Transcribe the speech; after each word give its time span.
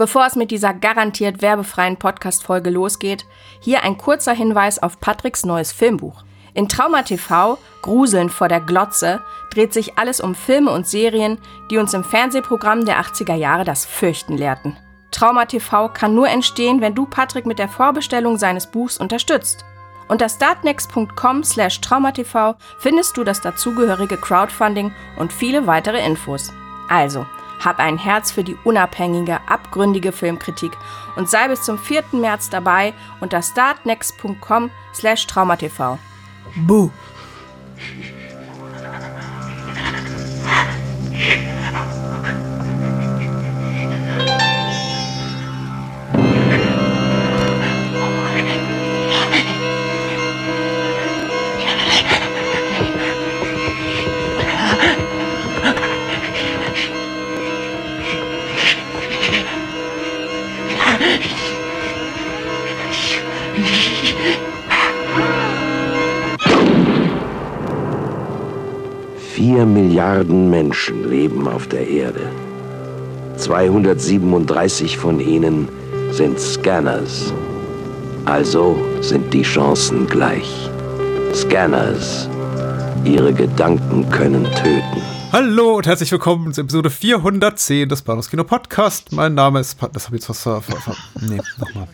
Bevor 0.00 0.24
es 0.24 0.34
mit 0.34 0.50
dieser 0.50 0.72
garantiert 0.72 1.42
werbefreien 1.42 1.98
Podcast-Folge 1.98 2.70
losgeht, 2.70 3.26
hier 3.60 3.82
ein 3.82 3.98
kurzer 3.98 4.32
Hinweis 4.32 4.82
auf 4.82 4.98
Patricks 4.98 5.44
neues 5.44 5.72
Filmbuch. 5.72 6.24
In 6.54 6.70
Trauma 6.70 7.02
TV, 7.02 7.58
Gruseln 7.82 8.30
vor 8.30 8.48
der 8.48 8.62
Glotze, 8.62 9.20
dreht 9.52 9.74
sich 9.74 9.98
alles 9.98 10.22
um 10.22 10.34
Filme 10.34 10.70
und 10.70 10.86
Serien, 10.86 11.36
die 11.70 11.76
uns 11.76 11.92
im 11.92 12.02
Fernsehprogramm 12.02 12.86
der 12.86 12.98
80er 12.98 13.34
Jahre 13.34 13.64
das 13.64 13.84
Fürchten 13.84 14.38
lehrten. 14.38 14.74
Trauma 15.10 15.44
TV 15.44 15.90
kann 15.90 16.14
nur 16.14 16.30
entstehen, 16.30 16.80
wenn 16.80 16.94
du 16.94 17.04
Patrick 17.04 17.44
mit 17.44 17.58
der 17.58 17.68
Vorbestellung 17.68 18.38
seines 18.38 18.70
Buchs 18.70 18.96
unterstützt. 18.96 19.66
Unter 20.08 20.30
startnext.com 20.30 21.44
slash 21.44 21.78
traumatv 21.82 22.54
findest 22.78 23.18
du 23.18 23.22
das 23.22 23.42
dazugehörige 23.42 24.16
Crowdfunding 24.16 24.92
und 25.18 25.30
viele 25.30 25.66
weitere 25.66 26.02
Infos. 26.02 26.50
Also, 26.88 27.26
hab 27.64 27.78
ein 27.78 27.98
Herz 27.98 28.32
für 28.32 28.44
die 28.44 28.56
unabhängige, 28.64 29.38
abgründige 29.46 30.12
Filmkritik 30.12 30.72
und 31.16 31.28
sei 31.28 31.48
bis 31.48 31.62
zum 31.62 31.78
4. 31.78 32.04
März 32.12 32.50
dabei 32.50 32.94
unter 33.20 33.42
startnext.com 33.42 34.70
slash 34.94 35.26
traumatv. 35.26 35.98
Buh! 36.66 36.90
Vier 69.40 69.64
Milliarden 69.64 70.50
Menschen 70.50 71.08
leben 71.08 71.48
auf 71.48 71.66
der 71.66 71.88
Erde. 71.88 72.30
237 73.38 74.98
von 74.98 75.18
ihnen 75.18 75.66
sind 76.10 76.38
Scanners. 76.38 77.32
Also 78.26 78.76
sind 79.00 79.32
die 79.32 79.40
Chancen 79.40 80.06
gleich. 80.06 80.68
Scanners. 81.32 82.28
Ihre 83.06 83.32
Gedanken 83.32 84.10
können 84.10 84.44
töten. 84.44 85.00
Hallo 85.32 85.76
und 85.78 85.86
herzlich 85.86 86.12
willkommen 86.12 86.52
zu 86.52 86.60
Episode 86.60 86.90
410 86.90 87.88
des 87.88 88.02
Bahnhofskino 88.02 88.44
Podcast. 88.44 89.10
Mein 89.10 89.32
Name 89.32 89.60
ist. 89.60 89.78
Pa 89.78 89.88
das 89.88 90.04
habe 90.04 90.16
ich 90.18 90.28
jetzt 90.28 90.46
was. 90.46 90.60
Nee, 91.18 91.40
nochmal. 91.56 91.88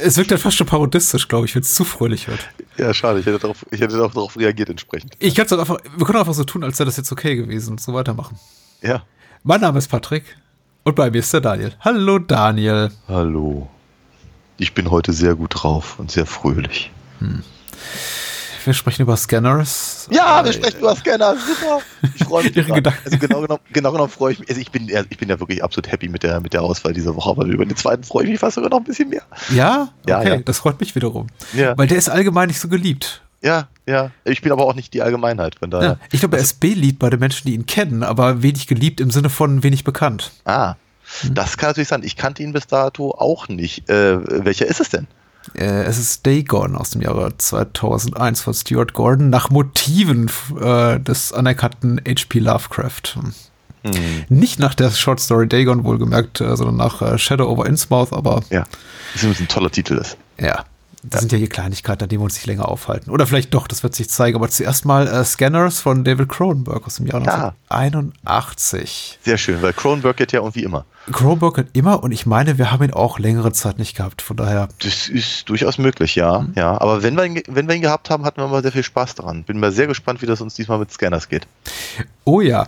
Es 0.00 0.16
wirkt 0.16 0.30
dann 0.30 0.38
fast 0.38 0.56
schon 0.56 0.66
parodistisch, 0.66 1.28
glaube 1.28 1.46
ich, 1.46 1.54
wenn 1.54 1.62
es 1.62 1.74
zu 1.74 1.84
fröhlich 1.84 2.28
wird. 2.28 2.40
Ja, 2.76 2.92
schade. 2.94 3.20
Ich 3.20 3.26
hätte, 3.26 3.38
darauf, 3.38 3.64
ich 3.70 3.80
hätte 3.80 4.02
auch 4.02 4.12
darauf 4.12 4.36
reagiert 4.36 4.70
entsprechend. 4.70 5.14
Ich 5.18 5.34
kann 5.34 5.46
es 5.46 5.52
einfach, 5.52 5.78
wir 5.96 6.06
können 6.06 6.18
einfach 6.18 6.34
so 6.34 6.44
tun, 6.44 6.64
als 6.64 6.78
wäre 6.78 6.86
das 6.86 6.96
jetzt 6.96 7.12
okay 7.12 7.36
gewesen 7.36 7.72
und 7.72 7.80
so 7.80 7.92
weitermachen. 7.92 8.38
Ja. 8.80 9.04
Mein 9.42 9.60
Name 9.60 9.78
ist 9.78 9.88
Patrick 9.88 10.36
und 10.84 10.96
bei 10.96 11.10
mir 11.10 11.18
ist 11.18 11.32
der 11.32 11.40
Daniel. 11.40 11.72
Hallo 11.80 12.18
Daniel. 12.18 12.90
Hallo. 13.08 13.68
Ich 14.58 14.74
bin 14.74 14.90
heute 14.90 15.12
sehr 15.12 15.34
gut 15.34 15.50
drauf 15.54 15.98
und 15.98 16.10
sehr 16.10 16.26
fröhlich. 16.26 16.90
Hm. 17.18 17.42
Wir 18.64 18.74
sprechen 18.74 19.02
über 19.02 19.16
Scanners. 19.16 20.08
Ja, 20.10 20.44
wir 20.44 20.52
sprechen 20.52 20.78
über 20.78 20.94
Scanners. 20.94 21.38
Super. 21.46 21.80
Ich 22.14 22.24
freue 22.24 22.44
mich. 22.44 22.52
Gedanken. 22.54 22.94
Also 23.04 23.18
genau 23.18 23.40
genommen, 23.40 23.60
genau 23.72 23.92
genommen 23.92 24.10
freue 24.10 24.32
ich 24.32 24.38
mich. 24.38 24.48
Also 24.48 24.60
ich 24.60 24.70
bin, 24.70 24.88
ich 24.88 25.18
bin 25.18 25.28
ja 25.28 25.40
wirklich 25.40 25.62
absolut 25.64 25.90
happy 25.90 26.08
mit 26.08 26.22
der, 26.22 26.40
mit 26.40 26.52
der 26.52 26.62
Auswahl 26.62 26.92
dieser 26.92 27.14
Woche, 27.16 27.30
aber 27.30 27.44
über 27.44 27.66
den 27.66 27.76
zweiten 27.76 28.04
freue 28.04 28.24
ich 28.24 28.30
mich 28.30 28.40
fast 28.40 28.54
sogar 28.54 28.70
noch 28.70 28.78
ein 28.78 28.84
bisschen 28.84 29.08
mehr. 29.08 29.22
Ja? 29.50 29.88
Okay, 30.02 30.10
ja, 30.10 30.22
ja. 30.22 30.36
das 30.38 30.58
freut 30.58 30.78
mich 30.80 30.94
wiederum. 30.94 31.26
Ja. 31.52 31.76
Weil 31.76 31.86
der 31.88 31.98
ist 31.98 32.08
allgemein 32.08 32.48
nicht 32.48 32.60
so 32.60 32.68
geliebt. 32.68 33.22
Ja, 33.42 33.68
ja. 33.86 34.10
Ich 34.24 34.40
bin 34.40 34.52
aber 34.52 34.64
auch 34.64 34.74
nicht 34.74 34.94
die 34.94 35.02
Allgemeinheit. 35.02 35.56
Von 35.56 35.70
daher. 35.70 35.88
Ja, 35.88 35.98
ich 36.12 36.20
glaube, 36.20 36.36
er 36.36 36.42
ist 36.42 36.60
beliebt 36.60 37.00
bei 37.00 37.10
den 37.10 37.18
Menschen, 37.18 37.46
die 37.46 37.54
ihn 37.54 37.66
kennen, 37.66 38.02
aber 38.02 38.42
wenig 38.42 38.68
geliebt 38.68 39.00
im 39.00 39.10
Sinne 39.10 39.28
von 39.28 39.62
wenig 39.62 39.82
bekannt. 39.82 40.30
Ah, 40.44 40.76
hm. 41.22 41.34
das 41.34 41.56
kann 41.56 41.70
natürlich 41.70 41.88
sein. 41.88 42.02
Ich 42.04 42.16
kannte 42.16 42.42
ihn 42.42 42.52
bis 42.52 42.68
dato 42.68 43.10
auch 43.10 43.48
nicht. 43.48 43.88
Äh, 43.90 44.44
welcher 44.44 44.66
ist 44.66 44.80
es 44.80 44.90
denn? 44.90 45.08
Äh, 45.54 45.84
es 45.84 45.98
ist 45.98 46.26
Dagon 46.26 46.76
aus 46.76 46.90
dem 46.90 47.02
Jahre 47.02 47.36
2001 47.36 48.40
von 48.40 48.54
Stuart 48.54 48.92
Gordon 48.94 49.30
nach 49.30 49.50
Motiven 49.50 50.30
äh, 50.60 51.00
des 51.00 51.32
anerkannten 51.32 52.00
H.P. 52.06 52.38
Lovecraft. 52.38 53.16
Hm. 53.16 53.32
Nicht 54.28 54.60
nach 54.60 54.74
der 54.74 54.90
Short 54.90 55.18
Story 55.18 55.48
Dagon 55.48 55.84
wohlgemerkt, 55.84 56.40
äh, 56.40 56.56
sondern 56.56 56.76
nach 56.76 57.02
äh, 57.02 57.18
Shadow 57.18 57.48
over 57.48 57.66
Innsmouth, 57.66 58.12
aber. 58.12 58.42
Ja, 58.50 58.64
das 59.14 59.24
ist 59.24 59.40
ein 59.40 59.48
toller 59.48 59.70
Titel 59.70 59.94
ist. 59.94 60.16
Ja. 60.38 60.64
Das 61.02 61.14
ja. 61.14 61.20
sind 61.20 61.32
ja 61.32 61.38
hier 61.38 61.48
Kleinigkeiten, 61.48 62.04
an 62.04 62.08
denen 62.08 62.20
wir 62.20 62.24
uns 62.24 62.34
nicht 62.34 62.46
länger 62.46 62.68
aufhalten. 62.68 63.10
Oder 63.10 63.26
vielleicht 63.26 63.52
doch, 63.54 63.66
das 63.66 63.82
wird 63.82 63.94
sich 63.94 64.08
zeigen. 64.08 64.36
Aber 64.36 64.48
zuerst 64.48 64.84
mal 64.84 65.08
äh, 65.08 65.24
Scanners 65.24 65.80
von 65.80 66.04
David 66.04 66.28
Cronenberg 66.28 66.86
aus 66.86 66.96
dem 66.96 67.06
Jahr 67.06 67.22
ja. 67.24 67.54
1981. 67.68 69.18
Sehr 69.22 69.38
schön, 69.38 69.60
weil 69.62 69.72
Cronenberg 69.72 70.16
geht 70.16 70.32
ja 70.32 70.40
irgendwie 70.40 70.62
immer. 70.62 70.84
Cronenberg 71.10 71.58
hat 71.58 71.66
immer 71.72 72.04
und 72.04 72.12
ich 72.12 72.26
meine, 72.26 72.58
wir 72.58 72.70
haben 72.70 72.84
ihn 72.84 72.92
auch 72.92 73.18
längere 73.18 73.52
Zeit 73.52 73.78
nicht 73.78 73.96
gehabt, 73.96 74.22
von 74.22 74.36
daher. 74.36 74.68
Das 74.80 75.08
ist 75.08 75.48
durchaus 75.48 75.78
möglich, 75.78 76.14
ja. 76.14 76.40
Mhm. 76.40 76.52
ja. 76.54 76.80
Aber 76.80 77.02
wenn 77.02 77.16
wir, 77.16 77.24
ihn, 77.24 77.42
wenn 77.48 77.66
wir 77.66 77.74
ihn 77.74 77.82
gehabt 77.82 78.08
haben, 78.08 78.24
hatten 78.24 78.40
wir 78.40 78.46
mal 78.46 78.62
sehr 78.62 78.70
viel 78.70 78.84
Spaß 78.84 79.16
daran. 79.16 79.42
Bin 79.42 79.58
mal 79.58 79.72
sehr 79.72 79.88
gespannt, 79.88 80.22
wie 80.22 80.26
das 80.26 80.40
uns 80.40 80.54
diesmal 80.54 80.78
mit 80.78 80.92
Scanners 80.92 81.28
geht. 81.28 81.48
Oh 82.24 82.40
ja. 82.40 82.66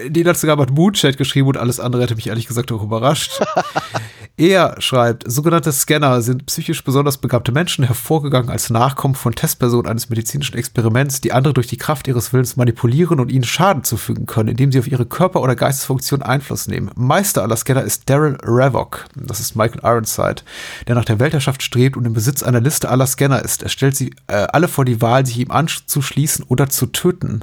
Den 0.00 0.26
hat 0.26 0.38
sogar 0.38 0.56
mit 0.56 0.70
Moonshade 0.70 1.16
geschrieben 1.16 1.48
und 1.48 1.58
alles 1.58 1.78
andere 1.78 2.02
hätte 2.02 2.14
mich 2.14 2.28
ehrlich 2.28 2.46
gesagt 2.46 2.72
auch 2.72 2.82
überrascht. 2.82 3.42
er 4.38 4.80
schreibt, 4.80 5.30
sogenannte 5.30 5.72
Scanner 5.72 6.22
sind 6.22 6.46
psychisch 6.46 6.82
besonders 6.82 7.18
begabte 7.18 7.52
Menschen, 7.52 7.65
hervorgegangen 7.66 8.50
als 8.50 8.70
Nachkommen 8.70 9.14
von 9.14 9.34
Testpersonen 9.34 9.90
eines 9.90 10.08
medizinischen 10.08 10.56
Experiments, 10.56 11.20
die 11.20 11.32
andere 11.32 11.54
durch 11.54 11.66
die 11.66 11.76
Kraft 11.76 12.08
ihres 12.08 12.32
Willens 12.32 12.56
manipulieren 12.56 13.20
und 13.20 13.30
ihnen 13.30 13.44
Schaden 13.44 13.84
zufügen 13.84 14.26
können, 14.26 14.48
indem 14.48 14.72
sie 14.72 14.78
auf 14.78 14.86
ihre 14.86 15.06
Körper- 15.06 15.42
oder 15.42 15.56
Geistesfunktion 15.56 16.22
Einfluss 16.22 16.68
nehmen. 16.68 16.90
Meister 16.94 17.42
aller 17.42 17.56
Scanner 17.56 17.82
ist 17.82 18.08
Daryl 18.08 18.38
Ravok. 18.42 19.06
Das 19.14 19.40
ist 19.40 19.56
Michael 19.56 19.80
Ironside, 19.82 20.42
der 20.86 20.94
nach 20.94 21.04
der 21.04 21.18
Weltherrschaft 21.18 21.62
strebt 21.62 21.96
und 21.96 22.04
im 22.04 22.12
Besitz 22.12 22.42
einer 22.42 22.60
Liste 22.60 22.88
aller 22.88 23.06
Scanner 23.06 23.44
ist. 23.44 23.62
Er 23.62 23.68
stellt 23.68 23.96
sie 23.96 24.14
äh, 24.26 24.46
alle 24.52 24.68
vor 24.68 24.84
die 24.84 25.02
Wahl, 25.02 25.26
sich 25.26 25.38
ihm 25.38 25.50
anzuschließen 25.50 26.44
oder 26.48 26.68
zu 26.68 26.86
töten. 26.86 27.40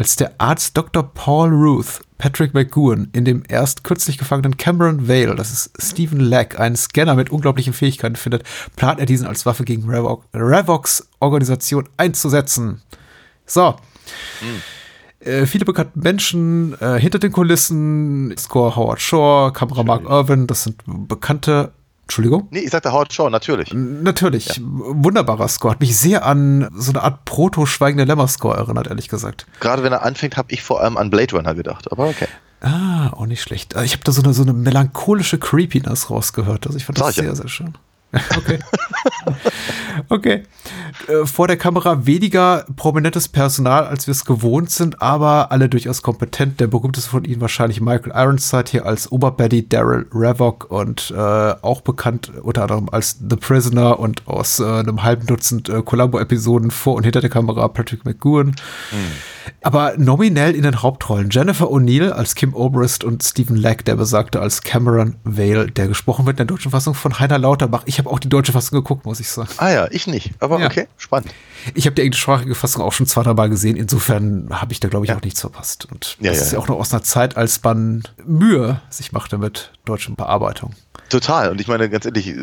Als 0.00 0.16
der 0.16 0.32
Arzt 0.38 0.78
Dr. 0.78 1.02
Paul 1.02 1.50
Ruth 1.50 2.00
Patrick 2.16 2.54
McGowan 2.54 3.10
in 3.12 3.26
dem 3.26 3.42
erst 3.50 3.84
kürzlich 3.84 4.16
gefangenen 4.16 4.56
Cameron 4.56 5.08
Vale, 5.08 5.34
das 5.34 5.50
ist 5.50 5.72
Stephen 5.78 6.20
Lack, 6.20 6.58
einen 6.58 6.74
Scanner 6.74 7.14
mit 7.16 7.28
unglaublichen 7.28 7.74
Fähigkeiten 7.74 8.16
findet, 8.16 8.44
plant 8.76 8.98
er 8.98 9.04
diesen 9.04 9.26
als 9.26 9.44
Waffe 9.44 9.62
gegen 9.62 9.82
Ravok, 9.90 10.24
Ravoks 10.32 11.06
Organisation 11.18 11.86
einzusetzen. 11.98 12.80
So. 13.44 13.76
Hm. 14.38 14.62
Äh, 15.20 15.44
viele 15.44 15.66
bekannte 15.66 15.98
Menschen 15.98 16.80
äh, 16.80 16.98
hinter 16.98 17.18
den 17.18 17.32
Kulissen, 17.32 18.34
Score 18.38 18.76
Howard 18.76 19.02
Shore, 19.02 19.52
Kamera 19.52 19.82
Mark 19.82 20.04
Irvin, 20.08 20.46
das 20.46 20.64
sind 20.64 20.82
bekannte 20.86 21.72
Entschuldigung? 22.10 22.48
Nee, 22.50 22.58
ich 22.58 22.70
sagte 22.70 22.92
Howard 22.92 23.12
Shaw, 23.12 23.30
natürlich. 23.30 23.72
Natürlich. 23.72 24.48
Ja. 24.48 24.54
Wunderbarer 24.58 25.46
Score. 25.46 25.74
Hat 25.74 25.80
mich 25.80 25.96
sehr 25.96 26.26
an 26.26 26.68
so 26.74 26.90
eine 26.90 27.04
Art 27.04 27.24
Proto-Schweigende 27.24 28.02
Lämmer-Score 28.02 28.56
erinnert, 28.56 28.88
ehrlich 28.88 29.08
gesagt. 29.08 29.46
Gerade 29.60 29.84
wenn 29.84 29.92
er 29.92 30.02
anfängt, 30.02 30.36
habe 30.36 30.50
ich 30.50 30.64
vor 30.64 30.80
allem 30.80 30.96
an 30.96 31.10
Blade 31.10 31.36
Runner 31.36 31.54
gedacht, 31.54 31.90
aber 31.92 32.08
okay. 32.08 32.26
Ah, 32.62 33.10
auch 33.12 33.26
nicht 33.26 33.42
schlecht. 33.42 33.76
Ich 33.84 33.92
habe 33.92 34.02
da 34.02 34.10
so 34.10 34.22
eine, 34.22 34.34
so 34.34 34.42
eine 34.42 34.52
melancholische 34.52 35.38
Creepiness 35.38 36.10
rausgehört. 36.10 36.66
Also 36.66 36.78
ich 36.78 36.84
fand 36.84 36.98
das 36.98 37.14
Sag 37.14 37.24
sehr, 37.24 37.36
sehr 37.36 37.48
schön. 37.48 37.78
Okay. 38.12 38.58
okay. 40.08 40.42
Äh, 41.08 41.26
vor 41.26 41.46
der 41.46 41.56
Kamera 41.56 42.06
weniger 42.06 42.66
prominentes 42.76 43.28
Personal, 43.28 43.86
als 43.86 44.06
wir 44.06 44.12
es 44.12 44.24
gewohnt 44.24 44.70
sind, 44.70 45.00
aber 45.00 45.52
alle 45.52 45.68
durchaus 45.68 46.02
kompetent. 46.02 46.60
Der 46.60 46.66
berühmteste 46.66 47.10
von 47.10 47.24
ihnen 47.24 47.40
wahrscheinlich 47.40 47.80
Michael 47.80 48.12
Ironside 48.14 48.70
hier 48.70 48.86
als 48.86 49.10
Oberbaddy 49.12 49.68
Daryl 49.68 50.06
Ravok 50.12 50.70
und 50.70 51.12
äh, 51.16 51.20
auch 51.20 51.82
bekannt 51.82 52.32
unter 52.42 52.62
anderem 52.62 52.88
als 52.90 53.18
The 53.28 53.36
Prisoner 53.36 53.98
und 53.98 54.26
aus 54.26 54.60
äh, 54.60 54.64
einem 54.64 55.02
halben 55.02 55.26
Dutzend 55.26 55.68
äh, 55.68 55.82
Columbo-Episoden 55.82 56.70
vor 56.70 56.94
und 56.94 57.04
hinter 57.04 57.20
der 57.20 57.30
Kamera 57.30 57.68
Patrick 57.68 58.04
McGowan. 58.04 58.48
Mhm. 58.48 58.54
Aber 59.62 59.94
nominell 59.96 60.54
in 60.54 60.62
den 60.62 60.82
Hauptrollen 60.82 61.30
Jennifer 61.30 61.66
O'Neill 61.66 62.10
als 62.10 62.34
Kim 62.34 62.54
Obrist 62.54 63.04
und 63.04 63.22
Stephen 63.22 63.56
Lack, 63.56 63.84
der 63.84 63.96
besagte 63.96 64.40
als 64.40 64.62
Cameron 64.62 65.16
Vale, 65.24 65.70
der 65.70 65.88
gesprochen 65.88 66.26
wird 66.26 66.34
in 66.34 66.46
der 66.46 66.54
deutschen 66.54 66.70
Fassung 66.70 66.94
von 66.94 67.18
Heiner 67.18 67.38
Lauterbach. 67.38 67.82
Ich 67.86 67.98
habe 68.00 68.10
auch 68.10 68.18
die 68.18 68.28
deutsche 68.28 68.52
Fassung 68.52 68.78
geguckt, 68.78 69.04
muss 69.04 69.20
ich 69.20 69.28
sagen. 69.28 69.48
Ah 69.58 69.70
ja, 69.70 69.88
ich 69.90 70.06
nicht. 70.06 70.32
Aber 70.40 70.58
ja. 70.58 70.66
okay, 70.66 70.88
spannend. 70.96 71.32
Ich 71.74 71.86
habe 71.86 71.94
die 71.94 72.02
englischsprachige 72.02 72.54
Fassung 72.54 72.82
auch 72.82 72.92
schon 72.92 73.06
zwei, 73.06 73.22
drei 73.22 73.34
Mal 73.34 73.48
gesehen. 73.48 73.76
Insofern 73.76 74.48
habe 74.50 74.72
ich 74.72 74.80
da, 74.80 74.88
glaube 74.88 75.04
ich, 75.04 75.10
ja. 75.10 75.16
auch 75.16 75.22
nichts 75.22 75.40
verpasst. 75.40 75.86
Und 75.90 76.16
ja, 76.20 76.30
das 76.32 76.42
ist 76.42 76.52
ja 76.52 76.58
auch 76.58 76.68
noch 76.68 76.78
aus 76.78 76.92
einer 76.92 77.02
Zeit, 77.02 77.36
als 77.36 77.62
man 77.62 78.02
Mühe 78.26 78.80
sich 78.90 79.12
machte 79.12 79.38
mit 79.38 79.70
deutschen 79.84 80.16
Bearbeitung. 80.16 80.74
Total. 81.10 81.50
Und 81.50 81.60
ich 81.60 81.68
meine, 81.68 81.88
ganz 81.88 82.04
ehrlich, 82.06 82.34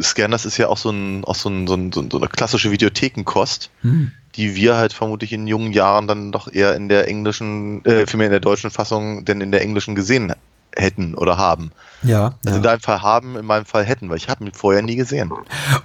Scanners 0.00 0.46
ist 0.46 0.56
ja 0.56 0.68
auch 0.68 0.78
so, 0.78 0.90
ein, 0.90 1.24
auch 1.24 1.34
so, 1.34 1.48
ein, 1.48 1.66
so, 1.66 1.74
ein, 1.74 1.92
so 1.92 2.00
eine 2.00 2.28
klassische 2.28 2.70
Videothekenkost. 2.70 3.70
Hm 3.82 4.12
die 4.36 4.54
wir 4.54 4.76
halt 4.76 4.92
vermutlich 4.92 5.32
in 5.32 5.48
jungen 5.48 5.72
Jahren 5.72 6.06
dann 6.06 6.30
doch 6.30 6.52
eher 6.52 6.76
in 6.76 6.88
der 6.88 7.08
englischen, 7.08 7.84
äh, 7.84 8.06
vielmehr 8.06 8.28
in 8.28 8.32
der 8.32 8.40
deutschen 8.40 8.70
Fassung 8.70 9.24
denn 9.24 9.40
in 9.40 9.50
der 9.50 9.60
englischen 9.60 9.94
gesehen 9.94 10.32
hätten 10.76 11.14
oder 11.14 11.36
haben. 11.36 11.72
Ja. 12.02 12.34
Also 12.44 12.50
ja. 12.50 12.56
in 12.56 12.62
deinem 12.62 12.80
Fall 12.80 13.02
haben, 13.02 13.36
in 13.36 13.44
meinem 13.44 13.66
Fall 13.66 13.84
hätten, 13.84 14.08
weil 14.08 14.16
ich 14.16 14.28
habe 14.28 14.44
ihn 14.44 14.52
vorher 14.52 14.82
nie 14.82 14.96
gesehen. 14.96 15.32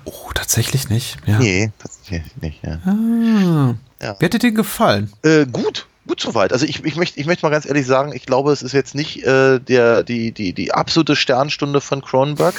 Oh, 0.05 0.31
tatsächlich 0.33 0.89
nicht. 0.89 1.17
Ja. 1.25 1.39
Nee, 1.39 1.71
tatsächlich 1.79 2.35
nicht. 2.41 2.63
Ja. 2.63 2.79
Ah. 2.85 3.75
Ja. 4.01 4.15
Wie 4.19 4.25
hat 4.25 4.41
dir 4.41 4.51
gefallen? 4.51 5.11
Äh, 5.23 5.45
gut, 5.45 5.87
gut 6.07 6.19
soweit. 6.19 6.53
Also 6.53 6.65
ich, 6.65 6.83
ich 6.83 6.95
möchte 6.95 7.19
ich 7.19 7.25
möchte 7.25 7.45
mal 7.45 7.51
ganz 7.51 7.65
ehrlich 7.65 7.85
sagen, 7.85 8.13
ich 8.13 8.25
glaube, 8.25 8.51
es 8.51 8.61
ist 8.61 8.73
jetzt 8.73 8.95
nicht 8.95 9.23
äh, 9.23 9.59
der, 9.59 10.03
die, 10.03 10.31
die, 10.31 10.53
die 10.53 10.73
absolute 10.73 11.15
Sternstunde 11.15 11.81
von 11.81 12.01
Cronenberg. 12.01 12.55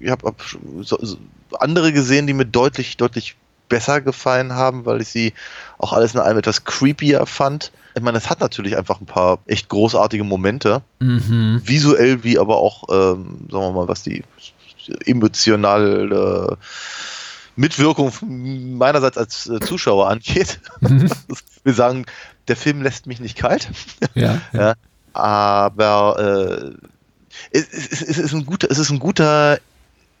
Ich 0.00 0.10
habe 0.10 0.26
hab 0.26 0.42
so, 0.82 0.98
so 1.00 1.18
andere 1.58 1.92
gesehen, 1.92 2.26
die 2.26 2.32
mir 2.32 2.46
deutlich, 2.46 2.96
deutlich 2.96 3.36
besser 3.68 4.00
gefallen 4.00 4.52
haben, 4.52 4.84
weil 4.86 5.00
ich 5.00 5.08
sie 5.08 5.32
auch 5.78 5.92
alles 5.92 6.14
in 6.14 6.20
allem 6.20 6.38
etwas 6.38 6.64
creepier 6.64 7.26
fand. 7.26 7.72
Ich 7.94 8.02
meine, 8.02 8.18
es 8.18 8.28
hat 8.28 8.40
natürlich 8.40 8.76
einfach 8.76 9.00
ein 9.00 9.06
paar 9.06 9.38
echt 9.46 9.68
großartige 9.68 10.24
Momente, 10.24 10.82
Mhm. 11.00 11.62
visuell 11.64 12.24
wie 12.24 12.38
aber 12.38 12.56
auch, 12.56 12.84
ähm, 12.90 13.46
sagen 13.50 13.64
wir 13.64 13.72
mal, 13.72 13.88
was 13.88 14.02
die 14.02 14.24
emotionale 15.06 16.58
Mitwirkung 17.56 18.12
meinerseits 18.76 19.16
als 19.16 19.46
äh, 19.48 19.60
Zuschauer 19.60 20.08
angeht. 20.10 20.60
Wir 21.62 21.72
sagen, 21.72 22.04
der 22.48 22.56
Film 22.56 22.82
lässt 22.82 23.06
mich 23.06 23.20
nicht 23.20 23.36
kalt. 23.36 23.70
Ja. 24.14 24.40
Ja, 24.52 24.74
aber 25.12 26.74
äh, 27.52 27.56
es, 27.56 27.68
es, 27.72 28.02
es, 28.02 28.18
ist 28.18 28.34
ein 28.34 28.44
guter, 28.44 28.68
es 28.70 28.78
ist 28.78 28.90
ein 28.90 28.98
guter 28.98 29.58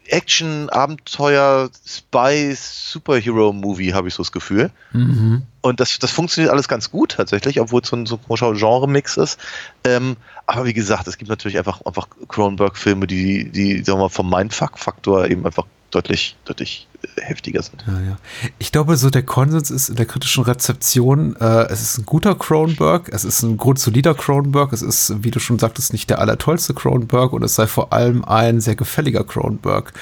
Action, 0.08 0.68
Abenteuer, 0.70 1.70
Spy, 1.86 2.54
Superhero-Movie, 2.56 3.94
habe 3.94 4.08
ich 4.08 4.14
so 4.14 4.22
das 4.22 4.32
Gefühl. 4.32 4.70
Mhm. 4.92 5.42
Und 5.60 5.80
das, 5.80 5.98
das 5.98 6.10
funktioniert 6.10 6.52
alles 6.52 6.68
ganz 6.68 6.90
gut 6.90 7.12
tatsächlich, 7.12 7.60
obwohl 7.60 7.80
es 7.82 7.88
so 7.88 7.96
ein, 7.96 8.06
so 8.06 8.18
ein 8.28 8.56
Genre-Mix 8.56 9.16
ist. 9.16 9.40
Ähm, 9.84 10.16
aber 10.46 10.66
wie 10.66 10.74
gesagt, 10.74 11.06
es 11.08 11.16
gibt 11.16 11.30
natürlich 11.30 11.58
einfach, 11.58 11.80
einfach 11.86 12.08
Cronenberg-Filme, 12.28 13.06
die, 13.06 13.50
die, 13.50 13.82
sagen 13.82 13.98
wir 13.98 14.04
mal, 14.04 14.08
vom 14.10 14.28
Mindfuck-Faktor 14.28 15.26
eben 15.26 15.46
einfach 15.46 15.66
deutlich, 15.90 16.36
deutlich 16.44 16.86
heftiger 17.20 17.62
sind. 17.62 17.84
Ja, 17.86 17.92
ja. 18.00 18.16
Ich 18.58 18.72
glaube, 18.72 18.96
so 18.96 19.10
der 19.10 19.22
Konsens 19.22 19.70
ist 19.70 19.88
in 19.88 19.96
der 19.96 20.06
kritischen 20.06 20.44
Rezeption, 20.44 21.36
äh, 21.40 21.64
es 21.70 21.82
ist 21.82 21.98
ein 21.98 22.06
guter 22.06 22.34
Cronenberg, 22.34 23.08
es 23.12 23.24
ist 23.24 23.42
ein 23.42 23.56
grundsolider 23.56 24.14
Cronenberg, 24.14 24.72
es 24.72 24.82
ist, 24.82 25.22
wie 25.22 25.30
du 25.30 25.38
schon 25.40 25.58
sagtest, 25.58 25.92
nicht 25.92 26.10
der 26.10 26.18
allertollste 26.18 26.74
Cronenberg 26.74 27.32
und 27.32 27.42
es 27.42 27.54
sei 27.54 27.66
vor 27.66 27.92
allem 27.92 28.24
ein 28.24 28.60
sehr 28.60 28.76
gefälliger 28.76 29.24
Cronenberg. 29.24 29.92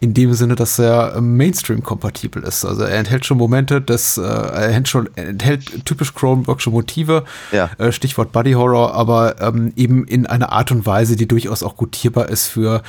In 0.00 0.14
dem 0.14 0.32
Sinne, 0.34 0.54
dass 0.56 0.78
er 0.78 1.20
Mainstream-kompatibel 1.20 2.42
ist. 2.42 2.64
Also 2.64 2.82
er 2.82 2.98
enthält 2.98 3.24
schon 3.26 3.38
Momente, 3.38 3.80
des, 3.80 4.18
äh, 4.18 4.22
er 4.22 4.64
enthält, 4.68 4.88
schon, 4.88 5.08
enthält 5.16 5.84
typisch 5.84 6.14
Cronenbergsche 6.14 6.70
Motive, 6.70 7.24
Ja. 7.52 7.70
äh, 7.78 7.92
Stichwort 7.92 8.32
Body 8.32 8.52
Horror, 8.52 8.94
aber 8.94 9.40
ähm, 9.40 9.72
eben 9.76 10.04
in 10.06 10.26
einer 10.26 10.52
Art 10.52 10.70
und 10.72 10.86
Weise, 10.86 11.16
die 11.16 11.26
durchaus 11.28 11.62
auch 11.62 11.76
gutierbar 11.76 12.28
ist 12.28 12.46
für, 12.46 12.82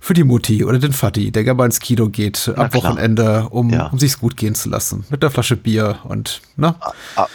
für 0.00 0.14
die 0.14 0.24
Mutti 0.24 0.64
oder 0.64 0.78
den 0.78 0.92
Vati, 0.92 1.30
der 1.30 1.44
gerne 1.44 1.58
mal 1.58 1.64
ins 1.66 1.80
Kino 1.80 2.08
geht 2.08 2.44
Na 2.56 2.64
am 2.64 2.70
klar. 2.70 2.82
Wochenende, 2.84 3.19
um, 3.50 3.70
Ja. 3.70 3.86
um 3.88 3.98
sich's 3.98 4.18
gut 4.18 4.36
gehen 4.36 4.54
zu 4.54 4.68
lassen. 4.68 5.04
Mit 5.10 5.22
der 5.22 5.30
Flasche 5.30 5.56
Bier 5.56 5.98
und, 6.04 6.40
ne? 6.56 6.74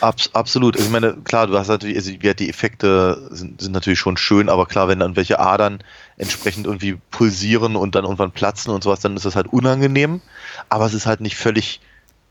Abs 0.02 0.30
absolut. 0.34 0.76
Also 0.76 0.86
ich 0.86 0.92
meine, 0.92 1.14
klar, 1.24 1.48
du 1.48 1.58
hast 1.58 1.68
natürlich, 1.68 1.96
also 1.98 2.12
die 2.12 2.50
Effekte 2.50 3.28
sind, 3.32 3.62
sind 3.62 3.72
natürlich 3.72 4.00
schon 4.00 4.18
schön, 4.18 4.50
aber 4.50 4.66
klar, 4.66 4.88
wenn 4.88 5.00
dann 5.00 5.16
welche 5.16 5.40
Adern 5.40 5.80
entsprechend 6.18 6.66
irgendwie 6.66 6.98
pulsieren 7.12 7.76
und 7.76 7.96
dann 7.96 8.04
irgendwann 8.06 8.32
platzen 8.32 8.74
und 8.74 8.84
sowas, 8.84 9.00
dann 9.00 9.16
ist 9.16 9.26
das 9.26 9.36
halt 9.36 9.48
unangenehm. 9.48 10.22
Aber 10.70 10.86
es 10.86 10.94
ist 10.94 11.06
halt 11.06 11.22
nicht 11.22 11.36
völlig, 11.36 11.82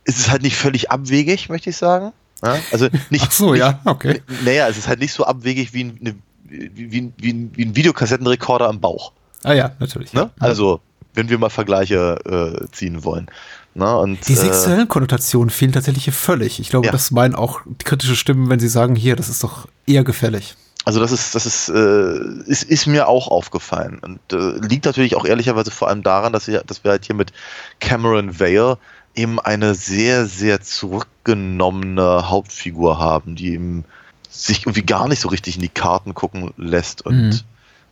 es 0.04 0.18
ist 0.18 0.30
halt 0.30 0.42
nicht 0.42 0.56
völlig 0.56 0.90
abwegig, 0.90 1.48
möchte 1.48 1.70
ich 1.70 1.76
sagen. 1.76 2.12
Ja? 2.42 2.56
Also 2.72 2.88
nicht, 3.10 3.26
Ach 3.28 3.32
so, 3.32 3.52
nicht, 3.52 3.60
ja, 3.60 3.80
okay. 3.84 4.22
Naja, 4.44 4.68
es 4.68 4.78
ist 4.78 4.88
halt 4.88 5.00
nicht 5.00 5.12
so 5.12 5.24
abwegig 5.24 5.72
wie 5.74 5.84
ein, 5.84 6.16
wie, 6.44 6.70
wie, 6.74 7.12
wie, 7.18 7.50
wie 7.54 7.64
ein 7.64 7.76
Videokassettenrekorder 7.76 8.68
am 8.68 8.80
Bauch. 8.80 9.12
Ah 9.42 9.52
ja, 9.52 9.72
natürlich. 9.78 10.12
Ne? 10.14 10.20
Ja. 10.20 10.30
Also, 10.40 10.80
wenn 11.14 11.28
wir 11.28 11.38
mal 11.38 11.48
Vergleiche 11.50 12.18
äh, 12.60 12.66
ziehen 12.72 13.04
wollen. 13.04 13.26
Ne? 13.74 13.96
Und, 13.96 14.28
Die 14.28 14.32
äh, 14.34 14.36
sexuellen 14.36 14.88
Konnotationen 14.88 15.50
fehlen 15.50 15.72
tatsächlich 15.72 16.04
hier 16.04 16.12
völlig. 16.12 16.60
Ich 16.60 16.70
glaube, 16.70 16.86
Ja. 16.86 16.92
das 16.92 17.10
meinen 17.10 17.34
auch 17.34 17.60
kritische 17.84 18.16
Stimmen, 18.16 18.48
wenn 18.50 18.60
sie 18.60 18.68
sagen, 18.68 18.94
hier, 18.96 19.16
das 19.16 19.28
ist 19.28 19.42
doch 19.42 19.66
eher 19.86 20.04
gefällig. 20.04 20.54
Also 20.86 21.00
das 21.00 21.12
ist, 21.12 21.34
das 21.34 21.46
ist, 21.46 21.70
äh, 21.70 22.18
ist, 22.46 22.62
ist 22.64 22.86
mir 22.86 23.08
auch 23.08 23.28
aufgefallen. 23.28 23.98
Und 24.00 24.20
äh, 24.32 24.58
liegt 24.66 24.84
natürlich 24.84 25.16
auch 25.16 25.24
ehrlicherweise 25.24 25.70
vor 25.70 25.88
allem 25.88 26.02
daran, 26.02 26.32
dass 26.32 26.46
wir, 26.46 26.62
dass 26.66 26.84
wir 26.84 26.90
halt 26.90 27.06
hier 27.06 27.14
mit 27.16 27.32
Cameron 27.80 28.38
Vale 28.38 28.76
eben 29.14 29.40
eine 29.40 29.74
sehr, 29.74 30.26
sehr 30.26 30.60
zurückgenommene 30.60 32.28
Hauptfigur 32.28 32.98
haben, 32.98 33.34
die 33.36 33.52
eben 33.54 33.84
sich 34.30 34.62
irgendwie 34.66 34.82
gar 34.84 35.08
nicht 35.08 35.20
so 35.20 35.28
richtig 35.28 35.56
in 35.56 35.62
die 35.62 35.68
Karten 35.68 36.14
gucken 36.14 36.52
lässt 36.56 37.06
und 37.06 37.28
Mhm. 37.30 37.40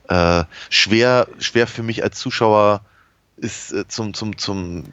äh, 0.08 0.44
schwer, 0.68 1.28
schwer 1.38 1.66
für 1.66 1.82
mich 1.82 2.02
als 2.02 2.18
Zuschauer 2.18 2.82
ist 3.42 3.72
äh, 3.72 3.86
zum, 3.88 4.14
zum, 4.14 4.38
zum 4.38 4.84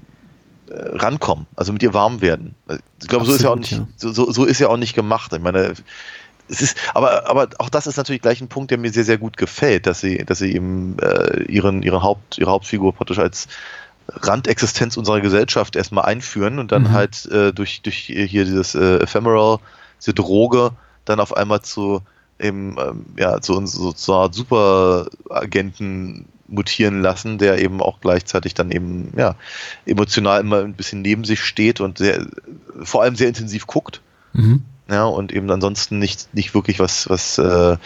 äh, 0.69 0.73
rankommen, 0.73 1.45
also 1.55 1.71
mit 1.71 1.83
ihr 1.83 1.93
warm 1.93 2.21
werden. 2.21 2.55
Ich 3.01 3.07
glaube, 3.07 3.25
so 3.25 3.33
ist 3.33 3.41
ja 3.41 3.49
auch 3.49 3.55
nicht, 3.55 3.81
so, 3.97 4.11
so, 4.11 4.31
so 4.31 4.45
ist 4.45 4.59
ja 4.59 4.67
auch 4.67 4.77
nicht 4.77 4.95
gemacht. 4.95 5.31
Ich 5.33 5.39
meine, 5.39 5.73
es 6.49 6.61
ist, 6.61 6.77
aber, 6.93 7.29
aber 7.29 7.49
auch 7.59 7.69
das 7.69 7.87
ist 7.87 7.97
natürlich 7.97 8.21
gleich 8.21 8.41
ein 8.41 8.47
Punkt, 8.47 8.71
der 8.71 8.77
mir 8.77 8.91
sehr, 8.91 9.03
sehr 9.03 9.17
gut 9.17 9.37
gefällt, 9.37 9.85
dass 9.85 10.01
sie, 10.01 10.25
dass 10.25 10.39
sie 10.39 10.53
eben 10.53 10.97
äh, 10.99 11.43
ihren, 11.43 11.83
ihren 11.83 12.01
Haupt, 12.01 12.37
ihre 12.37 12.51
Hauptfigur 12.51 12.93
praktisch 12.93 13.19
als 13.19 13.47
Randexistenz 14.07 14.97
unserer 14.97 15.21
Gesellschaft 15.21 15.75
erstmal 15.75 16.05
einführen 16.05 16.57
und 16.57 16.71
dann 16.71 16.83
Mhm. 16.83 16.91
halt 16.91 17.25
äh, 17.27 17.53
durch, 17.53 17.81
durch 17.83 17.97
hier 17.97 18.45
dieses 18.45 18.73
äh, 18.73 18.97
Ephemeral, 18.97 19.59
diese 19.99 20.15
Droge, 20.15 20.71
dann 21.05 21.19
auf 21.19 21.37
einmal 21.37 21.61
zu 21.61 22.01
eben, 22.39 22.77
ähm, 22.79 23.05
ja, 23.17 23.39
zu 23.41 23.55
uns 23.55 23.73
so, 23.73 24.13
Art 24.13 24.33
Superagenten 24.33 26.25
mutieren 26.49 27.01
lassen, 27.01 27.37
der 27.37 27.59
eben 27.59 27.81
auch 27.81 28.01
gleichzeitig 28.01 28.53
dann 28.53 28.71
eben, 28.71 29.13
ja, 29.17 29.35
emotional 29.85 30.39
immer 30.41 30.59
ein 30.63 30.73
bisschen 30.73 31.01
neben 31.01 31.23
sich 31.23 31.41
steht 31.43 31.79
und 31.81 31.97
sehr, 31.97 32.25
vor 32.83 33.03
allem 33.03 33.15
sehr 33.15 33.27
intensiv 33.27 33.67
guckt 33.67 34.01
Mhm. 34.33 34.61
ja, 34.89 35.05
und 35.05 35.31
eben 35.31 35.49
ansonsten 35.49 35.97
nicht, 35.99 36.33
nicht 36.33 36.53
wirklich 36.53 36.79
was, 36.79 37.09
was 37.09 37.37
äh, 37.39 37.77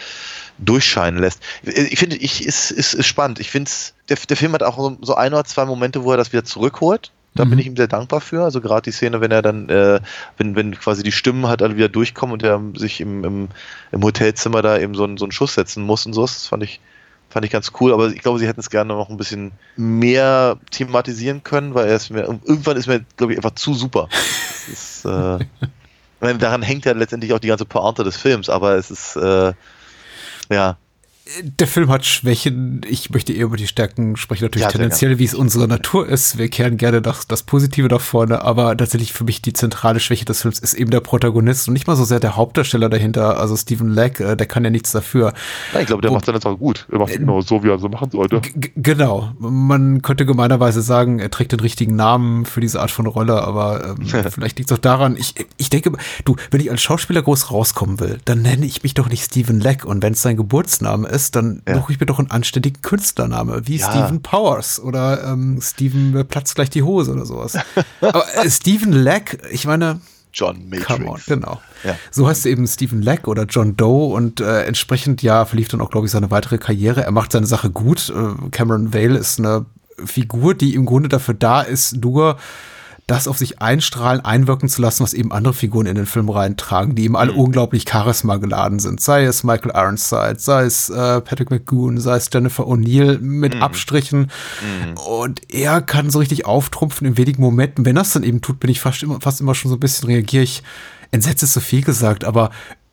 durchscheinen 0.58 1.20
lässt. 1.20 1.40
Ich 1.62 1.98
finde, 1.98 2.16
ich 2.16 2.44
ist, 2.44 2.70
ist, 2.70 2.94
ist 2.94 3.06
spannend. 3.06 3.40
Ich 3.40 3.50
finde, 3.50 3.70
der, 4.08 4.16
der 4.28 4.36
Film 4.36 4.52
hat 4.52 4.62
auch 4.62 4.76
so, 4.78 4.96
so 5.00 5.14
ein 5.14 5.32
oder 5.32 5.44
zwei 5.44 5.64
Momente, 5.64 6.04
wo 6.04 6.10
er 6.10 6.16
das 6.16 6.32
wieder 6.32 6.44
zurückholt. 6.44 7.10
Da 7.34 7.44
Mhm. 7.44 7.50
bin 7.50 7.58
ich 7.58 7.66
ihm 7.66 7.76
sehr 7.76 7.88
dankbar 7.88 8.20
für. 8.20 8.44
Also 8.44 8.60
gerade 8.60 8.82
die 8.82 8.92
Szene, 8.92 9.20
wenn 9.20 9.32
er 9.32 9.42
dann, 9.42 9.68
äh, 9.68 10.00
wenn, 10.36 10.54
wenn 10.54 10.78
quasi 10.78 11.02
die 11.02 11.10
Stimmen 11.12 11.48
halt 11.48 11.62
alle 11.62 11.76
wieder 11.76 11.88
durchkommen 11.88 12.32
und 12.34 12.42
er 12.44 12.60
sich 12.76 13.00
im, 13.00 13.24
im, 13.24 13.48
im 13.90 14.02
Hotelzimmer 14.04 14.62
da 14.62 14.78
eben 14.78 14.94
so 14.94 15.02
einen, 15.04 15.16
so 15.16 15.24
einen 15.24 15.32
Schuss 15.32 15.54
setzen 15.54 15.82
muss 15.82 16.06
und 16.06 16.12
so, 16.12 16.22
das 16.22 16.46
fand 16.46 16.62
ich, 16.62 16.78
fand 17.30 17.44
ich 17.44 17.52
ganz 17.52 17.72
cool. 17.80 17.92
Aber 17.92 18.08
ich 18.08 18.20
glaube, 18.20 18.38
sie 18.38 18.46
hätten 18.46 18.60
es 18.60 18.70
gerne 18.70 18.94
noch 18.94 19.10
ein 19.10 19.16
bisschen 19.16 19.52
mehr 19.76 20.58
thematisieren 20.70 21.42
können, 21.42 21.74
weil 21.74 21.88
er 21.88 21.96
ist 21.96 22.10
mir, 22.10 22.22
irgendwann 22.22 22.76
ist 22.76 22.86
mir, 22.86 23.04
glaube 23.16 23.32
ich, 23.32 23.38
einfach 23.38 23.54
zu 23.54 23.74
super. 23.74 24.08
Ist, 24.72 25.04
äh, 25.04 25.38
daran 26.20 26.62
hängt 26.62 26.86
ja 26.86 26.92
letztendlich 26.92 27.34
auch 27.34 27.38
die 27.38 27.48
ganze 27.48 27.66
Pointe 27.66 28.02
des 28.02 28.16
Films, 28.16 28.48
aber 28.48 28.76
es 28.76 28.90
ist, 28.90 29.14
äh, 29.16 29.52
ja, 30.48 30.78
Der 31.42 31.66
Film 31.66 31.88
hat 31.88 32.04
Schwächen. 32.04 32.82
Ich 32.86 33.08
möchte 33.08 33.32
eher 33.32 33.46
über 33.46 33.56
die 33.56 33.66
Stärken 33.66 34.14
sprechen, 34.16 34.44
natürlich 34.44 34.66
Ja, 34.66 34.70
tendenziell, 34.70 35.18
wie 35.18 35.24
es 35.24 35.34
unsere 35.34 35.66
Natur 35.66 36.06
ist. 36.06 36.36
Wir 36.36 36.50
kehren 36.50 36.76
gerne 36.76 37.00
das, 37.00 37.26
das 37.26 37.42
Positive 37.44 37.88
da 37.88 37.98
vorne, 37.98 38.42
aber 38.42 38.76
tatsächlich 38.76 39.14
für 39.14 39.24
mich 39.24 39.40
die 39.40 39.54
zentrale 39.54 40.00
Schwäche 40.00 40.26
des 40.26 40.42
Films 40.42 40.58
ist 40.58 40.74
eben 40.74 40.90
der 40.90 41.00
Protagonist 41.00 41.66
und 41.66 41.72
nicht 41.72 41.86
mal 41.86 41.96
so 41.96 42.04
sehr 42.04 42.20
der 42.20 42.36
Hauptdarsteller 42.36 42.90
dahinter, 42.90 43.40
also 43.40 43.56
Stephen 43.56 43.88
Leck, 43.88 44.20
äh, 44.20 44.36
der 44.36 44.46
kann 44.46 44.64
ja 44.64 44.70
nichts 44.70 44.92
dafür. 44.92 45.32
Ja, 45.72 45.80
ich 45.80 45.86
glaube, 45.86 46.02
der 46.02 46.10
Wo- 46.10 46.14
macht 46.16 46.26
seine 46.26 46.40
Sache 46.42 46.58
gut. 46.58 46.86
Er 46.92 46.98
macht 46.98 47.10
es 47.12 47.16
genau 47.16 47.40
so, 47.40 47.64
wie 47.64 47.68
er 47.70 47.78
so 47.78 47.88
machen 47.88 48.10
sollte. 48.10 48.42
Genau. 48.76 49.32
Man 49.38 50.02
könnte 50.02 50.26
gemeinerweise 50.26 50.82
sagen, 50.82 51.20
er 51.20 51.30
trägt 51.30 51.52
den 51.52 51.60
richtigen 51.60 51.96
Namen 51.96 52.44
für 52.44 52.60
diese 52.60 52.82
Art 52.82 52.90
von 52.90 53.06
Rolle, 53.06 53.40
aber 53.42 53.96
ähm, 53.98 54.06
vielleicht 54.30 54.58
liegt 54.58 54.70
es 54.70 54.76
auch 54.76 54.80
daran, 54.80 55.16
ich, 55.16 55.34
ich 55.56 55.70
denke, 55.70 55.92
du, 56.26 56.36
wenn 56.50 56.60
ich 56.60 56.70
als 56.70 56.82
Schauspieler 56.82 57.22
groß 57.22 57.50
rauskommen 57.50 57.98
will, 57.98 58.18
dann 58.26 58.42
nenne 58.42 58.66
ich 58.66 58.82
mich 58.82 58.92
doch 58.92 59.08
nicht 59.08 59.24
Stephen 59.24 59.58
Leck 59.58 59.86
und 59.86 60.02
wenn 60.02 60.12
es 60.12 60.20
sein 60.20 60.36
Geburtsname 60.36 61.08
ist, 61.08 61.13
dann 61.30 61.62
Ja. 61.68 61.74
suche 61.76 61.92
ich 61.92 62.00
mir 62.00 62.06
doch 62.06 62.18
einen 62.18 62.30
anständigen 62.30 62.82
Künstlername, 62.82 63.66
wie 63.66 63.76
Ja. 63.76 63.90
Stephen 63.90 64.22
Powers 64.22 64.80
oder 64.80 65.24
ähm, 65.24 65.58
Steven 65.62 66.12
mir 66.12 66.24
platzt 66.24 66.54
gleich 66.54 66.70
die 66.70 66.82
Hose 66.82 67.12
oder 67.12 67.26
sowas. 67.26 67.56
aber 68.00 68.24
äh, 68.36 68.50
Stephen 68.50 68.92
Leck, 68.92 69.42
ich 69.50 69.66
meine, 69.66 70.00
John 70.32 70.68
Matrix. 70.68 70.86
Come 70.86 71.06
on, 71.06 71.20
genau. 71.26 71.60
Ja. 71.84 71.94
So 72.10 72.26
heißt 72.26 72.46
eben 72.46 72.66
Stephen 72.66 73.02
Leck 73.02 73.28
oder 73.28 73.44
John 73.44 73.76
Doe 73.76 74.12
und 74.14 74.40
äh, 74.40 74.64
entsprechend 74.64 75.22
ja 75.22 75.44
verlief 75.44 75.68
dann 75.68 75.80
auch, 75.80 75.90
glaube 75.90 76.06
ich, 76.06 76.12
seine 76.12 76.30
weitere 76.32 76.58
Karriere. 76.58 77.04
Er 77.04 77.12
macht 77.12 77.30
seine 77.32 77.46
Sache 77.46 77.70
gut. 77.70 78.10
Äh, 78.10 78.48
Cameron 78.50 78.92
Vale 78.92 79.16
ist 79.16 79.38
eine 79.38 79.64
Figur, 80.04 80.54
die 80.54 80.74
im 80.74 80.86
Grunde 80.86 81.08
dafür 81.08 81.34
da 81.34 81.62
ist, 81.62 81.96
nur 82.02 82.36
das 83.06 83.28
auf 83.28 83.36
sich 83.36 83.60
einstrahlen, 83.60 84.24
einwirken 84.24 84.68
zu 84.70 84.80
lassen, 84.80 85.02
was 85.02 85.12
eben 85.12 85.30
andere 85.30 85.52
Figuren 85.52 85.84
in 85.84 85.94
den 85.94 86.06
Film 86.06 86.30
reintragen, 86.30 86.94
die 86.94 87.04
eben 87.04 87.16
alle 87.16 87.32
unglaublich 87.32 87.84
Charisma 87.86 88.38
geladen 88.38 88.78
sind. 88.78 88.98
Sei 89.00 89.24
es 89.24 89.44
Michael 89.44 89.72
Ironside, 89.74 90.36
sei 90.38 90.64
es 90.64 90.88
äh, 90.88 91.20
Patrick 91.20 91.50
McGoon, 91.50 92.00
sei 92.00 92.16
es 92.16 92.30
Jennifer 92.32 92.64
O'Neill 92.64 93.18
mit 93.18 93.60
Abstrichen. 93.60 94.30
Und 95.06 95.42
er 95.52 95.82
kann 95.82 96.08
so 96.08 96.18
richtig 96.20 96.46
auftrumpfen 96.46 97.06
in 97.06 97.18
wenigen 97.18 97.42
Momenten. 97.42 97.84
Wenn 97.84 97.96
er 97.98 98.02
es 98.02 98.12
dann 98.14 98.22
eben 98.22 98.40
tut, 98.40 98.58
bin 98.58 98.70
ich 98.70 98.80
fast 98.80 99.02
immer, 99.02 99.20
fast 99.20 99.40
immer 99.40 99.54
schon 99.54 99.68
so 99.70 99.76
ein 99.76 99.80
bisschen 99.80 100.06
reagiere 100.08 100.44
ich. 100.44 100.62
Entsetzt 101.10 101.42
ist 101.42 101.52
so 101.52 101.60
viel 101.60 101.82
gesagt, 101.82 102.24
aber 102.24 102.50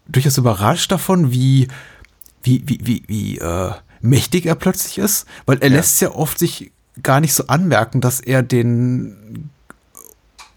durchaus 0.10 0.38
überrascht 0.38 0.92
davon, 0.92 1.32
wie, 1.32 1.70
wie, 2.44 2.62
wie, 2.66 2.80
wie, 2.84 3.04
wie, 3.08 3.38
äh, 3.38 3.72
mächtig 4.02 4.46
er 4.46 4.56
plötzlich 4.56 4.98
ist, 4.98 5.26
weil 5.46 5.60
er 5.60 5.70
Ja. 5.70 5.78
lässt 5.78 6.02
ja 6.02 6.12
oft 6.12 6.38
sich 6.38 6.72
gar 7.02 7.22
nicht 7.22 7.34
so 7.34 7.48
anmerken, 7.48 8.02
dass 8.02 8.20
er 8.20 8.44
den 8.44 9.50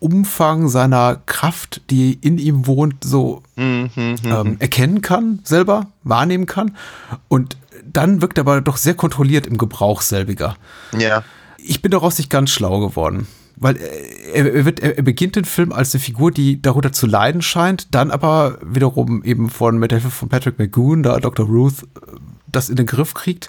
Umfang 0.04 0.68
seiner 0.68 1.22
Kraft, 1.24 1.80
die 1.88 2.18
in 2.20 2.36
ihm 2.36 2.66
wohnt, 2.66 3.02
so 3.02 3.42
Hm, 3.56 3.88
hm, 3.94 4.16
hm. 4.22 4.32
ähm, 4.32 4.56
erkennen 4.58 5.00
kann, 5.00 5.40
selber 5.44 5.86
wahrnehmen 6.02 6.44
kann. 6.46 6.76
Und 7.28 7.56
dann 7.84 8.20
wirkt 8.20 8.38
er 8.38 8.42
aber 8.42 8.60
doch 8.60 8.76
sehr 8.76 8.94
kontrolliert 8.94 9.46
im 9.46 9.56
Gebrauch 9.58 10.02
selbiger. 10.02 10.56
Ja. 10.98 11.24
Ich 11.56 11.80
bin 11.80 11.90
daraus 11.90 12.18
nicht 12.18 12.30
ganz 12.30 12.50
schlau 12.50 12.80
geworden. 12.80 13.26
Weil 13.56 13.76
er, 14.34 14.52
er, 14.52 14.64
wird, 14.64 14.80
er, 14.80 14.96
er 14.98 15.02
beginnt 15.02 15.36
den 15.36 15.44
Film 15.44 15.72
als 15.72 15.94
eine 15.94 16.02
Figur, 16.02 16.32
die 16.32 16.60
darunter 16.60 16.92
zu 16.92 17.06
leiden 17.06 17.40
scheint, 17.40 17.94
dann 17.94 18.10
aber 18.10 18.58
wiederum 18.62 19.22
eben 19.22 19.48
von 19.48 19.78
mit 19.78 19.92
Hilfe 19.92 20.10
von 20.10 20.28
Patrick 20.28 20.58
McGoon, 20.58 21.04
da 21.04 21.18
Dr. 21.20 21.46
Ruth, 21.46 21.84
äh, 21.94 22.16
das 22.50 22.68
in 22.68 22.76
den 22.76 22.86
Griff 22.86 23.14
kriegt. 23.14 23.48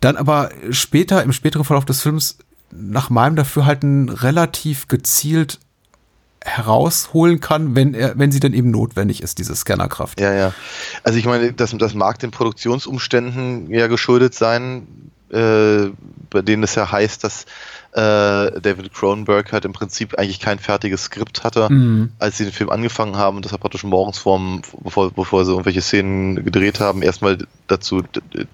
Dann 0.00 0.16
aber 0.16 0.50
später, 0.70 1.24
im 1.24 1.32
späteren 1.32 1.64
Verlauf 1.64 1.86
des 1.86 2.02
Films, 2.02 2.38
nach 2.70 3.08
meinem 3.08 3.34
Dafürhalten 3.34 4.10
relativ 4.10 4.86
gezielt 4.86 5.58
herausholen 6.48 7.40
kann, 7.40 7.74
wenn 7.76 7.94
er, 7.94 8.18
wenn 8.18 8.32
sie 8.32 8.40
dann 8.40 8.52
eben 8.54 8.70
notwendig 8.70 9.22
ist, 9.22 9.38
diese 9.38 9.54
Scannerkraft. 9.54 10.20
Ja, 10.20 10.32
ja. 10.32 10.52
Also 11.04 11.18
ich 11.18 11.26
meine, 11.26 11.52
das, 11.52 11.76
das 11.76 11.94
mag 11.94 12.18
den 12.18 12.30
Produktionsumständen 12.30 13.70
ja 13.72 13.86
geschuldet 13.86 14.34
sein, 14.34 14.86
äh, 15.30 15.90
bei 16.30 16.42
denen 16.42 16.62
es 16.62 16.74
ja 16.74 16.90
heißt, 16.90 17.22
dass 17.24 17.44
äh, 17.92 18.60
David 18.60 18.92
Cronenberg 18.92 19.52
halt 19.52 19.64
im 19.64 19.72
Prinzip 19.72 20.18
eigentlich 20.18 20.40
kein 20.40 20.58
fertiges 20.58 21.04
Skript 21.04 21.42
hatte, 21.42 21.68
Mhm. 21.70 22.12
als 22.18 22.36
sie 22.38 22.44
den 22.44 22.52
Film 22.52 22.70
angefangen 22.70 23.16
haben 23.16 23.36
und 23.36 23.50
er 23.50 23.58
praktisch 23.58 23.84
morgens 23.84 24.18
vorm, 24.18 24.62
bevor, 24.82 25.10
bevor 25.10 25.44
sie 25.44 25.52
irgendwelche 25.52 25.80
Szenen 25.80 26.44
gedreht 26.44 26.80
haben, 26.80 27.02
erstmal 27.02 27.38
dazu 27.66 28.02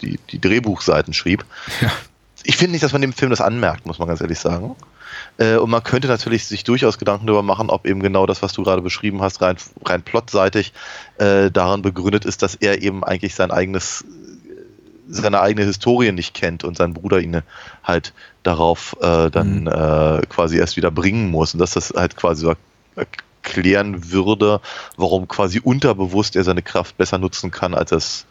die, 0.01 0.19
die 0.31 0.41
Drehbuchseiten 0.41 1.13
schrieb. 1.15 1.45
Ja. 1.81 1.91
Ich 2.45 2.57
finde 2.57 2.73
nicht, 2.73 2.85
dass 2.85 2.93
man 2.93 3.01
dem 3.01 3.13
Film 3.13 3.31
das 3.31 3.41
anmerkt, 3.41 3.87
muss 3.87 3.99
man 3.99 4.07
ganz 4.07 4.21
ehrlich 4.21 4.39
sagen. 4.39 4.77
Äh, 5.39 5.57
und 5.57 5.71
man 5.71 5.83
könnte 5.83 6.09
natürlich 6.09 6.47
sich 6.47 6.65
durchaus 6.65 6.99
Gedanken 6.99 7.27
darüber 7.27 7.43
machen, 7.43 7.71
ob 7.71 7.87
eben 7.87 8.01
genau 8.01 8.27
das, 8.27 8.43
was 8.43 8.53
du 8.53 8.63
gerade 8.63 8.83
beschrieben 8.83 9.21
hast, 9.23 9.43
rein, 9.43 9.57
rein 9.85 10.03
plotseitig 10.03 10.73
äh, 11.19 11.51
daran 11.51 11.83
begründet 11.83 12.25
ist, 12.25 12.43
dass 12.43 12.55
er 12.55 12.83
eben 12.83 13.03
eigentlich 13.03 13.35
sein 13.35 13.51
eigenes, 13.51 14.05
seine 15.09 15.41
eigene 15.41 15.67
Historie 15.67 16.13
nicht 16.13 16.35
kennt 16.35 16.65
und 16.65 16.77
sein 16.77 16.95
Bruder 16.95 17.21
ihn 17.21 17.43
halt 17.83 18.13
darauf 18.43 18.97
äh, 19.01 19.31
dann 19.31 19.63
Mhm. 19.63 19.67
äh, 19.69 20.27
quasi 20.29 20.59
erst 20.59 20.77
wieder 20.77 20.91
bringen 20.91 21.31
muss 21.31 21.55
und 21.55 21.61
dass 21.61 21.73
das 21.73 21.93
halt 21.97 22.17
quasi 22.17 22.43
so 22.43 22.55
erklären 23.45 24.11
würde, 24.13 24.61
warum 24.97 25.29
quasi 25.29 25.61
unterbewusst 25.63 26.37
er 26.37 26.45
seine 26.45 26.63
Kraft 26.63 26.97
besser 26.97 27.19
nutzen 27.19 27.51
kann, 27.51 27.75
als 27.75 27.93
er 27.93 27.99
es 27.99 28.27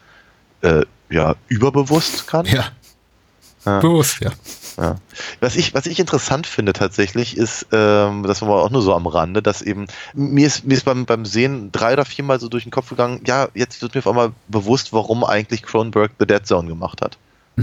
äh, 0.62 0.82
ja 1.10 1.36
überbewusst 1.48 2.26
kann. 2.26 2.46
Ja. 2.46 2.68
Ja. 3.64 3.80
Bewusst, 3.80 4.20
ja. 4.20 4.30
Ja. 4.76 4.96
Was 5.40 5.54
ich, 5.54 5.72
was 5.72 5.86
ich 5.86 6.00
interessant 6.00 6.46
finde 6.46 6.72
tatsächlich 6.72 7.36
ist, 7.36 7.68
ähm, 7.70 8.24
das 8.24 8.42
war 8.42 8.62
auch 8.62 8.70
nur 8.70 8.82
so 8.82 8.92
am 8.94 9.06
Rande, 9.06 9.40
dass 9.40 9.62
eben, 9.62 9.86
mir 10.14 10.46
ist, 10.46 10.64
mir 10.64 10.74
ist 10.74 10.84
beim, 10.84 11.06
beim 11.06 11.24
Sehen 11.24 11.70
drei 11.70 11.92
oder 11.92 12.04
viermal 12.04 12.40
so 12.40 12.48
durch 12.48 12.64
den 12.64 12.72
Kopf 12.72 12.88
gegangen, 12.88 13.20
ja, 13.24 13.48
jetzt 13.54 13.82
wird 13.82 13.94
mir 13.94 14.00
auf 14.00 14.08
einmal 14.08 14.32
bewusst, 14.48 14.92
warum 14.92 15.22
eigentlich 15.22 15.62
Cronenberg 15.62 16.12
The 16.18 16.26
Dead 16.26 16.44
Zone 16.44 16.68
gemacht 16.68 17.02
hat. 17.02 17.18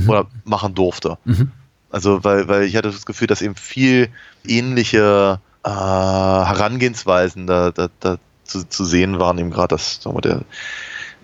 Oder 0.08 0.28
machen 0.46 0.74
durfte. 0.74 1.18
Mhm. 1.26 1.52
Also, 1.90 2.24
weil, 2.24 2.48
weil 2.48 2.64
ich 2.64 2.78
hatte 2.78 2.90
das 2.92 3.06
Gefühl, 3.06 3.28
dass 3.28 3.42
eben 3.42 3.56
viel 3.56 4.10
ähnliche 4.48 5.42
äh, 5.66 5.70
Herangehensweisen 5.70 7.46
da, 7.46 7.72
da, 7.72 7.90
da 8.00 8.18
zu, 8.46 8.64
zu 8.68 8.86
sehen 8.86 9.20
waren, 9.20 9.38
eben 9.38 9.52
gerade 9.52 9.76
das, 9.76 10.02
sagen 10.02 10.16
wir, 10.16 10.22
der, 10.22 10.42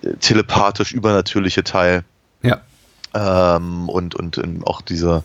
der 0.04 0.20
telepathisch 0.20 0.92
übernatürliche 0.92 1.64
Teil 1.64 2.04
Ja. 2.44 2.60
Ähm, 3.18 3.90
und, 3.90 4.16
und 4.16 4.38
auch 4.66 4.82
diese, 4.82 5.24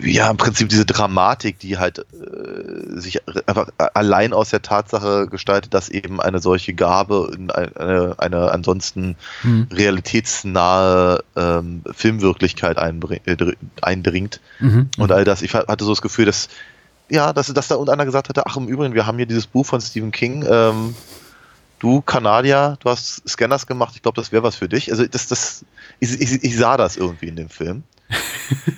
ja, 0.00 0.30
im 0.30 0.36
Prinzip 0.36 0.68
diese 0.68 0.86
Dramatik, 0.86 1.58
die 1.58 1.76
halt 1.78 1.98
äh, 1.98 3.00
sich 3.00 3.20
einfach 3.48 3.68
allein 3.94 4.32
aus 4.32 4.50
der 4.50 4.62
Tatsache 4.62 5.26
gestaltet, 5.26 5.74
dass 5.74 5.88
eben 5.88 6.20
eine 6.20 6.38
solche 6.38 6.72
Gabe 6.72 7.30
in 7.34 7.50
eine, 7.50 8.14
eine 8.18 8.50
ansonsten 8.52 9.16
Mhm. 9.42 9.66
realitätsnahe 9.72 11.22
ähm, 11.36 11.82
Filmwirklichkeit 11.92 12.78
äh, 12.78 13.36
dr- 13.36 13.54
eindringt 13.82 14.40
Mhm. 14.60 14.88
und 14.98 15.12
all 15.12 15.24
das. 15.24 15.42
Ich 15.42 15.54
hatte 15.54 15.84
so 15.84 15.90
das 15.92 16.02
Gefühl, 16.02 16.26
dass 16.26 16.48
ja, 17.10 17.32
dass, 17.32 17.46
dass 17.46 17.68
da 17.68 17.76
und 17.76 17.88
einer 17.88 18.04
gesagt 18.04 18.28
hatte, 18.28 18.44
ach 18.46 18.56
im 18.58 18.68
Übrigen, 18.68 18.94
wir 18.94 19.06
haben 19.06 19.16
hier 19.16 19.26
dieses 19.26 19.46
Buch 19.46 19.64
von 19.64 19.80
Stephen 19.80 20.12
King, 20.12 20.44
ähm, 20.46 20.94
du 21.78 22.00
Kanadier, 22.02 22.76
du 22.80 22.90
hast 22.90 23.28
Scanners 23.28 23.66
gemacht, 23.66 23.94
ich 23.94 24.02
glaube, 24.02 24.20
das 24.20 24.32
wäre 24.32 24.42
was 24.42 24.56
für 24.56 24.68
dich. 24.68 24.90
Also 24.90 25.06
das, 25.06 25.28
das, 25.28 25.64
ich, 26.00 26.20
ich, 26.20 26.44
ich 26.44 26.56
sah 26.56 26.76
das 26.76 26.96
irgendwie 26.96 27.28
in 27.28 27.36
dem 27.36 27.48
Film. 27.48 27.82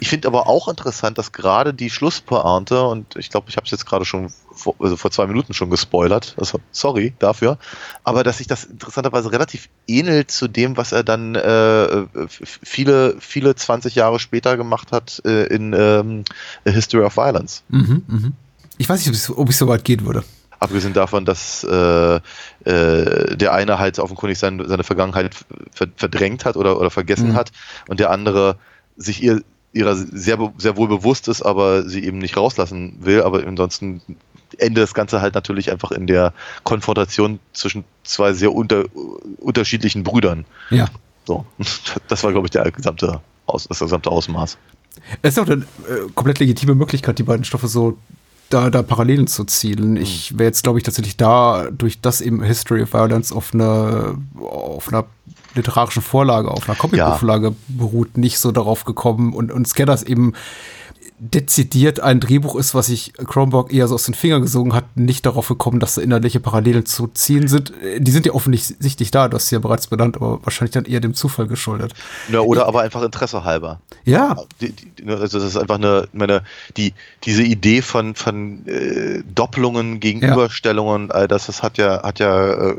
Ich 0.00 0.08
finde 0.08 0.26
aber 0.26 0.48
auch 0.48 0.66
interessant, 0.66 1.18
dass 1.18 1.30
gerade 1.30 1.72
die 1.72 1.90
Schlusspointe, 1.90 2.82
und 2.82 3.14
ich 3.16 3.30
glaube, 3.30 3.48
ich 3.48 3.56
habe 3.56 3.66
es 3.66 3.70
jetzt 3.70 3.86
gerade 3.86 4.04
schon 4.04 4.32
vor, 4.52 4.74
also 4.80 4.96
vor 4.96 5.12
zwei 5.12 5.26
Minuten 5.26 5.54
schon 5.54 5.70
gespoilert, 5.70 6.34
also 6.38 6.58
sorry 6.72 7.14
dafür, 7.20 7.58
aber 8.02 8.24
dass 8.24 8.38
sich 8.38 8.48
das 8.48 8.64
interessanterweise 8.64 9.30
relativ 9.30 9.68
ähnelt 9.86 10.32
zu 10.32 10.48
dem, 10.48 10.76
was 10.76 10.90
er 10.90 11.04
dann 11.04 11.36
äh, 11.36 12.06
viele, 12.28 13.16
viele 13.20 13.54
20 13.54 13.94
Jahre 13.94 14.18
später 14.18 14.56
gemacht 14.56 14.90
hat 14.90 15.22
äh, 15.24 15.44
in 15.44 15.72
ähm, 15.72 16.24
History 16.64 17.04
of 17.04 17.16
Violence. 17.16 17.62
Mhm. 17.68 18.02
Mhm. 18.08 18.32
Ich 18.78 18.88
weiß 18.88 18.98
nicht, 18.98 19.08
ob 19.10 19.14
ich, 19.14 19.38
ob 19.38 19.50
ich 19.50 19.56
so 19.56 19.68
weit 19.68 19.84
gehen 19.84 20.04
würde. 20.04 20.24
Abgesehen 20.60 20.92
davon, 20.92 21.24
dass 21.24 21.64
äh, 21.64 22.16
äh, 22.16 22.20
der 23.36 23.52
eine 23.52 23.78
halt 23.78 23.98
offenkundig 23.98 24.38
sein, 24.38 24.62
seine 24.66 24.84
Vergangenheit 24.84 25.34
ver 25.72 25.88
verdrängt 25.96 26.44
hat 26.44 26.56
oder, 26.56 26.78
oder 26.78 26.90
vergessen 26.90 27.30
Mhm. 27.30 27.34
hat 27.34 27.50
und 27.88 27.98
der 27.98 28.10
andere 28.10 28.56
sich 28.96 29.22
ihr 29.22 29.42
ihrer 29.72 29.94
sehr, 29.94 30.52
sehr 30.58 30.76
wohl 30.76 30.88
bewusst 30.88 31.28
ist, 31.28 31.42
aber 31.42 31.88
sie 31.88 32.04
eben 32.04 32.18
nicht 32.18 32.36
rauslassen 32.36 32.96
will. 33.00 33.22
Aber 33.22 33.46
ansonsten 33.46 34.02
endet 34.58 34.82
das 34.82 34.94
Ganze 34.94 35.20
halt 35.20 35.34
natürlich 35.34 35.70
einfach 35.70 35.92
in 35.92 36.06
der 36.06 36.32
Konfrontation 36.64 37.38
zwischen 37.52 37.84
zwei 38.02 38.32
sehr 38.32 38.52
unter, 38.52 38.84
unterschiedlichen 39.38 40.02
Brüdern. 40.02 40.44
Ja. 40.70 40.88
So, 41.24 41.46
das 42.08 42.24
war, 42.24 42.32
glaube 42.32 42.46
ich, 42.46 42.50
der 42.50 42.70
gesamte 42.70 43.20
Aus, 43.46 43.68
das 43.68 43.78
gesamte 43.78 44.10
Ausmaß. 44.10 44.58
Es 45.22 45.34
ist 45.34 45.38
auch 45.38 45.46
eine 45.46 45.62
äh, 45.62 46.10
komplett 46.14 46.40
legitime 46.40 46.74
Möglichkeit, 46.74 47.18
die 47.18 47.22
beiden 47.22 47.44
Stoffe 47.44 47.68
so 47.68 47.96
da, 48.50 48.68
da 48.68 48.82
Parallelen 48.82 49.26
zu 49.26 49.44
zielen. 49.44 49.96
Ich 49.96 50.38
wäre 50.38 50.48
jetzt, 50.48 50.62
glaube 50.62 50.78
ich, 50.78 50.84
tatsächlich 50.84 51.16
da, 51.16 51.68
durch 51.70 52.00
das 52.00 52.20
eben 52.20 52.42
History 52.42 52.82
of 52.82 52.92
Violence 52.92 53.32
auf 53.32 53.54
eine, 53.54 54.18
auf 54.38 54.88
einer 54.88 55.06
literarischen 55.54 56.02
Vorlage, 56.02 56.50
auf 56.50 56.68
einer 56.68 56.78
Comicbuchvorlage 56.78 57.54
beruht, 57.68 58.18
nicht 58.18 58.38
so 58.38 58.52
darauf 58.52 58.84
gekommen. 58.84 59.32
Und, 59.32 59.50
und 59.50 59.66
Scanners 59.66 60.02
eben 60.02 60.34
dezidiert 61.20 62.00
ein 62.00 62.18
Drehbuch 62.18 62.56
ist, 62.56 62.74
was 62.74 62.86
sich 62.86 63.12
Cronenberg 63.12 63.72
eher 63.72 63.86
so 63.88 63.94
aus 63.94 64.04
den 64.04 64.14
Fingern 64.14 64.40
gesogen 64.40 64.72
hat, 64.74 64.96
nicht 64.96 65.26
darauf 65.26 65.48
gekommen, 65.48 65.78
dass 65.78 65.94
da 65.94 66.00
inhaltliche 66.00 66.40
Parallelen 66.40 66.86
zu 66.86 67.08
ziehen 67.08 67.46
sind. 67.46 67.72
Äh, 67.82 68.00
Die 68.00 68.10
sind 68.10 68.24
ja 68.24 68.32
offensichtlich 68.32 69.10
da, 69.10 69.28
du 69.28 69.36
hast 69.36 69.48
sie 69.48 69.54
ja 69.54 69.58
bereits 69.60 69.86
benannt, 69.88 70.16
aber 70.16 70.40
wahrscheinlich 70.44 70.72
dann 70.72 70.86
eher 70.86 71.00
dem 71.00 71.12
Zufall 71.14 71.46
geschuldet. 71.46 71.92
Ja, 72.26 72.40
oder 72.40 72.66
aber 72.66 72.80
einfach 72.80 73.02
Interesse 73.02 73.44
halber. 73.44 73.80
Ja, 74.04 74.36
Die, 74.60 74.72
die, 74.72 75.04
ne, 75.04 75.16
also 75.16 75.38
das 75.38 75.48
ist 75.48 75.56
einfach 75.58 75.74
eine, 75.76 76.08
ich 76.12 76.18
meine, 76.18 76.42
die, 76.78 76.94
diese 77.24 77.42
Idee 77.42 77.82
von, 77.82 78.14
von 78.14 78.66
äh, 78.66 79.22
Doppelungen, 79.34 80.00
Gegenüberstellungen, 80.00 81.10
all 81.10 81.28
das, 81.28 81.46
das 81.46 81.62
hat 81.62 81.76
ja, 81.76 82.02
hat 82.02 82.18
ja 82.18 82.50
äh, 82.70 82.74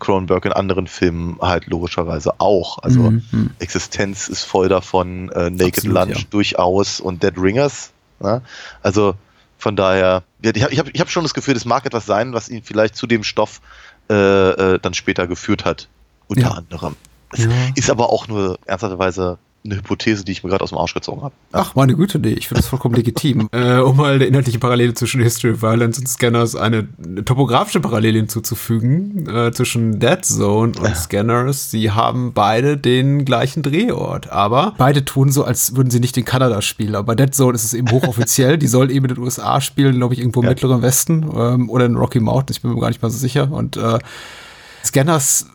Cronenberg 0.00 0.44
in 0.44 0.52
anderen 0.52 0.88
Filmen 0.88 1.38
halt 1.40 1.66
logischerweise 1.66 2.40
auch. 2.40 2.78
Also 2.82 2.96
Mhm, 2.96 3.22
mhm. 3.30 3.50
Existenz 3.58 4.28
ist 4.28 4.44
voll 4.44 4.68
davon, 4.68 5.28
äh, 5.30 5.50
Naked 5.50 5.78
Absolut, 5.78 5.94
Lunch 5.94 6.18
ja. 6.22 6.26
durchaus 6.30 7.00
und 7.00 7.22
Dead 7.22 7.34
Ringers. 7.36 7.75
Ne? 8.20 8.42
Also 8.82 9.14
von 9.58 9.76
daher, 9.76 10.22
ich 10.42 10.62
habe 10.62 10.72
ich 10.72 10.78
hab, 10.78 10.88
ich 10.92 11.00
hab 11.00 11.10
schon 11.10 11.22
das 11.24 11.34
Gefühl, 11.34 11.54
das 11.54 11.64
mag 11.64 11.86
etwas 11.86 12.06
sein, 12.06 12.32
was 12.32 12.48
ihn 12.48 12.62
vielleicht 12.62 12.96
zu 12.96 13.06
dem 13.06 13.24
Stoff 13.24 13.60
äh, 14.10 14.14
äh, 14.14 14.78
dann 14.78 14.94
später 14.94 15.26
geführt 15.26 15.64
hat. 15.64 15.88
Unter 16.28 16.42
Ja. 16.42 16.50
anderem. 16.50 16.96
Es 17.32 17.44
Ja. 17.44 17.50
ist 17.74 17.90
aber 17.90 18.10
auch 18.10 18.28
nur 18.28 18.58
ernsthafterweise 18.66 19.38
eine 19.66 19.76
Hypothese, 19.76 20.24
die 20.24 20.32
ich 20.32 20.42
mir 20.42 20.50
gerade 20.50 20.62
aus 20.64 20.70
dem 20.70 20.78
Arsch 20.78 20.94
gezogen 20.94 21.22
habe. 21.22 21.34
Ach, 21.52 21.74
meine 21.74 21.94
Güte, 21.94 22.18
nee, 22.18 22.30
ich 22.32 22.48
finde 22.48 22.60
das 22.62 22.68
vollkommen 22.68 22.94
legitim. 22.94 23.48
Äh, 23.56 23.78
um 23.78 23.96
mal 23.96 24.14
eine 24.14 24.24
inhaltliche 24.24 24.58
Parallele 24.58 24.94
zwischen 24.94 25.22
History 25.22 25.52
of 25.52 25.62
Violence 25.62 25.98
und 25.98 26.08
Scanners 26.08 26.56
eine, 26.56 26.88
eine 27.04 27.24
topografische 27.24 27.80
Parallele 27.80 28.18
hinzuzufügen, 28.18 29.28
äh, 29.28 29.52
zwischen 29.52 29.98
Dead 30.00 30.24
Zone 30.24 30.72
und 30.78 30.96
Scanners. 30.96 31.70
Sie 31.70 31.90
haben 31.90 32.32
beide 32.32 32.76
den 32.76 33.24
gleichen 33.24 33.62
Drehort, 33.62 34.30
aber 34.30 34.74
beide 34.78 35.04
tun 35.04 35.30
so, 35.30 35.44
als 35.44 35.76
würden 35.76 35.90
sie 35.90 36.00
nicht 36.00 36.16
in 36.16 36.24
Kanada 36.24 36.60
spielen. 36.62 36.94
Aber 36.94 37.14
Dead 37.16 37.34
Zone 37.34 37.54
ist 37.54 37.64
es 37.64 37.74
eben 37.74 37.90
hochoffiziell. 37.90 38.58
Die 38.58 38.66
soll 38.66 38.90
eben 38.90 39.06
in 39.06 39.14
den 39.14 39.22
USA 39.24 39.60
spielen, 39.60 39.96
glaube 39.96 40.14
ich, 40.14 40.20
irgendwo 40.20 40.40
im 40.40 40.44
Ja. 40.44 40.50
mittleren 40.50 40.82
Westen 40.82 41.26
ähm, 41.36 41.70
oder 41.70 41.86
in 41.86 41.96
Rocky 41.96 42.20
Mountains, 42.20 42.56
ich 42.58 42.62
bin 42.62 42.72
mir 42.72 42.80
gar 42.80 42.88
nicht 42.88 43.02
mal 43.02 43.10
so 43.10 43.18
sicher. 43.18 43.50
Und 43.50 43.76
äh, 43.76 43.98
Scanners 44.84 45.46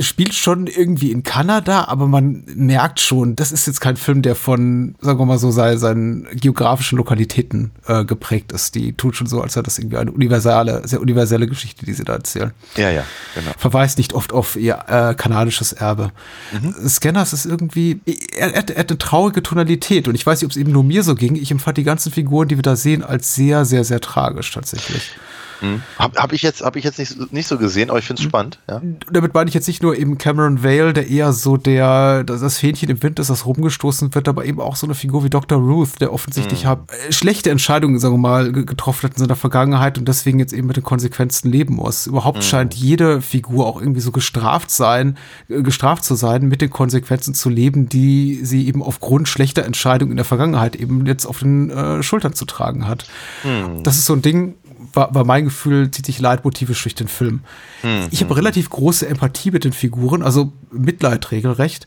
spielt 0.00 0.34
schon 0.34 0.66
irgendwie 0.66 1.10
in 1.10 1.22
Kanada, 1.22 1.84
aber 1.88 2.06
man 2.06 2.44
merkt 2.54 3.00
schon, 3.00 3.36
das 3.36 3.52
ist 3.52 3.66
jetzt 3.66 3.80
kein 3.80 3.96
Film, 3.96 4.22
der 4.22 4.34
von, 4.34 4.94
sagen 5.00 5.18
wir 5.18 5.26
mal 5.26 5.38
so, 5.38 5.50
sei, 5.50 5.76
seinen 5.76 6.26
geografischen 6.32 6.96
Lokalitäten 6.96 7.70
äh, 7.86 8.04
geprägt 8.04 8.52
ist. 8.52 8.74
Die 8.74 8.92
tut 8.92 9.16
schon 9.16 9.26
so, 9.26 9.40
als 9.40 9.54
sei 9.54 9.62
das 9.62 9.78
irgendwie 9.78 9.98
eine 9.98 10.12
universale, 10.12 10.86
sehr 10.86 11.00
universelle 11.00 11.46
Geschichte, 11.46 11.86
die 11.86 11.92
sie 11.92 12.04
da 12.04 12.14
erzählen. 12.14 12.52
Ja, 12.76 12.90
ja, 12.90 13.04
genau. 13.34 13.50
Verweist 13.58 13.98
nicht 13.98 14.12
oft 14.12 14.32
auf 14.32 14.56
ihr 14.56 14.78
äh, 14.88 15.14
kanadisches 15.14 15.72
Erbe. 15.72 16.10
Mhm. 16.52 16.88
Scanners 16.88 17.32
ist 17.32 17.46
irgendwie, 17.46 18.00
er, 18.36 18.54
er, 18.54 18.68
er, 18.68 18.80
hat 18.80 18.90
eine 18.90 18.98
traurige 18.98 19.42
Tonalität 19.42 20.08
und 20.08 20.14
ich 20.14 20.26
weiß 20.26 20.40
nicht, 20.40 20.46
ob 20.46 20.50
es 20.52 20.56
eben 20.56 20.72
nur 20.72 20.84
mir 20.84 21.02
so 21.02 21.14
ging. 21.14 21.36
Ich 21.36 21.50
empfand 21.50 21.78
die 21.78 21.84
ganzen 21.84 22.12
Figuren, 22.12 22.48
die 22.48 22.56
wir 22.56 22.62
da 22.62 22.76
sehen, 22.76 23.02
als 23.02 23.34
sehr, 23.34 23.64
sehr, 23.64 23.84
sehr 23.84 24.00
tragisch 24.00 24.52
tatsächlich. 24.52 25.12
Hm. 25.60 25.82
Habe 25.98 26.20
hab 26.20 26.32
ich 26.32 26.42
jetzt, 26.42 26.62
hab 26.62 26.76
ich 26.76 26.84
jetzt 26.84 26.98
nicht, 26.98 27.32
nicht 27.32 27.48
so 27.48 27.58
gesehen, 27.58 27.90
aber 27.90 27.98
ich 27.98 28.06
finde 28.06 28.20
es 28.20 28.24
hm. 28.24 28.30
spannend. 28.30 28.58
Ja. 28.68 28.80
Damit 29.10 29.34
meine 29.34 29.48
ich 29.48 29.54
jetzt 29.54 29.66
nicht 29.66 29.82
nur 29.82 29.96
eben 29.96 30.18
Cameron 30.18 30.62
Vale, 30.62 30.92
der 30.92 31.08
eher 31.08 31.32
so 31.32 31.56
der, 31.56 32.24
das 32.24 32.58
Fähnchen 32.58 32.88
im 32.90 33.02
Wind 33.02 33.18
ist, 33.18 33.30
das 33.30 33.46
rumgestoßen 33.46 34.14
wird, 34.14 34.28
aber 34.28 34.44
eben 34.44 34.60
auch 34.60 34.76
so 34.76 34.86
eine 34.86 34.94
Figur 34.94 35.24
wie 35.24 35.30
Dr. 35.30 35.58
Ruth, 35.58 36.00
der 36.00 36.12
offensichtlich 36.12 36.64
mhm. 36.64 36.68
hat, 36.68 36.78
äh, 36.90 37.12
schlechte 37.12 37.50
Entscheidungen, 37.50 37.98
sagen 37.98 38.14
wir 38.14 38.18
mal, 38.18 38.52
getroffen 38.52 39.04
hat 39.04 39.12
in 39.12 39.18
seiner 39.18 39.36
Vergangenheit 39.36 39.98
und 39.98 40.06
deswegen 40.08 40.38
jetzt 40.38 40.52
eben 40.52 40.66
mit 40.66 40.76
den 40.76 40.84
Konsequenzen 40.84 41.50
leben 41.50 41.74
muss. 41.74 42.06
Überhaupt 42.06 42.38
mhm. 42.38 42.42
scheint 42.42 42.74
jede 42.74 43.20
Figur 43.20 43.66
auch 43.66 43.80
irgendwie 43.80 44.00
so 44.00 44.12
gestraft 44.12 44.70
sein, 44.70 45.16
äh, 45.48 45.62
gestraft 45.62 46.04
zu 46.04 46.14
sein, 46.14 46.48
mit 46.48 46.60
den 46.60 46.70
Konsequenzen 46.70 47.34
zu 47.34 47.48
leben, 47.48 47.88
die 47.88 48.40
sie 48.42 48.66
eben 48.66 48.82
aufgrund 48.82 49.28
schlechter 49.28 49.64
Entscheidungen 49.64 50.12
in 50.12 50.16
der 50.16 50.24
Vergangenheit 50.24 50.76
eben 50.76 51.06
jetzt 51.06 51.26
auf 51.26 51.40
den 51.40 51.70
äh, 51.70 52.02
Schultern 52.02 52.34
zu 52.34 52.44
tragen 52.44 52.86
hat. 52.86 53.06
Mhm. 53.44 53.82
Das 53.82 53.96
ist 53.96 54.06
so 54.06 54.14
ein 54.14 54.22
Ding, 54.22 54.54
war, 54.96 55.14
war 55.14 55.24
mein 55.24 55.44
Gefühl, 55.44 55.90
zieht 55.90 56.06
sich 56.06 56.18
leitmotivisch 56.18 56.82
durch 56.82 56.94
den 56.94 57.08
Film. 57.08 57.40
Hm, 57.82 58.08
ich 58.10 58.22
habe 58.22 58.36
relativ 58.36 58.70
große 58.70 59.06
Empathie 59.06 59.50
mit 59.50 59.64
den 59.64 59.72
Figuren, 59.72 60.22
also 60.22 60.52
Mitleid 60.70 61.30
regelrecht. 61.30 61.86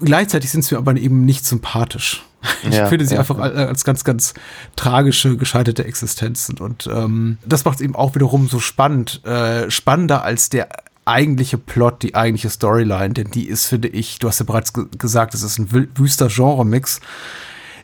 Gleichzeitig 0.00 0.50
sind 0.50 0.64
sie 0.64 0.74
mir 0.74 0.78
aber 0.78 0.96
eben 0.96 1.24
nicht 1.24 1.46
sympathisch. 1.46 2.24
Ich 2.62 2.74
ja, 2.74 2.86
finde 2.86 3.06
sie 3.06 3.14
ja, 3.14 3.20
einfach 3.20 3.38
als 3.38 3.84
ganz, 3.84 4.04
ganz 4.04 4.34
tragische, 4.76 5.36
gescheiterte 5.36 5.84
Existenzen. 5.84 6.58
Und 6.58 6.88
ähm, 6.92 7.38
das 7.44 7.64
macht 7.64 7.76
es 7.76 7.80
eben 7.80 7.96
auch 7.96 8.14
wiederum 8.14 8.48
so 8.48 8.60
spannend, 8.60 9.24
äh, 9.24 9.70
spannender 9.70 10.22
als 10.22 10.48
der 10.48 10.68
eigentliche 11.06 11.56
Plot, 11.56 12.02
die 12.02 12.14
eigentliche 12.14 12.50
Storyline, 12.50 13.14
denn 13.14 13.30
die 13.30 13.48
ist, 13.48 13.66
finde 13.66 13.88
ich, 13.88 14.18
du 14.18 14.28
hast 14.28 14.40
ja 14.40 14.44
bereits 14.44 14.72
gesagt, 14.72 15.34
es 15.34 15.42
ist 15.42 15.58
ein 15.58 15.70
wüster 15.96 16.28
Genre-Mix 16.28 17.00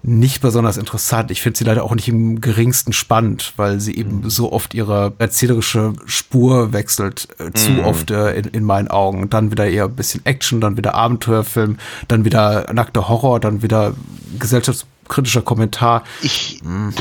nicht 0.03 0.41
besonders 0.41 0.77
interessant. 0.77 1.31
Ich 1.31 1.43
finde 1.43 1.59
sie 1.59 1.65
leider 1.65 1.85
auch 1.85 1.95
nicht 1.95 2.09
im 2.09 2.41
geringsten 2.41 2.93
spannend, 2.93 3.53
weil 3.57 3.81
sie 3.81 3.97
eben 3.97 4.23
mhm. 4.23 4.31
so 4.31 4.53
oft 4.53 4.75
ihre 4.75 5.13
erzählerische 5.19 5.93
Spur 6.07 6.73
wechselt, 6.73 7.29
äh, 7.39 7.53
zu 7.53 7.71
mhm. 7.71 7.81
oft 7.81 8.11
äh, 8.11 8.35
in, 8.35 8.45
in 8.47 8.65
meinen 8.65 8.89
Augen. 8.89 9.31
Dann 9.31 9.53
wieder 9.53 9.69
eher 9.69 9.85
ein 9.85 9.95
bisschen 9.95 10.27
Action, 10.27 10.61
dann 10.61 10.77
wieder 10.77 10.95
Abenteuerfilm, 10.95 11.79
dann 12.09 12.25
wieder 12.25 12.73
nackter 12.73 13.09
Horror, 13.09 13.39
dann 13.39 13.63
wieder 13.63 13.95
gesellschaftskritischer 14.39 15.43
Kommentar. 15.43 16.03
Ich, 16.21 16.61
mhm. 16.65 16.93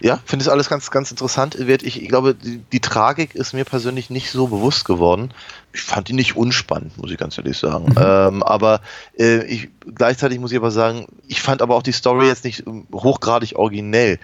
ja, 0.00 0.18
finde 0.24 0.42
es 0.42 0.48
alles 0.48 0.68
ganz, 0.68 0.90
ganz 0.90 1.12
interessant. 1.12 1.54
Ich, 1.54 2.02
ich 2.02 2.08
glaube, 2.08 2.34
die, 2.34 2.58
die 2.72 2.80
Tragik 2.80 3.36
ist 3.36 3.54
mir 3.54 3.64
persönlich 3.64 4.10
nicht 4.10 4.32
so 4.32 4.48
bewusst 4.48 4.84
geworden 4.84 5.32
ich 5.72 5.82
fand 5.82 6.10
ihn 6.10 6.16
nicht 6.16 6.36
unspannend, 6.36 6.98
muss 6.98 7.10
ich 7.10 7.18
ganz 7.18 7.38
ehrlich 7.38 7.58
sagen. 7.58 7.86
Mhm. 7.86 7.96
Ähm, 7.98 8.42
aber 8.42 8.80
äh, 9.18 9.44
ich, 9.44 9.68
gleichzeitig 9.94 10.38
muss 10.40 10.52
ich 10.52 10.58
aber 10.58 10.70
sagen, 10.70 11.06
ich 11.28 11.40
fand 11.42 11.62
aber 11.62 11.76
auch 11.76 11.82
die 11.82 11.92
Story 11.92 12.26
jetzt 12.26 12.44
nicht 12.44 12.66
ähm, 12.66 12.86
hochgradig 12.92 13.56
originell. 13.56 14.18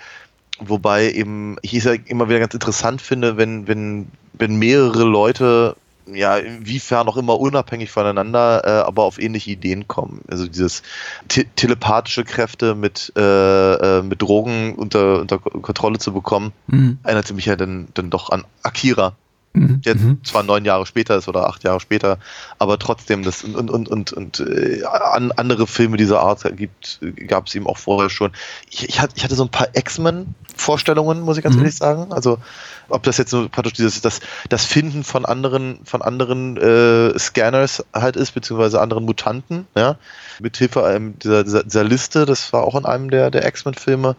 Wobei 0.59 1.12
eben 1.12 1.57
ich 1.62 1.75
es 1.75 1.85
ja 1.85 1.93
immer 1.93 2.29
wieder 2.29 2.41
ganz 2.41 2.55
interessant 2.55 3.03
finde, 3.03 3.37
wenn, 3.37 3.69
wenn, 3.69 4.09
wenn 4.33 4.57
mehrere 4.57 5.05
Leute 5.05 5.76
ja, 6.12 6.37
inwiefern 6.37 7.09
auch 7.09 7.17
immer 7.17 7.38
unabhängig 7.38 7.91
voneinander, 7.91 8.62
äh, 8.65 8.87
aber 8.87 9.03
auf 9.03 9.19
ähnliche 9.19 9.50
Ideen 9.50 9.88
kommen. 9.88 10.23
Also 10.29 10.47
dieses 10.47 10.83
te 11.29 11.45
telepathische 11.57 12.25
Kräfte 12.25 12.75
mit, 12.75 13.12
äh, 13.17 13.21
äh, 13.21 14.03
mit 14.03 14.23
Drogen 14.23 14.76
unter, 14.76 15.21
unter 15.21 15.38
Kontrolle 15.38 15.99
zu 15.99 16.12
bekommen, 16.12 16.53
mhm. 16.69 16.99
erinnerte 17.03 17.35
mich 17.35 17.47
ja 17.47 17.57
dann, 17.57 17.88
dann 17.95 18.11
doch 18.11 18.31
an 18.31 18.45
Akira. 18.62 19.17
Mhm. 19.57 19.81
Jetzt 19.85 20.03
mhm. 20.03 20.21
zwar 20.23 20.43
neun 20.43 20.65
Jahre 20.65 20.87
später 20.87 21.17
ist 21.17 21.29
oder 21.29 21.49
acht 21.49 21.65
Jahre 21.65 21.81
später, 21.81 22.19
aber 22.59 22.79
trotzdem 22.79 23.23
das 23.23 23.43
und 23.43 23.71
und 23.71 23.89
und 23.89 24.13
und 24.13 24.41
äh, 24.41 24.85
an, 24.85 25.33
andere 25.33 25.67
Filme 25.67 25.97
dieser 25.97 26.21
Art 26.21 26.45
gibt 26.57 27.01
gab 27.27 27.47
es 27.47 27.55
ihm 27.55 27.67
auch 27.67 27.79
vorher 27.79 28.11
schon. 28.11 28.33
Ich, 28.71 28.89
ich, 28.89 29.01
hatte, 29.01 29.15
ich 29.17 29.25
hatte 29.25 29.35
so 29.35 29.45
ein 29.45 29.51
paar 29.51 29.69
X-Men 29.73 30.35
Vorstellungen, 30.57 31.21
muss 31.21 31.39
ich 31.39 31.43
ganz 31.43 31.57
mhm. 31.57 31.63
ehrlich 31.63 31.77
sagen. 31.77 32.13
Also 32.13 32.39
ob 32.89 33.02
das 33.02 33.17
jetzt 33.19 33.33
nur 33.33 33.49
praktisch 33.49 33.75
dieses 33.75 34.00
das 34.00 34.21
das 34.49 34.65
Finden 34.65 35.04
von 35.04 35.25
anderen 35.25 35.80
von 35.85 36.02
anderen 36.02 36.57
äh, 36.57 37.19
Scanners 37.19 37.85
halt 37.95 38.17
ist 38.17 38.33
beziehungsweise 38.33 38.80
anderen 38.80 39.04
Mutanten, 39.04 39.67
ja, 39.75 39.97
mit 40.39 40.57
Hilfe 40.57 40.80
ähm, 40.80 41.19
dieser, 41.19 41.45
dieser, 41.45 41.65
dieser 41.65 41.85
Liste. 41.85 42.26
Das 42.26 42.52
war 42.52 42.65
auch 42.65 42.75
in 42.75 42.85
einem 42.85 43.11
der 43.11 43.30
der 43.30 43.47
X-Men 43.47 43.75
Filme 43.75 44.17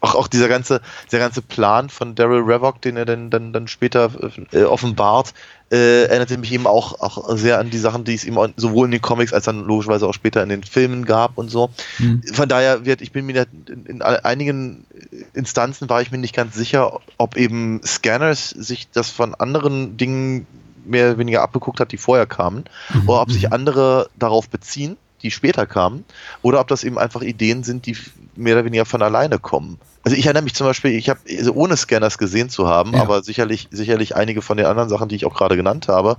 auch, 0.00 0.14
auch 0.14 0.28
dieser 0.28 0.48
ganze, 0.48 0.80
der 1.10 1.18
ganze 1.18 1.42
Plan 1.42 1.90
von 1.90 2.14
Daryl 2.14 2.42
Revock, 2.42 2.80
den 2.80 2.96
er 2.96 3.04
dann, 3.04 3.30
dann, 3.30 3.52
dann 3.52 3.68
später 3.68 4.10
äh, 4.52 4.62
offenbart, 4.62 5.34
äh, 5.70 6.04
erinnerte 6.04 6.38
mich 6.38 6.52
eben 6.52 6.66
auch, 6.66 7.00
auch 7.00 7.36
sehr 7.36 7.58
an 7.58 7.70
die 7.70 7.78
Sachen, 7.78 8.04
die 8.04 8.14
es 8.14 8.24
ihm 8.24 8.38
sowohl 8.56 8.86
in 8.86 8.92
den 8.92 9.02
Comics 9.02 9.32
als 9.32 9.44
dann 9.44 9.64
logischerweise 9.64 10.06
auch 10.06 10.14
später 10.14 10.42
in 10.42 10.48
den 10.48 10.62
Filmen 10.62 11.04
gab 11.04 11.36
und 11.36 11.50
so. 11.50 11.70
Mhm. 11.98 12.22
Von 12.32 12.48
daher 12.48 12.84
wird, 12.84 13.02
ich 13.02 13.12
bin 13.12 13.26
mir 13.26 13.46
in, 13.66 13.86
in 13.86 14.02
einigen 14.02 14.86
Instanzen 15.34 15.88
war 15.88 16.00
ich 16.00 16.10
mir 16.10 16.18
nicht 16.18 16.34
ganz 16.34 16.54
sicher, 16.54 17.00
ob 17.18 17.36
eben 17.36 17.80
Scanners 17.84 18.50
sich 18.50 18.88
das 18.90 19.10
von 19.10 19.34
anderen 19.34 19.96
Dingen 19.96 20.46
mehr 20.84 21.08
oder 21.08 21.18
weniger 21.18 21.42
abgeguckt 21.42 21.80
hat, 21.80 21.92
die 21.92 21.98
vorher 21.98 22.26
kamen, 22.26 22.64
mhm. 22.94 23.08
oder 23.08 23.20
ob 23.20 23.30
sich 23.30 23.52
andere 23.52 24.08
darauf 24.18 24.48
beziehen 24.48 24.96
die 25.22 25.30
später 25.30 25.66
kamen, 25.66 26.04
oder 26.42 26.60
ob 26.60 26.68
das 26.68 26.84
eben 26.84 26.98
einfach 26.98 27.22
Ideen 27.22 27.64
sind, 27.64 27.86
die 27.86 27.96
mehr 28.36 28.54
oder 28.54 28.64
weniger 28.64 28.84
von 28.84 29.02
alleine 29.02 29.38
kommen. 29.38 29.78
Also 30.04 30.16
ich 30.16 30.24
erinnere 30.24 30.44
mich 30.44 30.54
zum 30.54 30.66
Beispiel, 30.66 30.92
ich 30.92 31.10
habe 31.10 31.20
also 31.28 31.52
ohne 31.52 31.76
Scanners 31.76 32.18
gesehen 32.18 32.48
zu 32.48 32.68
haben, 32.68 32.94
ja. 32.94 33.02
aber 33.02 33.22
sicherlich, 33.22 33.68
sicherlich 33.70 34.16
einige 34.16 34.42
von 34.42 34.56
den 34.56 34.66
anderen 34.66 34.88
Sachen, 34.88 35.08
die 35.08 35.16
ich 35.16 35.26
auch 35.26 35.34
gerade 35.34 35.56
genannt 35.56 35.88
habe, 35.88 36.16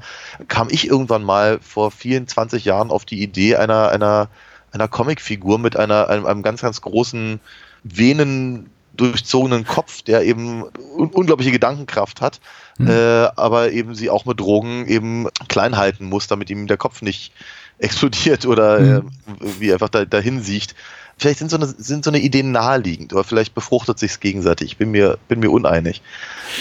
kam 0.48 0.68
ich 0.70 0.88
irgendwann 0.88 1.24
mal 1.24 1.60
vor 1.62 1.92
vielen 1.92 2.28
20 2.28 2.66
Jahren 2.66 2.92
auf 2.92 3.06
die 3.06 3.22
Idee 3.22 3.56
einer, 3.56 3.90
einer, 3.90 4.30
einer 4.72 4.88
Comicfigur 4.88 5.58
mit 5.60 5.78
einer, 5.78 6.10
einem, 6.10 6.26
einem 6.26 6.44
ganz, 6.44 6.62
ganz 6.62 6.82
großen 6.82 7.40
Venen 7.84 8.70
durchzogenen 9.00 9.66
Kopf, 9.66 10.02
der 10.02 10.24
eben 10.24 10.64
un 10.98 11.10
unglaubliche 11.10 11.52
Gedankenkraft 11.52 12.22
hat, 12.22 12.42
mhm. 12.78 12.90
äh, 12.90 13.30
aber 13.36 13.72
eben 13.72 13.96
sie 13.96 14.10
auch 14.10 14.26
mit 14.26 14.40
Drogen 14.40 14.86
eben 14.88 15.28
klein 15.48 15.78
halten 15.78 16.06
muss, 16.06 16.28
damit 16.28 16.50
ihm 16.50 16.68
der 16.68 16.78
Kopf 16.78 17.02
nicht 17.02 17.32
explodiert 17.80 18.46
oder 18.46 18.80
mhm. 18.80 19.10
äh, 19.42 19.46
wie 19.60 19.74
einfach 19.74 19.90
da, 19.90 20.06
dahin 20.06 20.42
sieht. 20.42 20.76
Vielleicht 21.18 21.40
sind 21.40 21.52
so, 21.52 21.58
eine, 21.58 21.66
sind 21.66 22.06
so 22.06 22.12
eine 22.12 22.20
Ideen 22.20 22.52
naheliegend, 22.54 23.12
oder 23.12 23.26
vielleicht 23.26 23.54
befruchtet 23.54 24.00
sich 24.00 24.20
gegenseitig. 24.22 24.72
Ich 24.72 24.78
bin 24.78 24.92
mir, 24.92 25.18
bin 25.28 25.40
mir 25.40 25.52
uneinig. 25.52 26.02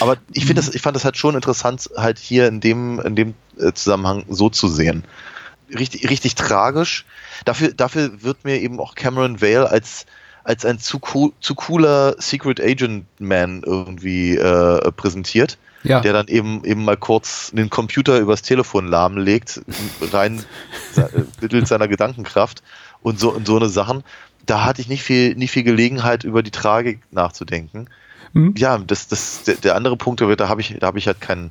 Aber 0.00 0.16
ich 0.33 0.46
finde 0.46 0.62
mhm. 0.62 0.66
das, 0.66 0.74
ich 0.74 0.83
fand 0.83 0.96
das 0.96 1.04
halt 1.04 1.16
schon 1.16 1.37
interessant, 1.37 1.88
halt 1.96 2.18
hier 2.18 2.48
in 2.48 2.61
dem, 2.61 2.98
in 3.00 3.14
dem 3.14 3.35
äh, 3.59 3.72
Zusammenhang 3.72 4.24
so 4.28 4.50
zu 4.50 4.66
sehen. 4.66 5.04
Richtig, 5.76 6.09
richtig 6.09 6.35
tragisch. 6.35 7.04
Dafür, 7.44 7.72
dafür 7.72 8.22
wird 8.22 8.44
mir 8.44 8.61
eben 8.61 8.81
auch 8.81 8.94
Cameron 8.94 9.40
Vale 9.40 9.70
als, 9.70 10.07
als 10.42 10.64
ein 10.64 10.81
zu, 10.81 11.00
cool, 11.14 11.33
zu 11.40 11.54
cooler 11.54 12.16
Secret 12.18 12.61
Agent 12.61 13.04
Man 13.20 13.62
irgendwie 13.64 14.37
äh, 14.37 14.90
präsentiert 14.92 15.59
ja. 15.82 16.00
der 16.00 16.12
dann 16.12 16.28
eben 16.28 16.64
eben 16.64 16.84
mal 16.84 16.96
kurz 16.96 17.50
den 17.52 17.70
Computer 17.70 18.18
übers 18.18 18.42
Telefon 18.42 18.88
lahmlegt, 18.88 19.60
rein 20.12 20.44
mittels 21.40 21.68
seiner 21.68 21.88
Gedankenkraft 21.88 22.62
und 23.02 23.18
so 23.18 23.32
und 23.32 23.46
so 23.46 23.56
eine 23.56 23.68
Sachen. 23.68 24.02
Da 24.46 24.64
hatte 24.64 24.80
ich 24.80 24.88
nicht 24.88 25.02
viel, 25.02 25.34
nicht 25.34 25.50
viel 25.50 25.62
Gelegenheit, 25.62 26.24
über 26.24 26.42
die 26.42 26.50
Tragik 26.50 27.00
nachzudenken. 27.10 27.88
Mhm. 28.32 28.54
Ja, 28.56 28.78
das, 28.78 29.08
das, 29.08 29.42
der, 29.44 29.56
der 29.56 29.76
andere 29.76 29.96
Punkt, 29.96 30.20
da 30.20 30.48
habe 30.48 30.60
ich, 30.60 30.76
da 30.78 30.86
habe 30.86 30.98
ich 30.98 31.06
halt 31.06 31.20
keinen, 31.20 31.50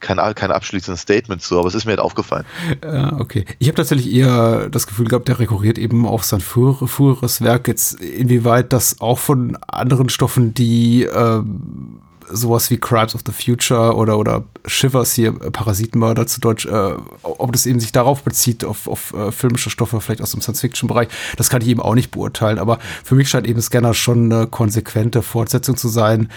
kein, 0.00 0.18
kein 0.34 0.52
abschließendes 0.52 1.00
Statement 1.00 1.42
zu, 1.42 1.58
aber 1.58 1.68
es 1.68 1.74
ist 1.74 1.84
mir 1.86 1.92
halt 1.92 2.00
aufgefallen. 2.00 2.44
Äh, 2.82 3.12
okay. 3.18 3.44
Ich 3.58 3.68
habe 3.68 3.76
tatsächlich 3.76 4.12
eher 4.12 4.68
das 4.68 4.86
Gefühl 4.86 5.08
gehabt, 5.08 5.28
der 5.28 5.38
rekurriert 5.38 5.78
eben 5.78 6.06
auf 6.06 6.24
sein 6.24 6.40
früher, 6.40 6.86
früheres 6.86 7.40
Werk. 7.40 7.68
Jetzt 7.68 8.00
inwieweit 8.00 8.72
das 8.72 9.00
auch 9.00 9.18
von 9.18 9.56
anderen 9.66 10.08
Stoffen, 10.08 10.54
die 10.54 11.04
ähm, 11.04 12.00
sowas 12.30 12.70
wie 12.70 12.78
Crimes 12.78 13.14
of 13.14 13.22
the 13.26 13.32
Future 13.32 13.94
oder, 13.94 14.18
oder 14.18 14.44
Shivers 14.66 15.12
hier, 15.12 15.28
äh, 15.28 15.50
Parasitenmörder 15.50 16.26
zu 16.26 16.40
Deutsch, 16.40 16.66
äh, 16.66 16.92
ob 17.22 17.52
das 17.52 17.66
eben 17.66 17.80
sich 17.80 17.92
darauf 17.92 18.22
bezieht, 18.22 18.64
auf, 18.64 18.88
auf 18.88 19.12
äh, 19.14 19.32
filmische 19.32 19.70
Stoffe, 19.70 20.00
vielleicht 20.00 20.22
aus 20.22 20.32
dem 20.32 20.40
Science-Fiction-Bereich, 20.40 21.08
das 21.36 21.50
kann 21.50 21.62
ich 21.62 21.68
eben 21.68 21.80
auch 21.80 21.94
nicht 21.94 22.10
beurteilen. 22.10 22.58
Aber 22.58 22.78
für 23.02 23.14
mich 23.14 23.28
scheint 23.28 23.46
eben 23.46 23.60
Scanner 23.60 23.94
schon 23.94 24.32
eine 24.32 24.46
konsequente 24.46 25.22
Fortsetzung 25.22 25.76
zu 25.76 25.88
sein, 25.88 26.28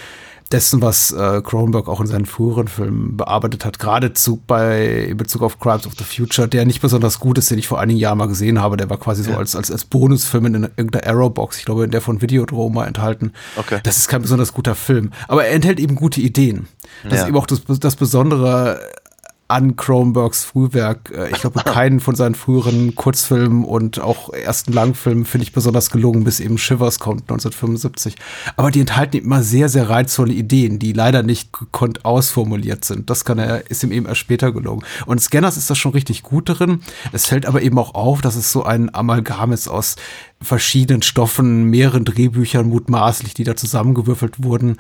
dessen, 0.52 0.82
was 0.82 1.12
äh, 1.12 1.42
Cronenberg 1.42 1.88
auch 1.88 2.02
in 2.02 2.08
seinen 2.08 2.26
früheren 2.26 2.68
Filmen 2.68 3.18
bearbeitet 3.18 3.66
hat, 3.66 3.80
geradezu 3.80 4.42
bei 4.48 5.06
in 5.10 5.18
Bezug 5.18 5.42
auf 5.42 5.60
Crimes 5.60 5.86
of 5.86 5.94
the 5.98 6.04
Future, 6.04 6.48
der 6.48 6.66
nicht 6.66 6.82
besonders 6.82 7.20
gut 7.20 7.38
ist, 7.38 7.52
den 7.52 7.60
ich 7.60 7.68
vor 7.68 7.80
einigen 7.80 8.00
Jahren 8.00 8.18
mal 8.18 8.28
gesehen 8.28 8.62
habe. 8.62 8.78
Der 8.78 8.90
war 8.90 8.98
quasi 8.98 9.24
ja. 9.24 9.34
so 9.34 9.38
als, 9.38 9.56
als, 9.56 9.72
als 9.72 9.86
Bonusfilm 9.86 10.46
in 10.46 10.54
irgendeiner 10.76 11.08
Arrowbox, 11.08 11.60
ich 11.60 11.66
glaube, 11.66 11.84
in 11.84 11.92
der 11.92 12.02
von 12.02 12.22
Videodrome 12.22 12.74
mal 12.74 12.88
enthalten. 12.88 13.34
Okay. 13.56 13.80
Das 13.84 13.98
ist 13.98 14.08
kein 14.08 14.22
besonders 14.22 14.54
guter 14.54 14.76
Film. 14.76 15.12
Aber 15.28 15.46
er 15.46 15.54
enthält 15.54 15.80
eben 15.80 15.96
gute 15.96 16.22
Ideen. 16.22 16.68
Das 17.04 17.14
ja. 17.14 17.22
ist 17.22 17.28
eben 17.28 17.38
auch 17.38 17.48
das, 17.48 17.62
das 17.80 17.96
Besondere 17.96 18.80
an 19.48 19.76
Cronenbergs 19.76 20.44
Frühwerk. 20.44 21.12
Äh, 21.16 21.30
Ich 21.32 21.42
glaube, 21.42 21.60
keinen 21.66 22.00
von 22.00 22.16
seinen 22.16 22.36
früheren 22.36 22.96
Kurzfilmen 22.96 23.64
und 23.64 24.00
auch 24.00 24.34
ersten 24.34 24.74
Langfilmen 24.74 25.26
finde 25.26 25.44
ich 25.44 25.54
besonders 25.54 25.90
gelungen, 25.90 26.24
bis 26.24 26.40
eben 26.40 26.58
Shivers 26.58 27.00
kommt 27.00 27.22
1975. 27.24 28.16
Aber 28.56 28.72
die 28.72 28.82
enthalten 28.82 29.18
immer 29.18 29.44
sehr, 29.44 29.70
sehr 29.70 29.90
reizvolle 29.90 30.34
Ideen, 30.34 30.80
die 30.80 30.94
leider 30.94 31.24
nicht 31.24 31.54
gekonnt 31.54 32.06
ausformuliert 32.06 32.86
sind. 32.86 33.10
Das 33.10 33.26
kann 33.26 33.40
er, 33.40 33.70
ist 33.70 33.84
ihm 33.84 33.92
eben 33.92 34.06
erst 34.06 34.20
später 34.20 34.52
gelungen. 34.52 34.84
Und 35.06 35.22
Scanners 35.22 35.58
ist 35.58 35.70
das 35.70 35.78
schon 35.78 35.92
richtig 35.92 36.24
gut 36.24 36.50
darin. 36.50 36.82
Es 37.12 37.26
fällt 37.26 37.46
aber 37.46 37.62
eben 37.62 37.78
auch 37.78 37.94
auf, 37.94 38.22
dass 38.22 38.36
es 38.36 38.52
so 38.52 38.64
ein 38.64 38.94
Amalgam 38.94 39.52
ist 39.52 39.68
aus 39.68 39.96
verschiedenen 40.42 41.02
Stoffen, 41.02 41.66
mehreren 41.70 42.06
Drehbüchern 42.06 42.68
mutmaßlich, 42.70 43.34
die 43.34 43.44
da 43.44 43.56
zusammengewürfelt 43.56 44.44
wurden. 44.44 44.78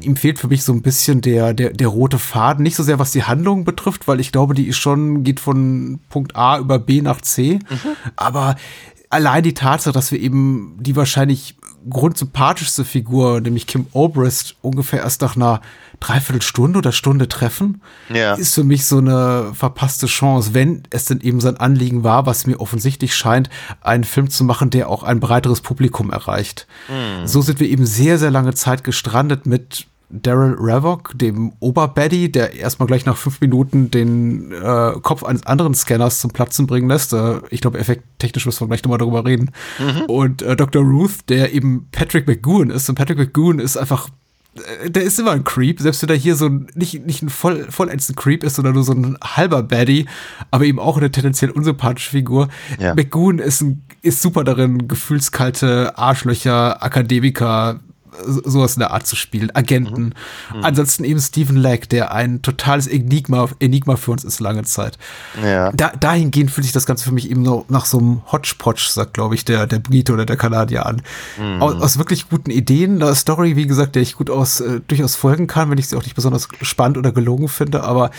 Ihm 0.00 0.16
fehlt 0.16 0.38
für 0.40 0.48
mich 0.48 0.64
so 0.64 0.72
ein 0.72 0.82
bisschen 0.82 1.20
der, 1.20 1.54
der, 1.54 1.70
der 1.70 1.88
rote 1.88 2.18
Faden. 2.18 2.64
Nicht 2.64 2.74
so 2.74 2.82
sehr, 2.82 2.98
was 2.98 3.12
die 3.12 3.22
Handlung 3.22 3.64
betrifft, 3.64 3.97
weil 4.06 4.20
ich 4.20 4.30
glaube, 4.32 4.54
die 4.54 4.66
ist 4.68 4.76
schon, 4.78 5.24
geht 5.24 5.40
von 5.40 5.98
Punkt 6.10 6.36
A 6.36 6.58
über 6.58 6.78
B 6.78 7.00
nach 7.02 7.20
C. 7.20 7.58
Aber 8.16 8.56
allein 9.10 9.42
die 9.42 9.54
Tatsache, 9.54 9.92
dass 9.94 10.12
wir 10.12 10.20
eben 10.20 10.76
die 10.80 10.94
wahrscheinlich 10.96 11.56
grundsympathischste 11.88 12.84
Figur, 12.84 13.40
nämlich 13.40 13.66
Kim 13.66 13.86
Obrist, 13.92 14.56
ungefähr 14.60 15.00
erst 15.00 15.22
nach 15.22 15.36
einer 15.36 15.60
Dreiviertelstunde 16.00 16.78
oder 16.78 16.92
Stunde 16.92 17.28
treffen, 17.28 17.80
Ja. 18.12 18.34
ist 18.34 18.54
für 18.54 18.64
mich 18.64 18.84
so 18.84 18.98
eine 18.98 19.52
verpasste 19.54 20.06
Chance, 20.06 20.54
wenn 20.54 20.82
es 20.90 21.06
denn 21.06 21.20
eben 21.20 21.40
sein 21.40 21.56
Anliegen 21.56 22.04
war, 22.04 22.26
was 22.26 22.46
mir 22.46 22.60
offensichtlich 22.60 23.14
scheint, 23.16 23.48
einen 23.80 24.04
Film 24.04 24.28
zu 24.28 24.44
machen, 24.44 24.70
der 24.70 24.88
auch 24.90 25.02
ein 25.02 25.18
breiteres 25.20 25.60
Publikum 25.60 26.10
erreicht. 26.12 26.66
So 27.24 27.42
sind 27.42 27.58
wir 27.60 27.68
eben 27.68 27.86
sehr, 27.86 28.18
sehr 28.18 28.30
lange 28.30 28.54
Zeit 28.54 28.84
gestrandet 28.84 29.46
mit 29.46 29.86
Daryl 30.10 30.56
Ravok, 30.58 31.12
dem 31.18 31.52
Oberbaddy, 31.60 32.32
der 32.32 32.54
erstmal 32.54 32.86
gleich 32.86 33.04
nach 33.04 33.16
fünf 33.16 33.40
Minuten 33.40 33.90
den 33.90 34.52
äh, 34.52 34.92
Kopf 35.02 35.22
eines 35.22 35.44
anderen 35.44 35.74
Scanners 35.74 36.20
zum 36.20 36.30
Platzen 36.30 36.66
bringen 36.66 36.88
lässt. 36.88 37.12
Äh, 37.12 37.40
ich 37.50 37.60
glaube, 37.60 37.78
effekttechnisch 37.78 38.46
müssen 38.46 38.62
wir 38.62 38.68
gleich 38.68 38.82
nochmal 38.82 38.98
darüber 38.98 39.26
reden. 39.26 39.50
Und 40.08 40.42
äh, 40.42 40.56
Dr. 40.56 40.82
Ruth, 40.82 41.28
der 41.28 41.52
eben 41.52 41.88
Patrick 41.92 42.26
McGowan 42.26 42.70
ist. 42.70 42.88
Und 42.88 42.94
Patrick 42.94 43.18
McGowan 43.18 43.58
ist 43.58 43.76
einfach 43.76 44.08
äh, 44.80 44.90
der 44.90 45.02
ist 45.02 45.18
immer 45.18 45.32
ein 45.32 45.44
Creep, 45.44 45.80
selbst 45.80 46.00
wenn 46.02 46.08
er 46.08 46.16
hier 46.16 46.36
so 46.36 46.46
ein, 46.46 46.68
nicht, 46.74 47.04
nicht 47.06 47.22
ein 47.22 47.28
voll, 47.28 47.66
vollends 47.70 48.08
ein 48.08 48.16
Creep 48.16 48.44
ist, 48.44 48.56
sondern 48.56 48.74
nur 48.74 48.84
so 48.84 48.92
ein 48.92 49.18
halber 49.22 49.62
Baddie, 49.62 50.06
aber 50.50 50.64
eben 50.64 50.78
auch 50.78 50.96
eine 50.96 51.10
tendenziell 51.10 51.50
unsympathische 51.50 52.10
Figur. 52.10 52.48
Ja. 52.78 52.94
McGoon 52.94 53.40
ist, 53.40 53.60
ein, 53.60 53.82
ist 54.00 54.22
super 54.22 54.44
darin, 54.44 54.88
gefühlskalte 54.88 55.98
Arschlöcher, 55.98 56.82
Akademiker, 56.82 57.80
sowas 58.24 58.74
in 58.74 58.80
der 58.80 58.92
Art 58.92 59.06
zu 59.06 59.16
spielen, 59.16 59.54
Agenten. 59.54 60.14
Ansonsten 60.62 61.04
eben 61.04 61.20
Stephen 61.20 61.56
Leck, 61.56 61.88
der 61.88 62.12
ein 62.12 62.42
totales 62.42 62.86
Enigma, 62.86 63.48
Enigma 63.60 63.96
für 63.96 64.12
uns 64.12 64.24
ist 64.24 64.40
lange 64.40 64.64
Zeit. 64.64 64.98
Ja. 65.42 65.72
Da, 65.72 65.92
dahingehend 65.98 66.50
fühlt 66.50 66.64
sich 66.64 66.72
das 66.72 66.86
Ganze 66.86 67.04
für 67.04 67.12
mich 67.12 67.30
eben 67.30 67.44
so 67.44 67.64
nach 67.68 67.84
so 67.84 67.98
einem 67.98 68.22
Hodgepodge, 68.30 68.88
sagt, 68.90 69.14
glaube 69.14 69.34
ich, 69.34 69.44
der, 69.44 69.66
der 69.66 69.78
Brite 69.78 70.12
oder 70.12 70.26
der 70.26 70.36
Kanadier 70.36 70.86
an. 70.86 71.02
Aus, 71.60 71.74
aus 71.80 71.98
wirklich 71.98 72.28
guten 72.28 72.50
Ideen, 72.50 73.02
eine 73.02 73.14
Story, 73.14 73.56
wie 73.56 73.66
gesagt, 73.66 73.94
der 73.94 74.02
ich 74.02 74.14
gut 74.16 74.30
aus, 74.30 74.60
äh, 74.60 74.80
durchaus 74.86 75.16
folgen 75.16 75.46
kann, 75.46 75.70
wenn 75.70 75.78
ich 75.78 75.88
sie 75.88 75.96
auch 75.96 76.02
nicht 76.02 76.14
besonders 76.14 76.48
spannend 76.62 76.98
oder 76.98 77.12
gelungen 77.12 77.48
finde, 77.48 77.82
aber 77.82 78.10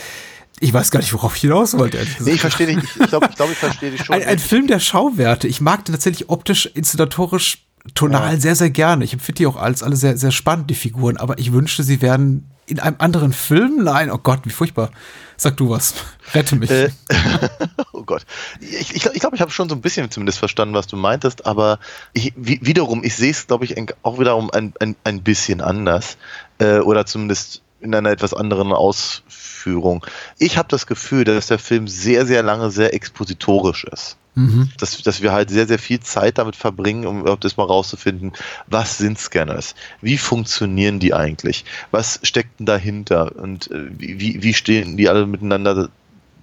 ich 0.62 0.72
weiß 0.72 0.90
gar 0.90 1.00
nicht, 1.00 1.12
worauf 1.14 1.36
ich 1.36 1.40
hinaus 1.40 1.76
wollte, 1.78 1.98
Nee, 2.20 2.32
ich 2.32 2.40
verstehe 2.40 2.66
dich. 2.66 2.84
Ich 2.84 3.08
glaube, 3.08 3.28
ich, 3.30 3.36
glaub, 3.36 3.50
ich 3.50 3.56
verstehe 3.56 3.90
dich 3.92 4.04
schon. 4.04 4.14
Ein, 4.14 4.24
ein 4.24 4.38
Film 4.38 4.66
der 4.66 4.78
Schauwerte. 4.78 5.48
Ich 5.48 5.60
mag 5.62 5.86
den 5.86 5.94
tatsächlich 5.94 6.28
optisch, 6.28 6.66
inszenatorisch, 6.66 7.64
tonal 7.94 8.40
sehr, 8.40 8.56
sehr 8.56 8.70
gerne. 8.70 9.04
Ich 9.04 9.12
empfinde 9.12 9.38
die 9.38 9.46
auch 9.46 9.56
als 9.56 9.82
alle 9.82 9.96
sehr, 9.96 10.16
sehr 10.16 10.32
spannend, 10.32 10.70
die 10.70 10.74
Figuren, 10.74 11.16
aber 11.16 11.38
ich 11.38 11.52
wünschte, 11.52 11.82
sie 11.82 12.02
wären 12.02 12.50
in 12.66 12.78
einem 12.78 12.96
anderen 12.98 13.32
Film. 13.32 13.84
Nein, 13.84 14.10
oh 14.10 14.18
Gott, 14.18 14.40
wie 14.44 14.50
furchtbar. 14.50 14.90
Sag 15.36 15.56
du 15.56 15.70
was. 15.70 15.94
Rette 16.34 16.56
mich. 16.56 16.70
Äh, 16.70 16.90
oh 17.92 18.02
Gott. 18.04 18.24
Ich, 18.60 19.00
glaube, 19.00 19.16
ich, 19.16 19.20
glaub, 19.20 19.34
ich 19.34 19.40
habe 19.40 19.50
schon 19.50 19.68
so 19.68 19.74
ein 19.74 19.80
bisschen 19.80 20.10
zumindest 20.10 20.38
verstanden, 20.38 20.74
was 20.74 20.86
du 20.86 20.96
meintest, 20.96 21.46
aber 21.46 21.78
ich, 22.12 22.32
wie, 22.36 22.60
wiederum, 22.62 23.02
ich 23.02 23.16
sehe 23.16 23.30
es, 23.30 23.46
glaube 23.46 23.64
ich, 23.64 23.74
auch 24.02 24.18
wiederum 24.18 24.50
ein, 24.50 24.72
ein, 24.78 24.96
ein 25.04 25.22
bisschen 25.22 25.60
anders. 25.60 26.16
Äh, 26.58 26.78
oder 26.78 27.06
zumindest 27.06 27.62
in 27.80 27.94
einer 27.94 28.10
etwas 28.10 28.34
anderen 28.34 28.72
Ausführung. 28.72 30.04
Ich 30.38 30.58
habe 30.58 30.68
das 30.68 30.86
Gefühl, 30.86 31.24
dass 31.24 31.46
der 31.46 31.58
Film 31.58 31.88
sehr, 31.88 32.26
sehr 32.26 32.42
lange 32.42 32.70
sehr 32.70 32.94
expositorisch 32.94 33.84
ist. 33.84 34.16
Mhm. 34.34 34.68
dass, 34.78 35.00
dass 35.02 35.22
wir 35.22 35.32
halt 35.32 35.50
sehr, 35.50 35.66
sehr 35.66 35.78
viel 35.78 36.00
Zeit 36.00 36.38
damit 36.38 36.56
verbringen, 36.56 37.06
um 37.06 37.20
überhaupt 37.20 37.44
das 37.44 37.56
mal 37.56 37.64
rauszufinden, 37.64 38.32
was 38.66 38.98
sind 38.98 39.18
Scanners? 39.18 39.74
Wie 40.00 40.18
funktionieren 40.18 40.98
die 41.00 41.14
eigentlich? 41.14 41.64
Was 41.90 42.20
steckt 42.22 42.58
denn 42.60 42.66
dahinter? 42.66 43.36
Und 43.36 43.70
äh, 43.70 43.86
wie, 43.98 44.42
wie- 44.42 44.54
stehen 44.54 44.96
die 44.96 45.08
alle 45.08 45.26
miteinander 45.26 45.88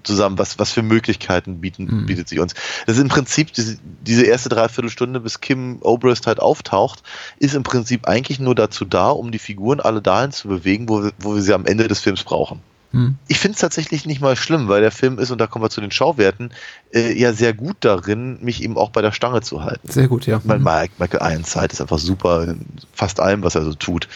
zusammen? 0.03 0.37
Was, 0.39 0.57
was 0.59 0.71
für 0.71 0.81
Möglichkeiten 0.83 1.59
bieten, 1.61 1.83
Mhm. 1.85 2.05
bietet 2.05 2.29
sich 2.29 2.39
uns? 2.39 2.53
Das 2.85 2.95
ist 2.97 3.01
im 3.01 3.09
Prinzip 3.09 3.51
diese, 3.53 3.77
diese 4.01 4.23
erste 4.23 4.49
Dreiviertelstunde, 4.49 5.19
bis 5.19 5.41
Kim 5.41 5.77
Obrist 5.81 6.27
halt 6.27 6.39
auftaucht, 6.39 7.03
ist 7.39 7.55
im 7.55 7.63
Prinzip 7.63 8.07
eigentlich 8.07 8.39
nur 8.39 8.55
dazu 8.55 8.85
da, 8.85 9.09
um 9.09 9.31
die 9.31 9.39
Figuren 9.39 9.79
alle 9.79 10.01
dahin 10.01 10.31
zu 10.31 10.47
bewegen, 10.47 10.87
wo 10.87 11.03
wir, 11.03 11.11
wo 11.19 11.35
wir 11.35 11.41
sie 11.41 11.53
am 11.53 11.65
Ende 11.65 11.87
des 11.87 11.99
Films 11.99 12.23
brauchen. 12.23 12.61
Mhm. 12.91 13.15
Ich 13.27 13.37
finde 13.39 13.55
es 13.55 13.61
tatsächlich 13.61 14.05
nicht 14.05 14.21
mal 14.21 14.35
schlimm, 14.35 14.67
weil 14.69 14.81
der 14.81 14.91
Film 14.91 15.19
ist, 15.19 15.29
und 15.31 15.39
da 15.39 15.47
kommen 15.47 15.63
wir 15.65 15.69
zu 15.69 15.81
den 15.81 15.91
Schauwerten, 15.91 16.51
äh, 16.93 17.13
ja 17.19 17.33
sehr 17.33 17.53
gut 17.53 17.77
darin, 17.81 18.37
mich 18.41 18.63
eben 18.63 18.77
auch 18.77 18.89
bei 18.91 19.01
der 19.01 19.11
Stange 19.11 19.41
zu 19.41 19.63
halten. 19.63 19.89
Sehr 19.91 20.07
gut, 20.07 20.25
ja. 20.25 20.39
Mein 20.45 20.63
Mike, 20.63 20.93
Michael 20.97 21.31
Ironside 21.33 21.67
ist 21.73 21.81
einfach 21.81 21.99
super 21.99 22.43
in 22.45 22.65
fast 22.93 23.19
allem, 23.19 23.43
was 23.43 23.55
er 23.55 23.63
so 23.63 23.73
tut. 23.73 24.07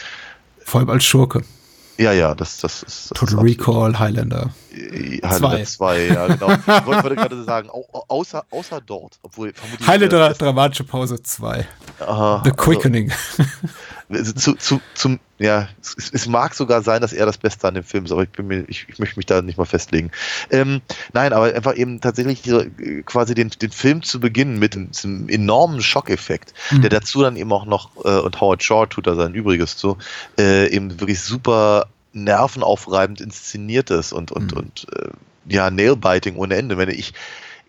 Vor 0.64 0.80
allem 0.80 0.90
als 0.90 1.04
Schurke. 1.04 1.42
Ja, 1.98 2.10
ja, 2.12 2.34
das, 2.34 2.56
das 2.58 2.82
ist. 2.82 3.10
Das 3.10 3.18
Total 3.20 3.46
ist 3.46 3.58
Recall, 3.58 3.98
Highlander. 3.98 4.48
Äh, 4.74 5.18
Highlander 5.22 5.62
2, 5.62 6.06
ja, 6.06 6.26
genau. 6.26 6.48
Ich 6.66 6.86
wollte 6.86 7.14
gerade 7.16 7.44
sagen, 7.44 7.68
au- 7.68 7.86
au- 7.92 8.04
außer, 8.08 8.44
außer 8.50 8.80
dort, 8.80 9.18
obwohl 9.22 9.52
vermutlich. 9.52 9.86
Highlander, 9.86 10.32
dramatische 10.32 10.84
Pause 10.84 11.22
2. 11.22 11.66
aha, 12.00 12.40
The 12.44 12.50
Quickening. 12.52 13.10
Also, 13.10 13.50
zu, 14.12 14.54
zu, 14.54 14.80
zum, 14.94 15.18
ja, 15.38 15.68
es, 15.80 16.10
es 16.12 16.26
mag 16.26 16.54
sogar 16.54 16.82
sein, 16.82 17.00
dass 17.00 17.12
er 17.12 17.26
das 17.26 17.38
Beste 17.38 17.66
an 17.68 17.74
dem 17.74 17.84
Film 17.84 18.04
ist, 18.04 18.12
aber 18.12 18.22
ich 18.22 18.30
bin 18.30 18.46
mir, 18.46 18.64
ich, 18.68 18.86
ich 18.88 18.98
möchte 18.98 19.18
mich 19.18 19.26
da 19.26 19.42
nicht 19.42 19.58
mal 19.58 19.64
festlegen. 19.64 20.10
Ähm, 20.50 20.80
nein, 21.12 21.32
aber 21.32 21.54
einfach 21.54 21.76
eben 21.76 22.00
tatsächlich 22.00 22.42
so, 22.44 22.60
äh, 22.60 23.02
quasi 23.04 23.34
den, 23.34 23.50
den 23.50 23.70
Film 23.70 24.02
zu 24.02 24.20
beginnen 24.20 24.58
mit 24.58 24.74
diesem 24.74 25.28
enormen 25.28 25.82
Schockeffekt, 25.82 26.54
Mhm. 26.70 26.82
der 26.82 26.90
dazu 26.90 27.22
dann 27.22 27.36
eben 27.36 27.52
auch 27.52 27.64
noch, 27.64 27.90
äh, 28.04 28.18
und 28.18 28.40
Howard 28.40 28.62
Shaw 28.62 28.86
tut 28.86 29.06
da 29.06 29.14
sein 29.14 29.34
Übriges 29.34 29.76
zu, 29.76 29.98
äh, 30.38 30.68
eben 30.68 31.00
wirklich 31.00 31.20
super 31.20 31.86
nervenaufreibend 32.12 33.20
inszeniert 33.20 33.90
ist 33.90 34.12
und, 34.12 34.32
und, 34.32 34.52
Mhm. 34.52 34.58
und 34.58 34.86
äh, 34.94 35.08
ja, 35.46 35.70
Nailbiting 35.70 36.36
ohne 36.36 36.54
Ende. 36.56 36.76
Wenn 36.78 36.88
ich, 36.90 37.14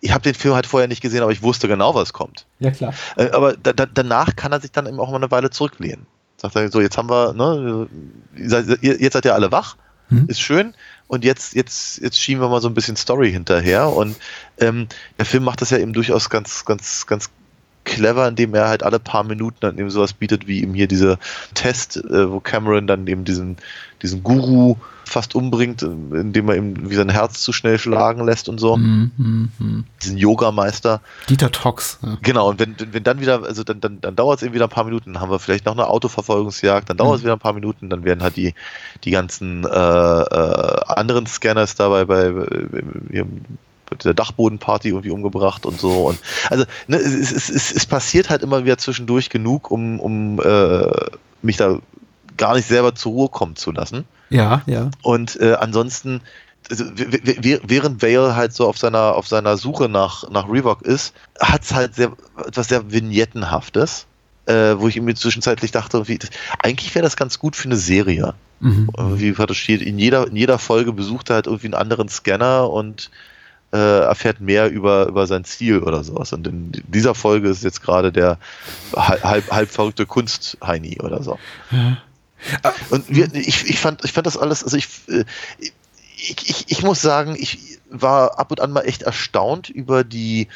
ich 0.01 0.11
habe 0.11 0.21
den 0.21 0.35
Film 0.35 0.53
halt 0.53 0.67
vorher 0.67 0.87
nicht 0.87 1.01
gesehen, 1.01 1.21
aber 1.21 1.31
ich 1.31 1.41
wusste 1.41 1.67
genau, 1.67 1.95
was 1.95 2.13
kommt. 2.13 2.45
Ja, 2.59 2.71
klar. 2.71 2.93
Äh, 3.15 3.31
aber 3.31 3.53
da, 3.55 3.73
da, 3.73 3.85
danach 3.85 4.35
kann 4.35 4.51
er 4.51 4.59
sich 4.59 4.71
dann 4.71 4.85
eben 4.85 4.99
auch 4.99 5.09
mal 5.09 5.15
eine 5.15 5.31
Weile 5.31 5.49
zurücklehnen. 5.49 6.05
Sagt 6.37 6.55
er 6.55 6.69
so, 6.71 6.81
jetzt 6.81 6.97
haben 6.97 7.09
wir, 7.09 7.33
ne, 7.33 7.87
ihr 8.35 8.49
seid- 8.49 8.79
ihr- 8.81 8.99
jetzt 9.01 9.13
seid 9.13 9.25
ihr 9.25 9.33
alle 9.33 9.51
wach, 9.51 9.75
Mhm. 10.09 10.25
ist 10.27 10.41
schön. 10.41 10.73
Und 11.07 11.23
jetzt, 11.23 11.53
jetzt, 11.55 12.01
jetzt 12.01 12.19
schieben 12.19 12.41
wir 12.41 12.49
mal 12.49 12.61
so 12.61 12.67
ein 12.67 12.73
bisschen 12.73 12.95
Story 12.95 13.31
hinterher. 13.31 13.89
Und 13.89 14.15
ähm, 14.59 14.87
der 15.17 15.25
Film 15.25 15.43
macht 15.43 15.61
das 15.61 15.69
ja 15.69 15.77
eben 15.77 15.93
durchaus 15.93 16.29
ganz, 16.29 16.65
ganz, 16.65 17.05
ganz 17.07 17.29
clever, 17.85 18.27
indem 18.27 18.53
er 18.55 18.67
halt 18.67 18.83
alle 18.83 18.99
paar 18.99 19.23
Minuten 19.23 19.57
dann 19.59 19.77
eben 19.77 19.89
sowas 19.89 20.13
bietet, 20.13 20.47
wie 20.47 20.61
eben 20.61 20.73
hier 20.73 20.87
dieser 20.87 21.19
Test, 21.53 21.97
äh, 21.97 22.31
wo 22.31 22.39
Cameron 22.39 22.87
dann 22.87 23.05
eben 23.07 23.25
diesen, 23.25 23.57
diesen 24.01 24.23
Guru 24.23 24.77
fast 25.13 25.35
umbringt, 25.35 25.81
indem 25.81 26.49
er 26.49 26.55
eben 26.55 26.89
wie 26.89 26.95
sein 26.95 27.09
Herz 27.09 27.41
zu 27.41 27.53
schnell 27.53 27.79
schlagen 27.79 28.25
lässt 28.25 28.49
und 28.49 28.59
so. 28.59 28.75
Mhm, 28.75 29.11
mhm, 29.17 29.49
mhm. 29.59 29.83
Diesen 30.01 30.17
Yogameister. 30.17 31.01
Dieter 31.29 31.51
Tox. 31.51 31.99
Ja. 32.01 32.17
Genau, 32.21 32.49
und 32.49 32.59
wenn, 32.59 32.75
wenn 32.91 33.03
dann 33.03 33.21
wieder, 33.21 33.43
also 33.43 33.63
dann, 33.63 33.79
dann, 33.79 34.01
dann 34.01 34.15
dauert 34.15 34.39
es 34.39 34.43
eben 34.43 34.53
wieder 34.53 34.65
ein 34.65 34.69
paar 34.69 34.83
Minuten, 34.83 35.13
dann 35.13 35.21
haben 35.21 35.31
wir 35.31 35.39
vielleicht 35.39 35.65
noch 35.65 35.73
eine 35.73 35.87
Autoverfolgungsjagd, 35.87 36.89
dann 36.89 36.97
dauert 36.97 37.17
es 37.17 37.21
Mhm. 37.21 37.25
wieder 37.25 37.33
ein 37.33 37.39
paar 37.39 37.53
Minuten, 37.53 37.89
dann 37.89 38.03
werden 38.03 38.21
halt 38.23 38.35
die, 38.35 38.53
die 39.03 39.11
ganzen 39.11 39.63
äh, 39.63 39.69
äh, 39.69 40.79
anderen 40.87 41.25
Scanners 41.27 41.75
dabei 41.75 42.05
bei, 42.05 42.31
bei, 42.31 43.23
bei 43.89 43.95
der 44.03 44.13
Dachbodenparty 44.13 44.89
irgendwie 44.89 45.11
umgebracht 45.11 45.65
und 45.65 45.79
so. 45.79 46.07
Und 46.07 46.19
also 46.49 46.65
ne, 46.87 46.97
es, 46.97 47.31
es, 47.31 47.49
es, 47.49 47.71
es 47.71 47.85
passiert 47.85 48.29
halt 48.29 48.41
immer 48.41 48.65
wieder 48.65 48.77
zwischendurch 48.77 49.29
genug, 49.29 49.69
um, 49.71 49.99
um 49.99 50.39
äh, 50.41 50.87
mich 51.41 51.57
da 51.57 51.79
gar 52.37 52.55
nicht 52.55 52.67
selber 52.67 52.95
zur 52.95 53.11
Ruhe 53.13 53.29
kommen 53.29 53.55
zu 53.55 53.71
lassen. 53.71 54.05
ja, 54.29 54.61
ja. 54.65 54.89
Und 55.01 55.39
äh, 55.39 55.53
ansonsten, 55.53 56.21
also, 56.69 56.85
während 56.95 58.01
Vale 58.01 58.35
halt 58.35 58.53
so 58.53 58.67
auf 58.67 58.77
seiner, 58.77 59.15
auf 59.15 59.27
seiner 59.27 59.57
Suche 59.57 59.89
nach, 59.89 60.29
nach 60.29 60.49
Reebok 60.49 60.81
ist, 60.81 61.13
hat 61.39 61.63
es 61.63 61.73
halt 61.73 61.95
sehr, 61.95 62.13
etwas 62.45 62.69
sehr 62.69 62.91
Vignettenhaftes, 62.91 64.05
äh, 64.45 64.75
wo 64.77 64.87
ich 64.87 64.99
mir 64.99 65.15
zwischenzeitlich 65.15 65.71
dachte, 65.71 66.07
wie, 66.07 66.19
eigentlich 66.59 66.93
wäre 66.95 67.03
das 67.03 67.17
ganz 67.17 67.39
gut 67.39 67.55
für 67.55 67.65
eine 67.65 67.77
Serie. 67.77 68.33
Mhm. 68.59 68.89
Wie 68.95 69.33
gerade 69.33 69.55
steht, 69.55 69.81
in 69.81 69.99
jeder, 69.99 70.27
in 70.27 70.37
jeder 70.37 70.57
Folge 70.57 70.93
besucht 70.93 71.29
er 71.29 71.35
halt 71.35 71.47
irgendwie 71.47 71.67
einen 71.67 71.73
anderen 71.73 72.07
Scanner 72.07 72.69
und 72.69 73.11
äh, 73.73 74.01
erfährt 74.01 74.39
mehr 74.39 74.69
über, 74.69 75.07
über 75.07 75.27
sein 75.27 75.43
Ziel 75.43 75.79
oder 75.79 76.03
sowas. 76.03 76.31
Und 76.31 76.47
in 76.47 76.71
dieser 76.87 77.15
Folge 77.15 77.49
ist 77.49 77.63
jetzt 77.63 77.81
gerade 77.81 78.11
der 78.11 78.37
halb, 78.95 79.51
halb, 79.51 79.69
verrückte 79.69 80.05
Kunst-Heini 80.05 81.01
oder 81.01 81.23
so. 81.23 81.39
Und 82.89 83.05
wir, 83.09 83.33
ich, 83.33 83.69
ich, 83.69 83.79
fand, 83.79 84.03
ich 84.03 84.11
fand 84.13 84.27
das 84.27 84.37
alles, 84.37 84.63
also 84.63 84.77
ich, 84.77 84.87
äh, 85.07 85.23
ich, 86.17 86.49
ich, 86.49 86.65
ich 86.67 86.83
muss 86.83 87.01
sagen, 87.01 87.35
ich 87.37 87.79
war 87.89 88.39
ab 88.39 88.51
und 88.51 88.61
an 88.61 88.71
mal 88.71 88.81
echt 88.81 89.03
erstaunt 89.03 89.69
über 89.69 90.03
die, 90.03 90.47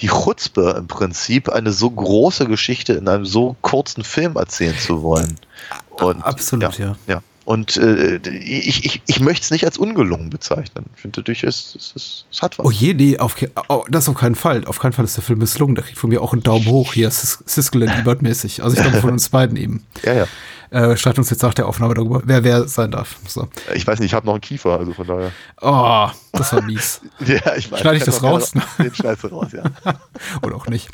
die 0.00 0.08
Chutzpe 0.08 0.74
im 0.78 0.86
Prinzip, 0.86 1.48
eine 1.48 1.72
so 1.72 1.90
große 1.90 2.46
Geschichte 2.46 2.92
in 2.94 3.08
einem 3.08 3.26
so 3.26 3.56
kurzen 3.62 4.04
Film 4.04 4.36
erzählen 4.36 4.78
zu 4.78 5.02
wollen. 5.02 5.38
Und, 5.90 6.22
Absolut, 6.22 6.78
ja. 6.78 6.96
ja. 7.06 7.22
Und 7.46 7.76
äh, 7.76 8.16
ich, 8.16 8.84
ich, 8.84 9.02
ich 9.06 9.20
möchte 9.20 9.44
es 9.44 9.50
nicht 9.52 9.64
als 9.64 9.78
ungelungen 9.78 10.30
bezeichnen. 10.30 10.86
Ich 10.96 11.02
finde 11.02 11.22
durchaus, 11.22 11.76
es, 11.76 11.92
es, 11.94 12.24
es 12.30 12.42
hat 12.42 12.58
was. 12.58 12.66
Oh 12.66 12.72
je, 12.72 12.92
nee, 12.92 13.18
auf, 13.18 13.36
oh, 13.68 13.84
das 13.88 14.08
auf 14.08 14.16
keinen 14.16 14.34
Fall. 14.34 14.64
Auf 14.66 14.80
keinen 14.80 14.92
Fall 14.92 15.04
ist 15.04 15.16
der 15.16 15.22
Film 15.22 15.38
misslungen. 15.38 15.76
Der 15.76 15.84
kriegt 15.84 15.96
von 15.96 16.10
mir 16.10 16.22
auch 16.22 16.32
einen 16.32 16.42
Daumen 16.42 16.66
hoch 16.66 16.92
hier, 16.92 17.08
Sis- 17.08 17.44
Siskel 17.46 17.84
und 17.84 17.96
Ebert 17.96 18.20
mäßig. 18.20 18.64
Also 18.64 18.76
ich 18.76 18.82
glaube 18.82 19.00
von 19.00 19.10
uns 19.10 19.28
beiden 19.28 19.56
eben. 19.56 19.86
Ja, 20.02 20.12
ja. 20.14 20.26
Äh, 20.70 20.96
streiten 20.96 21.20
uns 21.20 21.30
jetzt 21.30 21.42
nach 21.42 21.54
der 21.54 21.66
Aufnahme 21.66 21.94
darüber, 21.94 22.22
wer 22.24 22.44
wer 22.44 22.66
sein 22.68 22.90
darf. 22.90 23.16
So. 23.26 23.48
Ich 23.74 23.86
weiß 23.86 23.98
nicht, 24.00 24.10
ich 24.10 24.14
habe 24.14 24.26
noch 24.26 24.34
einen 24.34 24.40
Kiefer, 24.40 24.78
also 24.78 24.92
von 24.92 25.06
daher. 25.06 25.32
Oh, 25.60 26.08
das 26.32 26.52
war 26.52 26.62
mies. 26.62 27.00
ja 27.20 27.56
ich 27.56 27.70
weiß, 27.70 27.80
Schneide 27.80 27.96
ich 27.98 28.04
das 28.04 28.22
raus? 28.22 28.52
Den 28.78 28.94
schneidest 28.94 29.24
du 29.24 29.28
raus, 29.28 29.48
ja. 29.52 29.64
Oder 30.42 30.56
auch 30.56 30.66
nicht. 30.66 30.88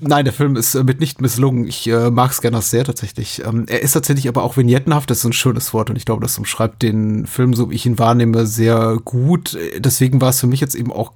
Nein, 0.00 0.24
der 0.24 0.34
Film 0.34 0.56
ist 0.56 0.74
äh, 0.74 0.84
mitnichten 0.84 1.22
misslungen. 1.22 1.66
Ich 1.66 1.86
äh, 1.88 2.10
mag 2.10 2.32
Scanners 2.32 2.70
sehr 2.70 2.84
tatsächlich. 2.84 3.44
Ähm, 3.44 3.66
er 3.68 3.82
ist 3.82 3.92
tatsächlich 3.92 4.28
aber 4.28 4.42
auch 4.42 4.56
vignettenhaft. 4.56 5.10
Das 5.10 5.18
ist 5.18 5.24
ein 5.24 5.32
schönes 5.32 5.72
Wort 5.74 5.90
und 5.90 5.96
ich 5.96 6.04
glaube, 6.04 6.22
das 6.22 6.38
umschreibt 6.38 6.82
den 6.82 7.26
Film, 7.26 7.54
so 7.54 7.70
wie 7.70 7.74
ich 7.74 7.86
ihn 7.86 7.98
wahrnehme, 7.98 8.46
sehr 8.46 8.98
gut. 9.04 9.54
Äh, 9.54 9.80
Deswegen 9.80 10.20
war 10.20 10.30
es 10.30 10.40
für 10.40 10.46
mich 10.46 10.60
jetzt 10.60 10.74
eben 10.74 10.92
auch 10.92 11.12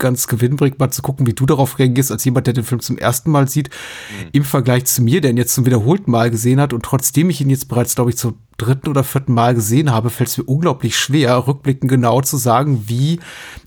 ganz 0.00 0.26
gewinnbringend, 0.26 0.80
mal 0.80 0.90
zu 0.90 1.02
gucken, 1.02 1.26
wie 1.26 1.32
du 1.34 1.46
darauf 1.46 1.78
reagierst, 1.78 2.10
als 2.10 2.24
jemand, 2.24 2.48
der 2.48 2.54
den 2.54 2.64
Film 2.64 2.80
zum 2.80 2.98
ersten 2.98 3.30
Mal 3.30 3.48
sieht, 3.48 3.70
im 4.32 4.42
Vergleich 4.42 4.86
zu 4.86 5.02
mir, 5.02 5.20
der 5.20 5.30
ihn 5.30 5.36
jetzt 5.36 5.54
zum 5.54 5.66
wiederholten 5.66 6.10
Mal 6.10 6.30
gesehen 6.30 6.60
hat 6.60 6.72
und 6.72 6.84
trotzdem 6.84 7.30
ich 7.30 7.40
ihn 7.40 7.50
jetzt 7.50 7.68
bereits, 7.68 7.94
glaube 7.94 8.10
ich, 8.10 8.16
zum 8.16 8.34
dritten 8.60 8.88
oder 8.88 9.04
vierten 9.04 9.32
Mal 9.32 9.54
gesehen 9.54 9.90
habe, 9.90 10.10
fällt 10.10 10.28
es 10.28 10.38
mir 10.38 10.44
unglaublich 10.44 10.98
schwer, 10.98 11.46
rückblickend 11.46 11.90
genau 11.90 12.20
zu 12.20 12.36
sagen, 12.36 12.84
wie 12.86 13.20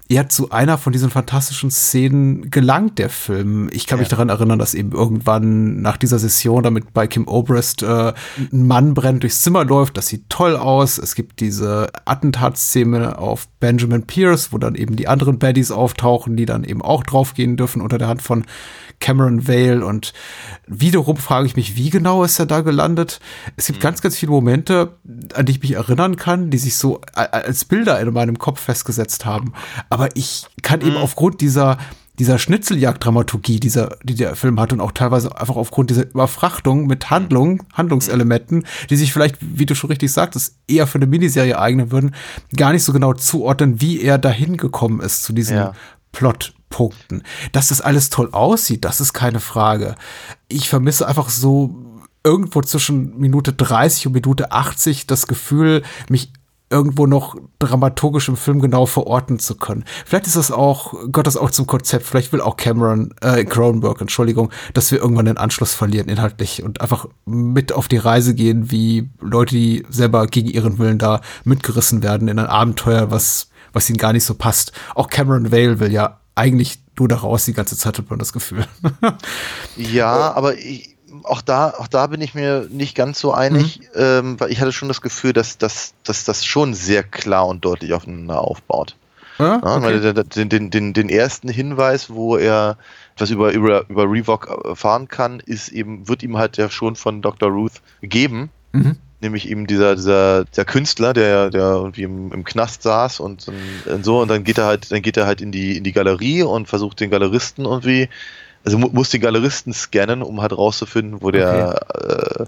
er 0.10 0.30
zu 0.30 0.52
einer 0.52 0.78
von 0.78 0.94
diesen 0.94 1.10
fantastischen 1.10 1.72
Szenen 1.72 2.52
gelangt, 2.52 3.00
der 3.00 3.10
Film. 3.10 3.70
Ich 3.72 3.88
kann 3.88 4.00
mich 4.00 4.10
daran 4.10 4.30
erinnern, 4.30 4.60
dass 4.60 4.74
eben 4.74 4.92
irgendwann 4.92 5.82
nach 5.82 5.98
dieser 5.98 6.20
Session 6.20 6.62
damit 6.62 6.94
bei 6.94 7.08
Kim 7.08 7.28
Obrist 7.28 7.84
äh, 7.84 8.14
ein 8.52 8.68
Mann 8.68 8.94
brennt 8.94 9.24
durchs 9.24 9.42
Zimmer 9.42 9.66
läuft. 9.66 9.98
Das 9.98 10.08
sieht 10.08 10.30
toll 10.30 10.56
aus. 10.56 10.98
Es 10.98 11.16
gibt 11.16 11.40
diese 11.40 11.88
Attentatsszene 12.06 13.18
auf 13.18 13.48
Benjamin 13.60 14.04
Pierce, 14.04 14.52
wo 14.52 14.58
dann 14.58 14.76
eben 14.76 14.96
die 14.96 15.08
anderen 15.08 15.40
Baddies 15.40 15.72
auftauchen, 15.72 16.36
die 16.36 16.46
dann 16.46 16.64
eben 16.64 16.82
auch 16.82 17.04
draufgehen 17.04 17.58
dürfen 17.58 17.82
unter 17.82 17.98
der 17.98 18.10
Hand 18.10 18.22
von 18.22 18.46
Cameron 19.00 19.48
Vale. 19.48 19.86
Und 19.86 20.14
wiederum 20.68 21.18
frage 21.18 21.48
ich 21.48 21.56
mich, 21.56 21.76
wie 21.76 21.90
genau 21.90 22.24
ist 22.24 22.40
er 22.40 22.46
da 22.46 22.62
gelandet? 22.62 23.20
Es 23.56 23.68
gibt 23.68 23.80
ganz, 23.80 24.02
ganz 24.02 24.18
viele 24.18 24.32
Momente, 24.32 24.83
an 25.34 25.46
die 25.46 25.54
ich 25.54 25.62
mich 25.62 25.74
erinnern 25.74 26.16
kann, 26.16 26.50
die 26.50 26.58
sich 26.58 26.76
so 26.76 27.02
als 27.14 27.66
Bilder 27.66 28.00
in 28.00 28.14
meinem 28.14 28.38
Kopf 28.38 28.60
festgesetzt 28.60 29.26
haben. 29.26 29.54
Aber 29.90 30.16
ich 30.16 30.46
kann 30.62 30.82
eben 30.82 30.98
aufgrund 30.98 31.42
dieser 31.42 31.78
dieser 32.20 32.38
Schnitzeljagd-Dramaturgie, 32.38 33.60
dieser, 33.60 33.98
die 34.04 34.14
der 34.14 34.36
Film 34.36 34.60
hat 34.60 34.72
und 34.72 34.82
auch 34.82 34.92
teilweise 34.92 35.36
einfach 35.36 35.56
aufgrund 35.56 35.90
dieser 35.90 36.06
Überfrachtung 36.06 36.86
mit 36.86 37.10
Handlung, 37.10 37.64
Handlungselementen, 37.74 38.66
die 38.90 38.96
sich 38.98 39.12
vielleicht, 39.12 39.38
wie 39.40 39.66
du 39.66 39.74
schon 39.74 39.90
richtig 39.90 40.12
sagtest, 40.12 40.58
eher 40.68 40.86
für 40.86 41.00
eine 41.00 41.08
Miniserie 41.08 41.58
eignen 41.58 41.92
würden, 41.92 42.14
gar 42.56 42.72
nicht 42.72 42.84
so 42.84 42.94
genau 42.94 43.14
zuordnen, 43.14 43.82
wie 43.82 44.02
er 44.02 44.20
dahin 44.20 44.58
gekommen 44.58 45.00
ist 45.00 45.24
zu 45.24 45.34
diesen 45.34 45.58
Ja. 45.58 45.74
Plotpunkten. 46.12 47.24
Dass 47.52 47.70
das 47.70 47.82
alles 47.82 48.12
toll 48.12 48.30
aussieht, 48.32 48.86
das 48.86 49.02
ist 49.02 49.14
keine 49.14 49.40
Frage. 49.40 49.96
Ich 50.48 50.70
vermisse 50.70 51.08
einfach 51.08 51.30
so 51.30 51.93
irgendwo 52.24 52.62
zwischen 52.62 53.18
Minute 53.18 53.54
30 53.54 54.08
und 54.08 54.14
Minute 54.14 54.52
80 54.52 55.08
das 55.08 55.28
Gefühl, 55.28 55.84
mich 56.10 56.32
irgendwo 56.74 57.06
noch 57.06 57.36
dramaturgisch 57.60 58.28
im 58.30 58.36
Film 58.36 58.60
genau 58.60 58.88
verorten 58.88 59.38
zu 59.38 59.56
können. 59.56 59.86
Vielleicht 60.06 60.26
ist 60.26 60.36
das 60.36 60.52
auch, 60.52 60.94
gehört 61.12 61.28
das 61.28 61.38
auch 61.38 61.52
zum 61.52 61.68
Konzept, 61.68 62.04
vielleicht 62.04 62.34
will 62.34 62.42
auch 62.42 62.58
Cameron, 62.58 63.14
äh, 63.22 63.46
Cronenberg, 63.46 64.02
Entschuldigung, 64.02 64.50
dass 64.74 64.92
wir 64.92 64.98
irgendwann 64.98 65.26
den 65.26 65.38
Anschluss 65.38 65.76
verlieren 65.76 66.10
inhaltlich 66.10 66.64
und 66.64 66.82
einfach 66.82 67.06
mit 67.26 67.72
auf 67.72 67.88
die 67.88 67.98
Reise 67.98 68.34
gehen, 68.34 68.72
wie 68.72 69.12
Leute, 69.22 69.56
die 69.56 69.86
selber 69.90 70.26
gegen 70.26 70.50
ihren 70.50 70.80
Willen 70.80 70.98
da 70.98 71.22
mitgerissen 71.44 72.02
werden 72.02 72.28
in 72.28 72.40
ein 72.40 72.48
Abenteuer, 72.48 73.12
was, 73.12 73.50
was 73.72 73.88
ihnen 73.90 73.98
gar 73.98 74.14
nicht 74.14 74.26
so 74.26 74.34
passt. 74.34 74.72
Auch 74.96 75.10
Cameron 75.10 75.52
Vale 75.52 75.80
will 75.80 75.92
ja 75.92 76.20
eigentlich 76.34 76.80
nur 76.98 77.08
da 77.08 77.18
raus 77.18 77.46
die 77.46 77.54
ganze 77.54 77.78
Zeit, 77.78 78.00
hat 78.00 78.10
man 78.10 78.20
das 78.20 78.34
Gefühl. 78.34 78.66
Ja, 79.76 80.34
aber 80.34 80.58
ich, 80.58 80.93
auch 81.24 81.42
da, 81.42 81.74
auch 81.78 81.88
da 81.88 82.08
bin 82.08 82.22
ich 82.22 82.34
mir 82.34 82.68
nicht 82.70 82.96
ganz 82.96 83.20
so 83.20 83.34
einig, 83.34 83.82
ähm, 83.96 84.40
weil 84.40 84.52
ich 84.52 84.60
hatte 84.62 84.72
schon 84.72 84.88
das 84.88 85.02
Gefühl, 85.02 85.34
dass, 85.34 85.58
dass, 85.58 85.94
dass 86.04 86.24
das 86.26 86.46
schon 86.46 86.74
sehr 86.74 87.04
klar 87.04 87.48
und 87.48 87.64
deutlich 87.66 87.94
aufeinander 87.94 88.42
aufbaut. 88.42 88.96
ja? 89.40 89.60
Ja, 89.84 90.00
der- 90.00 90.14
der- 90.14 90.24
den, 90.24 90.50
den, 90.50 90.70
den, 90.70 90.94
den 90.94 91.10
ersten 91.10 91.50
Hinweis, 91.50 92.10
wo 92.10 92.38
er 92.38 92.78
etwas 93.16 93.30
über, 93.32 93.52
über, 93.52 93.90
über 93.90 94.04
Revok 94.04 94.48
erfahren 94.66 95.08
kann, 95.08 95.40
ist 95.40 95.70
eben, 95.70 96.08
wird 96.08 96.24
ihm 96.24 96.38
halt 96.38 96.58
ja 96.58 96.70
schon 96.70 96.96
von 96.96 97.22
Dr. 97.22 97.50
Ruth 97.50 97.82
gegeben. 98.02 98.50
Mhm. 98.74 98.98
Nämlich 99.22 99.48
eben 99.50 99.68
dieser, 99.68 99.96
dieser, 99.96 100.44
der 100.44 100.66
Künstler, 100.66 101.14
der, 101.14 101.50
der 101.50 101.62
irgendwie 101.76 102.04
im, 102.04 102.34
im 102.34 102.44
Knast 102.44 102.84
saß 102.84 103.22
und, 103.22 103.48
und 103.86 104.04
so, 104.04 104.20
und 104.22 104.28
dann 104.28 104.44
geht 104.44 104.58
er 104.58 104.66
halt, 104.66 104.92
dann 104.92 105.02
geht 105.02 105.16
er 105.16 105.26
halt 105.26 105.40
in 105.40 105.54
die, 105.54 105.78
in 105.78 105.86
die 105.86 105.94
Galerie 105.94 106.44
und 106.44 106.68
versucht 106.68 107.00
den 107.00 107.10
Galeristen 107.10 107.64
irgendwie, 107.64 108.10
also 108.66 108.78
mu 108.78 108.90
muss 108.94 109.10
den 109.10 109.22
Galeristen 109.22 109.74
scannen, 109.74 110.22
um 110.22 110.42
halt 110.42 110.54
rauszufinden, 110.58 111.22
wo 111.22 111.32
der 111.32 112.48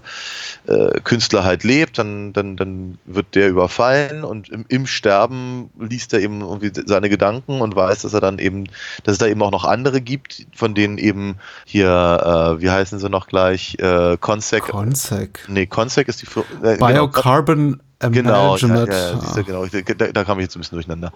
äh, 0.66 0.72
äh, 0.72 1.00
Künstler 1.02 1.44
halt 1.44 1.62
lebt, 1.64 1.98
dann, 1.98 2.32
dann, 2.32 2.56
dann 2.56 2.98
wird 3.04 3.34
der 3.34 3.48
überfallen 3.48 4.24
und 4.24 4.48
im, 4.48 4.64
im 4.68 4.86
Sterben 4.86 5.70
liest 5.78 6.12
er 6.14 6.20
eben 6.20 6.40
irgendwie 6.40 6.72
seine 6.86 7.08
Gedanken 7.08 7.60
und 7.60 7.76
weiß, 7.76 8.02
dass 8.02 8.14
er 8.14 8.20
dann 8.20 8.38
eben, 8.38 8.64
dass 9.04 9.12
es 9.12 9.18
da 9.18 9.26
eben 9.26 9.42
auch 9.42 9.50
noch 9.50 9.64
andere 9.64 10.00
gibt, 10.00 10.46
von 10.54 10.74
denen 10.74 10.98
eben 10.98 11.36
hier, 11.64 12.56
äh, 12.58 12.62
wie 12.62 12.70
heißen 12.70 12.98
sie 12.98 13.10
noch 13.10 13.26
gleich, 13.26 13.76
äh, 13.78 14.16
Consec, 14.18 14.64
Consec. 14.64 15.40
nee, 15.48 15.66
Consec 15.66 16.08
ist 16.08 16.22
die 16.22 16.26
äh, 16.66 16.74
genau, 16.76 16.86
Biocarbon 16.86 17.80
Genau, 17.98 18.56
ja, 18.58 18.66
Management. 18.68 18.88
ja, 18.92 19.12
ja, 19.14 19.34
du, 19.36 19.44
genau. 19.44 19.64
Ich- 19.64 19.84
Da, 19.96 20.08
da 20.12 20.24
kam 20.24 20.38
ich 20.38 20.42
jetzt 20.44 20.54
ein 20.56 20.60
bisschen 20.60 20.76
durcheinander. 20.76 21.12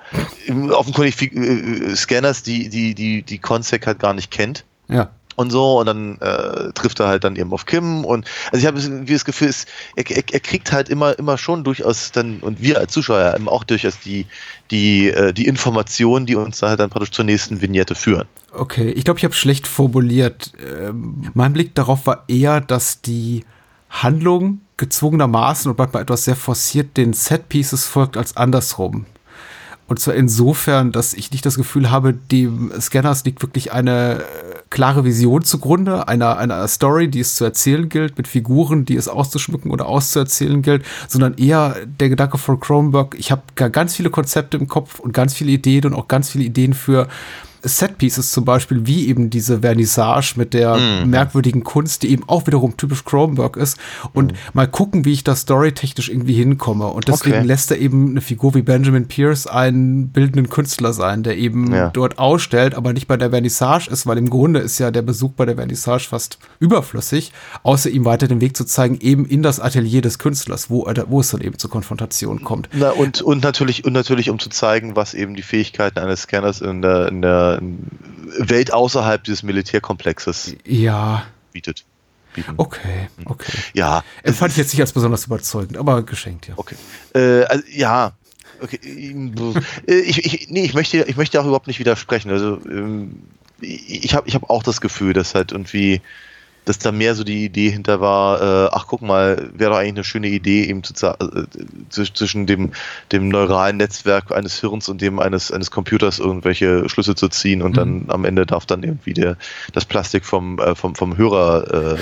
Offenkundig 0.71 1.21
äh, 1.21 1.91
äh, 1.93 1.95
Scanners, 1.95 2.43
die, 2.43 2.71
die, 2.71 2.95
die, 2.95 3.23
die 3.23 3.39
Consec 3.39 3.87
halt 3.87 3.99
gar 3.99 4.15
nicht 4.15 4.31
kennt 4.31 4.65
ja. 4.90 5.11
und 5.37 5.50
so 5.50 5.81
und 5.81 5.87
dann 5.87 6.18
äh, 6.20 6.72
trifft 6.72 7.00
er 7.00 7.09
halt 7.09 7.24
dann 7.24 7.37
eben 7.37 7.53
auf 7.53 7.66
Kim 7.66 8.05
und 8.05 8.26
also 8.53 8.59
ich 8.59 8.66
habe 8.66 8.81
irgendwie 8.81 9.12
das 9.12 9.24
Gefühl, 9.24 9.48
es, 9.48 9.66
er, 9.96 10.09
er, 10.11 10.22
er 10.31 10.40
kriegt 10.40 10.72
halt 10.72 10.88
immer 10.88 11.18
immer 11.18 11.38
schon 11.38 11.64
durchaus 11.64 12.12
dann 12.12 12.40
und 12.40 12.61
wir 12.61 12.79
als 12.79 12.92
Zuschauer 12.92 13.35
eben 13.35 13.48
auch 13.48 13.64
durchaus 13.64 13.98
die 14.00 14.26
die 14.70 15.09
äh, 15.09 15.33
die 15.33 15.46
Informationen, 15.46 16.26
die 16.26 16.37
uns 16.37 16.62
halt 16.62 16.81
dann 16.81 16.90
praktisch 16.90 17.12
zur 17.12 17.24
nächsten 17.24 17.61
Vignette 17.61 17.94
führen. 17.94 18.26
Okay, 18.53 18.90
ich 18.90 19.05
glaube, 19.05 19.18
ich 19.18 19.24
habe 19.24 19.35
schlecht 19.35 19.66
formuliert. 19.66 20.53
Ähm, 20.59 21.31
mein 21.35 21.53
Blick 21.53 21.74
darauf 21.74 22.07
war 22.07 22.24
eher, 22.26 22.61
dass 22.61 23.00
die 23.00 23.44
Handlung 23.90 24.61
gezwungenermaßen 24.76 25.70
und 25.70 25.79
manchmal 25.79 26.03
etwas 26.03 26.24
sehr 26.24 26.37
forciert 26.37 26.96
den 26.96 27.12
Set-Pieces 27.12 27.87
folgt 27.87 28.16
als 28.16 28.37
andersrum. 28.37 29.07
Und 29.88 29.98
zwar 29.98 30.14
insofern, 30.14 30.92
dass 30.92 31.14
ich 31.14 31.33
nicht 31.33 31.44
das 31.44 31.57
Gefühl 31.57 31.90
habe, 31.90 32.14
dem 32.14 32.72
Scanners 32.81 33.24
liegt 33.24 33.42
wirklich 33.42 33.72
eine 33.72 34.20
äh, 34.20 34.60
klare 34.71 35.05
Vision 35.05 35.43
zugrunde, 35.43 36.07
einer, 36.07 36.39
einer 36.39 36.67
Story, 36.69 37.09
die 37.09 37.21
es 37.21 37.35
zu 37.35 37.45
erzählen 37.45 37.89
gilt, 37.89 38.17
mit 38.17 38.29
Figuren, 38.29 38.85
die 38.85 38.97
es 38.97 39.09
auszuschmücken 39.09 39.71
oder 39.73 39.87
auszuerzählen 39.87 40.63
gilt, 40.63 40.85
sondern 41.09 41.35
eher 41.35 41.77
der 41.85 42.09
Gedanke 42.09 42.39
von 42.39 42.61
Cronenberg, 42.61 43.17
ich 43.19 43.33
habe 43.33 43.43
ganz 43.55 43.97
viele 43.97 44.11
Konzepte 44.11 44.57
im 44.57 44.69
Kopf 44.69 45.01
und 45.01 45.13
ganz 45.13 45.35
viele 45.35 45.51
Ideen 45.51 45.87
und 45.87 45.95
auch 45.95 46.07
ganz 46.07 46.31
viele 46.31 46.45
Ideen 46.45 46.73
für 46.75 47.09
Set-Pieces 47.62 48.33
zum 48.33 48.44
Beispiel, 48.44 48.87
wie 48.87 49.09
eben 49.09 49.31
diese 49.31 49.61
Vernissage 49.61 50.35
mit 50.37 50.55
der 50.55 50.77
merkwürdigen 51.05 51.64
Kunst, 51.64 52.03
die 52.03 52.11
eben 52.11 52.23
auch 52.29 52.46
wiederum 52.46 52.77
typisch 52.77 53.05
Cronenberg 53.05 53.57
ist. 53.57 53.79
Und 54.12 54.33
mal 54.53 54.66
gucken, 54.68 55.05
wie 55.05 55.12
ich 55.12 55.25
da 55.25 55.35
storytechnisch 55.37 56.09
irgendwie 56.09 56.35
hinkomme. 56.35 56.87
Und 56.87 57.09
deswegen 57.09 57.37
Okay. 57.38 57.46
lässt 57.46 57.70
er 57.70 57.79
eben 57.79 58.11
eine 58.11 58.20
Figur 58.20 58.55
wie 58.55 58.62
Benjamin 58.62 59.07
Pierce 59.09 59.46
einen 59.46 60.09
bildenden 60.09 60.49
Künstler 60.49 60.92
sein, 60.92 61.23
der 61.23 61.37
eben 61.37 61.73
Ja. 61.73 61.90
dort 61.90 62.18
ausstellt, 62.18 62.75
aber 62.75 62.92
nicht 62.92 63.07
bei 63.09 63.16
der 63.16 63.31
Vernissage 63.31 63.88
ist, 63.90 64.07
weil 64.07 64.18
im 64.18 64.31
Grunde 64.31 64.61
ist 64.61 64.79
ja 64.79 64.90
der 64.90 65.03
Besuch 65.03 65.33
bei 65.33 65.44
der 65.46 65.57
Vernissage 65.57 66.07
fast 66.09 66.38
überflüssig, 66.59 67.33
außer 67.62 67.90
ihm 67.90 68.05
weiter 68.05 68.29
den 68.29 68.40
Weg 68.40 68.57
zu 68.57 68.64
zeigen, 68.64 68.99
eben 69.01 69.27
in 69.27 69.42
das 69.42 69.61
Atelier 69.61 70.01
des 70.03 70.18
Künstlers, 70.18 70.70
wo, 70.70 70.85
er, 70.85 71.11
wo 71.11 71.20
es 71.20 71.31
dann 71.31 71.40
eben 71.40 71.59
zur 71.59 71.70
Konfrontation 71.70 72.42
kommt. 72.42 72.68
Na, 72.73 72.90
und, 72.90 73.20
und 73.23 73.42
natürlich, 73.42 73.85
und 73.85 73.92
natürlich, 73.92 74.31
um 74.31 74.38
zu 74.38 74.49
zeigen, 74.51 74.96
was 74.96 75.14
eben 75.14 75.35
die 75.35 75.42
Fähigkeiten 75.42 75.99
eines 75.99 76.23
Scanners 76.23 76.61
in 76.61 76.83
der, 76.83 77.09
in 77.09 77.23
der 77.23 77.50
Welt 77.61 78.73
außerhalb 78.73 79.25
dieses 79.25 79.43
Militärkomplexes 79.43 80.55
Ja, 80.67 81.25
bietet. 81.53 81.85
Bieten. 82.35 82.55
okay, 82.59 83.09
okay. 83.25 83.53
Ja. 83.75 84.05
Empfand 84.23 84.53
ich 84.53 84.59
jetzt 84.59 84.73
nicht 84.73 84.81
als 84.81 84.93
besonders 84.93 85.27
überzeugend, 85.27 85.77
aber 85.77 86.03
geschenkt, 86.05 86.47
ja. 86.47 86.55
Okay. 86.57 86.77
Äh, 87.15 87.43
also, 87.45 87.65
ja. 87.69 88.13
Okay. 88.61 88.79
äh, 89.89 89.95
Ich, 90.01 90.25
ich, 90.25 90.49
nee, 90.51 90.63
ich 90.65 90.75
möchte, 90.75 90.99
ich 91.09 91.17
möchte 91.17 91.41
auch 91.41 91.45
überhaupt 91.45 91.67
nicht 91.67 91.81
widersprechen. 91.81 92.31
Also 92.31 92.61
ähm, 92.67 93.23
ich 93.61 94.15
habe 94.15 94.29
ich 94.29 94.35
hab 94.37 94.49
auch 94.49 94.63
das 94.63 94.81
Gefühl, 94.81 95.13
dass 95.13 95.35
halt 95.35 95.51
irgendwie 95.53 96.01
dass 96.64 96.79
da 96.79 96.92
mehr 96.92 97.14
so 97.14 97.25
die 97.25 97.44
Idee 97.44 97.70
hinter 97.70 98.01
war, 98.01 98.40
äh, 98.40 98.68
ach 98.73 98.87
guck 98.87 99.03
mal, 99.03 99.51
wäre 99.55 99.70
doch 99.70 99.79
eigentlich 99.79 99.94
eine 99.94 100.05
schöne 100.05 100.29
Idee, 100.29 100.64
eben 100.64 100.83
zu, 100.83 101.07
äh, 101.07 101.46
zwischen 101.90 102.46
dem, 102.46 102.73
dem 103.12 103.29
neuralen 103.29 103.77
Netzwerk 103.77 104.33
eines 104.33 104.61
Hirns 104.61 104.88
und 104.88 105.01
dem 105.01 105.18
eines, 105.18 105.51
eines 105.51 105.70
Computers 105.70 106.18
irgendwelche 106.18 106.88
Schlüsse 106.88 107.14
zu 107.14 107.29
ziehen 107.29 107.62
und 107.62 107.73
mhm. 107.73 107.77
dann 107.77 108.05
am 108.09 108.25
Ende 108.25 108.46
darf 108.46 108.66
dann 108.66 108.83
irgendwie 108.83 109.14
der, 109.14 109.37
das 109.73 109.85
Plastik 109.85 110.25
vom, 110.25 110.59
äh, 110.59 110.75
vom, 110.75 110.94
vom 110.94 111.16
Hörer 111.16 111.94
äh, 111.94 111.99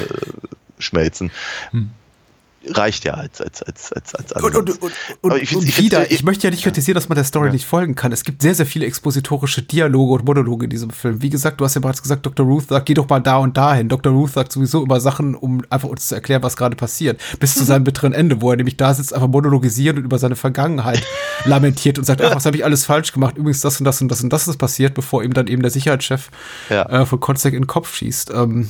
schmelzen. 0.79 1.31
Mhm 1.73 1.91
reicht 2.77 3.05
ja 3.05 3.15
als 3.15 3.41
als 3.41 3.63
als 3.63 3.93
als 3.93 4.15
als 4.15 4.33
und, 4.33 4.55
und, 4.55 4.83
und, 4.83 4.93
und, 5.21 5.43
ich, 5.43 5.57
und 5.57 5.69
ich 5.69 5.79
wieder, 5.79 6.11
ich 6.11 6.23
möchte 6.23 6.47
ja 6.47 6.51
nicht 6.51 6.63
kritisieren, 6.63 6.95
dass 6.95 7.09
man 7.09 7.17
der 7.17 7.25
Story 7.25 7.47
ja. 7.47 7.53
nicht 7.53 7.67
folgen 7.67 7.95
kann. 7.95 8.13
Es 8.13 8.25
gibt 8.25 8.43
sehr 8.43 8.55
sehr 8.55 8.67
viele 8.67 8.87
expositorische 8.87 9.63
Dialoge 9.63 10.15
und 10.15 10.25
Monologe 10.25 10.65
in 10.65 10.71
diesem 10.71 10.91
Film. 10.91 11.23
Wie 11.23 11.31
gesagt, 11.31 11.61
du 11.61 11.65
hast 11.65 11.75
ja 11.75 11.81
bereits 11.81 12.03
gesagt, 12.03 12.27
Dr. 12.27 12.47
Ruth 12.47 12.69
sagt, 12.69 12.87
geh 12.87 12.95
doch 12.95 13.09
mal 13.09 13.21
da 13.21 13.39
und 13.39 13.57
dahin. 13.57 13.89
Dr. 13.89 14.13
Ruth 14.13 14.33
sagt 14.33 14.53
sowieso 14.53 14.83
über 14.83 15.01
Sachen, 15.01 15.35
um 15.35 15.63
einfach 15.71 15.89
uns 15.89 16.09
zu 16.09 16.15
erklären, 16.15 16.43
was 16.43 16.57
gerade 16.57 16.77
passiert, 16.77 17.21
bis 17.41 17.55
zu 17.55 17.65
seinem 17.69 17.85
bitteren 17.85 18.13
Ende, 18.13 18.41
wo 18.41 18.51
er 18.51 18.57
nämlich 18.57 18.77
da 18.77 18.95
sitzt, 18.95 19.15
einfach 19.15 19.29
monologisiert 19.29 19.97
und 19.97 20.05
über 20.05 20.19
seine 20.19 20.37
Vergangenheit 20.37 21.03
lamentiert 21.45 21.99
und 21.99 22.05
sagt, 22.05 22.23
ach, 22.23 22.35
was 22.35 22.47
habe 22.47 22.57
ich 22.57 22.65
alles 22.65 22.85
falsch 22.85 23.13
gemacht? 23.13 23.37
Übrigens 23.37 23.61
das 23.61 23.79
und 23.79 23.85
das 23.85 24.01
und 24.01 24.09
das 24.09 24.23
und 24.23 24.33
das 24.33 24.49
ist 24.49 24.59
passiert, 24.59 24.95
bevor 24.95 25.23
ihm 25.23 25.33
dann 25.33 25.47
eben 25.47 25.63
der 25.63 25.71
Sicherheitschef 25.71 26.31
ja. 26.71 26.83
äh, 26.89 27.07
von 27.07 27.21
Konzek 27.21 27.55
in 27.55 27.63
den 27.63 27.67
Kopf 27.67 27.95
schießt. 27.95 28.31
Ähm, 28.31 28.69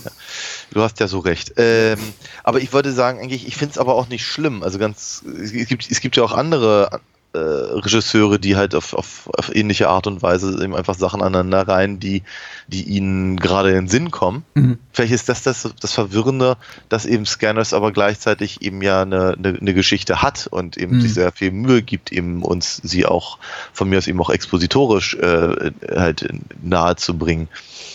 Du 0.70 0.82
hast 0.82 1.00
ja 1.00 1.08
so 1.08 1.18
recht. 1.20 1.54
Ähm, 1.56 1.98
aber 2.44 2.60
ich 2.60 2.72
würde 2.72 2.92
sagen, 2.92 3.18
eigentlich, 3.20 3.46
ich 3.46 3.56
finde 3.56 3.72
es 3.72 3.78
aber 3.78 3.87
auch 3.94 4.08
nicht 4.08 4.24
schlimm. 4.24 4.62
Also 4.62 4.78
ganz, 4.78 5.22
es 5.42 5.52
gibt, 5.52 5.90
es 5.90 6.00
gibt 6.00 6.16
ja 6.16 6.22
auch 6.22 6.32
andere 6.32 7.00
äh, 7.34 7.38
Regisseure, 7.38 8.38
die 8.38 8.56
halt 8.56 8.74
auf, 8.74 8.94
auf, 8.94 9.28
auf, 9.36 9.54
ähnliche 9.54 9.88
Art 9.88 10.06
und 10.06 10.22
Weise 10.22 10.62
eben 10.62 10.74
einfach 10.74 10.94
Sachen 10.94 11.20
aneinander 11.20 11.68
rein, 11.68 12.00
die, 12.00 12.22
die 12.68 12.84
ihnen 12.84 13.36
gerade 13.36 13.68
in 13.68 13.74
den 13.74 13.88
Sinn 13.88 14.10
kommen. 14.10 14.44
Mhm. 14.54 14.78
Vielleicht 14.92 15.12
ist 15.12 15.28
das, 15.28 15.42
das 15.42 15.68
das 15.78 15.92
Verwirrende, 15.92 16.56
dass 16.88 17.04
eben 17.04 17.26
Scanners 17.26 17.74
aber 17.74 17.92
gleichzeitig 17.92 18.62
eben 18.62 18.80
ja 18.80 19.02
eine, 19.02 19.34
eine, 19.36 19.58
eine 19.60 19.74
Geschichte 19.74 20.22
hat 20.22 20.46
und 20.46 20.78
eben 20.78 20.96
mhm. 20.96 21.00
sich 21.02 21.12
sehr 21.12 21.30
viel 21.32 21.50
Mühe 21.50 21.82
gibt, 21.82 22.12
eben 22.12 22.42
uns 22.42 22.80
sie 22.82 23.04
auch 23.04 23.38
von 23.74 23.90
mir 23.90 23.98
aus 23.98 24.06
eben 24.06 24.20
auch 24.20 24.30
expositorisch 24.30 25.14
äh, 25.16 25.72
halt 25.94 26.28
nahe 26.62 26.96
zu 26.96 27.18
bringen. 27.18 27.48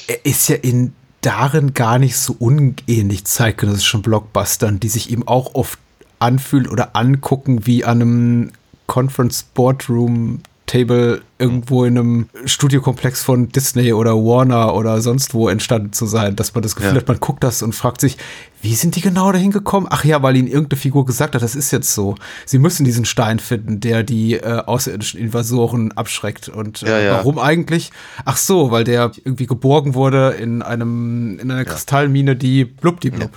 Er 0.07 0.23
ist 0.25 0.47
ja 0.47 0.57
in 0.57 0.93
darin 1.23 1.73
gar 1.73 1.97
nicht 1.99 2.17
so 2.17 2.35
unähnlich 2.37 3.25
zeitgenössischen 3.25 4.01
Blockbustern, 4.01 4.79
die 4.79 4.89
sich 4.89 5.09
eben 5.09 5.27
auch 5.27 5.55
oft 5.55 5.79
anfühlen 6.19 6.67
oder 6.67 6.95
angucken 6.95 7.65
wie 7.65 7.83
an 7.83 8.01
einem 8.01 8.51
Conference 8.87 9.43
Boardroom 9.43 10.41
Table 10.65 11.21
irgendwo 11.43 11.85
in 11.85 11.97
einem 11.97 12.29
Studiokomplex 12.45 13.21
von 13.23 13.49
Disney 13.49 13.93
oder 13.93 14.15
Warner 14.15 14.73
oder 14.73 15.01
sonst 15.01 15.33
wo 15.33 15.49
entstanden 15.49 15.93
zu 15.93 16.05
sein, 16.05 16.35
dass 16.35 16.53
man 16.53 16.63
das 16.63 16.75
Gefühl 16.75 16.91
ja. 16.91 16.97
hat, 16.97 17.07
man 17.07 17.19
guckt 17.19 17.43
das 17.43 17.61
und 17.61 17.75
fragt 17.75 18.01
sich, 18.01 18.17
wie 18.61 18.75
sind 18.75 18.95
die 18.95 19.01
genau 19.01 19.29
dahin 19.33 19.51
gekommen? 19.51 19.87
Ach 19.89 20.05
ja, 20.05 20.23
weil 20.23 20.37
ihnen 20.37 20.47
irgendeine 20.47 20.79
Figur 20.79 21.05
gesagt 21.05 21.35
hat, 21.35 21.41
das 21.41 21.53
ist 21.53 21.71
jetzt 21.71 21.93
so. 21.93 22.15
Sie 22.45 22.59
müssen 22.59 22.85
diesen 22.85 23.03
Stein 23.03 23.39
finden, 23.39 23.81
der 23.81 24.03
die 24.03 24.35
äh, 24.35 24.63
außerirdischen 24.65 25.19
Invasoren 25.19 25.91
abschreckt. 25.91 26.47
Und 26.47 26.81
äh, 26.81 26.87
ja, 26.87 26.99
ja. 26.99 27.13
warum 27.15 27.39
eigentlich? 27.39 27.91
Ach 28.23 28.37
so, 28.37 28.71
weil 28.71 28.85
der 28.85 29.11
irgendwie 29.25 29.47
geborgen 29.47 29.95
wurde 29.95 30.29
in 30.39 30.61
einem 30.61 31.39
in 31.39 31.51
einer 31.51 31.65
Kristallmine, 31.65 32.37
die 32.37 32.63
blub 32.63 33.01
die 33.01 33.09
blub. 33.09 33.31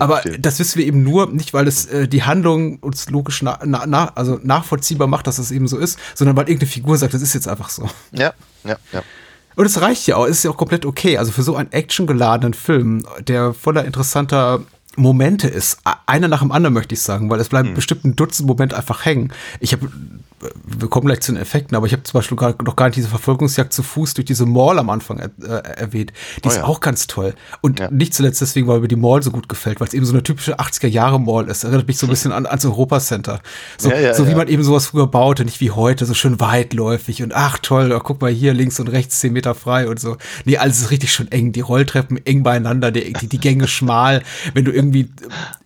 Aber 0.00 0.22
das 0.38 0.58
wissen 0.58 0.78
wir 0.78 0.86
eben 0.86 1.02
nur 1.02 1.30
nicht, 1.30 1.52
weil 1.52 1.68
es 1.68 1.84
äh, 1.84 2.08
die 2.08 2.22
Handlung 2.22 2.78
uns 2.78 3.10
logisch 3.10 3.42
na, 3.42 3.58
na, 3.64 4.12
also 4.14 4.40
nachvollziehbar 4.42 5.08
macht, 5.08 5.26
dass 5.26 5.36
es 5.38 5.48
das 5.48 5.52
eben 5.54 5.68
so 5.68 5.78
ist, 5.78 5.98
sondern 6.14 6.36
weil 6.36 6.48
irgendeine 6.48 6.70
Figur 6.70 6.96
sagt, 6.96 7.14
das 7.14 7.22
ist 7.22 7.33
jetzt 7.34 7.48
einfach 7.48 7.68
so. 7.68 7.88
Ja, 8.12 8.32
ja, 8.64 8.76
ja. 8.92 9.02
Und 9.56 9.66
es 9.66 9.80
reicht 9.80 10.06
ja 10.06 10.16
auch, 10.16 10.24
es 10.24 10.38
ist 10.38 10.44
ja 10.44 10.50
auch 10.50 10.56
komplett 10.56 10.84
okay. 10.84 11.18
Also 11.18 11.32
für 11.32 11.42
so 11.42 11.56
einen 11.56 11.70
actiongeladenen 11.72 12.54
Film, 12.54 13.06
der 13.20 13.54
voller 13.54 13.84
interessanter 13.84 14.62
Momente 14.96 15.48
ist, 15.48 15.78
einer 16.06 16.28
nach 16.28 16.40
dem 16.40 16.52
anderen 16.52 16.74
möchte 16.74 16.94
ich 16.94 17.02
sagen, 17.02 17.30
weil 17.30 17.40
es 17.40 17.48
bleiben 17.48 17.68
hm. 17.68 17.74
bestimmt 17.74 18.04
ein 18.04 18.16
Dutzend 18.16 18.48
Momente 18.48 18.76
einfach 18.76 19.04
hängen. 19.04 19.32
Ich 19.60 19.72
habe 19.72 19.90
wir 20.64 20.88
kommen 20.88 21.06
gleich 21.06 21.20
zu 21.20 21.32
den 21.32 21.40
Effekten, 21.40 21.76
aber 21.76 21.86
ich 21.86 21.92
habe 21.92 22.02
zum 22.02 22.18
Beispiel 22.18 22.36
gar, 22.36 22.54
noch 22.62 22.76
gar 22.76 22.86
nicht 22.86 22.96
diese 22.96 23.08
Verfolgungsjagd 23.08 23.72
zu 23.72 23.82
Fuß 23.82 24.14
durch 24.14 24.24
diese 24.24 24.46
Mall 24.46 24.78
am 24.78 24.90
Anfang 24.90 25.18
er, 25.18 25.30
äh, 25.42 25.80
erwähnt. 25.80 26.12
Die 26.42 26.48
oh 26.48 26.50
ist 26.50 26.56
ja. 26.56 26.64
auch 26.64 26.80
ganz 26.80 27.06
toll. 27.06 27.34
Und 27.60 27.80
ja. 27.80 27.90
nicht 27.90 28.14
zuletzt 28.14 28.40
deswegen, 28.40 28.66
weil 28.66 28.80
mir 28.80 28.88
die 28.88 28.96
Mall 28.96 29.22
so 29.22 29.30
gut 29.30 29.48
gefällt, 29.48 29.80
weil 29.80 29.88
es 29.88 29.94
eben 29.94 30.04
so 30.04 30.12
eine 30.12 30.22
typische 30.22 30.58
80er-Jahre-Mall 30.58 31.48
ist. 31.48 31.64
Erinnert 31.64 31.86
mich 31.86 31.98
so 31.98 32.06
ein 32.06 32.10
bisschen 32.10 32.32
an, 32.32 32.46
ans 32.46 32.64
Europa-Center. 32.64 33.40
So, 33.78 33.90
ja, 33.90 34.14
so 34.14 34.26
wie 34.26 34.34
man 34.34 34.48
eben 34.48 34.62
sowas 34.62 34.86
früher 34.86 35.06
baute, 35.06 35.44
nicht 35.44 35.60
wie 35.60 35.70
heute, 35.70 36.06
so 36.06 36.14
schön 36.14 36.40
weitläufig 36.40 37.22
und 37.22 37.34
ach 37.34 37.58
toll, 37.58 37.92
oh, 37.92 38.00
guck 38.00 38.20
mal 38.20 38.30
hier 38.30 38.54
links 38.54 38.80
und 38.80 38.88
rechts 38.88 39.20
zehn 39.20 39.32
Meter 39.32 39.54
frei 39.54 39.88
und 39.88 40.00
so. 40.00 40.16
Nee, 40.44 40.58
alles 40.58 40.80
ist 40.80 40.90
richtig 40.90 41.12
schön 41.12 41.30
eng. 41.30 41.52
Die 41.52 41.60
Rolltreppen 41.60 42.24
eng 42.24 42.42
beieinander, 42.42 42.90
die, 42.90 43.12
die, 43.12 43.28
die 43.28 43.38
Gänge 43.38 43.68
schmal. 43.68 44.22
Wenn 44.52 44.64
du 44.64 44.72
irgendwie 44.72 45.08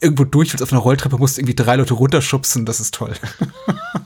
irgendwo 0.01 0.25
durch 0.25 0.53
willst 0.53 0.63
auf 0.63 0.73
einer 0.73 0.81
Rolltreppe, 0.81 1.19
musst 1.19 1.37
du 1.37 1.41
irgendwie 1.41 1.57
drei 1.57 1.77
Leute 1.77 1.95
runterschubsen, 1.95 2.65
das 2.65 2.81
ist 2.81 2.95
toll. 2.95 3.13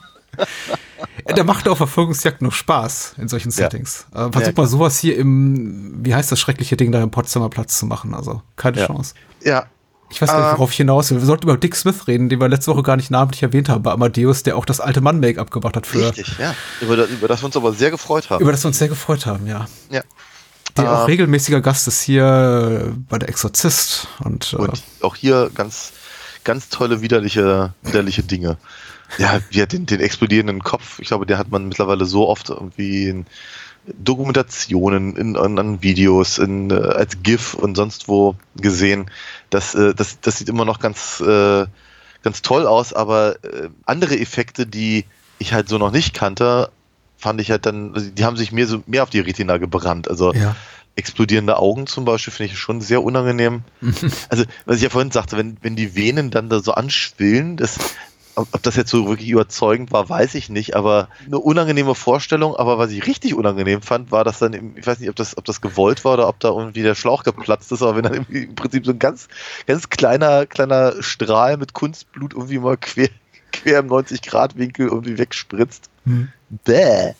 Da 1.25 1.43
macht 1.43 1.67
auch 1.67 1.77
Verfolgungsjagd 1.77 2.41
noch 2.41 2.51
Spaß 2.51 3.15
in 3.17 3.27
solchen 3.27 3.51
Settings. 3.51 4.05
Ja. 4.13 4.27
Äh, 4.27 4.31
versuch 4.31 4.47
ja, 4.47 4.53
mal 4.55 4.67
sowas 4.67 4.99
hier 4.99 5.17
im, 5.17 6.03
wie 6.03 6.13
heißt 6.13 6.31
das 6.31 6.39
schreckliche 6.39 6.77
Ding 6.77 6.91
da 6.91 7.01
im 7.01 7.11
Potsdamer 7.11 7.49
Platz 7.49 7.77
zu 7.77 7.85
machen. 7.85 8.13
Also 8.13 8.41
keine 8.55 8.79
ja. 8.79 8.87
Chance. 8.87 9.13
Ja. 9.41 9.65
Ich 10.09 10.21
weiß 10.21 10.29
gar 10.29 10.37
nicht, 10.37 10.47
ähm. 10.51 10.57
worauf 10.57 10.71
ich 10.71 10.77
hinaus 10.77 11.09
will. 11.09 11.19
Wir 11.19 11.25
sollten 11.25 11.43
über 11.43 11.57
Dick 11.57 11.75
Smith 11.75 12.07
reden, 12.07 12.29
den 12.29 12.39
wir 12.39 12.47
letzte 12.47 12.71
Woche 12.71 12.83
gar 12.83 12.97
nicht 12.97 13.09
namentlich 13.09 13.41
erwähnt 13.41 13.69
haben, 13.69 13.81
bei 13.81 13.91
Amadeus, 13.91 14.43
der 14.43 14.57
auch 14.57 14.65
das 14.65 14.79
alte 14.79 15.01
Mann-Make-up 15.01 15.49
gemacht 15.49 15.75
hat 15.75 15.87
für. 15.87 16.09
Richtig, 16.09 16.37
ja. 16.37 16.55
Über 16.81 16.97
das, 16.97 17.09
über 17.09 17.27
das 17.27 17.41
wir 17.41 17.47
uns 17.47 17.57
aber 17.57 17.73
sehr 17.73 17.89
gefreut 17.89 18.29
haben. 18.29 18.41
Über 18.41 18.51
das 18.51 18.63
wir 18.63 18.67
uns 18.67 18.77
sehr 18.77 18.89
gefreut 18.89 19.25
haben, 19.25 19.47
ja. 19.47 19.65
Ja. 19.89 20.01
Der 20.77 20.91
auch 20.91 21.07
regelmäßiger 21.07 21.61
Gast 21.61 21.87
ist 21.87 22.01
hier 22.01 22.95
bei 23.09 23.19
der 23.19 23.29
Exorzist. 23.29 24.07
Und, 24.23 24.53
äh, 24.53 24.57
und 24.57 24.77
äh, 24.77 25.03
auch 25.03 25.15
hier 25.15 25.51
ganz, 25.53 25.93
ganz 26.43 26.69
tolle, 26.69 27.01
widerliche, 27.01 27.73
widerliche 27.83 28.23
Dinge. 28.23 28.57
Ja, 29.17 29.39
ja 29.51 29.65
den, 29.65 29.85
den 29.85 29.99
explodierenden 29.99 30.63
Kopf, 30.63 30.99
ich 30.99 31.07
glaube, 31.07 31.25
der 31.25 31.37
hat 31.37 31.51
man 31.51 31.67
mittlerweile 31.67 32.05
so 32.05 32.27
oft 32.27 32.49
irgendwie 32.49 33.09
in 33.09 33.25
Dokumentationen, 33.85 35.15
in, 35.15 35.35
in 35.35 35.81
Videos, 35.81 36.37
in, 36.37 36.71
äh, 36.71 36.75
als 36.75 37.21
GIF 37.21 37.53
und 37.53 37.75
sonst 37.75 38.07
wo 38.07 38.35
gesehen. 38.55 39.11
Das, 39.49 39.75
äh, 39.75 39.93
das, 39.93 40.19
das 40.21 40.37
sieht 40.37 40.49
immer 40.49 40.65
noch 40.65 40.79
ganz, 40.79 41.19
äh, 41.19 41.65
ganz 42.21 42.41
toll 42.41 42.65
aus, 42.65 42.93
aber 42.93 43.43
äh, 43.43 43.69
andere 43.85 44.17
Effekte, 44.17 44.65
die 44.65 45.05
ich 45.37 45.53
halt 45.53 45.67
so 45.67 45.77
noch 45.77 45.91
nicht 45.91 46.13
kannte, 46.13 46.69
fand 47.17 47.41
ich 47.41 47.51
halt 47.51 47.65
dann, 47.65 47.93
also 47.93 48.09
die 48.09 48.23
haben 48.23 48.37
sich 48.37 48.51
mehr, 48.51 48.67
so, 48.67 48.83
mehr 48.85 49.03
auf 49.03 49.09
die 49.09 49.19
Retina 49.19 49.57
gebrannt. 49.57 50.09
Also 50.09 50.33
ja 50.33 50.55
explodierende 50.95 51.57
Augen 51.57 51.87
zum 51.87 52.05
Beispiel 52.05 52.33
finde 52.33 52.53
ich 52.53 52.59
schon 52.59 52.81
sehr 52.81 53.03
unangenehm. 53.03 53.63
also, 54.29 54.43
was 54.65 54.77
ich 54.77 54.83
ja 54.83 54.89
vorhin 54.89 55.11
sagte, 55.11 55.37
wenn, 55.37 55.57
wenn 55.61 55.75
die 55.75 55.95
Venen 55.95 56.29
dann 56.29 56.49
da 56.49 56.59
so 56.59 56.73
anschwillen, 56.73 57.57
das, 57.57 57.79
ob 58.35 58.63
das 58.63 58.75
jetzt 58.75 58.89
so 58.89 59.07
wirklich 59.07 59.29
überzeugend 59.29 59.91
war, 59.91 60.09
weiß 60.09 60.35
ich 60.35 60.49
nicht, 60.49 60.75
aber 60.75 61.09
eine 61.25 61.39
unangenehme 61.39 61.95
Vorstellung. 61.95 62.55
Aber 62.55 62.77
was 62.77 62.91
ich 62.91 63.05
richtig 63.05 63.35
unangenehm 63.35 63.81
fand, 63.81 64.11
war, 64.11 64.23
dass 64.23 64.39
dann, 64.39 64.75
ich 64.75 64.85
weiß 64.85 64.99
nicht, 64.99 65.09
ob 65.09 65.15
das, 65.15 65.37
ob 65.37 65.45
das 65.45 65.61
gewollt 65.61 66.03
war 66.03 66.13
oder 66.13 66.27
ob 66.27 66.39
da 66.39 66.49
irgendwie 66.49 66.83
der 66.83 66.95
Schlauch 66.95 67.23
geplatzt 67.23 67.71
ist, 67.71 67.81
aber 67.81 67.95
wenn 67.95 68.03
dann 68.03 68.25
im 68.29 68.55
Prinzip 68.55 68.85
so 68.85 68.91
ein 68.91 68.99
ganz, 68.99 69.27
ganz 69.67 69.89
kleiner, 69.89 70.45
kleiner 70.45 71.01
Strahl 71.01 71.57
mit 71.57 71.73
Kunstblut 71.73 72.33
irgendwie 72.33 72.59
mal 72.59 72.77
quer, 72.77 73.09
quer 73.51 73.79
im 73.79 73.87
90-Grad-Winkel 73.87 74.87
irgendwie 74.87 75.17
wegspritzt. 75.17 75.89
Hm. 76.05 76.29
Bäh. 76.65 77.13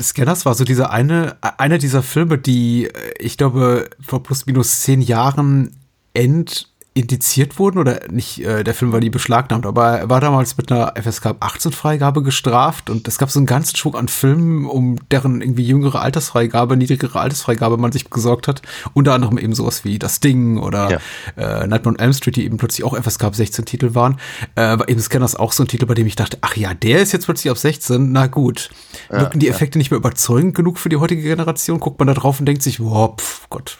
Scanners 0.00 0.44
war 0.44 0.54
so 0.54 0.64
diese 0.64 0.90
eine, 0.90 1.38
einer 1.40 1.78
dieser 1.78 2.02
Filme, 2.02 2.36
die, 2.36 2.90
ich 3.18 3.38
glaube, 3.38 3.88
vor 4.00 4.22
plus 4.22 4.44
minus 4.44 4.82
zehn 4.82 5.00
Jahren 5.00 5.76
end 6.12 6.69
indiziert 7.00 7.58
wurden 7.58 7.78
oder 7.78 8.00
nicht, 8.10 8.44
äh, 8.44 8.62
der 8.62 8.74
Film 8.74 8.92
war 8.92 9.00
nie 9.00 9.10
beschlagnahmt, 9.10 9.66
aber 9.66 9.98
er 9.98 10.10
war 10.10 10.20
damals 10.20 10.56
mit 10.56 10.70
einer 10.70 10.94
FSK 10.96 11.36
18 11.40 11.72
Freigabe 11.72 12.22
gestraft 12.22 12.90
und 12.90 13.08
es 13.08 13.18
gab 13.18 13.30
so 13.30 13.38
einen 13.38 13.46
ganzen 13.46 13.76
Schwung 13.76 13.94
an 13.94 14.08
Filmen, 14.08 14.66
um 14.66 14.96
deren 15.10 15.40
irgendwie 15.40 15.66
jüngere 15.66 16.00
Altersfreigabe, 16.00 16.76
niedrigere 16.76 17.18
Altersfreigabe 17.18 17.76
man 17.76 17.92
sich 17.92 18.10
gesorgt 18.10 18.48
hat. 18.48 18.62
Unter 18.94 19.14
anderem 19.14 19.38
eben 19.38 19.54
sowas 19.54 19.84
wie 19.84 19.98
Das 19.98 20.20
Ding 20.20 20.58
oder 20.58 20.90
ja. 21.36 21.62
äh, 21.62 21.66
Nightmare 21.66 21.94
on 21.94 21.98
Elm 21.98 22.12
Street, 22.12 22.36
die 22.36 22.44
eben 22.44 22.58
plötzlich 22.58 22.84
auch 22.84 22.96
FSK 22.96 23.34
16 23.34 23.64
Titel 23.64 23.94
waren. 23.94 24.18
Äh, 24.54 24.78
war 24.78 24.88
eben 24.88 25.00
Scanners 25.00 25.36
auch 25.36 25.52
so 25.52 25.64
ein 25.64 25.68
Titel, 25.68 25.86
bei 25.86 25.94
dem 25.94 26.06
ich 26.06 26.16
dachte, 26.16 26.38
ach 26.42 26.56
ja, 26.56 26.74
der 26.74 27.00
ist 27.00 27.12
jetzt 27.12 27.24
plötzlich 27.24 27.50
auf 27.50 27.58
16, 27.58 28.12
na 28.12 28.26
gut. 28.26 28.70
Wirken 29.08 29.34
ja, 29.34 29.40
die 29.40 29.48
Effekte 29.48 29.78
ja. 29.78 29.80
nicht 29.80 29.90
mehr 29.90 29.98
überzeugend 29.98 30.54
genug 30.54 30.78
für 30.78 30.88
die 30.88 30.96
heutige 30.96 31.22
Generation? 31.22 31.80
Guckt 31.80 31.98
man 31.98 32.08
da 32.08 32.14
drauf 32.14 32.40
und 32.40 32.46
denkt 32.46 32.62
sich, 32.62 32.80
wow, 32.80 33.14
pf, 33.16 33.46
Gott, 33.48 33.78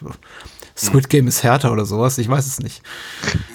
Squid 0.77 1.09
Game 1.09 1.27
ist 1.27 1.43
härter 1.43 1.73
oder 1.73 1.85
sowas, 1.85 2.19
ich 2.19 2.29
weiß 2.29 2.47
es 2.47 2.61
nicht. 2.61 2.83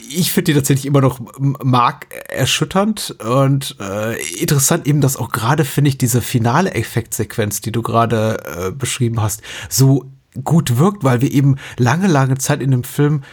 Ich 0.09 0.31
finde 0.31 0.51
die 0.51 0.53
tatsächlich 0.53 0.85
immer 0.85 1.01
noch 1.01 1.19
markerschütternd 1.39 3.15
und 3.19 3.75
äh, 3.79 4.15
interessant 4.39 4.87
eben, 4.87 5.01
dass 5.01 5.17
auch 5.17 5.29
gerade, 5.29 5.65
finde 5.65 5.89
ich, 5.89 5.97
diese 5.97 6.21
finale 6.21 6.73
Effektsequenz, 6.73 7.61
die 7.61 7.71
du 7.71 7.81
gerade 7.81 8.37
äh, 8.45 8.71
beschrieben 8.71 9.21
hast, 9.21 9.41
so 9.69 10.05
gut 10.43 10.77
wirkt, 10.77 11.03
weil 11.03 11.21
wir 11.21 11.31
eben 11.31 11.55
lange, 11.77 12.07
lange 12.07 12.37
Zeit 12.37 12.61
in 12.61 12.71
dem 12.71 12.83
Film 12.83 13.23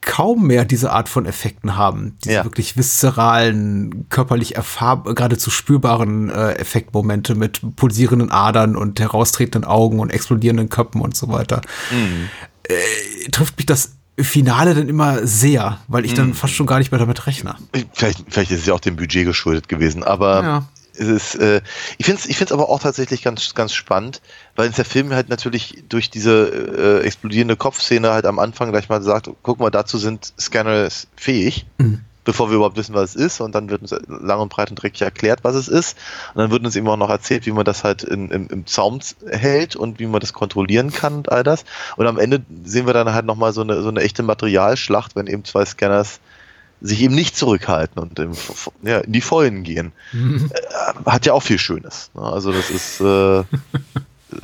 kaum 0.00 0.46
mehr 0.46 0.64
diese 0.64 0.92
Art 0.92 1.08
von 1.08 1.26
Effekten 1.26 1.76
haben. 1.76 2.16
Diese 2.24 2.36
ja. 2.36 2.44
wirklich 2.44 2.76
viszeralen, 2.76 4.06
körperlich 4.08 4.56
erfahrbar, 4.56 5.14
geradezu 5.14 5.50
spürbaren 5.50 6.30
äh, 6.30 6.52
Effektmomente 6.52 7.34
mit 7.34 7.60
pulsierenden 7.76 8.30
Adern 8.30 8.76
und 8.76 9.00
heraustretenden 9.00 9.68
Augen 9.68 10.00
und 10.00 10.10
explodierenden 10.10 10.68
Köpfen 10.68 11.00
und 11.00 11.16
so 11.16 11.28
weiter. 11.28 11.60
Mhm 11.90 12.28
äh, 12.68 13.30
trifft 13.30 13.56
mich 13.56 13.66
das 13.66 13.92
Finale 14.20 14.74
dann 14.74 14.88
immer 14.88 15.26
sehr, 15.26 15.78
weil 15.88 16.04
ich 16.04 16.12
Mhm. 16.12 16.16
dann 16.16 16.34
fast 16.34 16.54
schon 16.54 16.66
gar 16.66 16.78
nicht 16.78 16.90
mehr 16.90 16.98
damit 16.98 17.26
rechne. 17.26 17.54
Vielleicht, 17.92 18.24
vielleicht 18.28 18.50
ist 18.50 18.60
es 18.60 18.66
ja 18.66 18.74
auch 18.74 18.80
dem 18.80 18.96
Budget 18.96 19.24
geschuldet 19.24 19.68
gewesen, 19.68 20.02
aber 20.02 20.42
Ja. 20.42 20.68
es 20.94 21.06
ist, 21.06 21.34
äh, 21.36 21.60
ich 21.98 22.06
finde 22.06 22.20
es 22.22 22.28
ich 22.28 22.36
find's 22.36 22.50
aber 22.52 22.68
auch 22.68 22.80
tatsächlich 22.80 23.22
ganz, 23.22 23.54
ganz 23.54 23.72
spannend, 23.72 24.20
weil 24.56 24.66
uns 24.66 24.76
der 24.76 24.84
Film 24.84 25.12
halt 25.12 25.28
natürlich 25.28 25.84
durch 25.88 26.10
diese 26.10 27.00
äh, 27.02 27.06
explodierende 27.06 27.54
Kopfszene 27.56 28.10
halt 28.10 28.26
am 28.26 28.40
Anfang 28.40 28.70
gleich 28.72 28.88
mal 28.88 29.00
sagt, 29.02 29.30
guck 29.42 29.60
mal, 29.60 29.70
dazu 29.70 29.98
sind 29.98 30.32
Scanners 30.40 31.06
fähig, 31.14 31.66
Mhm. 31.78 32.00
Bevor 32.28 32.50
wir 32.50 32.56
überhaupt 32.56 32.76
wissen, 32.76 32.94
was 32.94 33.14
es 33.14 33.16
ist 33.16 33.40
und 33.40 33.54
dann 33.54 33.70
wird 33.70 33.80
uns 33.80 33.94
lang 34.06 34.38
und 34.38 34.50
breit 34.50 34.68
und 34.68 34.76
dreckig 34.76 35.00
erklärt, 35.00 35.44
was 35.44 35.54
es 35.54 35.66
ist 35.66 35.96
und 36.34 36.42
dann 36.42 36.50
wird 36.50 36.62
uns 36.62 36.76
eben 36.76 36.86
auch 36.86 36.98
noch 36.98 37.08
erzählt, 37.08 37.46
wie 37.46 37.52
man 37.52 37.64
das 37.64 37.84
halt 37.84 38.02
in, 38.02 38.30
im, 38.30 38.48
im 38.48 38.66
Zaum 38.66 39.00
hält 39.26 39.76
und 39.76 39.98
wie 39.98 40.04
man 40.04 40.20
das 40.20 40.34
kontrollieren 40.34 40.92
kann 40.92 41.14
und 41.14 41.32
all 41.32 41.42
das 41.42 41.64
und 41.96 42.06
am 42.06 42.18
Ende 42.18 42.42
sehen 42.64 42.84
wir 42.84 42.92
dann 42.92 43.14
halt 43.14 43.24
nochmal 43.24 43.54
so 43.54 43.62
eine, 43.62 43.80
so 43.80 43.88
eine 43.88 44.02
echte 44.02 44.22
Materialschlacht, 44.22 45.16
wenn 45.16 45.26
eben 45.26 45.42
zwei 45.46 45.64
Scanners 45.64 46.20
sich 46.82 47.00
eben 47.00 47.14
nicht 47.14 47.34
zurückhalten 47.34 47.98
und 48.02 48.18
im, 48.18 48.32
ja, 48.82 48.98
in 48.98 49.12
die 49.12 49.22
Vollen 49.22 49.62
gehen 49.62 49.92
äh, 50.12 51.10
hat 51.10 51.24
ja 51.24 51.32
auch 51.32 51.42
viel 51.42 51.58
Schönes. 51.58 52.10
Ne? 52.12 52.20
Also 52.20 52.52
das 52.52 52.68
ist 52.68 53.00
äh, 53.00 53.42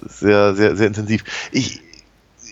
sehr, 0.09 0.55
sehr, 0.55 0.75
sehr 0.75 0.87
intensiv. 0.87 1.23
Ich, 1.53 1.83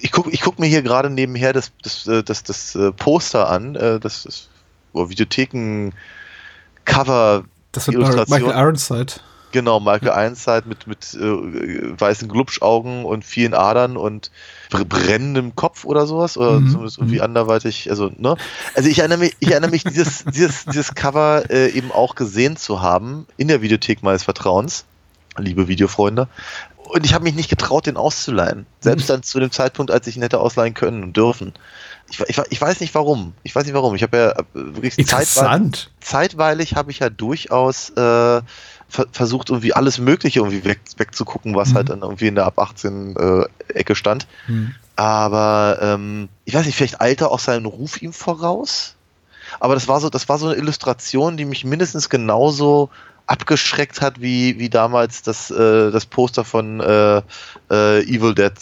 ich 0.03 0.13
gucke 0.13 0.31
ich 0.31 0.43
guck 0.43 0.59
mir 0.59 0.67
hier 0.67 0.83
gerade 0.83 1.09
nebenher 1.09 1.55
das, 1.55 1.73
das, 1.83 2.07
äh, 2.07 2.23
das, 2.23 2.43
das, 2.43 2.75
äh, 2.75 2.93
Poster 2.93 3.49
an, 3.49 3.77
äh, 3.77 3.99
das 3.99 4.51
ist 4.93 4.95
oh, 4.95 5.09
Videotheken-Cover, 5.11 7.45
Das 7.73 7.87
wird 7.87 7.97
Illustration. 7.97 8.43
Michael 8.43 8.59
Ironside. 8.61 9.13
genau, 9.53 9.81
Michael 9.81 10.09
Ironside 10.09 10.63
mit, 10.67 10.87
mit 10.87 11.15
äh, 11.15 11.99
weißen 12.01 12.29
Glubschaugen 12.29 13.05
und 13.05 13.25
vielen 13.25 13.55
Adern 13.55 13.97
und 13.97 14.31
br- 14.71 14.85
brennendem 14.85 15.55
Kopf 15.57 15.85
oder 15.85 16.07
sowas, 16.07 16.37
oder 16.37 16.61
Mhm. 16.61 16.69
zumindest 16.71 16.99
irgendwie 16.99 17.17
Mhm. 17.17 17.23
anderweitig, 17.23 17.89
also, 17.91 18.11
ne? 18.17 18.37
Also 18.75 18.89
ich 18.89 18.99
erinnere 18.99 19.19
mich, 19.19 19.37
ich 19.41 19.51
erinnere 19.51 19.71
mich, 19.71 19.85
dieses, 19.85 20.25
dieses, 20.35 20.65
dieses 20.67 20.95
Cover 20.95 21.45
äh, 21.51 21.69
eben 21.71 21.91
auch 21.93 22.15
gesehen 22.15 22.57
zu 22.57 22.83
haben 22.83 23.27
in 23.37 23.49
der 23.49 23.63
Videothek 23.63 24.03
meines 24.03 24.23
Vertrauens, 24.25 24.85
liebe 25.39 25.69
Videofreunde. 25.69 26.29
Und 26.85 27.07
ich 27.07 27.15
habe 27.15 27.25
mich 27.25 27.35
nicht 27.35 27.49
getraut, 27.49 27.87
den 27.87 27.97
auszuleihen. 27.97 28.67
Selbst 28.81 29.09
dann 29.09 29.23
zu 29.23 29.41
dem 29.41 29.51
Zeitpunkt, 29.51 29.91
als 29.91 30.07
ich 30.09 30.17
ihn 30.17 30.23
hätte 30.23 30.41
ausleihen 30.41 30.75
können 30.75 31.03
und 31.03 31.17
dürfen. 31.17 31.55
Ich, 32.13 32.21
ich, 32.29 32.39
ich 32.51 32.61
weiß 32.61 32.81
nicht 32.81 32.95
warum. 32.95 33.33
Ich 33.43 33.55
weiß 33.55 33.65
nicht 33.65 33.73
warum. 33.75 33.95
Ich 33.95 34.03
habe 34.03 34.17
ja 34.17 34.31
äh, 34.33 34.45
wirklich 34.55 34.95
zeitweilig, 34.97 35.29
Interessant. 35.31 35.91
zeitweilig 36.01 36.77
habe 36.77 36.91
ich 36.91 36.99
ja 36.99 37.09
durchaus 37.09 37.89
äh, 37.91 37.95
ver 38.89 39.07
versucht, 39.13 39.49
irgendwie 39.49 39.73
alles 39.73 39.99
Mögliche 39.99 40.41
irgendwie 40.41 40.65
weg, 40.65 40.81
wegzugucken, 40.99 41.55
was 41.55 41.71
Mhm. 41.71 41.75
halt 41.75 41.89
dann 41.89 42.03
irgendwie 42.03 42.27
in 42.27 42.35
der 42.35 42.45
ab 42.45 42.59
18 42.59 43.17
äh, 43.17 43.45
Ecke 43.73 43.95
stand. 43.95 44.27
Hm. 44.47 44.75
Aber 44.97 45.79
ähm, 45.81 46.29
ich 46.45 46.53
weiß 46.53 46.67
nicht, 46.67 46.77
vielleicht 46.77 47.01
eilte 47.01 47.31
auch 47.31 47.39
sein 47.39 47.65
Ruf 47.65 48.03
ihm 48.03 48.13
voraus. 48.13 48.95
Aber 49.59 49.73
das 49.75 49.89
war 49.89 49.99
so, 50.01 50.11
das 50.11 50.29
war 50.29 50.39
so 50.39 50.49
eine 50.49 50.57
Illustration, 50.57 51.39
die 51.39 51.47
mich 51.47 51.65
mindestens 51.65 52.11
genauso 52.11 52.91
abgeschreckt 53.27 54.03
hat 54.03 54.21
wie, 54.21 54.59
wie 54.59 54.69
damals 54.69 55.23
das, 55.23 55.51
äh, 55.51 55.91
das 55.91 56.05
Poster 56.05 56.45
von 56.45 56.81
äh, 56.81 57.23
äh, 57.71 58.03
Evil 58.03 58.35
Dead 58.35 58.53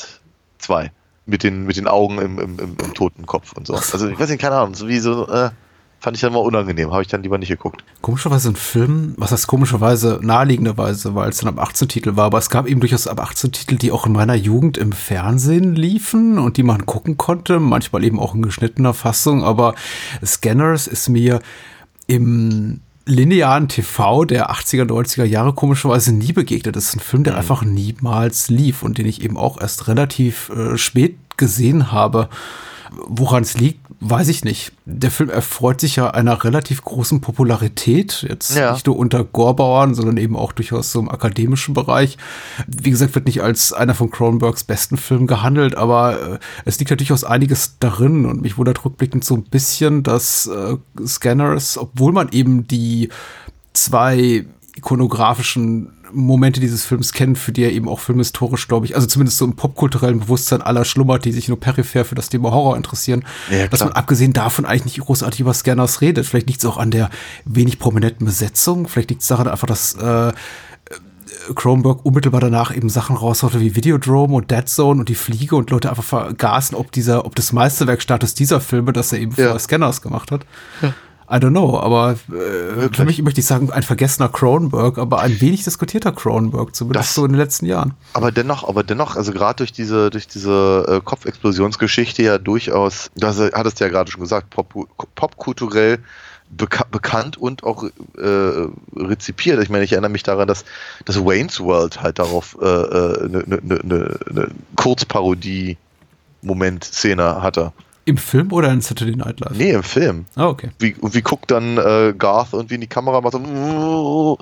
2 0.58 0.92
mit 1.30 1.42
den, 1.42 1.64
mit 1.64 1.76
den 1.76 1.88
Augen 1.88 2.18
im, 2.18 2.38
im, 2.38 2.58
im, 2.58 2.76
im 2.76 2.94
Totenkopf 2.94 3.52
und 3.52 3.66
so. 3.66 3.74
Also 3.74 4.08
ich 4.08 4.18
weiß 4.18 4.28
nicht, 4.28 4.40
keine 4.40 4.56
Ahnung, 4.56 4.74
so 4.74 4.88
wie 4.88 4.98
so, 4.98 5.28
äh, 5.28 5.50
fand 6.00 6.16
ich 6.16 6.22
dann 6.22 6.32
mal 6.32 6.40
unangenehm, 6.40 6.90
habe 6.92 7.02
ich 7.02 7.08
dann 7.08 7.22
lieber 7.22 7.38
nicht 7.38 7.50
geguckt. 7.50 7.84
Komischerweise 8.00 8.48
ein 8.48 8.56
Film, 8.56 9.14
was 9.18 9.32
heißt 9.32 9.46
komischerweise, 9.46 10.18
naheliegenderweise, 10.22 11.14
weil 11.14 11.28
es 11.28 11.38
dann 11.38 11.48
ab 11.48 11.60
18 11.60 11.88
Titel 11.88 12.16
war, 12.16 12.24
aber 12.24 12.38
es 12.38 12.48
gab 12.48 12.66
eben 12.66 12.80
durchaus 12.80 13.06
ab 13.06 13.20
18 13.20 13.52
Titel, 13.52 13.76
die 13.76 13.92
auch 13.92 14.06
in 14.06 14.12
meiner 14.12 14.34
Jugend 14.34 14.78
im 14.78 14.92
Fernsehen 14.92 15.74
liefen 15.74 16.38
und 16.38 16.56
die 16.56 16.62
man 16.62 16.86
gucken 16.86 17.18
konnte, 17.18 17.60
manchmal 17.60 18.02
eben 18.02 18.18
auch 18.18 18.34
in 18.34 18.42
geschnittener 18.42 18.94
Fassung, 18.94 19.44
aber 19.44 19.74
Scanners 20.24 20.86
ist 20.86 21.10
mir 21.10 21.40
im 22.06 22.80
linearen 23.10 23.68
TV 23.68 24.24
der 24.24 24.50
80er, 24.50 24.84
90er 24.84 25.24
Jahre 25.24 25.52
komischerweise 25.52 26.12
nie 26.12 26.32
begegnet. 26.32 26.76
Das 26.76 26.84
ist 26.84 26.96
ein 26.96 27.00
Film, 27.00 27.24
der 27.24 27.36
einfach 27.36 27.62
niemals 27.62 28.48
lief 28.48 28.82
und 28.82 28.98
den 28.98 29.06
ich 29.06 29.22
eben 29.22 29.36
auch 29.36 29.60
erst 29.60 29.88
relativ 29.88 30.50
äh, 30.50 30.78
spät 30.78 31.16
gesehen 31.36 31.92
habe. 31.92 32.28
Woran 32.92 33.42
es 33.44 33.56
liegt, 33.56 33.80
weiß 34.00 34.28
ich 34.28 34.42
nicht. 34.44 34.72
Der 34.84 35.10
Film 35.10 35.30
erfreut 35.30 35.80
sich 35.80 35.96
ja 35.96 36.10
einer 36.10 36.42
relativ 36.42 36.82
großen 36.82 37.20
Popularität, 37.20 38.26
jetzt 38.28 38.56
Ja. 38.56 38.72
nicht 38.72 38.86
nur 38.86 38.96
unter 38.96 39.22
Gorbauern, 39.22 39.94
sondern 39.94 40.16
eben 40.16 40.36
auch 40.36 40.52
durchaus 40.52 40.90
so 40.90 40.98
im 40.98 41.08
akademischen 41.08 41.72
Bereich. 41.74 42.18
Wie 42.66 42.90
gesagt, 42.90 43.14
wird 43.14 43.26
nicht 43.26 43.42
als 43.42 43.72
einer 43.72 43.94
von 43.94 44.10
Cronenbergs 44.10 44.64
besten 44.64 44.96
Filmen 44.96 45.26
gehandelt, 45.28 45.76
aber 45.76 46.34
äh, 46.34 46.38
es 46.64 46.78
liegt 46.78 46.90
ja 46.90 46.96
durchaus 46.96 47.22
einiges 47.22 47.76
darin 47.78 48.26
und 48.26 48.42
mich 48.42 48.58
wundert 48.58 48.84
rückblickend 48.84 49.24
so 49.24 49.34
ein 49.34 49.44
bisschen, 49.44 50.02
dass 50.02 50.46
äh, 50.48 50.76
Scanners, 51.06 51.78
obwohl 51.78 52.12
man 52.12 52.30
eben 52.32 52.66
die 52.66 53.10
zwei 53.72 54.46
ikonografischen 54.76 55.92
Momente 56.12 56.60
dieses 56.60 56.84
Films 56.84 57.12
kennt, 57.12 57.38
für 57.38 57.52
die 57.52 57.62
er 57.64 57.72
eben 57.72 57.88
auch 57.88 58.00
filmhistorisch, 58.00 58.68
glaube 58.68 58.86
ich, 58.86 58.94
also 58.94 59.06
zumindest 59.06 59.38
so 59.38 59.44
im 59.44 59.56
popkulturellen 59.56 60.20
Bewusstsein 60.20 60.62
aller 60.62 60.84
schlummert, 60.84 61.24
die 61.24 61.32
sich 61.32 61.48
nur 61.48 61.58
peripher 61.60 62.04
für 62.04 62.14
das 62.14 62.28
Thema 62.28 62.50
Horror 62.52 62.76
interessieren, 62.76 63.24
Ja, 63.50 63.66
dass 63.68 63.80
man 63.80 63.92
abgesehen 63.92 64.32
davon 64.32 64.64
eigentlich 64.64 64.84
nicht 64.96 65.00
großartig 65.00 65.40
über 65.40 65.54
Scanners 65.54 66.00
redet. 66.00 66.26
Vielleicht 66.26 66.48
liegt 66.48 66.60
es 66.60 66.66
auch 66.66 66.76
an 66.78 66.90
der 66.90 67.10
wenig 67.44 67.78
prominenten 67.78 68.26
Besetzung, 68.26 68.88
vielleicht 68.88 69.10
liegt 69.10 69.22
es 69.22 69.28
daran 69.28 69.48
einfach, 69.48 69.66
dass 69.66 69.94
äh, 69.94 70.32
Cronenberg 71.54 72.04
unmittelbar 72.04 72.40
danach 72.40 72.74
eben 72.76 72.88
Sachen 72.88 73.16
raushaute 73.16 73.60
wie 73.60 73.74
Videodrome 73.76 74.34
und 74.34 74.50
Dead 74.50 74.68
Zone 74.68 75.00
und 75.00 75.08
die 75.08 75.14
Fliege 75.14 75.56
und 75.56 75.70
Leute 75.70 75.88
einfach 75.90 76.04
vergaßen, 76.04 76.76
ob 76.76 76.92
dieser, 76.92 77.24
ob 77.24 77.34
das 77.34 77.52
Meisterwerkstatus 77.52 78.34
dieser 78.34 78.60
Filme, 78.60 78.92
das 78.92 79.12
er 79.12 79.20
eben 79.20 79.34
Ja. 79.36 79.50
vor 79.50 79.58
Scanners 79.58 80.02
gemacht 80.02 80.30
hat. 80.30 80.44
I 81.32 81.36
don't 81.36 81.50
know, 81.50 81.78
aber 81.78 82.16
äh, 82.32 82.88
für 82.92 83.04
mich 83.04 83.22
möchte 83.22 83.38
ich 83.40 83.46
sagen, 83.46 83.70
ein 83.70 83.84
vergessener 83.84 84.28
Cronenberg, 84.28 84.98
aber 84.98 85.20
ein 85.20 85.40
wenig 85.40 85.62
diskutierter 85.62 86.10
Cronenberg, 86.10 86.74
zumindest 86.74 87.10
Das- 87.10 87.14
so 87.14 87.24
in 87.24 87.30
den 87.32 87.38
letzten 87.38 87.66
Jahren. 87.66 87.94
Aber 88.14 88.32
dennoch, 88.32 88.68
aber 88.68 88.82
dennoch, 88.82 89.14
also 89.14 89.30
gerade 89.32 89.58
durch 89.58 89.70
diese, 89.72 90.10
durch 90.10 90.26
diese 90.26 90.86
äh, 90.88 91.00
Kopfexplosionsgeschichte 91.04 92.24
ja 92.24 92.38
durchaus, 92.38 93.12
das 93.14 93.38
hattest 93.38 93.78
du 93.78 93.84
ja 93.84 93.90
gerade 93.90 94.10
schon 94.10 94.22
gesagt, 94.22 94.50
pop, 94.50 94.74
popkulturell 95.14 96.00
beka 96.52 96.84
bekannt 96.90 97.36
und 97.36 97.62
auch 97.62 97.84
äh, 97.84 97.90
rezipiert. 98.96 99.62
Ich 99.62 99.70
meine, 99.70 99.84
ich 99.84 99.92
erinnere 99.92 100.10
mich 100.10 100.24
daran, 100.24 100.48
dass, 100.48 100.64
dass 101.04 101.24
Wayne's 101.24 101.60
World 101.60 102.02
halt 102.02 102.18
darauf 102.18 102.56
äh, 102.60 102.64
eine 102.64 102.74
äh, 102.74 103.28
ne, 103.28 103.44
ne, 103.62 103.80
ne, 103.84 104.18
ne 104.32 104.48
Kurzparodie-Moment-Szene 104.74 107.40
hatte. 107.42 107.72
Im 108.10 108.16
Film 108.16 108.52
oder 108.52 108.70
in 108.72 108.80
Saturday 108.80 109.14
Night 109.14 109.38
Live? 109.38 109.52
Nee, 109.56 109.70
im 109.70 109.84
Film. 109.84 110.26
Ah, 110.34 110.48
okay. 110.48 110.70
Wie, 110.80 110.94
und 110.94 111.14
wie 111.14 111.22
guckt 111.22 111.48
dann 111.52 111.78
äh, 111.78 112.12
Garth 112.18 112.52
irgendwie 112.52 112.74
in 112.74 112.80
die 112.80 112.88
Kamera 112.88 113.20
macht 113.20 113.34
so, 113.34 114.36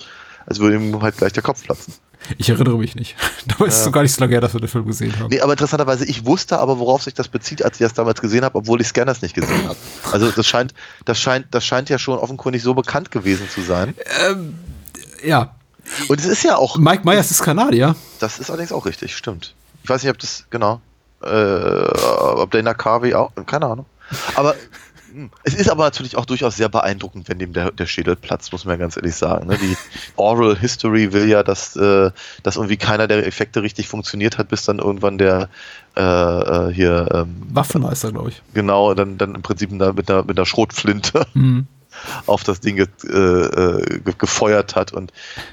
als 0.46 0.58
würde 0.58 0.76
ihm 0.76 1.02
halt 1.02 1.18
gleich 1.18 1.34
der 1.34 1.42
Kopf 1.42 1.62
platzen. 1.64 1.92
Ich 2.38 2.48
erinnere 2.48 2.78
mich 2.78 2.94
nicht. 2.94 3.14
Da 3.58 3.64
ist 3.66 3.76
es 3.76 3.84
so 3.84 3.90
gar 3.90 4.02
nicht 4.02 4.12
so 4.14 4.20
lange 4.22 4.32
her, 4.32 4.40
dass 4.40 4.54
wir 4.54 4.60
den 4.60 4.68
Film 4.68 4.86
gesehen 4.86 5.18
haben. 5.18 5.28
Nee, 5.28 5.40
aber 5.42 5.52
interessanterweise, 5.52 6.06
ich 6.06 6.24
wusste 6.24 6.58
aber, 6.58 6.78
worauf 6.78 7.02
sich 7.02 7.12
das 7.12 7.28
bezieht, 7.28 7.62
als 7.62 7.78
ich 7.78 7.84
das 7.84 7.92
damals 7.92 8.20
gesehen 8.22 8.42
habe, 8.44 8.56
obwohl 8.56 8.80
ich 8.80 8.88
Scanners 8.88 9.20
nicht 9.20 9.34
gesehen 9.34 9.64
habe. 9.68 9.76
Also 10.12 10.30
das 10.30 10.46
scheint, 10.46 10.72
das 11.04 11.20
scheint, 11.20 11.46
das 11.50 11.64
scheint 11.64 11.90
ja 11.90 11.98
schon 11.98 12.18
offenkundig 12.18 12.62
so 12.62 12.72
bekannt 12.72 13.10
gewesen 13.10 13.48
zu 13.50 13.60
sein. 13.60 13.94
Ja, 15.24 15.54
Und 16.08 16.20
es 16.20 16.26
ist 16.26 16.42
ja 16.42 16.56
auch, 16.56 16.78
Mike 16.78 17.02
Myers 17.04 17.30
ist 17.30 17.42
Kanadier. 17.42 17.94
das 18.18 18.38
ist 18.38 18.48
allerdings 18.50 18.72
auch 18.72 18.86
richtig, 18.86 19.14
stimmt. 19.14 19.54
Ich 19.82 19.90
weiß 19.90 20.02
nicht, 20.02 20.10
ob 20.10 20.18
das, 20.18 20.44
genau, 20.50 20.80
äh, 21.22 21.26
ob 21.28 22.50
Dana 22.50 22.74
Carvey 22.74 23.14
auch, 23.14 23.32
keine 23.46 23.66
Ahnung. 23.66 23.86
Aber 24.34 24.54
es 25.44 25.54
ist 25.54 25.70
aber 25.70 25.84
natürlich 25.84 26.16
auch 26.16 26.26
durchaus 26.26 26.56
sehr 26.56 26.68
beeindruckend, 26.68 27.28
wenn 27.28 27.38
dem 27.38 27.52
der, 27.52 27.70
der 27.70 27.86
Schädel 27.86 28.16
platzt, 28.16 28.52
muss 28.52 28.64
man 28.64 28.74
ja 28.74 28.78
ganz 28.78 28.96
ehrlich 28.96 29.14
sagen. 29.14 29.48
Ne? 29.48 29.58
Die 29.58 29.76
Oral 30.16 30.56
History 30.56 31.12
will 31.12 31.28
ja, 31.28 31.42
dass, 31.42 31.76
äh, 31.76 32.10
dass 32.42 32.56
irgendwie 32.56 32.76
keiner 32.76 33.06
der 33.06 33.26
Effekte 33.26 33.62
richtig 33.62 33.88
funktioniert 33.88 34.38
hat, 34.38 34.48
bis 34.48 34.64
dann 34.64 34.78
irgendwann 34.78 35.18
der 35.18 35.48
äh, 35.96 36.02
äh, 36.02 36.72
hier 36.72 37.08
ähm, 37.12 37.42
Waffenmeister, 37.50 38.12
glaube 38.12 38.30
ich. 38.30 38.42
genau 38.54 38.94
dann, 38.94 39.18
dann 39.18 39.34
im 39.34 39.42
Prinzip 39.42 39.70
mit 39.70 39.82
einer, 39.82 39.92
mit 39.92 40.10
einer, 40.10 40.24
mit 40.24 40.38
einer 40.38 40.46
Schrotflinte 40.46 41.26
Mhm. 41.34 41.66
Auf 42.26 42.45
das 42.45 42.61
Ding 42.61 42.76
ge 42.76 42.86
äh, 43.05 44.01
ge 44.01 44.14
gefeuert 44.16 44.76
hat. 44.76 44.93
Und 44.93 45.12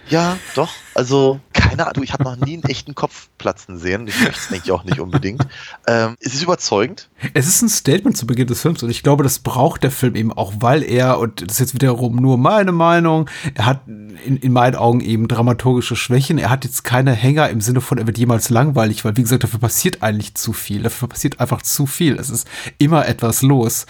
ja, 0.10 0.38
doch, 0.56 0.72
also 0.94 1.40
keine 1.54 1.88
Ahnung, 1.88 2.04
ich 2.04 2.14
habe 2.14 2.24
noch 2.24 2.36
nie 2.38 2.54
einen 2.54 2.64
echten 2.64 2.96
Kopf 2.96 3.30
platzen 3.38 3.78
sehen. 3.78 4.08
Ich 4.08 4.20
möchte 4.20 4.40
es 4.40 4.52
eigentlich 4.52 4.72
auch 4.72 4.84
nicht 4.84 5.00
unbedingt. 5.00 5.46
Ähm, 5.88 6.16
es 6.20 6.34
ist 6.34 6.44
überzeugend. 6.44 7.10
Es 7.34 7.48
ist 7.48 7.62
ein 7.62 7.70
Statement 7.70 8.18
zu 8.18 8.28
Beginn 8.28 8.48
des 8.48 8.62
Films 8.62 8.84
und 8.84 8.90
ich 8.90 9.04
glaube, 9.04 9.24
das 9.24 9.40
braucht 9.40 9.84
der 9.84 9.92
Film 9.92 10.16
eben 10.16 10.34
auch, 10.34 10.54
weil 10.60 10.84
er, 10.84 11.20
und 11.20 11.42
das 11.42 11.54
ist 11.54 11.60
jetzt 11.60 11.74
wiederum 11.76 12.16
nur 12.18 12.38
meine 12.38 12.72
Meinung, 12.72 13.30
er 13.54 13.66
hat 13.66 13.82
in, 13.88 14.38
in 14.38 14.52
meinen 14.52 14.76
Augen 14.76 15.02
eben 15.02 15.28
dramaturgische 15.28 15.96
Schwächen. 15.96 16.38
Er 16.38 16.50
hat 16.50 16.66
jetzt 16.66 16.84
keine 16.84 17.14
Hänger 17.14 17.50
im 17.50 17.62
Sinne 17.62 17.82
von, 17.82 17.98
er 17.98 18.08
wird 18.08 18.18
jemals 18.18 18.50
langweilig, 18.50 19.06
weil 19.06 19.18
wie 19.18 19.22
gesagt, 19.22 19.44
dafür 19.44 19.60
passiert 19.60 20.02
eigentlich 20.04 20.36
zu 20.36 20.54
viel. 20.54 20.84
Dafür 20.84 21.08
passiert 21.08 21.40
einfach 21.40 21.62
zu 21.62 21.86
viel. 21.86 22.18
Es 22.18 22.30
ist 22.30 22.48
immer 22.78 23.08
etwas 23.08 23.42
los. 23.42 23.86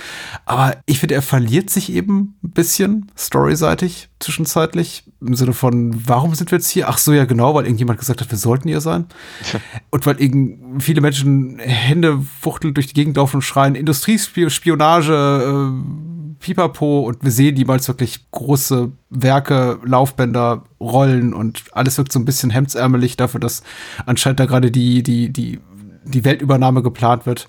Aber 0.45 0.77
ich 0.85 0.99
finde, 0.99 1.15
er 1.15 1.21
verliert 1.21 1.69
sich 1.69 1.91
eben 1.91 2.35
ein 2.45 2.51
bisschen 2.51 3.11
storyseitig 3.17 4.09
zwischenzeitlich 4.19 5.03
im 5.21 5.35
Sinne 5.35 5.53
von, 5.53 6.07
warum 6.07 6.35
sind 6.35 6.51
wir 6.51 6.57
jetzt 6.57 6.69
hier? 6.69 6.87
Ach 6.89 6.97
so, 6.97 7.13
ja 7.13 7.25
genau, 7.25 7.55
weil 7.55 7.65
irgendjemand 7.65 7.99
gesagt 7.99 8.21
hat, 8.21 8.31
wir 8.31 8.37
sollten 8.37 8.67
hier 8.67 8.81
sein. 8.81 9.05
und 9.89 10.05
weil 10.05 10.21
eben 10.21 10.79
viele 10.79 11.01
Menschen 11.01 11.59
Hände 11.59 12.19
fuchteln 12.41 12.73
durch 12.73 12.87
die 12.87 12.93
Gegend 12.93 13.17
laufen 13.17 13.37
und 13.37 13.41
schreien, 13.41 13.75
Industriespionage, 13.75 15.13
äh, 15.13 16.35
Pipapo 16.39 17.01
und 17.01 17.23
wir 17.23 17.31
sehen 17.31 17.55
jemals 17.55 17.87
wirklich 17.87 18.29
große 18.31 18.91
Werke, 19.09 19.79
Laufbänder, 19.83 20.63
Rollen 20.79 21.33
und 21.33 21.63
alles 21.71 21.97
wirkt 21.97 22.11
so 22.11 22.19
ein 22.19 22.25
bisschen 22.25 22.51
hemdsärmelig 22.51 23.17
dafür, 23.17 23.39
dass 23.39 23.63
anscheinend 24.05 24.39
da 24.39 24.45
gerade 24.45 24.69
die, 24.69 25.01
die, 25.01 25.31
die, 25.31 25.59
die 26.03 26.23
Weltübernahme 26.23 26.83
geplant 26.83 27.25
wird. 27.25 27.47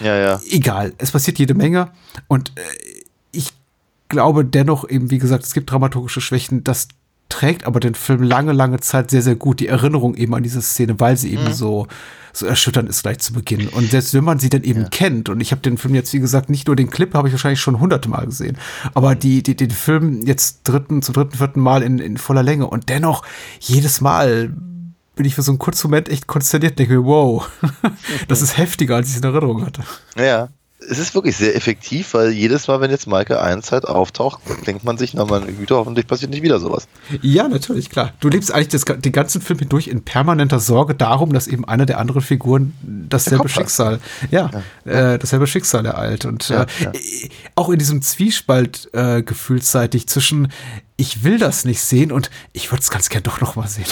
Ja, 0.00 0.16
ja. 0.16 0.40
Egal, 0.50 0.92
es 0.98 1.10
passiert 1.10 1.38
jede 1.38 1.54
Menge 1.54 1.90
und 2.28 2.52
äh, 2.54 2.97
glaube 4.08 4.44
dennoch 4.44 4.88
eben, 4.88 5.10
wie 5.10 5.18
gesagt, 5.18 5.44
es 5.44 5.54
gibt 5.54 5.70
dramaturgische 5.70 6.20
Schwächen, 6.20 6.64
das 6.64 6.88
trägt 7.28 7.66
aber 7.66 7.80
den 7.80 7.94
Film 7.94 8.22
lange, 8.22 8.52
lange 8.52 8.80
Zeit 8.80 9.10
sehr, 9.10 9.22
sehr 9.22 9.36
gut. 9.36 9.60
Die 9.60 9.68
Erinnerung 9.68 10.14
eben 10.14 10.34
an 10.34 10.42
diese 10.42 10.62
Szene, 10.62 10.98
weil 10.98 11.16
sie 11.16 11.32
eben 11.32 11.44
mhm. 11.44 11.52
so, 11.52 11.86
so 12.32 12.46
erschütternd 12.46 12.88
ist 12.88 13.02
gleich 13.02 13.18
zu 13.18 13.32
Beginn. 13.32 13.68
Und 13.68 13.90
selbst 13.90 14.14
wenn 14.14 14.24
man 14.24 14.38
sie 14.38 14.48
dann 14.48 14.62
eben 14.62 14.82
ja. 14.82 14.88
kennt, 14.88 15.28
und 15.28 15.40
ich 15.40 15.50
habe 15.50 15.60
den 15.60 15.76
Film 15.76 15.94
jetzt, 15.94 16.12
wie 16.12 16.20
gesagt, 16.20 16.48
nicht 16.48 16.66
nur 16.66 16.76
den 16.76 16.90
Clip, 16.90 17.12
habe 17.14 17.28
ich 17.28 17.32
wahrscheinlich 17.34 17.60
schon 17.60 17.80
hunderte 17.80 18.08
Mal 18.08 18.26
gesehen, 18.26 18.56
aber 18.94 19.14
die, 19.14 19.42
die, 19.42 19.56
den 19.56 19.70
Film 19.70 20.22
jetzt 20.22 20.60
dritten, 20.64 21.02
zum 21.02 21.14
dritten, 21.14 21.36
vierten 21.36 21.60
Mal 21.60 21.82
in, 21.82 21.98
in 21.98 22.16
voller 22.16 22.42
Länge 22.42 22.66
und 22.66 22.88
dennoch 22.88 23.24
jedes 23.60 24.00
Mal 24.00 24.54
bin 25.14 25.26
ich 25.26 25.34
für 25.34 25.42
so 25.42 25.50
einen 25.50 25.58
kurzen 25.58 25.88
Moment 25.88 26.08
echt 26.08 26.28
konsterniert, 26.28 26.78
denke 26.78 26.94
mir, 26.94 27.04
wow, 27.04 27.50
das 28.28 28.40
ist 28.40 28.56
heftiger, 28.56 28.96
als 28.96 29.08
ich 29.08 29.16
es 29.16 29.20
in 29.20 29.24
Erinnerung 29.24 29.66
hatte. 29.66 29.82
Ja, 30.16 30.48
es 30.80 30.98
ist 30.98 31.14
wirklich 31.14 31.36
sehr 31.36 31.56
effektiv, 31.56 32.14
weil 32.14 32.30
jedes 32.30 32.68
Mal, 32.68 32.80
wenn 32.80 32.90
jetzt 32.90 33.08
Maike 33.08 33.42
1 33.42 33.72
halt 33.72 33.84
auftaucht, 33.86 34.40
denkt 34.66 34.84
man 34.84 34.96
sich, 34.96 35.12
na 35.12 35.24
meine 35.24 35.52
Güte, 35.52 35.74
hoffentlich 35.74 36.06
passiert 36.06 36.30
nicht 36.30 36.42
wieder 36.42 36.60
sowas. 36.60 36.86
Ja, 37.20 37.48
natürlich, 37.48 37.90
klar. 37.90 38.12
Du 38.20 38.28
lebst 38.28 38.54
eigentlich 38.54 38.68
das, 38.68 38.84
den 38.84 39.12
ganzen 39.12 39.40
Film 39.40 39.58
hindurch 39.58 39.88
in 39.88 40.02
permanenter 40.02 40.60
Sorge 40.60 40.94
darum, 40.94 41.32
dass 41.32 41.48
eben 41.48 41.64
eine 41.64 41.84
der 41.84 41.98
anderen 41.98 42.22
Figuren 42.22 42.74
dasselbe 42.82 43.48
Schicksal, 43.48 43.98
ja, 44.30 44.50
ja. 44.84 45.14
Äh, 45.14 45.18
dasselbe 45.18 45.48
Schicksal 45.48 45.84
ereilt. 45.84 46.24
Und 46.24 46.48
ja, 46.48 46.62
äh, 46.62 46.66
ja. 46.84 46.92
auch 47.56 47.70
in 47.70 47.78
diesem 47.80 48.00
Zwiespalt 48.00 48.88
äh, 48.92 49.22
gefühlsseitig 49.22 50.06
zwischen, 50.06 50.48
ich 51.00 51.22
will 51.22 51.38
das 51.38 51.64
nicht 51.64 51.80
sehen 51.80 52.10
und 52.10 52.28
ich 52.52 52.72
würde 52.72 52.82
es 52.82 52.90
ganz 52.90 53.08
gern 53.08 53.22
doch 53.22 53.40
noch 53.40 53.54
mal 53.54 53.68
sehen. 53.68 53.86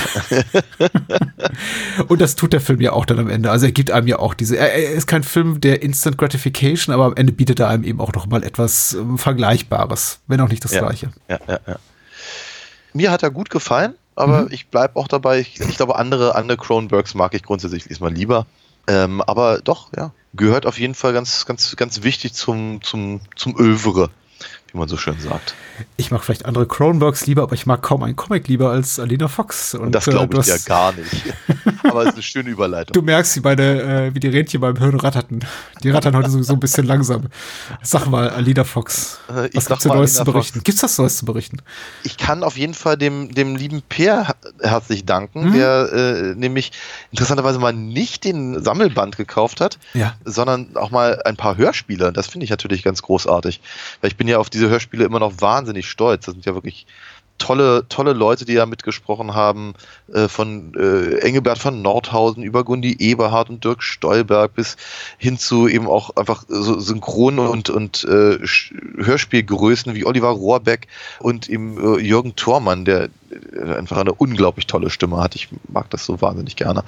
und 2.09 2.21
das 2.21 2.35
tut 2.35 2.53
der 2.53 2.61
Film 2.61 2.81
ja 2.81 2.93
auch 2.93 3.07
dann 3.07 3.21
am 3.21 3.31
Ende. 3.31 3.49
Also 3.53 3.67
er 3.67 3.73
gibt 3.73 3.93
einem 3.93 4.09
ja 4.09 4.19
auch 4.19 4.35
diese, 4.35 4.57
er, 4.57 4.75
er 4.75 4.91
ist 4.91 5.07
kein 5.07 5.23
Film 5.23 5.61
der 5.61 5.83
Instant 5.83 6.19
Gratification, 6.19 6.93
aber 6.93 7.05
am 7.05 7.15
Ende 7.15 7.33
bietet 7.33 7.61
er 7.61 7.69
einem 7.69 7.85
eben 7.85 8.01
auch 8.01 8.13
noch 8.13 8.27
mal 8.27 8.43
etwas 8.43 8.95
ähm, 8.95 9.19
Vergleichbares, 9.19 10.19
wenn 10.27 10.41
auch 10.41 10.49
nicht 10.49 10.65
das 10.65 10.73
ja, 10.73 10.81
Gleiche. 10.81 11.13
Ja, 11.29 11.39
ja, 11.47 11.61
ja. 11.65 11.77
Mir 12.93 13.13
hat 13.13 13.23
er 13.23 13.31
gut 13.31 13.51
gefallen, 13.51 13.95
aber 14.17 14.43
mhm. 14.43 14.49
ich 14.51 14.67
bleibe 14.67 14.97
auch 14.97 15.07
dabei. 15.07 15.39
Ich, 15.39 15.61
ich, 15.61 15.77
glaube, 15.77 15.95
andere, 15.95 16.35
andere 16.35 16.59
Cronenbergs 16.59 17.15
mag 17.15 17.35
ich 17.35 17.45
grundsätzlich 17.45 17.85
diesmal 17.85 18.13
lieber. 18.13 18.47
Ähm, 18.89 19.23
aber 19.23 19.61
doch, 19.61 19.91
ja, 19.97 20.11
gehört 20.35 20.67
auf 20.67 20.81
jeden 20.81 20.97
Fall 20.97 21.13
ganz, 21.13 21.47
ganz, 21.47 21.77
ganz 21.77 22.03
wichtig 22.03 22.35
zum, 22.35 22.83
zum, 22.83 23.21
zum 23.37 23.57
Övre 23.57 24.11
wie 24.77 24.81
man 24.81 24.89
so 24.89 24.97
schön 24.97 25.19
sagt. 25.19 25.55
Ich 25.97 26.11
mag 26.11 26.23
vielleicht 26.23 26.45
andere 26.45 26.67
Cronenbergs 26.67 27.27
lieber, 27.27 27.43
aber 27.43 27.55
ich 27.55 27.67
mag 27.67 27.83
kaum 27.83 28.03
einen 28.03 28.17
Comic 28.17 28.47
lieber 28.49 28.71
als 28.71 29.01
Alina 29.01 29.29
Fox. 29.29 29.75
Und, 29.75 29.93
das 29.93 30.05
glaube 30.05 30.39
ich 30.39 30.47
äh, 30.47 30.51
ja 30.51 30.57
gar 30.65 30.93
nicht. 30.93 31.35
aber 31.85 32.03
es 32.03 32.09
ist 32.09 32.15
eine 32.15 32.23
schöne 32.23 32.51
Überleitung. 32.51 32.93
Du 32.93 33.03
merkst, 33.03 33.37
wie, 33.37 33.41
meine, 33.41 33.63
äh, 33.83 34.15
wie 34.15 34.21
die 34.21 34.29
Rädchen 34.29 34.61
beim 34.61 34.77
Hirn 34.77 34.99
ratterten. 35.01 35.45
Die 35.83 35.91
rattern 35.91 36.17
heute 36.17 36.31
sowieso 36.31 36.53
ein 36.53 36.61
bisschen 36.61 36.87
langsam. 36.87 37.25
Sag 37.83 38.07
mal, 38.07 38.31
Alina 38.31 38.65
Fox, 38.65 39.19
äh, 39.29 39.49
was 39.55 39.67
gibt's 39.67 39.85
Neues 39.87 40.15
zu 40.15 40.25
berichten? 40.25 40.61
Gibt's 40.63 40.83
das 40.83 40.99
Neues 40.99 41.17
zu 41.17 41.25
berichten? 41.25 41.59
Ich 42.03 42.19
kann 42.19 42.43
auf 42.43 42.57
jeden 42.57 42.75
Fall 42.75 42.97
dem, 42.97 43.35
dem 43.35 43.57
lieben 43.57 43.83
Peer 43.83 44.35
herzlich 44.61 45.05
danken, 45.07 45.45
hm? 45.45 45.53
der 45.55 45.93
äh, 45.93 46.35
nämlich 46.35 46.73
interessanterweise 47.11 47.59
mal 47.59 47.73
nicht 47.73 48.25
den 48.25 48.63
Sammelband 48.63 49.17
gekauft 49.17 49.61
hat, 49.61 49.79
ja. 49.95 50.15
sondern 50.25 50.77
auch 50.77 50.91
mal 50.91 51.23
ein 51.25 51.37
paar 51.37 51.57
Hörspiele. 51.57 52.13
Das 52.13 52.27
finde 52.27 52.45
ich 52.45 52.51
natürlich 52.51 52.83
ganz 52.83 53.03
großartig. 53.03 53.61
Weil 54.01 54.11
ich 54.11 54.17
bin 54.17 54.29
ja 54.29 54.39
auf 54.39 54.51
diese 54.51 54.66
Hörspiele 54.69 55.05
immer 55.05 55.21
noch 55.21 55.41
wahnsinnig 55.41 55.89
stolz. 55.89 56.27
Das 56.27 56.35
sind 56.35 56.47
ja 56.47 56.55
wirklich 56.55 56.87
tolle, 57.39 57.87
tolle 57.89 58.13
Leute, 58.13 58.45
die 58.45 58.55
da 58.55 58.67
mitgesprochen 58.67 59.35
haben, 59.35 59.75
äh, 60.13 60.29
von 60.29 60.75
äh, 60.75 61.19
Engelbert 61.19 61.59
von 61.59 61.83
Nordhausen 61.83 62.43
über 62.43 62.65
Gundi 62.65 62.97
Eberhardt 62.99 63.51
und 63.51 63.65
Dirk 63.65 63.83
Stolberg 63.83 64.55
bis 64.55 64.77
hin 65.19 65.39
zu 65.39 65.69
eben 65.69 65.87
auch 65.87 66.17
einfach 66.17 66.45
so 66.49 66.79
Synchron- 66.79 67.39
und, 67.39 67.71
und 67.71 68.05
äh, 68.05 68.39
Hörspielgrößen 68.99 69.95
wie 69.95 70.07
Oliver 70.07 70.31
Rohrbeck 70.31 70.89
und 71.21 71.49
eben 71.49 71.79
äh, 71.79 72.01
Jürgen 72.01 72.37
Thormann, 72.37 72.85
der 72.85 73.09
einfach 73.77 73.99
eine 73.99 74.13
unglaublich 74.13 74.67
tolle 74.67 74.91
Stimme 74.91 75.19
hat. 75.19 75.35
Ich 75.35 75.49
mag 75.69 75.89
das 75.91 76.05
so 76.05 76.21
wahnsinnig 76.21 76.57
gerne. 76.57 76.83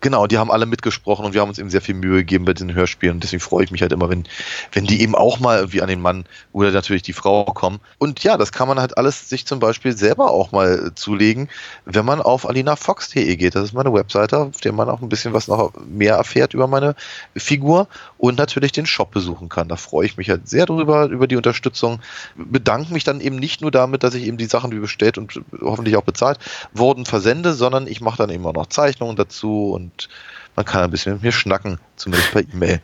Genau, 0.00 0.26
die 0.26 0.38
haben 0.38 0.50
alle 0.50 0.66
mitgesprochen 0.66 1.26
und 1.26 1.34
wir 1.34 1.40
haben 1.40 1.48
uns 1.48 1.58
eben 1.58 1.70
sehr 1.70 1.80
viel 1.80 1.94
Mühe 1.94 2.18
gegeben 2.18 2.44
bei 2.44 2.54
den 2.54 2.74
Hörspielen. 2.74 3.20
Deswegen 3.20 3.40
freue 3.40 3.64
ich 3.64 3.70
mich 3.70 3.82
halt 3.82 3.92
immer, 3.92 4.08
wenn, 4.08 4.24
wenn 4.72 4.86
die 4.86 5.02
eben 5.02 5.14
auch 5.14 5.38
mal 5.38 5.58
irgendwie 5.58 5.82
an 5.82 5.88
den 5.88 6.00
Mann 6.00 6.24
oder 6.52 6.70
natürlich 6.70 7.02
die 7.02 7.12
Frau 7.12 7.44
kommen. 7.44 7.80
Und 7.98 8.22
ja, 8.24 8.36
das 8.36 8.52
kann 8.52 8.68
man 8.68 8.80
halt 8.80 8.96
alles 8.96 9.28
sich 9.28 9.46
zum 9.46 9.60
Beispiel 9.60 9.96
selber 9.96 10.30
auch 10.30 10.52
mal 10.52 10.92
zulegen, 10.94 11.48
wenn 11.84 12.04
man 12.04 12.20
auf 12.20 12.48
alinafox.de 12.48 13.36
geht. 13.36 13.54
Das 13.54 13.64
ist 13.64 13.72
meine 13.74 13.92
Webseite, 13.92 14.38
auf 14.38 14.60
der 14.60 14.72
man 14.72 14.88
auch 14.88 15.02
ein 15.02 15.08
bisschen 15.08 15.32
was 15.32 15.48
noch 15.48 15.72
mehr 15.86 16.14
erfährt 16.14 16.54
über 16.54 16.66
meine 16.66 16.94
Figur 17.36 17.88
und 18.16 18.38
natürlich 18.38 18.72
den 18.72 18.86
Shop 18.86 19.10
besuchen 19.10 19.48
kann. 19.48 19.68
Da 19.68 19.76
freue 19.76 20.06
ich 20.06 20.16
mich 20.16 20.30
halt 20.30 20.48
sehr 20.48 20.66
drüber, 20.66 21.06
über 21.06 21.26
die 21.26 21.36
Unterstützung. 21.36 22.00
Bedanke 22.36 22.92
mich 22.92 23.04
dann 23.04 23.20
eben 23.20 23.36
nicht 23.36 23.60
nur 23.60 23.70
damit, 23.70 24.02
dass 24.02 24.14
ich 24.14 24.24
eben 24.24 24.38
die 24.38 24.46
Sachen, 24.46 24.68
bestellt 24.80 25.18
und 25.18 25.38
hoffentlich 25.78 25.96
auch 25.96 26.02
bezahlt 26.02 26.38
wurden, 26.72 27.06
versende, 27.06 27.54
sondern 27.54 27.86
ich 27.86 28.00
mache 28.00 28.18
dann 28.18 28.30
eben 28.30 28.44
auch 28.46 28.52
noch 28.52 28.66
Zeichnungen 28.66 29.16
dazu 29.16 29.70
und 29.72 30.08
man 30.56 30.64
kann 30.64 30.82
ein 30.82 30.90
bisschen 30.90 31.14
mit 31.14 31.22
mir 31.22 31.32
schnacken, 31.32 31.78
zumindest 31.94 32.32
per 32.32 32.42
E-Mail. 32.42 32.80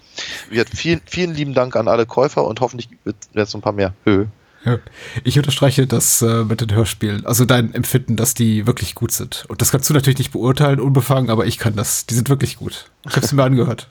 Vielen, 0.72 1.00
vielen 1.04 1.34
lieben 1.34 1.54
Dank 1.54 1.74
an 1.74 1.88
alle 1.88 2.06
Käufer 2.06 2.44
und 2.44 2.60
hoffentlich 2.60 2.88
wird 3.02 3.16
es 3.34 3.54
ein 3.54 3.60
paar 3.60 3.72
mehr. 3.72 3.92
Höhe. 4.04 4.28
Ich 5.24 5.38
unterstreiche 5.38 5.86
das 5.86 6.22
äh, 6.22 6.44
mit 6.44 6.60
den 6.60 6.72
Hörspielen. 6.72 7.26
Also 7.26 7.44
dein 7.44 7.74
Empfinden, 7.74 8.16
dass 8.16 8.34
die 8.34 8.66
wirklich 8.66 8.94
gut 8.94 9.12
sind. 9.12 9.44
Und 9.48 9.60
das 9.60 9.70
kannst 9.70 9.88
du 9.90 9.94
natürlich 9.94 10.18
nicht 10.18 10.32
beurteilen, 10.32 10.80
unbefangen, 10.80 11.30
aber 11.30 11.46
ich 11.46 11.58
kann 11.58 11.76
das. 11.76 12.06
Die 12.06 12.14
sind 12.14 12.28
wirklich 12.28 12.56
gut. 12.56 12.90
Ich 13.06 13.16
habe 13.16 13.26
sie 13.26 13.34
mir 13.36 13.44
angehört. 13.44 13.88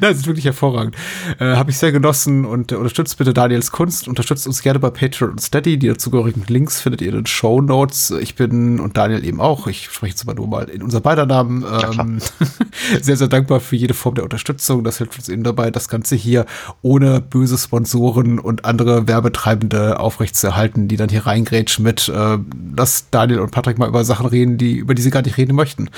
Nein, 0.00 0.14
sind 0.14 0.26
wirklich 0.26 0.44
hervorragend. 0.44 0.94
Äh, 1.40 1.56
habe 1.56 1.70
ich 1.70 1.78
sehr 1.78 1.90
genossen 1.90 2.44
und 2.44 2.70
äh, 2.70 2.76
unterstützt 2.76 3.18
bitte 3.18 3.34
Daniels 3.34 3.72
Kunst. 3.72 4.06
Unterstützt 4.06 4.46
uns 4.46 4.62
gerne 4.62 4.78
bei 4.78 4.90
Patreon 4.90 5.32
und 5.32 5.40
Steady. 5.40 5.78
Die 5.78 5.88
dazugehörigen 5.88 6.44
Links 6.46 6.80
findet 6.80 7.02
ihr 7.02 7.08
in 7.08 7.16
den 7.16 7.26
Show 7.26 7.60
Notes. 7.60 8.12
Ich 8.12 8.36
bin 8.36 8.78
und 8.78 8.96
Daniel 8.96 9.24
eben 9.24 9.40
auch. 9.40 9.66
Ich 9.66 9.86
spreche 9.86 10.12
jetzt 10.12 10.22
aber 10.22 10.34
nur 10.34 10.46
mal 10.46 10.68
in 10.68 10.82
unser 10.82 11.00
beider 11.00 11.26
Namen. 11.26 11.64
Ähm, 11.64 12.18
sehr, 13.02 13.16
sehr 13.16 13.28
dankbar 13.28 13.60
für 13.60 13.76
jede 13.76 13.94
Form 13.94 14.14
der 14.14 14.24
Unterstützung. 14.24 14.84
Das 14.84 14.98
hilft 14.98 15.18
uns 15.18 15.28
eben 15.28 15.42
dabei, 15.42 15.70
das 15.70 15.88
Ganze 15.88 16.14
hier 16.14 16.46
ohne 16.82 17.20
böse 17.20 17.58
Sponsoren 17.58 18.38
und 18.38 18.64
andere 18.64 19.08
Werbetreibende 19.08 19.47
aufrechtzuerhalten, 19.54 20.88
die 20.88 20.96
dann 20.96 21.08
hier 21.08 21.26
reingrätschen 21.26 21.84
mit, 21.84 22.08
äh, 22.08 22.38
dass 22.74 23.10
Daniel 23.10 23.40
und 23.40 23.50
Patrick 23.50 23.78
mal 23.78 23.88
über 23.88 24.04
Sachen 24.04 24.26
reden, 24.26 24.58
die, 24.58 24.76
über 24.76 24.94
die 24.94 25.02
sie 25.02 25.10
gar 25.10 25.22
nicht 25.22 25.36
reden 25.36 25.54
möchten. 25.54 25.90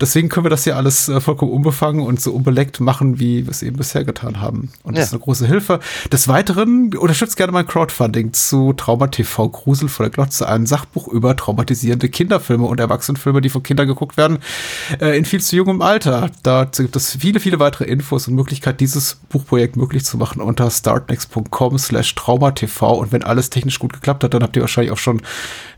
Deswegen 0.00 0.28
können 0.28 0.44
wir 0.44 0.50
das 0.50 0.64
hier 0.64 0.76
alles 0.76 1.08
äh, 1.08 1.20
vollkommen 1.20 1.52
unbefangen 1.52 2.04
und 2.04 2.20
so 2.20 2.32
unbeleckt 2.32 2.80
machen, 2.80 3.18
wie 3.18 3.46
wir 3.46 3.50
es 3.50 3.62
eben 3.62 3.76
bisher 3.76 4.04
getan 4.04 4.40
haben. 4.40 4.72
Und 4.82 4.94
ja. 4.94 5.00
das 5.00 5.08
ist 5.08 5.14
eine 5.14 5.22
große 5.22 5.46
Hilfe. 5.46 5.80
Des 6.10 6.28
Weiteren 6.28 6.94
unterstützt 6.96 7.36
gerne 7.36 7.52
mein 7.52 7.66
Crowdfunding 7.66 8.32
zu 8.32 8.72
Trauma 8.72 9.06
TV 9.08 9.48
Grusel 9.48 9.88
vor 9.88 10.04
der 10.04 10.10
Glotze, 10.10 10.48
ein 10.48 10.66
Sachbuch 10.66 11.08
über 11.08 11.36
traumatisierende 11.36 12.08
Kinderfilme 12.08 12.66
und 12.66 12.80
Erwachsenenfilme, 12.80 13.40
die 13.40 13.48
von 13.48 13.62
Kindern 13.62 13.86
geguckt 13.86 14.16
werden, 14.16 14.38
äh, 15.00 15.16
in 15.16 15.24
viel 15.24 15.40
zu 15.40 15.56
jungem 15.56 15.82
Alter. 15.82 16.30
Dazu 16.42 16.82
gibt 16.82 16.96
es 16.96 17.16
viele, 17.16 17.40
viele 17.40 17.58
weitere 17.58 17.84
Infos 17.84 18.28
und 18.28 18.34
Möglichkeit, 18.34 18.80
dieses 18.80 19.16
Buchprojekt 19.28 19.76
möglich 19.76 20.04
zu 20.04 20.16
machen 20.16 20.40
unter 20.40 20.70
startnext.com 20.70 21.78
slash 21.78 22.14
traumatv. 22.14 22.81
Und 22.90 23.12
wenn 23.12 23.22
alles 23.22 23.50
technisch 23.50 23.78
gut 23.78 23.92
geklappt 23.92 24.24
hat, 24.24 24.34
dann 24.34 24.42
habt 24.42 24.56
ihr 24.56 24.62
wahrscheinlich 24.62 24.92
auch 24.92 24.98
schon 24.98 25.22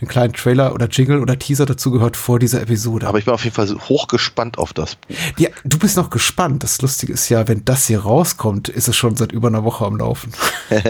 einen 0.00 0.09
kleinen 0.09 0.32
Trailer 0.32 0.74
oder 0.74 0.88
Jingle 0.88 1.20
oder 1.20 1.38
Teaser 1.38 1.66
dazu 1.66 1.90
gehört 1.90 2.16
vor 2.16 2.38
dieser 2.38 2.62
Episode. 2.62 3.07
Aber 3.07 3.18
ich 3.18 3.24
bin 3.24 3.34
auf 3.34 3.44
jeden 3.44 3.55
Fall 3.55 3.68
hochgespannt 3.88 4.59
auf 4.59 4.72
das. 4.72 4.96
Ja, 5.38 5.50
du 5.64 5.78
bist 5.78 5.96
noch 5.96 6.11
gespannt. 6.11 6.62
Das 6.62 6.80
Lustige 6.82 7.12
ist 7.12 7.28
ja, 7.28 7.46
wenn 7.48 7.64
das 7.64 7.86
hier 7.86 8.00
rauskommt, 8.00 8.68
ist 8.68 8.88
es 8.88 8.96
schon 8.96 9.16
seit 9.16 9.32
über 9.32 9.48
einer 9.48 9.64
Woche 9.64 9.84
am 9.84 9.96
Laufen. 9.96 10.32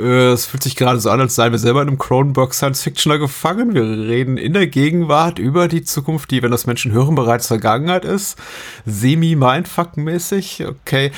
Äh, 0.00 0.32
es 0.32 0.46
fühlt 0.46 0.62
sich 0.62 0.76
gerade 0.76 0.98
so 0.98 1.10
an, 1.10 1.20
als 1.20 1.34
seien 1.34 1.52
wir 1.52 1.58
selber 1.58 1.82
in 1.82 1.88
einem 1.88 1.98
Cronenberg 1.98 2.54
Science 2.54 2.82
Fictioner 2.82 3.18
gefangen. 3.18 3.74
Wir 3.74 3.82
reden 3.82 4.38
in 4.38 4.52
der 4.54 4.66
Gegenwart 4.66 5.38
über 5.38 5.68
die 5.68 5.84
Zukunft, 5.84 6.30
die, 6.30 6.42
wenn 6.42 6.50
das 6.50 6.66
Menschen 6.66 6.92
hören, 6.92 7.14
bereits 7.14 7.46
Vergangenheit 7.46 8.04
ist. 8.04 8.38
Semi-Mindfuck-mäßig. 8.86 10.66
Okay. 10.66 11.12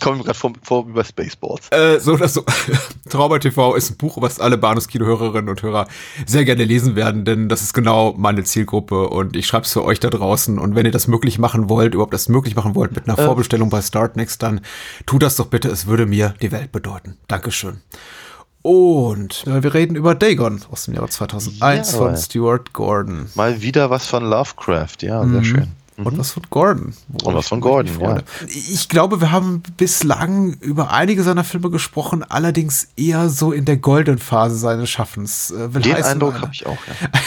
Kommen 0.00 0.18
wir 0.18 0.24
gerade 0.24 0.38
vor, 0.38 0.52
vor 0.62 0.86
bei 0.86 1.04
Spaceballs. 1.04 1.68
Äh, 1.70 1.98
so 2.00 2.12
oder 2.14 2.28
so. 2.28 2.44
Trauma 3.10 3.38
TV 3.38 3.74
ist 3.74 3.90
ein 3.90 3.96
Buch, 3.96 4.18
was 4.20 4.40
alle 4.40 4.56
Bahnhofskino-Hörerinnen 4.58 5.48
und 5.48 5.62
Hörer 5.62 5.86
sehr 6.26 6.44
gerne 6.44 6.64
lesen 6.64 6.96
werden, 6.96 7.24
denn 7.24 7.48
das 7.48 7.62
ist 7.62 7.72
genau 7.74 8.14
meine 8.16 8.44
Zielgruppe 8.44 9.08
und 9.08 9.36
ich 9.36 9.46
schreibe 9.46 9.64
es 9.66 9.72
für 9.72 9.84
euch 9.84 10.00
da 10.00 10.10
draußen. 10.10 10.58
Und 10.58 10.74
wenn 10.74 10.86
ihr 10.86 10.92
das 10.92 11.08
möglich 11.08 11.38
machen 11.38 11.68
wollt, 11.68 11.94
überhaupt 11.94 12.14
das 12.14 12.28
möglich 12.28 12.54
machen 12.56 12.74
wollt 12.74 12.92
mit 12.94 13.08
einer 13.08 13.18
Äh. 13.18 13.24
Vorbestellung 13.24 13.70
bei 13.70 13.82
Startnext, 13.82 14.42
dann 14.42 14.60
tut 15.06 15.22
das 15.22 15.36
doch 15.36 15.46
bitte. 15.46 15.68
Es 15.68 15.86
würde 15.86 16.06
mir 16.06 16.34
die 16.42 16.52
Welt 16.52 16.72
bedeuten. 16.72 17.16
Dankeschön. 17.28 17.80
Und 18.62 19.44
äh, 19.48 19.62
wir 19.62 19.74
reden 19.74 19.96
über 19.96 20.14
Dagon 20.14 20.60
aus 20.70 20.84
dem 20.84 20.94
Jahre 20.94 21.08
2001 21.08 21.92
Ja. 21.92 21.98
von 21.98 22.16
Stuart 22.16 22.72
Gordon. 22.72 23.26
Mal 23.34 23.60
wieder 23.60 23.90
was 23.90 24.06
von 24.06 24.24
Lovecraft, 24.24 25.02
ja, 25.02 25.26
sehr 25.26 25.42
schön. 25.44 25.68
Und 26.06 26.18
was 26.18 26.32
von 26.32 26.42
Gordon. 26.50 26.94
Und 27.24 27.34
was 27.34 27.48
von 27.48 27.60
Gordon, 27.60 27.92
freue. 27.92 28.22
Ich 28.48 28.88
glaube, 28.88 29.20
wir 29.20 29.30
haben 29.32 29.62
bislang 29.76 30.54
über 30.60 30.92
einige 30.92 31.22
seiner 31.22 31.44
Filme 31.44 31.70
gesprochen, 31.70 32.22
allerdings 32.28 32.88
eher 32.96 33.28
so 33.28 33.52
in 33.52 33.64
der 33.64 33.76
goldenen 33.76 34.18
Phase 34.18 34.56
seines 34.56 34.90
Schaffens. 34.90 35.50
Äh, 35.50 35.74
will 35.74 35.82
Den 35.82 35.94
heißen, 35.94 36.12
Eindruck 36.12 36.34
einer- 36.34 36.42
habe 36.42 36.52
ich 36.52 36.66
auch, 36.66 36.76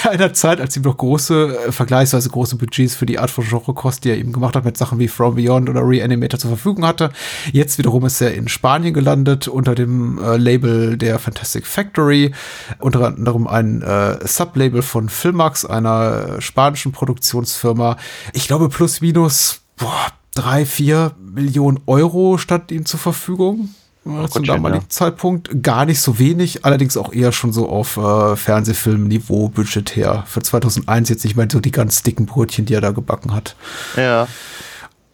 ja. 0.04 0.10
einer 0.12 0.34
Zeit, 0.34 0.60
als 0.62 0.76
ihm 0.78 0.84
noch 0.84 0.98
große, 0.98 1.58
äh, 1.68 1.72
vergleichsweise 1.72 2.30
große 2.30 2.56
Budgets 2.58 2.96
für 2.96 3.06
die 3.06 3.20
Art 3.20 3.32
von 3.32 3.46
Genrekost, 3.46 4.04
die 4.04 4.10
er 4.10 4.18
eben 4.18 4.34
gemacht 4.34 4.56
hat, 4.56 4.66
mit 4.66 4.78
Sachen 4.78 5.00
wie 5.00 5.08
From 5.08 5.36
Beyond 5.36 5.70
oder 5.70 5.82
Reanimator 5.88 6.40
zur 6.40 6.50
Verfügung 6.52 6.86
hatte. 6.86 7.12
Jetzt 7.52 7.78
wiederum 7.78 8.06
ist 8.06 8.22
er 8.22 8.34
in 8.34 8.48
Spanien 8.48 8.94
gelandet 8.94 9.48
unter 9.48 9.76
dem 9.76 10.20
äh, 10.22 10.38
Label 10.38 10.98
der 10.98 11.20
Fantastic 11.20 11.66
Factory, 11.66 12.34
unter 12.80 13.06
anderem 13.06 13.48
ein 13.48 13.82
äh, 13.82 14.18
Sublabel 14.28 14.82
von 14.82 15.10
Filmax, 15.10 15.66
einer 15.66 16.38
äh, 16.38 16.42
spanischen 16.42 16.92
Produktionsfirma. 16.92 17.98
Ich 18.34 18.48
glaube, 18.48 18.65
plus 18.70 19.02
minus 19.02 19.62
boah, 19.78 20.12
drei, 20.34 20.66
vier 20.66 21.14
Millionen 21.20 21.80
Euro 21.88 22.38
stand 22.38 22.72
ihm 22.72 22.86
zur 22.86 23.00
Verfügung. 23.00 23.70
äh, 24.06 24.28
zum 24.28 24.44
damaligen 24.44 24.84
ja. 24.84 24.90
Zeitpunkt 24.90 25.64
gar 25.64 25.86
nicht 25.86 26.00
so 26.00 26.20
wenig, 26.20 26.64
allerdings 26.66 26.98
auch 26.98 27.12
eher 27.12 27.32
schon 27.32 27.52
so 27.52 27.70
auf 27.70 27.98
äh, 27.98 28.36
Fernsehfilmniveau 28.36 29.50
budgetär. 29.50 30.24
Für 30.28 30.42
2001 30.42 31.10
jetzt 31.10 31.24
nicht 31.24 31.36
mehr 31.36 31.48
so 31.52 31.60
die 31.60 31.72
ganz 31.72 32.04
dicken 32.04 32.26
Brötchen, 32.26 32.66
die 32.66 32.74
er 32.74 32.82
da 32.82 32.92
gebacken 32.92 33.34
hat. 33.34 33.56
Ja. 33.96 34.28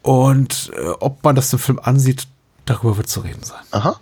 Und 0.02 0.72
äh, 0.76 0.90
ob 1.00 1.24
man 1.24 1.36
das 1.36 1.52
dem 1.52 1.60
Film 1.60 1.80
ansieht, 1.82 2.28
darüber 2.66 2.98
wird 2.98 3.08
zu 3.08 3.22
reden 3.22 3.44
sein. 3.44 3.62
Aha. 3.72 4.00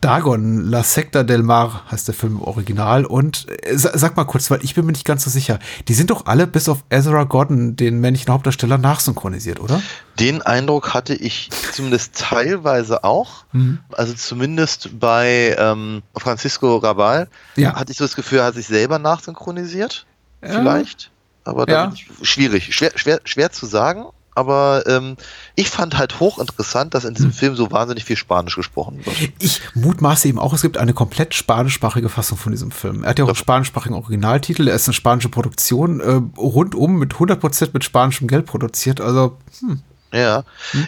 Dagon, 0.00 0.60
La 0.70 0.82
Secta 0.82 1.22
del 1.22 1.42
Mar 1.42 1.84
heißt 1.90 2.06
der 2.08 2.14
Film 2.14 2.34
im 2.36 2.42
Original. 2.42 3.04
Und 3.04 3.46
äh, 3.64 3.76
sa- 3.76 3.96
sag 3.96 4.16
mal 4.16 4.24
kurz, 4.24 4.50
weil 4.50 4.62
ich 4.64 4.74
bin 4.74 4.86
mir 4.86 4.92
nicht 4.92 5.04
ganz 5.04 5.24
so 5.24 5.30
sicher. 5.30 5.58
Die 5.88 5.94
sind 5.94 6.10
doch 6.10 6.26
alle 6.26 6.46
bis 6.46 6.68
auf 6.68 6.84
Ezra 6.90 7.24
Gordon, 7.24 7.76
den 7.76 8.00
männlichen 8.00 8.32
Hauptdarsteller, 8.32 8.78
nachsynchronisiert, 8.78 9.60
oder? 9.60 9.82
Den 10.18 10.42
Eindruck 10.42 10.94
hatte 10.94 11.14
ich 11.14 11.50
zumindest 11.72 12.14
teilweise 12.18 13.04
auch. 13.04 13.44
Also 13.92 14.12
zumindest 14.14 14.98
bei 15.00 15.56
ähm, 15.58 16.02
Francisco 16.16 16.76
Rabal 16.76 17.28
Ja. 17.56 17.74
hatte 17.74 17.92
ich 17.92 17.98
so 17.98 18.04
das 18.04 18.16
Gefühl, 18.16 18.38
er 18.38 18.44
hat 18.46 18.54
sich 18.54 18.66
selber 18.66 18.98
nachsynchronisiert. 18.98 20.06
Ja. 20.42 20.50
Vielleicht. 20.50 21.10
Aber 21.44 21.66
da 21.66 21.86
Ja. 21.86 21.92
schwierig, 22.22 22.74
schwer, 22.74 22.92
schwer, 22.96 23.20
schwer 23.24 23.50
zu 23.50 23.66
sagen. 23.66 24.04
Aber 24.34 24.84
ähm, 24.86 25.16
ich 25.56 25.68
fand 25.68 25.98
halt 25.98 26.20
hochinteressant, 26.20 26.94
dass 26.94 27.04
in 27.04 27.10
Hm. 27.10 27.14
diesem 27.14 27.32
Film 27.32 27.56
so 27.56 27.70
wahnsinnig 27.70 28.04
viel 28.04 28.16
Spanisch 28.16 28.54
gesprochen 28.56 29.04
wird. 29.04 29.16
Ich 29.40 29.60
mutmaße 29.74 30.28
eben 30.28 30.38
auch, 30.38 30.52
es 30.52 30.62
gibt 30.62 30.78
eine 30.78 30.94
komplett 30.94 31.34
spanischsprachige 31.34 32.08
Fassung 32.08 32.38
von 32.38 32.52
diesem 32.52 32.70
Film. 32.70 33.02
Er 33.02 33.10
hat 33.10 33.18
ja 33.18 33.24
auch 33.24 33.28
einen 33.28 33.36
spanischsprachigen 33.36 33.96
Originaltitel, 33.96 34.68
er 34.68 34.74
ist 34.76 34.86
eine 34.88 34.94
spanische 34.94 35.28
Produktion, 35.28 36.00
äh, 36.00 36.20
rundum 36.40 36.98
mit 36.98 37.14
100% 37.14 37.70
mit 37.72 37.84
spanischem 37.84 38.28
Geld 38.28 38.46
produziert. 38.46 39.00
Also, 39.00 39.36
hm, 39.60 39.80
Ja, 40.12 40.44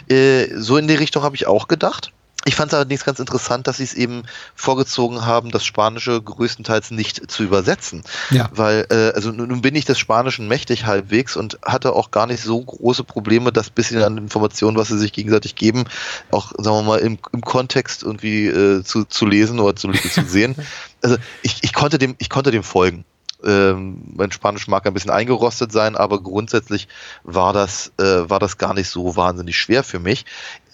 äh, 0.09 0.47
so 0.57 0.77
in 0.77 0.87
die 0.87 0.95
Richtung 0.95 1.23
habe 1.23 1.35
ich 1.35 1.45
auch 1.47 1.67
gedacht. 1.67 2.11
Ich 2.45 2.55
fand 2.55 2.71
es 2.71 2.75
allerdings 2.75 3.05
ganz 3.05 3.19
interessant, 3.19 3.67
dass 3.67 3.77
sie 3.77 3.83
es 3.83 3.93
eben 3.93 4.23
vorgezogen 4.55 5.25
haben, 5.25 5.51
das 5.51 5.63
Spanische 5.63 6.21
größtenteils 6.21 6.91
nicht 6.91 7.31
zu 7.31 7.43
übersetzen. 7.43 8.03
Ja. 8.31 8.49
Weil, 8.53 8.85
äh, 8.89 9.13
also 9.15 9.31
nun 9.31 9.61
bin 9.61 9.75
ich 9.75 9.85
des 9.85 9.97
Spanischen 9.97 10.47
mächtig 10.47 10.85
halbwegs 10.85 11.37
und 11.37 11.57
hatte 11.63 11.93
auch 11.93 12.11
gar 12.11 12.27
nicht 12.27 12.43
so 12.43 12.61
große 12.61 13.03
Probleme, 13.03 13.51
das 13.51 13.69
bisschen 13.69 14.03
an 14.03 14.17
Informationen, 14.17 14.77
was 14.77 14.89
sie 14.89 14.97
sich 14.97 15.13
gegenseitig 15.13 15.55
geben, 15.55 15.85
auch, 16.31 16.51
sagen 16.57 16.77
wir 16.77 16.83
mal, 16.83 16.99
im, 16.99 17.17
im 17.31 17.41
Kontext 17.41 18.03
irgendwie 18.03 18.47
äh, 18.47 18.83
zu, 18.83 19.05
zu 19.05 19.25
lesen 19.25 19.59
oder 19.59 19.75
zu, 19.75 19.91
zu 19.91 20.23
sehen. 20.25 20.55
Also 21.03 21.17
ich, 21.41 21.57
ich 21.63 21.73
konnte 21.73 21.97
dem, 21.97 22.15
ich 22.19 22.29
konnte 22.29 22.49
dem 22.49 22.63
folgen. 22.63 23.03
Ähm, 23.43 24.01
mein 24.15 24.31
Spanisch 24.31 24.67
mag 24.67 24.85
ein 24.85 24.93
bisschen 24.93 25.11
eingerostet 25.11 25.71
sein, 25.71 25.97
aber 25.97 26.21
grundsätzlich 26.21 26.87
war 27.23 27.51
das, 27.51 27.91
äh, 27.99 28.29
war 28.29 28.39
das 28.39 28.57
gar 28.57 28.73
nicht 28.73 28.89
so 28.89 29.15
wahnsinnig 29.15 29.57
schwer 29.57 29.83
für 29.83 29.99
mich. 29.99 30.25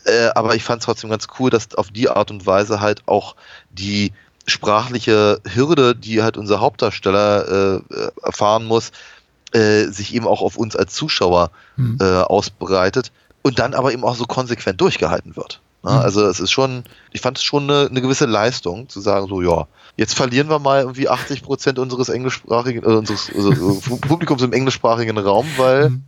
Äh, 0.06 0.30
aber 0.36 0.56
ich 0.56 0.64
fand 0.64 0.82
es 0.82 0.86
trotzdem 0.86 1.10
ganz 1.10 1.28
cool, 1.40 1.50
dass 1.50 1.76
auf 1.76 1.92
die 1.92 2.10
Art 2.10 2.32
und 2.32 2.46
Weise 2.46 2.80
halt 2.82 3.04
auch 3.08 3.36
die 3.72 4.14
sprachliche 4.48 5.42
Hürde, 5.54 5.96
die 5.96 6.24
halt 6.24 6.38
unser 6.38 6.60
Hauptdarsteller 6.60 7.80
äh, 7.90 8.10
erfahren 8.24 8.66
muss, 8.66 8.92
äh, 9.52 9.86
sich 9.86 10.14
eben 10.14 10.28
auch 10.28 10.42
auf 10.42 10.58
uns 10.58 10.76
als 10.76 10.94
Zuschauer 10.94 11.52
Hm. 11.76 11.98
äh, 12.02 12.22
ausbreitet 12.22 13.12
und 13.42 13.60
dann 13.60 13.74
aber 13.74 13.94
eben 13.94 14.04
auch 14.04 14.16
so 14.16 14.26
konsequent 14.26 14.82
durchgehalten 14.82 15.36
wird. 15.36 15.62
Ne? 15.84 15.92
Mhm. 15.92 15.98
Also 15.98 16.26
es 16.26 16.40
ist 16.40 16.52
schon, 16.52 16.84
ich 17.12 17.22
fand 17.22 17.38
es 17.38 17.44
schon 17.44 17.64
eine, 17.70 17.88
eine 17.90 18.02
gewisse 18.02 18.26
Leistung, 18.26 18.90
zu 18.90 19.00
sagen, 19.00 19.28
so 19.28 19.42
ja, 19.42 19.68
jetzt 19.96 20.14
verlieren 20.14 20.50
wir 20.50 20.60
mal 20.60 20.82
irgendwie 20.82 21.08
80 21.08 21.42
Prozent 21.42 21.80
unseres 21.80 22.10
englischsprachigen, 22.10 22.84
äh, 22.84 22.88
unseres 22.88 23.32
also, 23.34 23.80
Publikums 24.02 24.42
im 24.42 24.54
englischsprachigen 24.54 25.18
Raum, 25.18 25.48
weil 25.58 25.90
Mhm. 25.92 26.04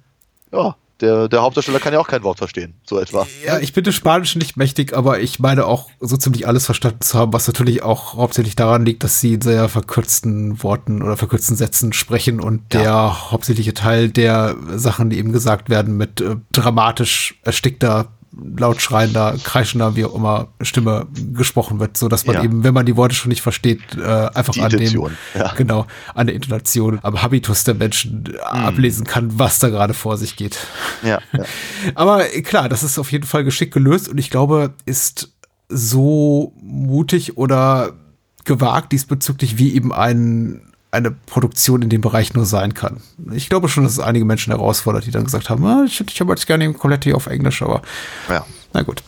ja, 0.51 0.75
der, 1.02 1.28
der 1.28 1.41
Hauptdarsteller 1.41 1.80
kann 1.80 1.93
ja 1.93 1.99
auch 1.99 2.08
kein 2.08 2.24
Wort 2.24 2.38
verstehen, 2.38 2.76
so 2.86 2.99
etwa. 2.99 3.28
ja, 3.45 3.60
ich 3.60 3.74
bin 3.74 3.84
des 3.84 3.95
Spanischen 3.95 4.39
nicht 4.39 4.56
mächtig, 4.58 4.95
aber 4.95 5.20
ich 5.20 5.39
meine 5.39 5.66
auch 5.66 5.89
so 5.99 6.16
ziemlich 6.18 6.47
alles 6.47 6.66
verstanden 6.66 7.02
zu 7.02 7.18
haben, 7.18 7.34
was 7.34 7.47
natürlich 7.47 7.84
auch 7.84 8.16
hauptsächlich 8.16 8.56
daran 8.56 8.86
liegt, 8.86 9.04
dass 9.04 9.20
sie 9.20 9.34
in 9.34 9.41
sehr 9.41 9.68
verkürzten 9.70 10.62
Worten 10.64 11.02
oder 11.02 11.18
verkürzten 11.18 11.56
Sätzen 11.56 11.93
sprechen 11.93 12.39
und 12.39 12.74
Ja. 12.74 12.82
der 12.82 13.32
hauptsächliche 13.32 13.74
Teil 13.74 14.10
der 14.10 14.56
Sachen, 14.76 15.10
die 15.10 15.18
eben 15.18 15.32
gesagt 15.32 15.70
werden, 15.70 15.97
mit 15.97 16.22
äh, 16.22 16.36
dramatisch 16.52 17.39
erstickter 17.43 18.08
laut 18.57 18.82
schreiender, 18.82 19.36
kreischender, 19.43 19.95
wie 19.95 20.05
auch 20.05 20.15
immer, 20.15 20.47
Stimme 20.61 21.07
gesprochen 21.34 21.79
wird, 21.79 21.97
so 21.97 22.07
dass 22.07 22.25
man 22.25 22.38
Ja. 22.38 22.43
eben, 22.43 22.63
wenn 22.63 22.73
man 22.73 22.86
die 22.86 22.95
Worte 22.95 23.13
schon 23.13 23.29
nicht 23.29 23.41
versteht, 23.41 23.82
äh, 23.97 24.01
einfach 24.34 24.53
Die 24.53 24.61
an 24.61 24.69
dem, 24.69 25.09
ja. 25.36 25.53
genau, 25.55 25.86
an 26.15 26.27
der 26.27 26.36
Intonation, 26.36 26.99
am 27.03 27.21
Habitus 27.21 27.63
der 27.65 27.75
Menschen 27.75 28.34
äh, 28.34 28.38
ablesen 28.39 29.05
kann, 29.05 29.38
was 29.38 29.59
da 29.59 29.69
gerade 29.69 29.93
vor 29.93 30.17
sich 30.17 30.36
geht. 30.38 30.57
Ja, 31.03 31.19
ja. 31.34 31.43
Aber 31.95 32.34
äh, 32.34 32.41
klar, 32.41 32.69
das 32.69 32.84
ist 32.84 32.97
auf 32.97 33.11
jeden 33.11 33.25
Fall 33.25 33.43
geschickt 33.43 33.73
gelöst 33.73 34.07
und 34.07 34.17
ich 34.17 34.29
glaube, 34.29 34.73
ist 34.86 35.34
so 35.67 36.53
mutig 36.61 37.38
oder 37.38 37.93
gewagt 38.45 38.91
diesbezüglich, 38.91 39.57
wie 39.57 39.73
eben 39.73 39.93
ein, 39.93 40.70
eine 40.91 41.11
Produktion 41.11 41.81
in 41.81 41.89
dem 41.89 42.01
Bereich 42.01 42.33
nur 42.33 42.45
sein 42.45 42.73
kann. 42.73 43.01
Ich 43.31 43.49
glaube 43.49 43.69
schon, 43.69 43.83
dass 43.83 43.93
es 43.93 43.99
einige 43.99 44.25
Menschen 44.25 44.51
herausfordert, 44.51 45.05
die 45.05 45.11
dann 45.11 45.23
gesagt 45.23 45.49
haben, 45.49 45.65
ah, 45.65 45.83
ich 45.85 46.01
ich 46.01 46.21
aber 46.21 46.33
jetzt 46.33 46.47
gerne 46.47 46.65
hier 47.05 47.15
auf 47.15 47.27
Englisch, 47.27 47.61
aber 47.61 47.81
ja. 48.29 48.45
na 48.73 48.81
gut. 48.83 49.01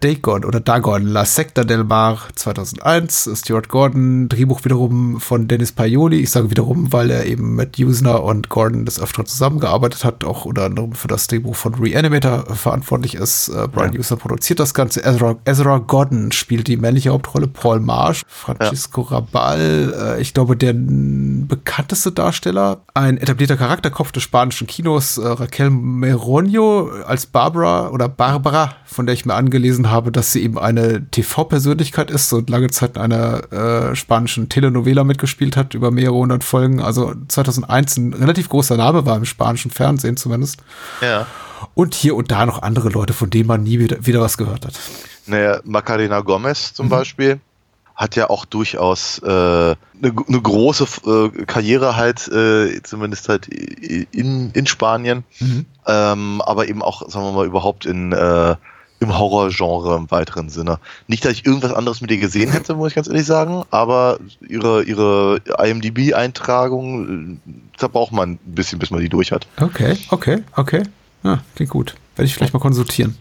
Dagon 0.00 0.44
oder 0.44 0.60
Dagon, 0.60 1.02
La 1.06 1.24
Secta 1.24 1.64
del 1.64 1.82
Mar 1.82 2.18
2001, 2.36 3.30
Stuart 3.34 3.68
Gordon, 3.68 4.28
Drehbuch 4.28 4.64
wiederum 4.64 5.20
von 5.20 5.48
Dennis 5.48 5.72
Paioli. 5.72 6.20
Ich 6.20 6.30
sage 6.30 6.52
wiederum, 6.52 6.92
weil 6.92 7.10
er 7.10 7.26
eben 7.26 7.56
mit 7.56 7.80
Usner 7.80 8.22
und 8.22 8.48
Gordon 8.48 8.84
des 8.84 9.00
Öfteren 9.00 9.26
zusammengearbeitet 9.26 10.04
hat, 10.04 10.22
auch 10.22 10.44
unter 10.44 10.66
anderem 10.66 10.92
für 10.92 11.08
das 11.08 11.26
Drehbuch 11.26 11.56
von 11.56 11.74
Reanimator 11.74 12.44
verantwortlich 12.54 13.16
ist. 13.16 13.48
Äh, 13.48 13.66
Brian 13.66 13.92
Ja. 13.92 13.98
Usner 13.98 14.18
produziert 14.18 14.60
das 14.60 14.72
Ganze. 14.72 15.04
Ezra, 15.04 15.34
Ezra 15.44 15.78
Gordon 15.78 16.30
spielt 16.30 16.68
die 16.68 16.76
männliche 16.76 17.10
Hauptrolle, 17.10 17.48
Paul 17.48 17.80
Marsh, 17.80 18.22
Francisco 18.28 19.00
Rabal, 19.00 20.16
äh, 20.18 20.20
ich 20.20 20.32
glaube, 20.32 20.56
der 20.56 20.74
bekannteste 20.76 22.12
Darsteller, 22.12 22.82
ein 22.94 23.18
etablierter 23.18 23.56
Charakterkopf 23.56 24.12
des 24.12 24.22
spanischen 24.22 24.68
Kinos, 24.68 25.18
äh, 25.18 25.26
Raquel 25.26 25.70
Meronio 25.70 26.88
als 27.04 27.26
Barbara 27.26 27.88
oder 27.88 28.08
Barbara, 28.08 28.74
von 28.84 29.06
der 29.06 29.14
ich 29.14 29.26
mir 29.26 29.34
angelesen 29.34 29.87
habe, 29.90 30.12
dass 30.12 30.32
sie 30.32 30.42
eben 30.42 30.58
eine 30.58 31.08
TV-Persönlichkeit 31.10 32.10
ist 32.10 32.32
und 32.32 32.50
lange 32.50 32.68
Zeit 32.68 32.96
in 32.96 33.02
einer 33.02 33.52
äh, 33.52 33.96
spanischen 33.96 34.48
Telenovela 34.48 35.04
mitgespielt 35.04 35.56
hat, 35.56 35.74
über 35.74 35.90
mehrere 35.90 36.16
hundert 36.16 36.44
Folgen. 36.44 36.80
Also 36.80 37.14
2001 37.28 37.96
ein 37.96 38.14
relativ 38.14 38.48
großer 38.48 38.76
Name 38.76 39.06
war 39.06 39.16
im 39.16 39.24
spanischen 39.24 39.70
Fernsehen 39.70 40.16
zumindest. 40.16 40.58
ja. 41.00 41.26
Und 41.74 41.94
hier 41.94 42.14
und 42.14 42.30
da 42.30 42.46
noch 42.46 42.62
andere 42.62 42.88
Leute, 42.88 43.12
von 43.12 43.30
denen 43.30 43.48
man 43.48 43.64
nie 43.64 43.80
wieder, 43.80 44.06
wieder 44.06 44.20
was 44.20 44.38
gehört 44.38 44.64
hat. 44.64 44.74
Naja, 45.26 45.58
Macarena 45.64 46.20
Gomez 46.20 46.72
zum 46.72 46.86
Mhm. 46.86 46.90
Beispiel 46.90 47.40
hat 47.96 48.14
ja 48.14 48.30
auch 48.30 48.44
durchaus 48.44 49.18
äh, 49.24 49.26
eine, 49.26 49.76
eine 50.02 50.40
große 50.40 50.86
äh, 51.04 51.44
Karriere 51.46 51.96
halt, 51.96 52.28
äh, 52.28 52.80
zumindest 52.84 53.28
halt 53.28 53.48
in, 53.48 54.52
in 54.52 54.66
Spanien, 54.66 55.24
ähm, 55.86 56.40
aber 56.42 56.68
eben 56.68 56.80
auch, 56.80 57.08
sagen 57.10 57.24
wir 57.26 57.32
mal, 57.32 57.46
überhaupt 57.46 57.86
in 57.86 58.12
äh, 58.12 58.54
im 59.00 59.16
Horrorgenre 59.16 59.96
im 59.96 60.10
weiteren 60.10 60.48
Sinne. 60.48 60.78
Nicht, 61.06 61.24
dass 61.24 61.32
ich 61.32 61.46
irgendwas 61.46 61.72
anderes 61.72 62.00
mit 62.00 62.10
ihr 62.10 62.18
gesehen 62.18 62.50
hätte, 62.50 62.74
muss 62.74 62.88
ich 62.88 62.94
ganz 62.94 63.08
ehrlich 63.08 63.26
sagen, 63.26 63.64
aber 63.70 64.18
ihre, 64.40 64.82
ihre 64.82 65.40
IMDb-Eintragung, 65.62 67.38
äh, 67.38 67.52
da 67.78 67.88
braucht 67.88 68.12
man 68.12 68.32
ein 68.32 68.38
bisschen, 68.44 68.78
bis 68.78 68.90
man 68.90 69.00
die 69.00 69.08
durch 69.08 69.32
hat. 69.32 69.46
Okay, 69.60 69.96
okay, 70.10 70.42
okay. 70.56 70.82
Ja, 71.22 71.40
klingt 71.54 71.70
gut. 71.70 71.94
Werde 72.18 72.26
ich 72.26 72.34
vielleicht 72.34 72.52
mal 72.52 72.58
konsultieren. 72.58 73.16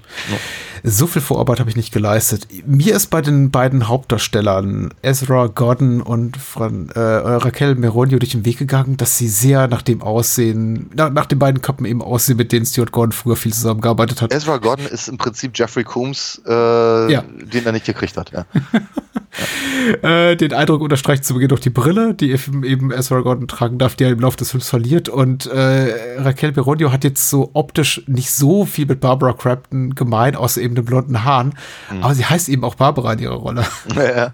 So 0.84 1.06
viel 1.06 1.22
Vorarbeit 1.22 1.60
habe 1.60 1.70
ich 1.70 1.76
nicht 1.76 1.92
geleistet. 1.94 2.48
Mir 2.66 2.96
ist 2.96 3.08
bei 3.08 3.22
den 3.22 3.52
beiden 3.52 3.88
Hauptdarstellern, 3.88 4.92
Ezra 5.04 5.48
Gordon 5.48 6.02
und 6.02 6.36
Fran 6.38 6.90
äh, 6.96 7.00
Raquel 7.00 7.76
Meronio, 7.76 8.18
durch 8.18 8.32
den 8.32 8.44
Weg 8.46 8.58
gegangen, 8.58 8.98
dass 8.98 9.18
sie 9.18 9.28
sehr 9.28 9.68
nach 9.68 9.84
dem 9.84 10.02
Aussehen, 10.02 10.90
nach, 10.96 11.12
nach 11.12 11.28
den 11.28 11.38
beiden 11.38 11.62
Köpfen 11.62 11.86
eben 11.86 12.02
aussehen, 12.02 12.38
mit 12.38 12.52
denen 12.52 12.66
Stuart 12.66 12.92
Gordon 12.92 13.12
früher 13.12 13.36
viel 13.36 13.54
zusammengearbeitet 13.54 14.22
hat. 14.22 14.34
Ezra 14.34 14.58
Gordon 14.58 14.88
ist 14.88 15.08
im 15.08 15.18
Prinzip 15.18 15.52
Jeffrey 15.56 15.84
Combs, 15.84 16.42
äh, 16.48 17.12
Ja. 17.12 17.22
den 17.22 17.66
er 17.66 17.72
nicht 17.72 17.86
gekriegt 17.86 18.18
hat. 18.18 18.32
Ja. 18.32 18.46
Äh, 20.02 20.36
den 20.36 20.52
Eindruck 20.54 20.82
unterstreicht 20.82 21.24
zu 21.24 21.36
Beginn 21.36 21.50
noch 21.50 21.60
die 21.60 21.70
Brille, 21.70 22.16
die 22.16 22.32
eben 22.32 22.64
eben 22.64 22.92
Ezra 22.92 23.20
Gordon 23.20 23.48
tragen 23.48 23.78
darf, 23.78 23.96
die 23.96 24.06
er 24.06 24.10
im 24.10 24.20
Laufe 24.20 24.38
des 24.38 24.50
Films 24.50 24.68
verliert. 24.68 25.10
Und 25.10 25.46
äh, 25.46 26.18
Raquel 26.20 26.54
Meronio 26.54 26.92
hat 26.92 27.04
jetzt 27.04 27.30
so 27.30 27.52
optisch 27.54 28.02
nicht 28.08 28.32
so 28.32 28.66
viel 28.66 28.87
mit 28.88 29.00
Barbara 29.00 29.34
Crampton 29.34 29.96
gemein, 29.96 30.36
außer 30.36 30.62
eben 30.62 30.76
den 30.76 30.86
blonden 30.86 31.24
Haaren. 31.24 31.54
Aber 32.02 32.16
sie 32.16 32.26
heißt 32.26 32.50
eben 32.50 32.64
auch 32.64 32.76
Barbara 32.76 33.14
in 33.14 33.20
ihrer 33.20 33.36
Rolle. 33.36 33.66
ja. 33.96 34.34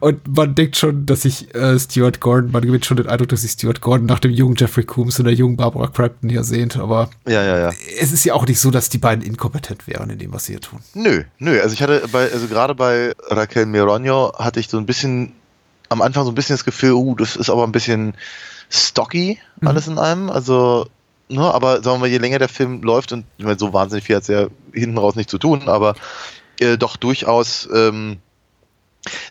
Und 0.00 0.36
man 0.36 0.54
denkt 0.54 0.76
schon, 0.76 1.06
dass 1.06 1.22
sich 1.22 1.54
äh, 1.54 1.78
Stuart 1.78 2.20
Gordon, 2.20 2.52
man 2.52 2.62
gewinnt 2.62 2.84
schon 2.84 2.96
den 2.96 3.08
Eindruck, 3.08 3.28
dass 3.28 3.42
sich 3.42 3.52
Stuart 3.52 3.80
Gordon 3.80 4.06
nach 4.06 4.20
dem 4.20 4.30
jungen 4.30 4.56
Jeffrey 4.56 4.84
Coombs 4.84 5.18
und 5.18 5.24
der 5.24 5.34
jungen 5.34 5.56
Barbara 5.56 5.88
Crampton 5.88 6.30
hier 6.30 6.44
sehnt. 6.44 6.76
Aber 6.76 7.10
ja, 7.26 7.42
ja, 7.42 7.58
ja. 7.58 7.72
es 7.98 8.12
ist 8.12 8.24
ja 8.24 8.34
auch 8.34 8.46
nicht 8.46 8.60
so, 8.60 8.70
dass 8.70 8.88
die 8.88 8.98
beiden 8.98 9.24
inkompetent 9.24 9.86
wären 9.86 10.10
in 10.10 10.18
dem, 10.18 10.32
was 10.32 10.44
sie 10.44 10.52
hier 10.52 10.60
tun. 10.60 10.80
Nö, 10.94 11.24
nö. 11.38 11.60
Also 11.60 11.74
ich 11.74 11.82
hatte 11.82 12.02
bei, 12.12 12.30
also 12.30 12.46
gerade 12.46 12.74
bei 12.74 13.12
Raquel 13.28 13.66
Meronio 13.66 14.32
hatte 14.38 14.60
ich 14.60 14.68
so 14.68 14.78
ein 14.78 14.86
bisschen, 14.86 15.32
am 15.88 16.02
Anfang 16.02 16.24
so 16.24 16.30
ein 16.30 16.34
bisschen 16.34 16.54
das 16.54 16.64
Gefühl, 16.64 16.92
uh, 16.92 17.14
das 17.16 17.36
ist 17.36 17.50
aber 17.50 17.64
ein 17.64 17.72
bisschen 17.72 18.14
stocky, 18.70 19.38
alles 19.64 19.88
in 19.88 19.98
einem. 19.98 20.30
Also, 20.30 20.86
ne, 21.30 21.52
aber 21.54 21.76
sagen 21.82 21.96
wir 21.96 21.98
mal, 21.98 22.08
je 22.08 22.18
länger 22.18 22.38
der 22.38 22.48
Film 22.48 22.82
läuft, 22.82 23.12
und 23.12 23.24
ich 23.38 23.44
meine, 23.44 23.58
so 23.58 23.72
wahnsinnig 23.72 24.04
viel 24.04 24.16
hat 24.16 24.22
es 24.22 24.28
ja 24.28 24.48
hinten 24.72 24.98
raus 24.98 25.14
nicht 25.14 25.30
zu 25.30 25.38
tun, 25.38 25.68
aber 25.68 25.94
äh, 26.60 26.76
doch 26.76 26.96
durchaus 26.96 27.68
ähm, 27.74 28.18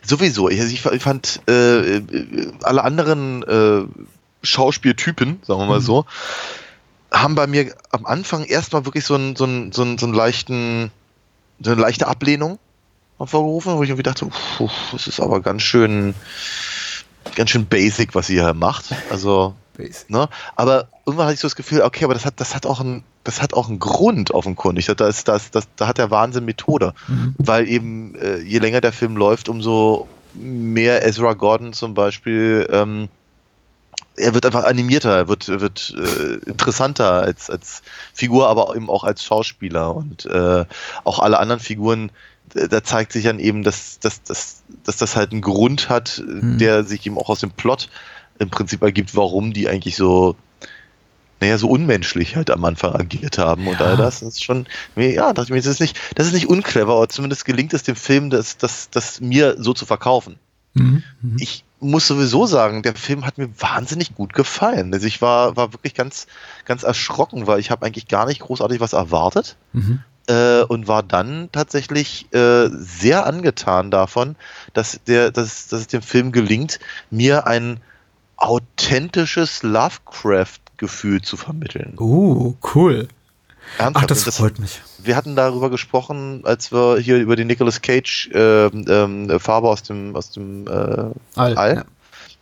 sowieso. 0.04 0.48
Ich, 0.48 0.60
also 0.60 0.72
ich, 0.72 0.82
fa- 0.82 0.92
ich 0.92 1.02
fand 1.02 1.40
äh, 1.48 1.96
äh, 1.98 2.52
alle 2.62 2.82
anderen 2.82 3.42
äh, 3.44 3.82
Schauspieltypen, 4.42 5.40
sagen 5.46 5.60
wir 5.60 5.66
mal 5.66 5.80
so, 5.80 6.06
haben 7.12 7.34
bei 7.34 7.46
mir 7.46 7.74
am 7.90 8.06
Anfang 8.06 8.44
erstmal 8.44 8.84
wirklich 8.84 9.04
so 9.04 9.14
einen, 9.14 9.36
so 9.36 9.44
einen, 9.44 9.72
so 9.72 9.82
einen, 9.82 9.98
so 9.98 10.06
einen 10.06 10.14
leichten, 10.14 10.90
so 11.60 11.72
eine 11.72 11.80
leichte 11.80 12.08
Ablehnung 12.08 12.58
hervorgerufen, 13.18 13.76
wo 13.76 13.82
ich 13.82 13.90
irgendwie 13.90 14.02
dachte, 14.02 14.26
puh, 14.56 14.70
das 14.92 15.06
ist 15.06 15.20
aber 15.20 15.40
ganz 15.40 15.62
schön, 15.62 16.14
ganz 17.34 17.50
schön 17.50 17.66
basic, 17.66 18.14
was 18.14 18.28
sie 18.28 18.34
hier 18.34 18.54
macht. 18.54 18.94
Also, 19.10 19.54
ne? 20.08 20.28
Aber 20.56 20.88
irgendwann 21.10 21.26
hatte 21.26 21.34
ich 21.34 21.40
so 21.40 21.48
das 21.48 21.56
Gefühl, 21.56 21.82
okay, 21.82 22.04
aber 22.04 22.14
das 22.14 22.24
hat, 22.24 22.40
das 22.40 22.54
hat 22.54 22.66
auch 22.66 22.80
ein, 22.80 23.02
das 23.24 23.42
hat 23.42 23.54
auch 23.54 23.68
einen 23.68 23.78
Grund 23.78 24.30
offenkundig. 24.30 24.86
Da 24.86 25.08
ist, 25.08 25.28
das, 25.28 25.50
das, 25.50 25.68
da 25.76 25.86
hat 25.86 25.98
der 25.98 26.10
Wahnsinn 26.10 26.44
Methode. 26.44 26.94
Weil 27.38 27.68
eben, 27.68 28.14
äh, 28.14 28.38
je 28.38 28.58
länger 28.58 28.80
der 28.80 28.92
Film 28.92 29.16
läuft, 29.16 29.48
umso 29.48 30.08
mehr 30.34 31.04
Ezra 31.04 31.34
Gordon 31.34 31.72
zum 31.72 31.94
Beispiel, 31.94 32.68
ähm, 32.70 33.08
er 34.16 34.34
wird 34.34 34.46
einfach 34.46 34.64
animierter, 34.64 35.16
er 35.16 35.28
wird, 35.28 35.48
wird 35.48 35.94
äh, 35.96 36.48
interessanter 36.48 37.22
als, 37.22 37.50
als 37.50 37.82
Figur, 38.14 38.48
aber 38.48 38.76
eben 38.76 38.88
auch 38.88 39.04
als 39.04 39.24
Schauspieler. 39.24 39.94
Und 39.96 40.26
äh, 40.26 40.64
auch 41.04 41.18
alle 41.18 41.38
anderen 41.38 41.60
Figuren, 41.60 42.10
äh, 42.54 42.68
da 42.68 42.84
zeigt 42.84 43.12
sich 43.12 43.24
dann 43.24 43.38
eben, 43.38 43.62
dass, 43.62 43.98
dass, 43.98 44.22
dass, 44.22 44.62
dass 44.84 44.96
das 44.98 45.16
halt 45.16 45.32
einen 45.32 45.40
Grund 45.40 45.88
hat, 45.88 46.18
äh, 46.18 46.56
der 46.58 46.84
sich 46.84 47.04
eben 47.06 47.18
auch 47.18 47.30
aus 47.30 47.40
dem 47.40 47.50
Plot 47.50 47.88
im 48.38 48.50
Prinzip 48.50 48.82
ergibt, 48.82 49.14
warum 49.16 49.52
die 49.52 49.68
eigentlich 49.68 49.96
so, 49.96 50.34
naja, 51.40 51.58
so 51.58 51.68
unmenschlich 51.68 52.36
halt 52.36 52.50
am 52.50 52.64
Anfang 52.64 52.94
agiert 52.94 53.38
haben 53.38 53.66
und 53.66 53.80
all 53.80 53.96
das. 53.96 54.20
Das 54.20 54.34
ist 54.34 54.44
schon, 54.44 54.66
ja, 54.96 55.32
dachte 55.32 55.44
ich 55.44 55.50
mir, 55.50 55.56
das 55.56 55.66
ist 55.66 55.80
nicht, 55.80 55.98
das 56.14 56.26
ist 56.26 56.34
nicht 56.34 56.48
unclever, 56.48 56.94
aber 56.94 57.08
zumindest 57.08 57.44
gelingt 57.44 57.72
es 57.72 57.82
dem 57.82 57.96
Film, 57.96 58.30
das, 58.30 58.56
das, 58.56 58.90
das 58.90 59.20
mir 59.20 59.56
so 59.58 59.72
zu 59.72 59.86
verkaufen 59.86 60.38
ich 61.38 61.64
muss 61.80 62.06
sowieso 62.06 62.46
sagen, 62.46 62.82
der 62.82 62.94
Film 62.94 63.26
hat 63.26 63.38
mir 63.38 63.48
wahnsinnig 63.58 64.14
gut 64.14 64.34
gefallen. 64.34 64.92
Also 64.92 65.06
ich 65.06 65.20
war, 65.20 65.56
war 65.56 65.72
wirklich 65.72 65.94
ganz, 65.94 66.26
ganz 66.64 66.82
erschrocken, 66.82 67.46
weil 67.46 67.58
ich 67.58 67.70
habe 67.70 67.84
eigentlich 67.84 68.06
gar 68.06 68.26
nicht 68.26 68.40
großartig 68.40 68.80
was 68.80 68.92
erwartet 68.92 69.56
äh, 70.28 70.62
und 70.62 70.86
war 70.86 71.02
dann 71.02 71.48
tatsächlich 71.52 72.32
äh, 72.32 72.68
sehr 72.70 73.26
angetan 73.26 73.90
davon, 73.90 74.36
dass, 74.74 75.00
der, 75.06 75.30
dass, 75.30 75.68
dass 75.68 75.80
es 75.80 75.86
dem 75.88 76.02
Film 76.02 76.32
gelingt, 76.32 76.78
mir 77.10 77.46
ein 77.46 77.80
authentisches 78.36 79.62
Lovecraft-Gefühl 80.80 81.22
zu 81.22 81.36
vermitteln. 81.36 81.94
Uh, 81.98 82.54
cool. 82.74 83.08
Ach, 83.78 83.84
Ernsthaft. 83.84 84.10
das 84.10 84.26
Und 84.26 84.32
freut 84.32 84.58
mich. 84.58 84.80
wir 84.98 85.16
hatten 85.16 85.36
darüber 85.36 85.70
gesprochen, 85.70 86.40
als 86.44 86.72
wir 86.72 86.98
hier 86.98 87.18
über 87.18 87.36
die 87.36 87.44
Nicolas 87.44 87.82
Cage 87.82 88.30
ähm, 88.32 88.84
ähm, 88.88 89.40
Farbe 89.40 89.68
aus 89.68 89.82
dem 89.82 90.16
aus 90.16 90.30
dem 90.30 90.66
äh, 90.66 90.70
All, 91.36 91.56
All 91.56 91.84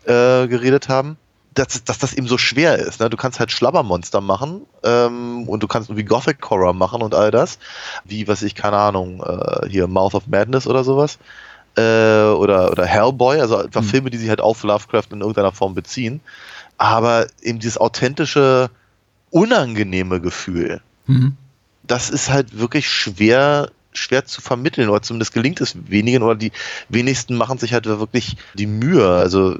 äh, 0.06 0.48
geredet 0.48 0.88
haben, 0.88 1.18
dass, 1.52 1.84
dass 1.84 1.98
das 1.98 2.14
eben 2.14 2.28
so 2.28 2.38
schwer 2.38 2.78
ist. 2.78 3.00
Ne? 3.00 3.10
Du 3.10 3.16
kannst 3.16 3.40
halt 3.40 3.52
Schlabbermonster 3.52 4.20
machen 4.20 4.62
ähm, 4.84 5.48
und 5.48 5.62
du 5.62 5.66
kannst 5.66 5.90
irgendwie 5.90 6.04
Gothic 6.04 6.38
Horror 6.48 6.72
machen 6.72 7.02
und 7.02 7.14
all 7.14 7.30
das, 7.30 7.58
wie 8.04 8.26
was 8.26 8.42
ich 8.42 8.54
keine 8.54 8.78
Ahnung 8.78 9.22
äh, 9.22 9.68
hier 9.68 9.86
Mouth 9.86 10.14
of 10.14 10.28
Madness 10.28 10.66
oder 10.66 10.84
sowas 10.84 11.18
äh, 11.76 12.22
oder 12.30 12.70
oder 12.70 12.86
Hellboy, 12.86 13.40
also 13.40 13.58
einfach 13.58 13.84
Filme, 13.84 14.10
die 14.10 14.18
sich 14.18 14.28
halt 14.28 14.40
auf 14.40 14.62
Lovecraft 14.62 15.08
in 15.12 15.20
irgendeiner 15.20 15.52
Form 15.52 15.74
beziehen, 15.74 16.20
aber 16.78 17.26
eben 17.42 17.58
dieses 17.58 17.76
authentische 17.78 18.70
unangenehme 19.30 20.20
Gefühl 20.20 20.80
Mhm. 21.06 21.36
das 21.86 22.10
ist 22.10 22.30
halt 22.30 22.58
wirklich 22.58 22.88
schwer 22.90 23.70
schwer 23.92 24.24
zu 24.26 24.40
vermitteln 24.42 24.88
oder 24.90 25.02
zumindest 25.02 25.32
gelingt 25.32 25.60
es 25.60 25.74
wenigen 25.88 26.22
oder 26.22 26.34
die 26.36 26.52
wenigsten 26.88 27.34
machen 27.34 27.58
sich 27.58 27.72
halt 27.72 27.86
wirklich 27.86 28.36
die 28.54 28.66
Mühe. 28.66 29.08
Also 29.08 29.58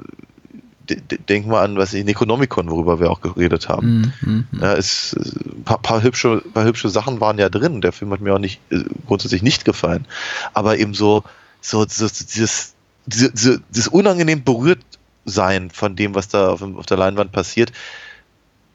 de- 0.87 1.01
de- 1.01 1.17
denk 1.17 1.45
mal 1.47 1.63
an, 1.63 1.75
was 1.75 1.93
ich, 1.93 2.05
Necronomicon, 2.05 2.69
worüber 2.69 2.99
wir 2.99 3.09
auch 3.11 3.19
geredet 3.21 3.67
haben. 3.67 4.13
Mhm. 4.21 4.47
Ja, 4.61 4.73
es, 4.75 5.13
es- 5.13 5.35
ein 5.35 5.63
paar, 5.65 5.79
paar, 5.79 6.03
hübsche, 6.03 6.41
paar 6.53 6.63
hübsche 6.63 6.89
Sachen 6.89 7.19
waren 7.19 7.37
ja 7.39 7.49
drin. 7.49 7.81
Der 7.81 7.91
Film 7.91 8.11
hat 8.13 8.21
mir 8.21 8.33
auch 8.33 8.39
nicht 8.39 8.61
äh, 8.69 8.83
grundsätzlich 9.07 9.41
nicht 9.41 9.65
gefallen. 9.65 10.05
Aber 10.53 10.77
eben 10.77 10.93
so, 10.93 11.23
so, 11.59 11.85
so 11.89 12.07
dieses, 12.07 12.75
diese, 13.07 13.31
diese, 13.31 13.61
dieses 13.69 13.87
unangenehm 13.89 14.43
berührt 14.43 14.79
sein 15.29 15.69
von 15.71 15.95
dem, 15.95 16.15
was 16.15 16.27
da 16.27 16.49
auf, 16.49 16.61
auf 16.61 16.85
der 16.85 16.97
Leinwand 16.97 17.31
passiert. 17.31 17.71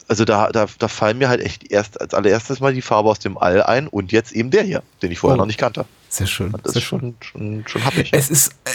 Also 0.07 0.27
da, 0.27 0.51
da, 0.51 0.67
da 0.79 0.89
fallen 0.89 1.17
mir 1.17 1.29
halt 1.31 1.41
echt 1.41 1.71
erst 1.73 1.99
als 2.01 2.13
allererstes 2.13 2.61
mal 2.61 2.75
die 2.75 2.83
Farbe 2.83 3.09
aus 3.09 3.19
dem 3.21 3.39
All 3.39 3.63
ein 3.63 3.87
und 3.89 4.13
jetzt 4.13 4.33
eben 4.33 4.51
der 4.51 4.63
hier, 4.63 4.83
den 5.03 5.11
ich 5.11 5.19
vorher 5.19 5.37
Oh. 5.37 5.39
noch 5.39 5.47
nicht 5.47 5.59
kannte. 5.59 5.87
Sehr 6.11 6.27
schön. 6.27 6.53
Das 6.63 6.75
Sehr 6.75 6.83
ist 6.83 6.87
schon, 6.87 7.15
schon, 7.21 7.65
schon 7.67 7.85
happig. 7.85 8.11
Es 8.13 8.29
ist 8.31 8.53
äh, 8.65 8.71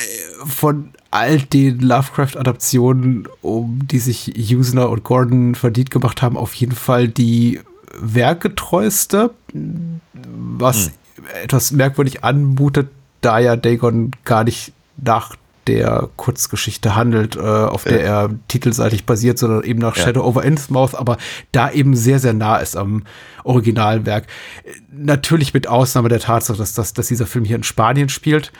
von 0.45 0.89
all 1.11 1.39
den 1.39 1.79
Lovecraft-Adaptionen, 1.81 3.27
um 3.41 3.81
die 3.87 3.99
sich 3.99 4.33
Usner 4.55 4.89
und 4.89 5.03
Gordon 5.03 5.53
verdient 5.55 5.91
gemacht 5.91 6.21
haben, 6.23 6.35
auf 6.35 6.53
jeden 6.55 6.75
Fall 6.75 7.07
die 7.07 7.59
werkgetreueste, 7.93 9.31
was 9.53 10.91
etwas 11.43 11.71
merkwürdig 11.71 12.23
anmutet, 12.23 12.89
da 13.21 13.39
ja 13.39 13.55
Dagon 13.55 14.11
gar 14.25 14.43
nicht 14.43 14.73
nach 14.97 15.35
der 15.69 16.09
Kurzgeschichte 16.15 16.95
handelt, 16.95 17.35
äh, 17.35 17.39
auf 17.39 17.83
der 17.83 18.03
er 18.03 18.29
titelseitig 18.47 19.05
basiert, 19.05 19.37
sondern 19.37 19.63
eben 19.63 19.79
nach 19.79 19.95
Ja. 19.95 20.03
Shadow 20.05 20.23
over 20.23 20.43
Innsmouth, 20.43 20.95
aber 20.95 21.17
da 21.51 21.71
eben 21.71 21.95
sehr, 21.95 22.19
sehr 22.19 22.33
nah 22.33 22.57
ist 22.57 22.75
am 22.75 23.03
Originalwerk. 23.43 24.25
Äh, 24.63 24.71
Natürlich 24.91 25.53
mit 25.53 25.67
Ausnahme 25.67 26.09
der 26.09 26.19
Tatsache, 26.19 26.57
dass, 26.57 26.73
das, 26.73 26.93
dass 26.93 27.07
dieser 27.07 27.25
Film 27.27 27.45
hier 27.45 27.55
in 27.55 27.63
Spanien 27.63 28.09
spielt. 28.09 28.51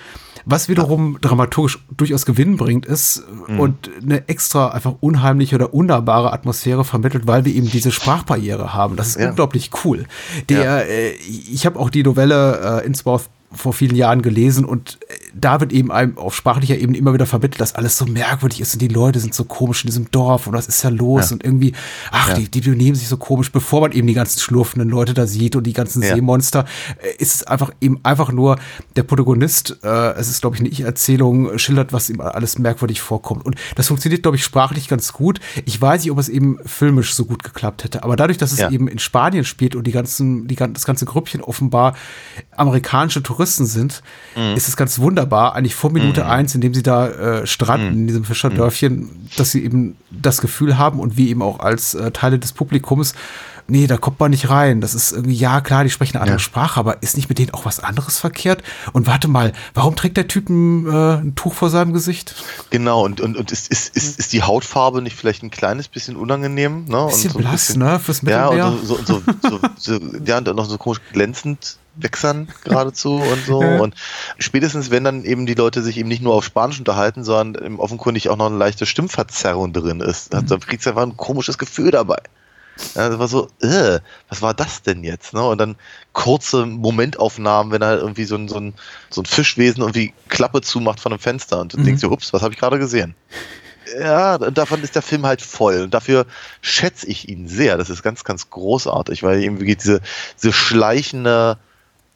Was 0.46 0.70
wiederum 0.70 1.18
dramaturgisch 1.20 1.80
durchaus 1.96 2.26
Gewinn 2.26 2.56
bringt, 2.56 2.86
ist 2.86 3.24
und 3.58 3.92
eine 4.02 4.28
extra 4.30 4.70
einfach 4.70 4.96
unheimliche 5.02 5.56
oder 5.56 5.74
unnahbare 5.74 6.32
Atmosphäre 6.32 6.86
vermittelt, 6.86 7.28
weil 7.28 7.44
wir 7.44 7.54
eben 7.54 7.70
diese 7.70 7.92
Sprachbarriere 7.92 8.74
haben. 8.74 8.96
Das 8.96 9.10
ist 9.10 9.20
Ja. 9.20 9.30
unglaublich 9.30 9.70
cool. 9.84 10.06
Der, 10.48 10.88
äh, 10.90 11.12
ich 11.12 11.66
habe 11.66 11.78
auch 11.78 11.90
die 11.90 12.04
Novelle 12.04 12.82
äh, 12.82 12.86
Innsmouth 12.86 13.30
vor 13.52 13.74
vielen 13.74 13.96
Jahren 13.96 14.22
gelesen 14.22 14.64
und 14.64 15.00
äh, 15.08 15.14
da 15.34 15.60
wird 15.60 15.72
eben 15.74 15.92
einem 15.92 16.18
auf 16.20 16.36
sprachlicher 16.36 16.78
Ebene 16.78 16.98
immer 16.98 17.14
wieder 17.14 17.26
vermittelt, 17.26 17.60
dass 17.60 17.74
alles 17.74 17.98
so 17.98 18.06
merkwürdig 18.06 18.62
ist 18.62 18.74
und 18.74 18.82
die 18.82 18.88
Leute 18.88 19.20
sind 19.20 19.34
so 19.34 19.44
komisch 19.44 19.84
in 19.84 19.88
diesem 19.88 20.12
Dorf 20.12 20.46
und 20.46 20.54
was 20.54 20.68
ist 20.68 20.84
ja 20.84 20.90
los 20.92 21.30
Ja. 21.30 21.34
und 21.34 21.44
irgendwie, 21.44 21.74
ach, 22.12 22.30
Ja. 22.30 22.34
die, 22.36 22.50
die 22.50 22.62
benehmen 22.62 22.96
sich 22.96 23.08
so 23.08 23.18
komisch, 23.18 23.52
bevor 23.52 23.82
man 23.82 23.92
eben 23.92 24.06
die 24.08 24.14
ganzen 24.14 24.40
schlurfenden 24.40 24.88
Leute 24.90 25.16
da 25.16 25.26
sieht 25.26 25.56
und 25.56 25.64
die 25.64 25.74
ganzen 25.74 26.04
Ja. 26.04 26.14
Seemonster, 26.14 26.66
äh, 27.02 27.16
ist 27.18 27.36
es 27.36 27.44
einfach 27.44 27.72
eben 27.82 28.00
einfach 28.04 28.32
nur 28.32 28.58
der 28.96 29.02
Protagonist, 29.04 29.80
äh, 29.84 30.12
es 30.14 30.30
ist 30.30 30.42
glaube 30.42 30.56
ich 30.56 30.60
eine 30.62 30.70
Ich-Erzählung, 30.70 31.58
schildert, 31.58 31.92
was 31.92 32.10
ihm 32.12 32.22
alles 32.22 32.60
merkwürdig 32.60 33.02
vorkommt 33.02 33.46
und 33.46 33.56
das 33.76 33.88
funktioniert 33.88 34.22
glaube 34.22 34.38
ich 34.38 34.44
sprachlich 34.44 34.88
ganz 34.88 35.12
gut. 35.12 35.40
Ich 35.66 35.82
weiß 35.82 36.04
nicht, 36.04 36.12
ob 36.12 36.20
es 36.20 36.30
eben 36.30 36.60
filmisch 36.66 37.16
so 37.16 37.26
gut 37.26 37.44
geklappt 37.44 37.84
hätte, 37.84 38.04
aber 38.04 38.16
dadurch, 38.16 38.38
dass 38.38 38.52
es 38.52 38.60
eben 38.72 38.88
in 38.88 39.00
Spanien 39.00 39.44
spielt 39.44 39.76
und 39.76 39.86
die 39.88 39.92
ganzen, 39.92 40.48
die, 40.48 40.56
das 40.56 40.86
ganze 40.86 41.06
Grüppchen 41.06 41.42
offenbar 41.42 41.96
amerikanische 42.56 43.24
Touristen 43.24 43.39
gerissen 43.40 43.66
sind, 43.66 44.04
ist 44.56 44.68
es 44.68 44.76
ganz 44.76 45.00
wunderbar, 45.00 45.56
eigentlich 45.56 45.76
vor 45.76 45.92
Minute 45.92 46.26
eins, 46.26 46.54
in 46.56 46.62
dem 46.62 46.74
sie 46.74 46.84
da 46.84 47.08
äh, 47.08 47.48
stranden 47.48 47.94
in 47.94 48.08
diesem 48.08 48.26
Fischerdörfchen, 48.26 49.30
dass 49.38 49.52
sie 49.52 49.64
eben 49.64 49.96
das 50.12 50.42
Gefühl 50.42 50.78
haben 50.78 51.00
und 51.00 51.16
wir 51.18 51.28
eben 51.28 51.42
auch 51.42 51.60
als 51.60 51.94
äh, 51.94 52.12
Teile 52.12 52.38
des 52.38 52.52
Publikums, 52.52 53.14
nee, 53.68 53.86
da 53.88 53.98
kommt 53.98 54.20
man 54.20 54.32
nicht 54.32 54.50
rein. 54.50 54.82
Das 54.82 54.94
ist 54.96 55.12
irgendwie, 55.12 55.36
ja 55.36 55.62
klar, 55.62 55.84
die 55.84 55.90
sprechen 55.92 56.16
eine 56.18 56.22
andere 56.24 56.38
Ja. 56.38 56.40
Sprache, 56.40 56.80
aber 56.80 57.02
ist 57.04 57.16
nicht 57.18 57.30
mit 57.30 57.38
denen 57.38 57.54
auch 57.54 57.66
was 57.66 57.80
anderes 57.80 58.18
verkehrt? 58.18 58.64
Und 58.94 59.06
warte 59.08 59.28
mal, 59.28 59.54
warum 59.76 59.96
trägt 59.96 60.18
der 60.18 60.28
Typ 60.28 60.50
ein, 60.50 60.88
äh, 60.88 61.18
ein 61.22 61.36
Tuch 61.36 61.54
vor 61.54 61.70
seinem 61.70 61.94
Gesicht? 61.94 62.36
Genau, 62.72 63.06
und, 63.06 63.22
und, 63.22 63.38
und 63.38 63.52
ist, 63.52 63.68
ist, 63.70 63.96
ist, 63.96 64.20
ist 64.20 64.34
die 64.34 64.42
Hautfarbe 64.44 65.02
nicht 65.02 65.16
vielleicht 65.16 65.44
ein 65.44 65.52
kleines 65.52 65.88
bisschen 65.88 66.16
unangenehm? 66.18 66.86
Ne? 66.86 67.06
Bisschen 67.10 67.28
und 67.32 67.34
so 67.34 67.40
blass, 67.40 67.68
bisschen- 67.68 67.82
ne? 67.84 68.00
Fürs 68.00 68.22
Ja, 68.24 68.50
Mittelmeer. 68.50 68.68
und 68.72 68.86
so, 68.86 69.00
so, 69.06 69.22
so, 69.78 70.00
ja, 70.26 70.38
und 70.40 70.48
dann 70.48 70.56
noch 70.56 70.66
so 70.68 70.78
komisch 70.78 71.00
glänzend 71.14 71.78
wechseln 72.02 72.48
geradezu 72.64 73.16
und 73.16 73.46
so. 73.46 73.60
Und 73.60 73.96
spätestens, 74.38 74.92
wenn 74.92 75.04
dann 75.04 75.24
eben 75.24 75.46
die 75.46 75.54
Leute 75.54 75.82
sich 75.84 75.98
eben 75.98 76.10
nicht 76.10 76.22
nur 76.22 76.34
auf 76.34 76.46
Spanisch 76.46 76.80
unterhalten, 76.80 77.24
sondern 77.24 77.64
eben 77.64 77.80
offenkundig 77.80 78.30
auch 78.30 78.38
noch 78.38 78.48
eine 78.48 78.58
leichte 78.58 78.86
Stimmverzerrung 78.86 79.74
drin 79.74 80.00
ist, 80.02 80.34
Mhm. 80.34 80.46
dann 80.48 80.60
kriegst 80.62 80.86
du 80.86 80.92
einfach 80.92 81.04
ein 81.04 81.18
komisches 81.18 81.58
Gefühl 81.58 81.92
dabei. 81.92 82.18
Ja, 82.96 83.10
das 83.10 83.20
war 83.20 83.28
so, 83.28 83.50
äh, 83.62 84.00
was 84.30 84.42
war 84.42 84.54
das 84.54 84.82
denn 84.82 85.04
jetzt? 85.04 85.34
Ne? 85.34 85.44
Und 85.46 85.60
dann 85.60 85.76
kurze 86.14 86.66
Momentaufnahmen, 86.66 87.72
wenn 87.72 87.84
halt 87.84 88.02
irgendwie 88.02 88.24
so 88.24 88.36
ein, 88.36 88.48
so, 88.48 88.58
ein, 88.58 88.74
so 89.10 89.22
ein 89.22 89.26
Fischwesen 89.26 89.82
irgendwie 89.84 90.14
Klappe 90.28 90.62
zumacht 90.62 91.00
von 91.00 91.12
einem 91.12 91.20
Fenster 91.20 91.60
und 91.60 91.74
du 91.74 91.78
Mhm. 91.78 91.84
denkst 91.84 92.02
dir, 92.02 92.12
ups, 92.12 92.34
was 92.34 92.42
habe 92.42 92.54
ich 92.54 92.60
gerade 92.60 92.80
gesehen? 92.80 93.16
Ja, 94.00 94.36
und 94.36 94.58
davon 94.58 94.82
ist 94.84 94.96
der 94.96 95.02
Film 95.02 95.26
halt 95.26 95.42
voll. 95.42 95.82
Und 95.82 95.94
dafür 95.94 96.26
schätze 96.62 97.08
ich 97.08 97.28
ihn 97.28 97.48
sehr. 97.48 97.78
Das 97.78 97.90
ist 97.90 98.04
ganz, 98.04 98.24
ganz 98.24 98.50
großartig, 98.50 99.24
weil 99.24 99.44
ihm 99.44 99.60
wirklich 99.60 99.78
diese, 99.78 100.02
diese 100.38 100.54
schleichende 100.54 101.58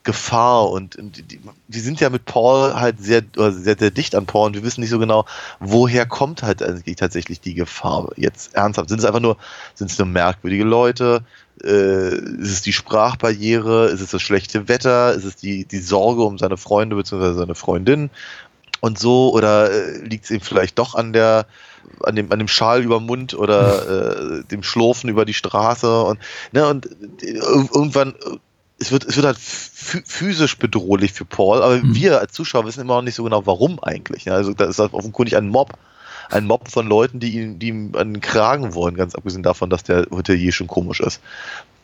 Gefahr 0.04 0.70
und, 0.70 0.96
und 0.96 1.30
die, 1.32 1.40
die 1.68 1.80
sind 1.80 1.98
ja 2.00 2.10
mit 2.10 2.26
Paul 2.26 2.74
halt 2.74 3.02
sehr, 3.02 3.22
sehr, 3.34 3.76
sehr 3.78 3.90
dicht 3.90 4.14
an 4.14 4.26
Paul 4.26 4.48
und 4.48 4.54
wir 4.54 4.62
wissen 4.62 4.82
nicht 4.82 4.90
so 4.90 4.98
genau, 4.98 5.24
woher 5.60 6.06
kommt 6.06 6.42
halt 6.42 6.62
eigentlich 6.62 6.96
tatsächlich 6.96 7.40
die 7.40 7.54
Gefahr. 7.54 8.10
Jetzt 8.16 8.54
ernsthaft. 8.54 8.90
Sind 8.90 8.98
es 8.98 9.04
einfach 9.04 9.20
nur, 9.20 9.36
sind 9.74 9.90
es 9.90 9.98
nur 9.98 10.06
merkwürdige 10.06 10.64
Leute? 10.64 11.22
Äh, 11.62 12.14
ist 12.16 12.50
es 12.52 12.62
die 12.62 12.72
Sprachbarriere? 12.72 13.86
Ist 13.86 14.00
es 14.02 14.10
das 14.10 14.22
schlechte 14.22 14.68
Wetter? 14.68 15.14
Ist 15.14 15.24
es 15.24 15.36
die, 15.36 15.64
die 15.64 15.80
Sorge 15.80 16.22
um 16.22 16.36
seine 16.38 16.56
Freunde 16.58 16.96
bzw. 16.96 17.32
seine 17.34 17.54
Freundin? 17.54 18.10
und 18.80 18.98
so 18.98 19.32
oder 19.32 19.70
äh, 19.70 19.96
liegt 20.04 20.24
es 20.24 20.30
ihm 20.30 20.42
vielleicht 20.42 20.78
doch 20.78 20.94
an 20.94 21.14
der 21.14 21.46
an 22.02 22.16
dem 22.16 22.30
an 22.30 22.38
dem 22.38 22.48
Schal 22.48 22.82
über 22.82 22.98
dem 22.98 23.06
Mund 23.06 23.32
oder 23.32 24.40
äh, 24.40 24.44
dem 24.44 24.62
Schlurfen 24.62 25.08
über 25.08 25.24
die 25.24 25.32
Straße 25.32 26.02
und 26.02 26.18
ne 26.52 26.66
und 26.68 26.84
äh, 27.22 27.26
ir- 27.38 27.74
irgendwann 27.74 28.14
es 28.84 28.92
wird 28.92 29.04
es 29.04 29.16
wird 29.16 29.26
halt 29.26 29.38
phy- 29.38 30.02
physisch 30.06 30.58
bedrohlich 30.58 31.12
für 31.12 31.24
Paul, 31.24 31.62
aber 31.62 31.76
Mhm. 31.76 31.94
wir 31.94 32.20
als 32.20 32.32
Zuschauer 32.32 32.66
wissen 32.66 32.80
immer 32.82 32.96
noch 32.96 33.02
nicht 33.02 33.14
so 33.14 33.24
genau 33.24 33.46
warum 33.46 33.82
eigentlich. 33.82 34.26
Ja, 34.26 34.34
also 34.34 34.52
da 34.52 34.64
ist 34.66 34.78
halt 34.78 34.92
offenkundig 34.92 35.36
ein 35.36 35.48
Mob 35.48 35.72
ein 36.30 36.46
Mob 36.46 36.70
von 36.70 36.86
Leuten, 36.86 37.20
die 37.20 37.34
ihm, 37.38 37.58
die 37.58 37.68
ihm 37.68 37.92
an 37.96 38.14
den 38.14 38.20
Kragen 38.22 38.72
wollen, 38.74 38.94
ganz 38.96 39.14
abgesehen 39.14 39.42
davon, 39.42 39.68
dass 39.68 39.82
der 39.82 40.06
Hotelier 40.10 40.52
schon 40.52 40.66
komisch 40.68 41.00
ist. 41.00 41.20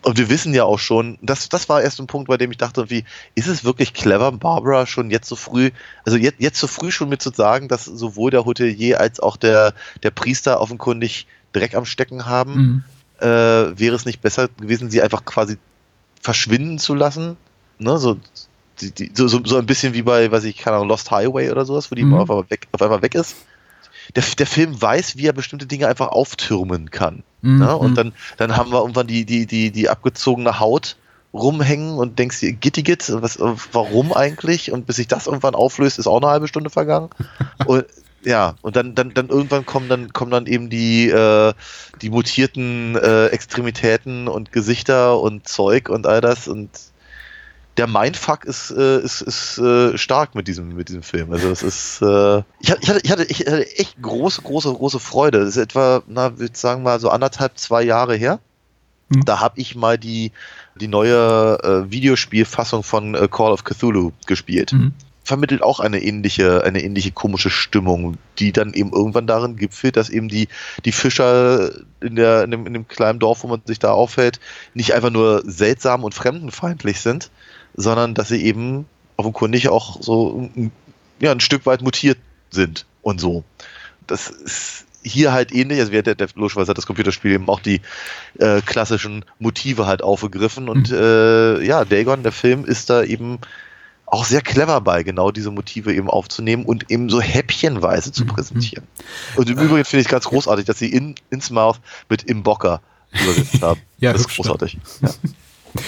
Und 0.02 0.16
wir 0.16 0.30
wissen 0.30 0.54
ja 0.54 0.64
auch 0.64 0.78
schon, 0.78 1.18
das, 1.20 1.50
das 1.50 1.68
war 1.68 1.82
erst 1.82 2.00
ein 2.00 2.06
Punkt, 2.06 2.26
bei 2.28 2.38
dem 2.38 2.50
ich 2.50 2.56
dachte, 2.56 2.88
wie, 2.88 3.04
ist 3.34 3.48
es 3.48 3.64
wirklich 3.64 3.92
clever, 3.92 4.32
Barbara 4.32 4.86
schon 4.86 5.10
jetzt 5.10 5.28
so 5.28 5.36
früh, 5.36 5.70
also 6.06 6.16
jetzt, 6.16 6.40
jetzt 6.40 6.58
so 6.58 6.68
früh 6.68 6.90
schon 6.90 7.10
mit 7.10 7.20
zu 7.20 7.30
sagen, 7.30 7.68
dass 7.68 7.84
sowohl 7.84 8.30
der 8.30 8.46
Hotelier 8.46 8.98
als 8.98 9.20
auch 9.20 9.36
der, 9.36 9.74
der 10.02 10.10
Priester 10.10 10.58
offenkundig 10.58 11.26
Dreck 11.52 11.74
am 11.74 11.84
Stecken 11.84 12.24
haben? 12.24 12.54
Mhm. 12.54 12.84
Äh, 13.20 13.78
wäre 13.78 13.94
es 13.94 14.06
nicht 14.06 14.22
besser 14.22 14.48
gewesen, 14.58 14.90
sie 14.90 15.02
einfach 15.02 15.26
quasi 15.26 15.58
verschwinden 16.20 16.78
zu 16.78 16.94
lassen? 16.94 17.36
Ne, 17.78 17.98
so, 17.98 18.16
die, 18.80 18.92
die, 18.92 19.10
so, 19.14 19.26
so, 19.28 19.56
ein 19.56 19.66
bisschen 19.66 19.94
wie 19.94 20.02
bei, 20.02 20.30
weiß 20.30 20.44
ich, 20.44 20.58
keine 20.58 20.76
Ahnung, 20.76 20.88
Lost 20.88 21.10
Highway 21.10 21.50
oder 21.50 21.64
sowas, 21.64 21.90
wo 21.90 21.94
die 21.94 22.04
Mhm. 22.04 22.14
auf, 22.14 22.30
einmal 22.30 22.50
weg, 22.50 22.68
auf 22.72 22.82
einmal 22.82 23.02
weg 23.02 23.14
ist. 23.14 23.36
Der, 24.14 24.24
der 24.38 24.46
Film 24.46 24.80
weiß, 24.80 25.16
wie 25.16 25.26
er 25.26 25.32
bestimmte 25.32 25.66
Dinge 25.66 25.86
einfach 25.86 26.08
auftürmen 26.08 26.90
kann. 26.90 27.22
Mhm. 27.42 27.58
Ne? 27.58 27.76
Und 27.76 27.94
dann, 27.96 28.12
dann 28.36 28.56
haben 28.56 28.70
wir 28.72 28.80
irgendwann 28.80 29.06
die, 29.06 29.24
die, 29.24 29.46
die, 29.46 29.70
die 29.70 29.88
abgezogene 29.88 30.58
Haut 30.60 30.96
rumhängen 31.32 31.96
und 31.96 32.18
denkst 32.18 32.40
dir, 32.40 32.52
Gittigit, 32.52 33.04
was, 33.22 33.38
warum 33.72 34.12
eigentlich? 34.12 34.72
Und 34.72 34.86
bis 34.86 34.96
sich 34.96 35.06
das 35.06 35.26
irgendwann 35.26 35.54
auflöst, 35.54 35.98
ist 35.98 36.06
auch 36.06 36.20
eine 36.20 36.26
halbe 36.26 36.48
Stunde 36.48 36.70
vergangen. 36.70 37.10
und 37.66 37.84
ja, 38.22 38.54
und 38.62 38.76
dann, 38.76 38.94
dann, 38.94 39.14
dann 39.14 39.28
irgendwann 39.28 39.64
kommen 39.64 39.88
dann, 39.88 40.12
kommen 40.12 40.30
dann 40.30 40.46
eben 40.46 40.68
die, 40.68 41.08
äh, 41.08 41.52
die 42.02 42.10
mutierten 42.10 42.96
äh, 42.96 43.26
Extremitäten 43.28 44.28
und 44.28 44.52
Gesichter 44.52 45.18
und 45.20 45.48
Zeug 45.48 45.88
und 45.88 46.06
all 46.06 46.20
das 46.20 46.48
und 46.48 46.70
der 47.76 47.86
Mindfuck 47.86 48.44
ist, 48.44 48.70
äh, 48.72 49.00
ist, 49.00 49.22
ist 49.22 49.58
äh, 49.58 49.96
stark 49.96 50.34
mit 50.34 50.48
diesem, 50.48 50.74
mit 50.74 50.88
diesem 50.88 51.02
Film. 51.02 51.32
Also 51.32 51.50
es 51.50 51.62
ist, 51.62 52.02
äh, 52.02 52.42
ich, 52.60 52.70
hatte, 52.70 52.80
ich, 52.82 52.88
hatte, 52.88 53.00
ich, 53.02 53.10
hatte, 53.10 53.24
ich 53.62 53.78
echt 53.78 54.02
große, 54.02 54.42
große, 54.42 54.72
große 54.72 55.00
Freude. 55.00 55.38
Das 55.38 55.50
ist 55.50 55.56
etwa, 55.56 56.02
na, 56.06 56.38
würde 56.38 56.56
sagen 56.56 56.82
mal 56.82 57.00
so 57.00 57.08
anderthalb, 57.08 57.56
zwei 57.58 57.82
Jahre 57.82 58.16
her. 58.16 58.38
Hm. 59.12 59.24
Da 59.24 59.40
habe 59.40 59.58
ich 59.58 59.76
mal 59.76 59.98
die, 59.98 60.32
die 60.78 60.88
neue 60.88 61.58
äh, 61.62 61.90
Videospielfassung 61.90 62.82
von 62.82 63.14
äh, 63.14 63.28
Call 63.30 63.52
of 63.52 63.64
Cthulhu 63.64 64.12
gespielt. 64.26 64.72
Mhm. 64.72 64.92
Vermittelt 65.30 65.62
auch 65.62 65.78
eine 65.78 66.02
ähnliche, 66.02 66.64
eine 66.64 66.82
ähnliche 66.82 67.12
komische 67.12 67.50
Stimmung, 67.50 68.16
die 68.40 68.50
dann 68.50 68.74
eben 68.74 68.92
irgendwann 68.92 69.28
darin 69.28 69.54
gipfelt, 69.54 69.96
dass 69.96 70.10
eben 70.10 70.28
die, 70.28 70.48
die 70.84 70.90
Fischer 70.90 71.70
in, 72.00 72.16
der, 72.16 72.42
in, 72.42 72.50
dem, 72.50 72.66
in 72.66 72.72
dem 72.72 72.88
kleinen 72.88 73.20
Dorf, 73.20 73.44
wo 73.44 73.46
man 73.46 73.62
sich 73.64 73.78
da 73.78 73.92
aufhält, 73.92 74.40
nicht 74.74 74.92
einfach 74.92 75.10
nur 75.10 75.42
seltsam 75.46 76.02
und 76.02 76.16
fremdenfeindlich 76.16 77.00
sind, 77.00 77.30
sondern 77.76 78.14
dass 78.14 78.26
sie 78.26 78.44
eben 78.44 78.86
offenkundig 79.16 79.68
auch 79.68 80.02
so 80.02 80.50
ein- 80.56 80.72
ja, 81.20 81.30
ein 81.30 81.38
Stück 81.38 81.64
weit 81.64 81.80
mutiert 81.80 82.18
sind 82.50 82.86
und 83.02 83.20
so. 83.20 83.44
Das 84.08 84.30
ist 84.30 84.86
hier 85.04 85.32
halt 85.32 85.52
ähnlich, 85.52 85.78
also 85.78 85.92
wir, 85.92 86.02
der, 86.02 86.16
der 86.16 86.26
logischerweise 86.34 86.70
hat 86.70 86.78
das 86.78 86.86
Computerspiel 86.86 87.30
eben 87.30 87.48
auch 87.48 87.60
die 87.60 87.82
äh, 88.40 88.62
klassischen 88.62 89.24
Motive 89.38 89.86
halt 89.86 90.02
aufgegriffen 90.02 90.68
und 90.68 90.90
äh, 90.90 91.62
ja, 91.62 91.84
Dagon, 91.84 92.24
der 92.24 92.32
Film, 92.32 92.64
ist 92.64 92.90
da 92.90 93.04
eben 93.04 93.38
auch 94.10 94.24
sehr 94.24 94.40
clever 94.42 94.80
bei, 94.80 95.02
genau 95.02 95.30
diese 95.30 95.50
Motive 95.50 95.94
eben 95.94 96.10
aufzunehmen 96.10 96.64
und 96.64 96.90
eben 96.90 97.08
so 97.10 97.20
häppchenweise 97.20 98.12
zu 98.12 98.24
Mhm. 98.24 98.28
präsentieren. 98.28 98.86
Und 99.36 99.48
im 99.48 99.58
Übrigen 99.58 99.84
finde 99.84 100.02
ich 100.02 100.08
ganz 100.08 100.24
großartig, 100.26 100.66
dass 100.66 100.78
sie 100.78 100.92
in, 100.92 101.14
ins 101.30 101.50
Mouth 101.50 101.80
mit 102.08 102.24
Imbocker 102.24 102.80
übersetzt 103.12 103.62
haben. 103.62 103.80
Ja, 103.98 104.12
das 104.12 104.22
ist 104.22 104.26
hübsch, 104.28 104.36
großartig. 104.36 104.78
Ja. 105.02 105.10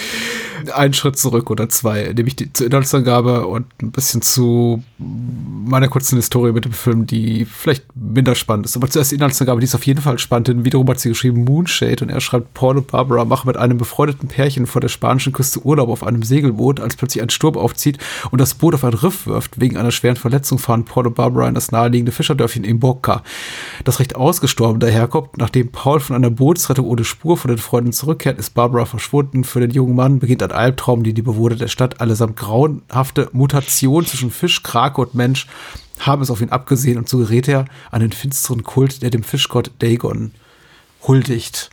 einen 0.71 0.93
Schritt 0.93 1.17
zurück 1.17 1.49
oder 1.49 1.69
zwei, 1.69 2.13
nämlich 2.15 2.35
die, 2.35 2.51
zur 2.53 2.67
Inhaltsangabe 2.67 3.47
und 3.47 3.65
ein 3.81 3.91
bisschen 3.91 4.21
zu 4.21 4.83
meiner 4.99 5.87
kurzen 5.87 6.15
Historie 6.17 6.51
mit 6.51 6.65
dem 6.65 6.73
Film, 6.73 7.07
die 7.07 7.45
vielleicht 7.45 7.85
minder 7.95 8.35
spannend 8.35 8.65
ist. 8.65 8.75
Aber 8.75 8.89
zuerst 8.89 9.11
die 9.11 9.15
Inhaltsangabe, 9.15 9.59
die 9.59 9.65
ist 9.65 9.75
auf 9.75 9.85
jeden 9.85 10.01
Fall 10.01 10.19
spannend, 10.19 10.47
denn 10.47 10.65
wiederum 10.65 10.87
hat 10.89 10.99
sie 10.99 11.09
geschrieben 11.09 11.43
Moonshade 11.43 12.03
und 12.03 12.09
er 12.09 12.21
schreibt, 12.21 12.53
Paul 12.53 12.77
und 12.77 12.87
Barbara 12.87 13.25
machen 13.25 13.47
mit 13.47 13.57
einem 13.57 13.77
befreundeten 13.77 14.29
Pärchen 14.29 14.67
vor 14.67 14.81
der 14.81 14.89
spanischen 14.89 15.33
Küste 15.33 15.65
Urlaub 15.65 15.89
auf 15.89 16.03
einem 16.03 16.23
Segelboot, 16.23 16.79
als 16.79 16.95
plötzlich 16.95 17.21
ein 17.21 17.29
Sturm 17.29 17.57
aufzieht 17.57 17.97
und 18.31 18.39
das 18.39 18.53
Boot 18.53 18.75
auf 18.75 18.83
ein 18.83 18.93
Riff 18.93 19.27
wirft. 19.27 19.59
Wegen 19.59 19.77
einer 19.77 19.91
schweren 19.91 20.15
Verletzung 20.15 20.59
fahren 20.59 20.85
Paul 20.85 21.07
und 21.07 21.15
Barbara 21.15 21.47
in 21.47 21.55
das 21.55 21.71
naheliegende 21.71 22.11
Fischerdörfchen 22.11 22.63
Imboca, 22.63 23.23
das 23.83 23.99
recht 23.99 24.15
ausgestorben 24.15 24.79
daherkommt. 24.79 25.37
Nachdem 25.37 25.71
Paul 25.71 25.99
von 25.99 26.15
einer 26.15 26.29
Bootsrettung 26.29 26.85
ohne 26.85 27.03
Spur 27.03 27.37
von 27.37 27.49
den 27.49 27.57
Freunden 27.57 27.93
zurückkehrt, 27.93 28.39
ist 28.39 28.53
Barbara 28.53 28.85
verschwunden. 28.85 29.43
Für 29.43 29.59
den 29.59 29.71
jungen 29.71 29.95
Mann 29.95 30.19
beginnt 30.19 30.43
ein 30.43 30.51
Albtraum, 30.53 31.03
die 31.03 31.13
die 31.13 31.21
Bewohner 31.21 31.55
der 31.55 31.67
Stadt 31.67 32.01
allesamt 32.01 32.37
grauenhafte 32.37 33.29
Mutation 33.31 34.05
zwischen 34.05 34.31
Fisch, 34.31 34.63
Krake 34.63 35.01
und 35.01 35.15
Mensch 35.15 35.47
haben 35.99 36.21
es 36.21 36.31
auf 36.31 36.41
ihn 36.41 36.49
abgesehen 36.49 36.97
und 36.97 37.07
so 37.07 37.19
gerät 37.19 37.47
er 37.47 37.65
an 37.91 38.01
den 38.01 38.11
finsteren 38.11 38.63
Kult, 38.63 39.01
der 39.01 39.09
dem 39.09 39.23
Fischgott 39.23 39.71
Dagon 39.79 40.31
huldigt. 41.07 41.69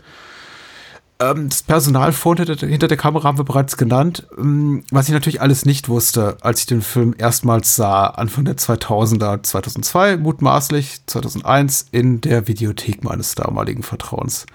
Ähm, 1.20 1.49
das 1.49 1.62
Personal 1.62 2.12
vor 2.12 2.31
und 2.31 2.39
hinter 2.39 2.57
der, 2.57 2.68
hinter 2.68 2.89
der 2.89 2.97
Kamera 2.97 3.24
haben 3.24 3.39
wir 3.39 3.45
bereits 3.45 3.76
genannt. 3.76 4.26
Ähm, 4.39 4.85
Was 4.91 5.09
ich 5.09 5.12
natürlich 5.12 5.41
alles 5.41 5.66
nicht 5.66 5.89
wusste, 5.89 6.39
als 6.41 6.61
ich 6.61 6.66
den 6.66 6.83
Film 6.83 7.14
erstmals 7.16 7.76
sah, 7.76 8.07
Anfang 8.07 8.47
der 8.47 8.57
2000er, 8.57 9.43
2002 9.43 10.16
mutmaßlich, 10.16 11.01
2001 11.07 11.87
in 11.93 12.20
der 12.20 12.49
Videothek 12.49 13.05
meines 13.05 13.35
damaligen 13.35 13.83
Vertrauens. 13.83 14.47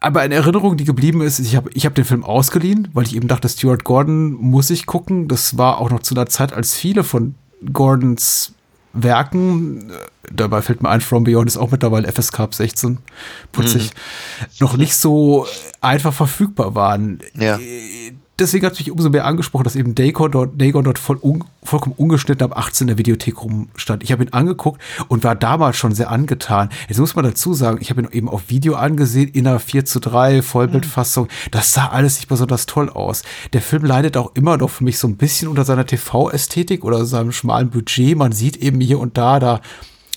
Aber 0.00 0.20
eine 0.20 0.34
Erinnerung, 0.34 0.76
die 0.76 0.84
geblieben 0.84 1.20
ist, 1.20 1.38
ich 1.38 1.56
habe 1.56 1.70
ich 1.74 1.86
hab 1.86 1.94
den 1.94 2.04
Film 2.04 2.24
ausgeliehen, 2.24 2.88
weil 2.92 3.04
ich 3.04 3.16
eben 3.16 3.28
dachte, 3.28 3.48
Stuart 3.48 3.84
Gordon 3.84 4.32
muss 4.32 4.70
ich 4.70 4.86
gucken. 4.86 5.28
Das 5.28 5.58
war 5.58 5.78
auch 5.78 5.90
noch 5.90 6.00
zu 6.00 6.14
einer 6.14 6.26
Zeit, 6.26 6.52
als 6.52 6.74
viele 6.74 7.04
von 7.04 7.34
Gordons 7.72 8.54
Werken, 8.94 9.90
äh, 9.90 9.94
dabei 10.32 10.62
fällt 10.62 10.82
mir 10.82 10.88
ein, 10.88 11.00
From 11.00 11.24
Beyond 11.24 11.48
ist 11.48 11.56
auch 11.56 11.70
mittlerweile 11.70 12.10
FSK 12.10 12.40
ab 12.40 12.54
16, 12.54 12.98
putzig, 13.52 13.90
noch 14.60 14.76
nicht 14.76 14.94
so 14.94 15.46
einfach 15.80 16.14
verfügbar 16.14 16.74
waren. 16.74 17.18
Ja. 17.34 17.58
Deswegen 18.38 18.66
hat 18.66 18.72
es 18.72 18.80
mich 18.80 18.90
umso 18.90 19.10
mehr 19.10 19.26
angesprochen, 19.26 19.62
dass 19.62 19.76
eben 19.76 19.94
Dagon 19.94 20.30
dort, 20.30 20.60
Dagon 20.60 20.82
dort 20.82 20.98
voll 20.98 21.18
un, 21.22 21.44
vollkommen 21.62 21.94
ungeschnitten 21.96 22.44
ab 22.44 22.58
18 22.58 22.84
in 22.84 22.88
der 22.88 22.98
Videothek 22.98 23.40
rumstand. 23.40 24.02
Ich 24.02 24.10
habe 24.10 24.24
ihn 24.24 24.32
angeguckt 24.32 24.80
und 25.06 25.22
war 25.22 25.36
damals 25.36 25.76
schon 25.76 25.94
sehr 25.94 26.10
angetan. 26.10 26.70
Jetzt 26.88 26.98
muss 26.98 27.14
man 27.14 27.24
dazu 27.24 27.54
sagen, 27.54 27.78
ich 27.80 27.90
habe 27.90 28.02
ihn 28.02 28.08
eben 28.10 28.28
auf 28.28 28.48
Video 28.48 28.74
angesehen, 28.74 29.30
in 29.30 29.46
einer 29.46 29.60
4 29.60 29.84
zu 29.84 30.00
3 30.00 30.42
Vollbildfassung. 30.42 31.28
Das 31.52 31.72
sah 31.72 31.88
alles 31.88 32.16
nicht 32.16 32.28
besonders 32.28 32.66
toll 32.66 32.88
aus. 32.90 33.22
Der 33.52 33.62
Film 33.62 33.84
leidet 33.84 34.16
auch 34.16 34.34
immer 34.34 34.56
noch 34.56 34.70
für 34.70 34.82
mich 34.82 34.98
so 34.98 35.06
ein 35.06 35.16
bisschen 35.16 35.46
unter 35.46 35.64
seiner 35.64 35.86
TV-Ästhetik 35.86 36.84
oder 36.84 37.04
seinem 37.04 37.30
schmalen 37.30 37.70
Budget. 37.70 38.18
Man 38.18 38.32
sieht 38.32 38.56
eben 38.56 38.80
hier 38.80 38.98
und 38.98 39.16
da, 39.16 39.38
da 39.38 39.60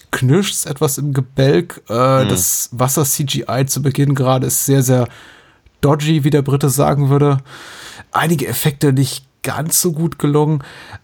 knirscht 0.10 0.66
etwas 0.66 0.98
im 0.98 1.14
Gebälk. 1.14 1.84
Äh, 1.88 2.24
mhm. 2.24 2.30
Das 2.30 2.70
Wasser-CGI 2.72 3.66
zu 3.68 3.84
Beginn 3.84 4.16
gerade 4.16 4.48
ist 4.48 4.66
sehr, 4.66 4.82
sehr 4.82 5.08
dodgy, 5.82 6.24
wie 6.24 6.32
der 6.32 6.42
Brite 6.42 6.70
sagen 6.72 7.10
würde. 7.10 7.38
Einige 8.12 8.48
Effekte 8.48 8.94
nicht 8.94 9.26
ganz 9.44 9.82
so 9.82 9.94
gut 9.94 10.20
gelungen. 10.20 10.64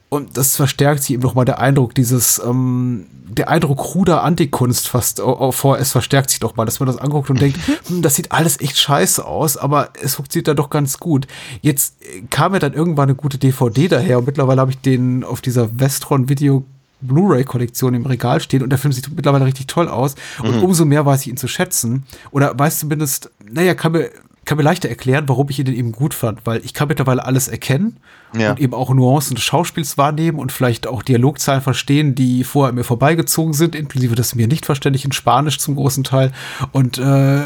Und 0.09 0.37
das 0.37 0.55
verstärkt 0.55 1.01
sich 1.01 1.13
eben 1.13 1.23
nochmal 1.23 1.45
der 1.45 1.59
Eindruck, 1.59 1.95
dieses, 1.95 2.39
ähm, 2.45 3.07
der 3.25 3.49
Eindruck 3.49 3.79
kruder 3.79 4.21
Antikunst 4.23 4.87
fast 4.87 5.19
vor, 5.19 5.79
es 5.79 5.91
verstärkt 5.91 6.29
sich 6.29 6.39
doch 6.39 6.55
mal, 6.55 6.65
dass 6.65 6.79
man 6.79 6.87
das 6.87 6.97
anguckt 6.97 7.31
und 7.31 7.41
denkt, 7.41 7.57
hm, 7.87 8.03
das 8.03 8.15
sieht 8.15 8.31
alles 8.31 8.59
echt 8.59 8.77
scheiße 8.77 9.25
aus, 9.25 9.57
aber 9.57 9.89
es 10.03 10.15
funktioniert 10.15 10.49
da 10.49 10.53
doch 10.53 10.69
ganz 10.69 10.99
gut. 10.99 11.25
Jetzt 11.61 11.95
äh, 12.03 12.21
kam 12.29 12.53
ja 12.53 12.59
dann 12.59 12.73
irgendwann 12.73 13.09
eine 13.09 13.15
gute 13.15 13.39
DVD 13.39 13.87
daher 13.87 14.19
und 14.19 14.27
mittlerweile 14.27 14.61
habe 14.61 14.71
ich 14.71 14.79
den 14.79 15.23
auf 15.23 15.41
dieser 15.41 15.79
Vestron 15.79 16.29
Video 16.29 16.63
Blu-ray-Kollektion 17.03 17.93
im 17.93 18.05
Regal 18.05 18.39
stehen 18.39 18.63
und 18.63 18.69
der 18.69 18.79
Film 18.79 18.91
sieht 18.91 19.13
mittlerweile 19.15 19.45
richtig 19.45 19.67
toll 19.67 19.87
aus. 19.87 20.15
Und 20.41 20.57
mhm. 20.57 20.63
umso 20.63 20.85
mehr 20.85 21.05
weiß 21.05 21.21
ich 21.21 21.27
ihn 21.27 21.37
zu 21.37 21.47
schätzen. 21.47 22.03
Oder 22.31 22.57
weiß 22.57 22.79
zumindest, 22.79 23.29
naja, 23.43 23.73
kann 23.75 23.91
mir, 23.91 24.09
kann 24.45 24.57
mir 24.57 24.63
leichter 24.63 24.89
erklären, 24.89 25.25
warum 25.27 25.49
ich 25.49 25.59
ihn 25.59 25.67
eben 25.67 25.91
gut 25.91 26.13
fand, 26.13 26.45
weil 26.45 26.63
ich 26.65 26.73
kann 26.73 26.87
mittlerweile 26.87 27.25
alles 27.25 27.47
erkennen 27.47 27.97
ja. 28.35 28.51
und 28.51 28.59
eben 28.59 28.73
auch 28.73 28.93
Nuancen 28.93 29.35
des 29.35 29.43
Schauspiels 29.43 29.97
wahrnehmen 29.97 30.39
und 30.39 30.51
vielleicht 30.51 30.87
auch 30.87 31.03
Dialogzahlen 31.03 31.61
verstehen, 31.61 32.15
die 32.15 32.43
vorher 32.43 32.73
mir 32.73 32.83
vorbeigezogen 32.83 33.53
sind, 33.53 33.75
inklusive 33.75 34.15
des 34.15 34.35
mir 34.35 34.47
nicht 34.47 34.65
verständlichen 34.65 35.11
Spanisch 35.11 35.59
zum 35.59 35.75
großen 35.75 36.03
Teil. 36.03 36.31
Und 36.71 36.97
äh, 36.97 37.41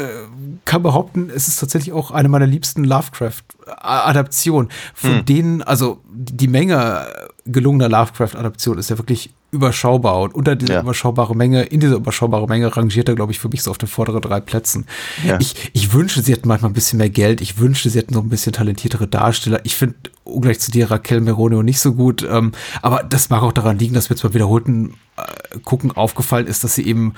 kann 0.64 0.82
behaupten, 0.82 1.30
es 1.34 1.48
ist 1.48 1.60
tatsächlich 1.60 1.92
auch 1.92 2.10
eine 2.10 2.28
meiner 2.28 2.46
liebsten 2.46 2.84
Lovecraft-Adaptionen, 2.84 4.70
von 4.94 5.18
hm. 5.18 5.24
denen, 5.24 5.62
also 5.62 6.00
die 6.08 6.48
Menge 6.48 7.06
gelungener 7.46 7.88
Lovecraft-Adaptionen 7.88 8.78
ist 8.78 8.90
ja 8.90 8.98
wirklich 8.98 9.30
überschaubar 9.50 10.20
und 10.20 10.34
unter 10.34 10.56
dieser 10.56 10.74
ja. 10.74 10.80
überschaubare 10.82 11.34
Menge, 11.34 11.62
in 11.62 11.80
dieser 11.80 11.96
überschaubare 11.96 12.46
Menge 12.46 12.76
rangiert 12.76 13.08
er, 13.08 13.14
glaube 13.14 13.32
ich, 13.32 13.38
für 13.38 13.48
mich 13.48 13.62
so 13.62 13.70
auf 13.70 13.78
den 13.78 13.88
vorderen 13.88 14.20
drei 14.20 14.40
Plätzen. 14.40 14.86
Ja. 15.26 15.40
Ich, 15.40 15.70
ich 15.72 15.92
wünsche, 15.92 16.20
sie 16.22 16.32
hätten 16.32 16.48
manchmal 16.48 16.70
ein 16.70 16.74
bisschen 16.74 16.98
mehr 16.98 17.08
Geld. 17.08 17.40
Ich 17.40 17.58
wünschte, 17.58 17.88
sie 17.88 17.98
hätten 17.98 18.14
noch 18.14 18.22
ein 18.22 18.28
bisschen 18.28 18.52
talentiertere 18.52 19.08
Darsteller. 19.08 19.60
Ich 19.64 19.74
finde, 19.76 19.96
ungleich 20.24 20.60
zu 20.60 20.70
dir, 20.70 20.90
Raquel 20.90 21.20
Meronio 21.20 21.62
nicht 21.62 21.80
so 21.80 21.94
gut. 21.94 22.26
Ähm, 22.30 22.52
aber 22.82 23.02
das 23.02 23.30
mag 23.30 23.42
auch 23.42 23.52
daran 23.52 23.78
liegen, 23.78 23.94
dass 23.94 24.10
mir 24.10 24.16
jetzt 24.16 24.22
beim 24.22 24.34
wiederholten 24.34 24.94
äh, 25.16 25.58
Gucken 25.60 25.92
aufgefallen 25.92 26.46
ist, 26.46 26.62
dass 26.62 26.74
sie 26.74 26.86
eben 26.86 27.14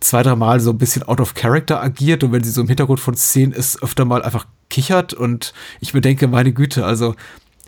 zwei, 0.00 0.22
drei 0.22 0.36
Mal 0.36 0.60
so 0.60 0.70
ein 0.70 0.78
bisschen 0.78 1.02
out 1.04 1.20
of 1.20 1.34
character 1.34 1.82
agiert 1.82 2.22
und 2.22 2.32
wenn 2.32 2.44
sie 2.44 2.50
so 2.50 2.60
im 2.60 2.68
Hintergrund 2.68 3.00
von 3.00 3.14
Szenen 3.14 3.52
ist, 3.52 3.82
öfter 3.82 4.04
mal 4.04 4.22
einfach 4.22 4.46
kichert 4.70 5.14
und 5.14 5.54
ich 5.80 5.94
mir 5.94 6.00
denke, 6.00 6.28
meine 6.28 6.52
Güte, 6.52 6.84
also 6.84 7.14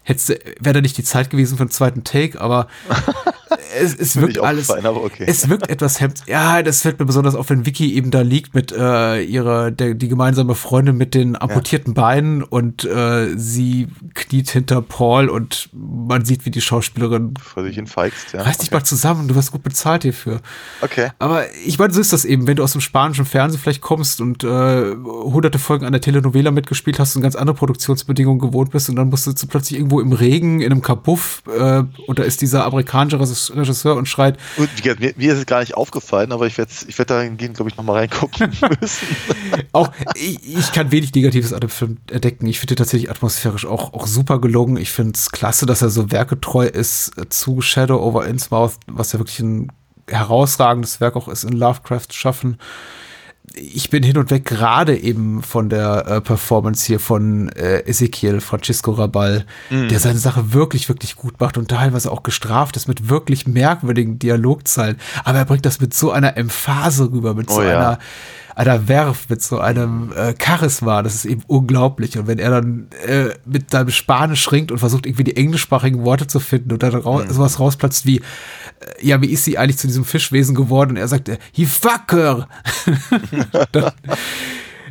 wäre 0.07 0.75
da 0.75 0.81
nicht 0.81 0.99
die 0.99 1.05
Zeit 1.05 1.31
gewesen 1.31 1.57
für 1.57 1.63
einen 1.63 1.71
zweiten 1.71 2.05
Take, 2.05 2.41
aber 2.41 2.67
es, 3.79 3.95
es 3.95 4.17
wirkt 4.17 4.39
alles. 4.39 4.71
Okay. 4.71 5.25
Es 5.27 5.49
wirkt 5.49 5.69
etwas 5.69 6.01
hemd. 6.01 6.23
Ja, 6.27 6.63
das 6.63 6.83
fällt 6.83 6.99
mir 6.99 7.07
besonders 7.07 7.35
auf, 7.35 7.51
wenn 7.51 7.67
Vicky 7.67 7.95
eben 7.95 8.11
da 8.11 8.21
liegt 8.21 8.55
mit 8.55 8.73
äh, 8.73 9.23
ihrer, 9.23 9.71
der, 9.71 9.95
die 9.95 10.09
gemeinsame 10.09 10.55
Freundin 10.55 10.97
mit 10.97 11.15
den 11.15 11.41
amputierten 11.41 11.95
ja. 11.95 12.03
Beinen 12.03 12.43
und 12.43 12.85
äh, 12.85 13.37
sie 13.37 13.89
kniet 14.15 14.51
hinter 14.51 14.83
Paul 14.83 15.29
und 15.29 15.69
man 15.73 16.25
sieht, 16.25 16.45
wie 16.47 16.51
die 16.51 16.61
Schauspielerin. 16.61 17.35
Vor 17.41 17.65
sich 17.65 17.77
hinfeigst, 17.77 18.33
ja. 18.33 18.43
Reiß 18.43 18.59
dich 18.59 18.69
okay. 18.69 18.77
mal 18.77 18.85
zusammen, 18.85 19.29
du 19.29 19.35
wirst 19.35 19.53
gut 19.53 19.63
bezahlt 19.63 20.03
hierfür. 20.03 20.41
Okay. 20.81 21.11
Aber 21.19 21.45
ich 21.65 21.79
meine, 21.79 21.93
so 21.93 22.01
ist 22.01 22.13
das 22.13 22.25
eben, 22.25 22.47
wenn 22.47 22.57
du 22.57 22.63
aus 22.63 22.73
dem 22.73 22.81
spanischen 22.81 23.25
Fernsehen 23.25 23.61
vielleicht 23.61 23.81
kommst 23.81 24.21
und 24.21 24.45
äh, 24.45 24.47
hunderte 24.47 25.59
Folgen 25.59 25.87
an 25.87 25.93
der 25.93 26.01
Telenovela 26.01 26.51
mitgespielt 26.51 26.99
hast 26.99 27.17
und 27.17 27.23
ganz 27.23 27.37
andere 27.37 27.57
Produktionsbedingungen 27.57 28.41
gewohnt 28.41 28.71
bist 28.71 28.89
und 28.89 28.97
dann 28.97 29.09
musst 29.09 29.27
du 29.27 29.47
plötzlich 29.47 29.79
irgendwo 29.91 30.01
im 30.01 30.13
Regen, 30.13 30.61
in 30.61 30.73
einem 30.73 30.83
Kabuff 30.83 31.43
äh, 31.47 31.83
und 32.07 32.19
da 32.19 32.23
ist 32.23 32.41
dieser 32.41 32.65
amerikanische 32.65 33.19
Regisseur 33.21 33.97
und 33.97 34.07
schreit. 34.07 34.39
Und 34.57 34.69
mir, 35.01 35.13
mir, 35.17 35.33
ist 35.33 35.39
es 35.39 35.47
gar 35.47 35.61
nicht 35.61 35.75
aufgefallen, 35.75 36.33
aber 36.33 36.47
ich 36.47 36.57
werde 36.59 36.71
ich 36.87 36.99
werd 36.99 37.11
da 37.11 37.21
hingehen, 37.21 37.53
glaube 37.53 37.71
ich, 37.71 37.77
nochmal 37.77 37.97
reingucken 37.97 38.51
müssen. 38.81 39.09
auch 39.73 39.91
ich, 40.15 40.57
ich, 40.59 40.73
kann 40.73 40.93
wenig 40.93 41.15
Negatives 41.15 41.53
an 41.53 41.61
dem 41.61 41.71
Film 41.71 41.99
entdecken. 42.11 42.47
Ich 42.47 42.61
finde 42.61 42.77
tatsächlich 42.77 43.11
atmosphärisch 43.11 43.67
auch, 43.67 43.93
auch 43.93 44.07
super 44.07 44.41
gelungen. 44.41 44.77
Ich 44.77 44.91
finde 44.91 45.13
es 45.15 45.31
klasse, 45.31 45.67
dass 45.67 45.83
er 45.83 45.91
so 45.91 46.11
werketreu 46.11 46.67
ist 46.67 47.13
zu 47.31 47.61
Shadow 47.61 48.01
over 48.01 48.27
Innsmouth, 48.27 48.75
was 48.87 49.13
ja 49.13 49.19
wirklich 49.19 49.41
ein 49.41 49.73
herausragendes 50.09 51.01
Werk 51.01 51.17
auch 51.17 51.29
ist 51.29 51.45
in 51.45 51.53
Lovecraft 51.53 52.13
schaffen 52.13 52.59
ich 53.55 53.91
bin 53.91 54.03
hin 54.03 54.17
und 54.17 54.31
weg 54.31 54.45
gerade 54.45 54.97
eben 54.97 55.43
von 55.43 55.69
der 55.69 56.07
äh, 56.07 56.21
Performance 56.21 56.87
hier 56.87 57.01
von 57.01 57.49
äh, 57.51 57.81
Ezekiel 57.81 58.41
Francisco 58.41 58.93
Rabal, 58.93 59.45
mm. 59.71 59.89
der 59.89 59.99
seine 59.99 60.19
Sache 60.19 60.53
wirklich, 60.53 60.89
wirklich 60.89 61.17
gut 61.17 61.41
macht 61.41 61.59
und 61.59 61.69
teilweise 61.69 62.13
auch 62.13 62.23
gestraft 62.23 62.77
ist 62.77 62.87
mit 62.87 63.09
wirklich 63.09 63.47
merkwürdigen 63.47 64.19
Dialogzeilen. 64.19 64.99
Aber 65.25 65.39
er 65.39 65.45
bringt 65.45 65.67
das 65.67 65.81
mit 65.81 65.95
so 65.95 66.11
einer 66.13 66.37
Emphase 66.37 67.11
rüber, 67.11 67.35
mit 67.35 67.51
oh, 67.51 67.55
so 67.55 67.63
ja. 67.63 67.79
einer 67.79 67.99
einer 68.61 68.89
Werf, 68.89 69.27
mit 69.31 69.41
so 69.41 69.59
einem 69.59 70.13
äh, 70.13 70.35
Charisma. 70.39 71.03
Das 71.03 71.15
ist 71.15 71.25
eben 71.25 71.43
unglaublich. 71.47 72.19
Und 72.19 72.27
wenn 72.27 72.39
er 72.39 72.51
dann 72.51 72.89
äh, 73.07 73.31
mit 73.47 73.71
seinem 73.71 73.91
Spanisch 73.91 74.53
ringt 74.53 74.71
und 74.71 74.79
versucht, 74.79 75.07
irgendwie 75.07 75.25
die 75.25 75.37
englischsprachigen 75.37 76.05
Worte 76.05 76.27
zu 76.27 76.41
finden 76.41 76.73
und 76.73 76.83
dann 76.83 76.95
raus, 76.95 77.25
mhm. 77.25 77.33
sowas 77.33 77.59
rausplatzt 77.59 78.05
wie, 78.05 78.19
äh, 78.19 78.23
ja, 79.01 79.23
wie 79.23 79.31
ist 79.31 79.45
sie 79.45 79.57
eigentlich 79.57 79.79
zu 79.79 79.87
diesem 79.87 80.05
Fischwesen 80.05 80.55
geworden? 80.55 80.91
Und 80.91 80.97
er 80.99 81.09
sagt, 81.09 81.31
he 81.53 81.65
fucker! 81.65 82.49
dann, 83.73 83.93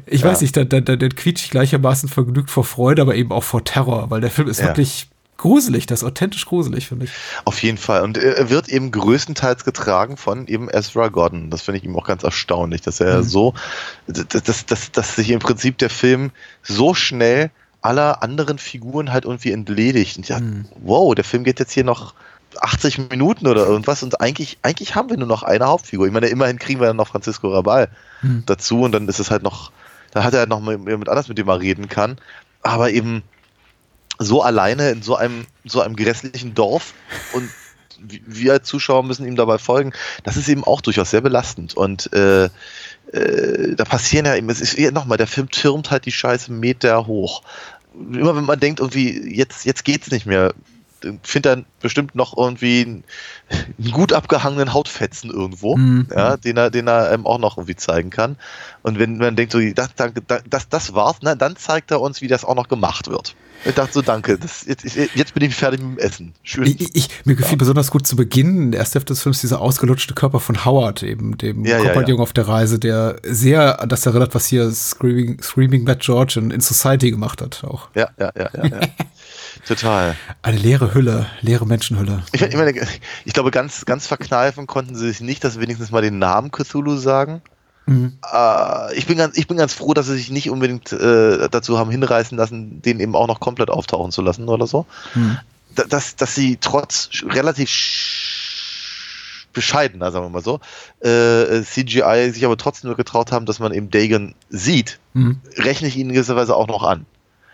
ich 0.08 0.22
ja. 0.22 0.28
weiß 0.28 0.42
nicht, 0.42 0.58
dann, 0.58 0.68
dann, 0.68 0.84
dann 0.84 1.16
quietscht 1.16 1.46
ich 1.46 1.52
gleichermaßen 1.52 2.10
vergnügt 2.10 2.50
vor 2.50 2.64
Freude, 2.64 3.04
aber 3.04 3.14
eben 3.14 3.32
auch 3.32 3.44
vor 3.44 3.64
Terror, 3.64 4.10
weil 4.10 4.22
der 4.22 4.32
Film 4.32 4.48
ist 4.48 4.62
ja. 4.62 4.68
wirklich 4.68 5.10
gruselig, 5.40 5.88
das 5.88 6.02
ist 6.02 6.08
authentisch 6.08 6.46
gruselig, 6.46 6.88
finde 6.88 7.06
ich. 7.06 7.12
Auf 7.46 7.64
jeden 7.64 7.78
Fall. 7.78 8.04
Und 8.04 8.18
er 8.18 8.50
wird 8.50 8.70
eben 8.70 8.92
größtenteils 8.92 9.66
getragen 9.66 10.18
von 10.18 10.46
eben 10.48 10.70
Ezra 10.70 11.08
Gordon. 11.08 11.50
Das 11.50 11.64
finde 11.64 11.80
ich 11.80 11.84
ihm 11.84 11.96
auch 11.96 12.06
ganz 12.06 12.24
erstaunlich, 12.24 12.82
dass 12.82 13.00
er 13.00 13.20
mhm. 13.20 13.24
so, 13.24 13.54
dass, 14.08 14.44
dass, 14.44 14.66
dass, 14.66 14.92
dass 14.92 15.16
sich 15.16 15.32
im 15.32 15.40
Prinzip 15.40 15.80
der 15.80 15.90
Film 15.90 16.32
so 16.62 16.94
schnell 16.94 17.50
aller 17.82 18.22
anderen 18.22 18.60
Figuren 18.60 19.12
halt 19.12 19.26
irgendwie 19.26 19.52
entledigt. 19.52 20.18
Und 20.18 20.30
ja, 20.30 20.40
mhm. 20.40 20.66
wow, 20.82 21.16
der 21.16 21.24
Film 21.24 21.44
geht 21.44 21.60
jetzt 21.60 21.72
hier 21.72 21.86
noch 21.86 22.14
80 22.60 23.10
Minuten 23.10 23.48
oder 23.48 23.66
irgendwas 23.66 24.04
und 24.04 24.20
eigentlich, 24.22 24.58
eigentlich 24.64 24.96
haben 24.96 25.10
wir 25.10 25.18
nur 25.18 25.28
noch 25.28 25.44
eine 25.44 25.66
Hauptfigur. 25.66 26.08
Ich 26.08 26.14
meine, 26.14 26.28
immerhin 26.28 26.60
kriegen 26.60 26.80
wir 26.80 26.88
dann 26.88 26.98
noch 26.98 27.08
Francisco 27.08 27.54
Rabal 27.54 27.90
mhm. 28.22 28.44
dazu 28.46 28.82
und 28.82 28.92
dann 28.92 29.08
ist 29.08 29.20
es 29.20 29.32
halt 29.32 29.44
noch, 29.44 29.72
da 30.12 30.24
hat 30.24 30.34
er 30.34 30.42
halt 30.42 30.50
noch 30.50 30.62
mit, 30.62 30.84
mit 30.84 31.10
anders, 31.10 31.28
mit 31.28 31.38
dem 31.38 31.48
er 31.48 31.60
reden 31.60 31.88
kann. 31.88 32.18
Aber 32.62 32.92
eben, 32.92 33.24
so 34.20 34.44
alleine 34.44 34.92
in 34.92 35.02
so 35.02 35.16
einem, 35.16 35.46
so 35.66 35.82
einem 35.82 35.96
grässlichen 35.96 36.54
Dorf 36.54 36.94
und 37.34 37.50
wir 38.02 38.64
Zuschauer 38.64 39.04
müssen 39.04 39.26
ihm 39.26 39.36
dabei 39.36 39.58
folgen. 39.58 39.94
Das 40.24 40.38
ist 40.38 40.48
eben 40.48 40.64
auch 40.64 40.82
durchaus 40.82 41.10
sehr 41.10 41.22
belastend. 41.22 41.76
Und 41.76 42.12
äh, 42.14 42.46
äh, 43.12 43.76
da 43.76 43.84
passieren 43.84 44.26
ja 44.26 44.36
eben, 44.36 44.50
es 44.50 44.62
ist 44.62 44.78
nochmal, 44.94 45.18
der 45.18 45.28
Film 45.28 45.50
türmt 45.50 45.92
halt 45.92 46.06
die 46.06 46.12
Scheiße 46.12 46.52
Meter 46.52 47.08
hoch. 47.08 47.42
Immer 47.94 48.36
wenn 48.36 48.46
man 48.46 48.60
denkt, 48.60 48.80
irgendwie, 48.80 49.36
jetzt, 49.36 49.66
jetzt 49.66 49.84
geht's 49.84 50.12
nicht 50.12 50.26
mehr, 50.26 50.54
findet 51.24 51.46
dann 51.46 51.66
bestimmt 51.82 52.16
noch 52.16 52.38
irgendwie 52.38 52.82
einen, 52.82 53.04
einen, 53.78 53.92
gut 53.92 54.14
abgehangenen 54.14 54.74
Hautfetzen 54.74 55.30
irgendwo, 55.30 55.78
mhm. 55.78 56.08
ja, 56.16 56.38
den 56.38 56.58
er, 56.58 56.70
den 56.70 56.88
er 56.88 57.12
ähm, 57.12 57.26
auch 57.26 57.40
noch 57.40 57.58
irgendwie 57.58 57.76
zeigen 57.76 58.10
kann. 58.10 58.38
Und 58.82 59.00
wenn 59.00 59.18
man 59.18 59.36
denkt, 59.36 59.52
so, 59.52 59.60
das, 59.74 59.90
das, 60.50 60.70
das 60.70 60.94
war's, 60.94 61.18
na, 61.22 61.36
dann 61.36 61.56
zeigt 61.56 61.92
er 61.92 62.02
uns, 62.02 62.22
wie 62.22 62.28
das 62.28 62.46
auch 62.46 62.56
noch 62.56 62.68
gemacht 62.68 63.10
wird. 63.10 63.36
Ich 63.66 63.76
dachte 63.76 63.92
so, 63.92 64.02
danke. 64.02 64.38
Das, 64.38 64.66
jetzt, 64.66 64.86
jetzt, 64.96 65.34
bin 65.34 65.44
ich 65.44 65.54
fertig 65.54 65.82
mit 65.82 66.00
dem 66.00 66.06
Essen. 66.06 66.34
Schön. 66.44 66.66
Ich, 66.66 66.96
ich, 66.96 67.10
mir 67.26 67.36
gefiel 67.36 67.54
ja. 67.54 67.58
besonders 67.58 67.92
gut 67.92 68.08
zu 68.08 68.16
Beginn, 68.16 68.62
in 68.62 68.72
der 68.72 68.80
ersten 68.80 68.94
Hälfte 68.94 69.14
des 69.14 69.22
Films, 69.22 69.42
dieser 69.42 69.60
ausgelutschte 69.60 70.14
Körper 70.14 70.40
von 70.40 70.64
Howard, 70.64 71.04
eben 71.04 71.38
dem 71.38 71.66
ja, 71.66 71.78
Kompagnon 71.80 72.18
ja, 72.18 72.24
auf 72.24 72.32
der 72.32 72.48
Reise, 72.48 72.80
der 72.80 73.18
sehr 73.24 73.82
an 73.82 73.90
das 73.90 74.06
erinnert, 74.06 74.34
was 74.34 74.46
hier 74.46 74.72
Screaming, 74.72 75.42
Screaming 75.42 75.84
Bad 75.84 76.00
George 76.00 76.40
in, 76.40 76.52
in 76.52 76.62
Society 76.62 77.12
gemacht 77.12 77.42
hat. 77.42 77.64
Auch. 77.66 77.90
Ja, 77.96 78.10
ja, 78.18 78.32
ja, 78.38 78.50
ja. 78.54 78.80
Total. 79.68 80.16
Eine 80.42 80.58
leere 80.58 80.94
Hülle, 80.94 81.28
leere 81.42 81.66
Menschenhülle. 81.66 82.24
Ich, 82.32 82.42
ich, 82.42 82.56
meine, 82.56 82.74
ich 83.26 83.34
glaube, 83.34 83.52
ganz, 83.52 83.86
ganz 83.86 84.08
verkneifen 84.08 84.68
konnten 84.68 84.96
sie 84.96 85.08
sich 85.08 85.22
nicht, 85.22 85.44
dass 85.44 85.54
sie 85.54 85.62
wenigstens 85.62 85.92
mal 85.92 86.02
den 86.02 86.20
Namen 86.20 86.52
Cthulhu 86.52 86.98
sagen. 86.98 87.42
Mhm. 87.86 88.18
Äh, 88.32 88.96
ich, 88.96 89.08
bin 89.08 89.18
ganz, 89.18 89.38
ich 89.38 89.48
bin 89.48 89.58
ganz 89.58 89.74
froh, 89.74 89.94
dass 89.94 90.08
sie 90.08 90.16
sich 90.16 90.30
nicht 90.30 90.50
unbedingt 90.50 90.92
äh, 90.92 91.50
dazu 91.50 91.78
haben 91.78 91.92
hinreißen 91.92 92.38
lassen, 92.38 92.82
den 92.82 93.00
eben 93.00 93.16
auch 93.16 93.28
noch 93.28 93.40
komplett 93.40 93.70
auftauchen 93.70 94.12
zu 94.12 94.22
lassen 94.22 94.48
oder 94.48 94.68
so. 94.68 94.86
Mhm. 95.16 95.38
Dass, 95.90 96.16
dass 96.16 96.36
sie 96.36 96.58
trotz 96.58 97.10
relativ 97.28 97.70
bescheidener, 99.54 100.12
sagen 100.12 100.26
wir 100.26 100.30
mal 100.30 100.44
so, 100.44 100.60
äh, 101.00 101.64
CGI 101.64 102.32
sich 102.32 102.46
aber 102.46 102.58
trotzdem 102.58 102.90
nur 102.90 102.98
getraut 102.98 103.32
haben, 103.32 103.46
dass 103.46 103.60
man 103.60 103.74
eben 103.74 103.90
Dagon 103.90 104.36
sieht, 104.50 105.00
mhm. 105.14 105.42
rechne 105.58 105.88
ich 105.88 105.98
ihnen 105.98 106.12
in 106.12 106.16
gewisser 106.16 106.36
Weise 106.36 106.56
auch 106.56 106.68
noch 106.68 106.84
an. 106.84 107.06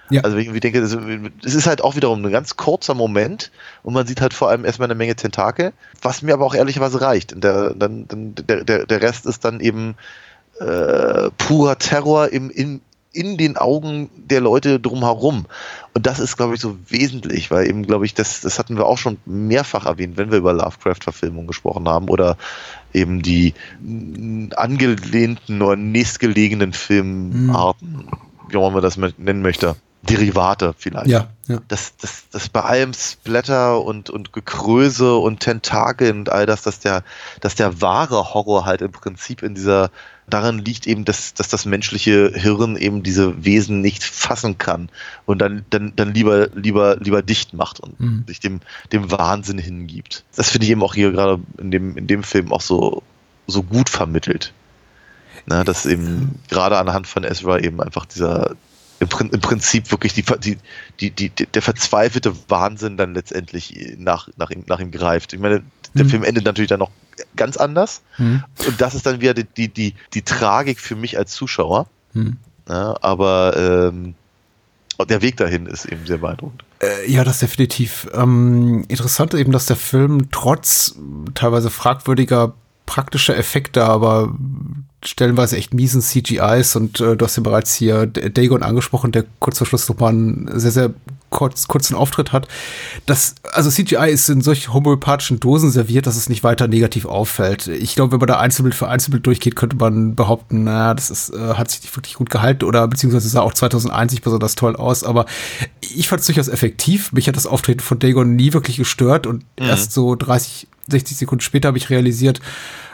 Ja. 0.10 0.22
Also 0.22 0.38
ich 0.38 0.46
irgendwie 0.46 0.60
denke, 0.60 0.80
es 0.80 1.56
ist 1.56 1.68
halt 1.68 1.82
auch 1.82 1.96
wiederum 1.96 2.24
ein 2.24 2.32
ganz 2.32 2.58
kurzer 2.58 2.94
Moment 2.94 3.52
und 3.82 3.94
man 3.94 4.06
sieht 4.06 4.22
halt 4.22 4.34
vor 4.34 4.50
allem 4.50 4.66
erstmal 4.66 4.88
eine 4.88 4.96
Menge 4.96 5.16
Tentakel, 5.16 5.74
was 6.02 6.22
mir 6.22 6.34
aber 6.34 6.46
auch 6.46 6.54
ehrlicherweise 6.54 7.02
reicht. 7.02 7.34
Und 7.34 7.44
der, 7.44 7.74
dann, 7.74 8.06
der, 8.08 8.64
der, 8.64 8.86
der 8.86 9.02
Rest 9.02 9.26
ist 9.26 9.46
dann 9.46 9.60
eben 9.60 9.96
äh, 10.60 11.32
purer 11.38 11.78
Terror 11.80 12.30
im, 12.30 12.52
in, 12.52 12.82
in 13.14 13.38
den 13.38 13.58
Augen 13.58 14.10
der 14.16 14.42
Leute 14.42 14.80
drumherum. 14.80 15.46
Und 15.94 16.06
das 16.06 16.20
ist, 16.20 16.38
glaube 16.38 16.56
ich, 16.56 16.62
so 16.62 16.78
wesentlich, 16.88 17.50
weil 17.50 17.68
eben, 17.68 17.84
glaube 17.84 18.06
ich, 18.06 18.14
das, 18.14 18.42
das 18.42 18.60
hatten 18.60 18.78
wir 18.78 18.86
auch 18.86 18.98
schon 18.98 19.18
mehrfach 19.26 19.86
erwähnt, 19.86 20.18
wenn 20.18 20.32
wir 20.32 20.38
über 20.38 20.54
Lovecraft-Verfilmungen 20.54 21.48
gesprochen 21.48 21.88
haben 21.88 22.10
oder 22.10 22.38
eben 22.94 23.22
die 23.22 23.54
angelehnten 24.56 25.62
oder 25.62 25.78
nächstgelegenen 25.78 26.74
Filmarten, 26.74 28.08
wie 28.50 28.58
auch 28.58 28.68
immer 28.68 28.82
man 28.82 28.84
das 28.84 28.98
nennen 28.98 29.42
möchte. 29.42 29.76
Derivate 30.10 30.74
vielleicht 30.78 31.08
Ja, 31.08 31.28
ja. 31.48 31.60
dass 31.68 31.98
das, 31.98 32.26
das 32.32 32.50
bei 32.50 32.62
allem 32.62 32.94
Splatter 32.94 33.82
und, 33.84 34.10
und 34.10 34.34
Gekröse 34.34 35.16
und 35.16 35.40
Tentakel 35.40 36.12
und 36.12 36.32
all 36.32 36.46
das, 36.46 36.62
dass 36.64 36.80
der, 36.80 37.04
dass 37.42 37.56
der 37.56 37.82
wahre 37.82 38.34
Horror 38.34 38.66
halt 38.66 38.82
im 38.82 38.92
Prinzip 38.92 39.42
in 39.44 39.56
dieser, 39.56 39.90
daran 40.28 40.60
liegt 40.60 40.88
eben, 40.88 41.06
dass, 41.06 41.34
dass 41.34 41.48
das 41.50 41.66
menschliche 41.66 42.32
Hirn 42.34 42.76
eben 42.76 43.04
diese 43.04 43.44
Wesen 43.44 43.82
nicht 43.82 44.04
fassen 44.04 44.58
kann 44.58 44.90
und 45.26 45.40
dann, 45.40 45.66
dann, 45.70 45.94
dann 45.96 46.14
lieber, 46.14 46.48
lieber, 46.56 46.98
lieber 46.98 47.22
dicht 47.22 47.54
macht 47.54 47.80
und 47.80 48.00
Mhm. 48.00 48.24
sich 48.28 48.40
dem, 48.40 48.60
dem 48.92 49.12
Wahnsinn 49.12 49.58
hingibt. 49.58 50.24
Das 50.36 50.50
finde 50.50 50.66
ich 50.66 50.72
eben 50.72 50.84
auch 50.84 50.96
hier 50.96 51.12
gerade 51.12 51.40
in 51.58 51.72
dem, 51.72 51.98
in 51.98 52.08
dem 52.08 52.24
Film 52.24 52.52
auch 52.52 52.62
so, 52.62 53.04
so 53.48 53.64
gut 53.64 53.90
vermittelt. 53.90 54.54
Na, 55.48 55.64
dass 55.64 55.86
eben 55.86 56.40
gerade 56.50 56.78
anhand 56.78 57.06
von 57.06 57.24
Ezra 57.24 57.60
eben 57.60 57.80
einfach 57.80 58.06
dieser, 58.06 58.56
im, 59.00 59.08
im 59.32 59.42
Prinzip 59.42 59.92
wirklich 59.92 60.14
die, 60.14 60.24
die, 60.24 60.58
die, 61.00 61.30
die, 61.30 61.46
der 61.46 61.62
verzweifelte 61.62 62.34
Wahnsinn 62.48 62.98
dann 62.98 63.14
letztendlich 63.14 63.96
nach, 63.98 64.30
nach, 64.38 64.50
ihm, 64.52 64.64
nach 64.68 64.80
ihm 64.80 64.92
greift. 64.92 65.34
Ich 65.34 65.40
meine, 65.40 65.64
der 65.94 66.06
Mhm. 66.06 66.10
Film 66.10 66.24
endet 66.24 66.46
natürlich 66.46 66.70
dann 66.70 66.80
noch 66.80 66.92
ganz 67.36 67.58
anders. 67.58 68.02
Hm. 68.18 68.44
Und 68.68 68.82
das 68.82 68.96
ist 68.96 69.06
dann 69.06 69.22
wieder 69.22 69.34
die, 69.34 69.46
die, 69.46 69.70
die, 69.70 69.94
die 70.14 70.22
Tragik 70.22 70.80
für 70.80 70.96
mich 70.96 71.18
als 71.18 71.32
Zuschauer. 71.34 71.88
Hm. 72.14 72.38
Ja, 72.68 72.98
aber 73.02 73.56
ähm, 73.92 74.16
der 75.10 75.22
Weg 75.22 75.38
dahin 75.38 75.66
ist 75.68 75.86
eben 75.86 76.06
sehr 76.06 76.18
beeindruckend. 76.18 76.64
Äh, 76.82 77.10
Ja, 77.10 77.24
das 77.24 77.40
definitiv. 77.40 78.08
Ähm, 78.14 78.84
interessant 78.88 79.34
eben, 79.34 79.52
dass 79.52 79.66
der 79.68 79.76
Film 79.76 80.30
trotz 80.32 80.96
teilweise 81.34 81.70
fragwürdiger 81.70 82.54
praktischer 82.86 83.38
Effekte, 83.38 83.84
aber 83.84 84.36
stellenweise 85.04 85.58
echt 85.58 85.74
miesen 85.74 86.02
CGIs 86.02 86.76
und 86.76 87.00
äh, 87.00 87.16
du 87.16 87.26
hast 87.26 87.36
ja 87.38 87.44
bereits 87.44 87.76
hier 87.76 88.08
Dagon 88.08 88.64
angesprochen, 88.64 89.12
der 89.12 89.26
kurz 89.40 89.58
vor 89.58 89.68
Schluss 89.68 89.88
nochmal 89.88 90.12
einen 90.12 90.60
sehr, 90.60 90.72
sehr 90.72 90.94
kurz, 91.30 91.68
kurzen 91.68 91.96
Auftritt 91.96 92.32
hat. 92.32 92.48
Das, 93.06 93.36
also 93.52 93.70
CGI 93.70 94.10
ist 94.10 94.30
in 94.30 94.42
solch 94.42 94.74
homöopathischen 94.74 95.40
Dosen 95.40 95.70
serviert, 95.70 96.08
dass 96.08 96.16
es 96.16 96.30
nicht 96.30 96.44
weiter 96.44 96.68
negativ 96.68 97.06
auffällt. 97.06 97.68
Ich 97.68 97.96
glaube, 97.96 98.14
wenn 98.14 98.20
man 98.20 98.28
da 98.28 98.40
Einzelbild 98.40 98.74
für 98.74 98.88
Einzelbild 98.88 99.26
durchgeht, 99.26 99.56
könnte 99.56 99.76
man 99.76 100.16
behaupten, 100.16 100.64
naja, 100.64 100.94
das 100.94 101.10
ist, 101.10 101.34
äh, 101.34 101.56
hat 101.56 101.70
sich 101.70 101.82
nicht 101.82 101.96
wirklich 101.96 102.16
gut 102.16 102.30
gehalten 102.30 102.64
oder 102.64 102.88
beziehungsweise 102.88 103.28
sah 103.28 103.42
auch 103.42 103.54
2001 103.54 104.14
nicht 104.14 104.24
besonders 104.24 104.56
toll 104.56 104.76
aus, 104.76 105.04
aber 105.04 105.26
ich 105.82 106.08
fand 106.08 106.22
es 106.22 106.28
durchaus 106.28 106.48
effektiv. 106.48 107.12
Mich 107.12 107.28
hat 107.28 107.36
das 107.36 107.48
Auftreten 107.48 107.82
von 107.82 108.00
Dagon 108.00 108.36
nie 108.36 108.54
wirklich 108.54 108.78
gestört 108.78 109.28
und 109.28 109.44
erst 109.58 109.92
so 109.92 110.16
30, 110.16 110.68
60 110.88 111.18
Sekunden 111.18 111.42
später 111.42 111.68
habe 111.68 111.78
ich 111.78 111.90
realisiert, 111.90 112.42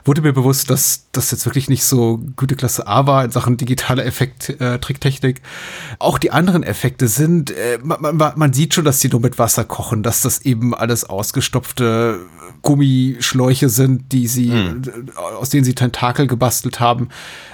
wurde 0.06 0.22
mir 0.22 0.34
bewusst, 0.34 0.70
dass 0.70 1.06
das 1.12 1.32
jetzt 1.32 1.46
wirklich 1.46 1.70
nicht 1.70 1.84
so 1.84 2.22
gute 2.36 2.56
Klasse 2.56 2.88
A 2.88 3.06
war 3.06 3.24
in 3.24 3.32
Sachen 3.32 3.58
digitale 3.58 4.04
Effekt, 4.04 4.50
äh, 4.62 4.80
Tricktechnik. 4.80 5.42
Auch 6.00 6.18
die 6.18 6.32
anderen 6.32 6.64
Effekte 6.64 7.08
sind, 7.08 7.52
äh, 7.52 7.80
man, 7.84 8.16
man, 8.16 8.34
man 8.36 8.54
sieht 8.54 8.74
schon, 8.74 8.86
dass 8.86 9.00
die 9.00 9.10
nur 9.10 9.20
mit 9.20 9.38
Wasser 9.38 9.64
kochen, 9.64 10.04
dass 10.04 10.22
das 10.22 10.42
eben 10.42 10.74
alles 10.74 11.04
ausgestopfte 11.04 12.20
Gummischläuche 12.62 13.70
sind, 13.70 14.12
die 14.12 14.28
sie, 14.28 14.50
äh, 14.50 14.76
aus 15.40 15.50
denen 15.50 15.64
sie 15.64 15.76
Tentakel 15.76 16.28
gebastelt 16.28 16.80
haben, 16.80 17.10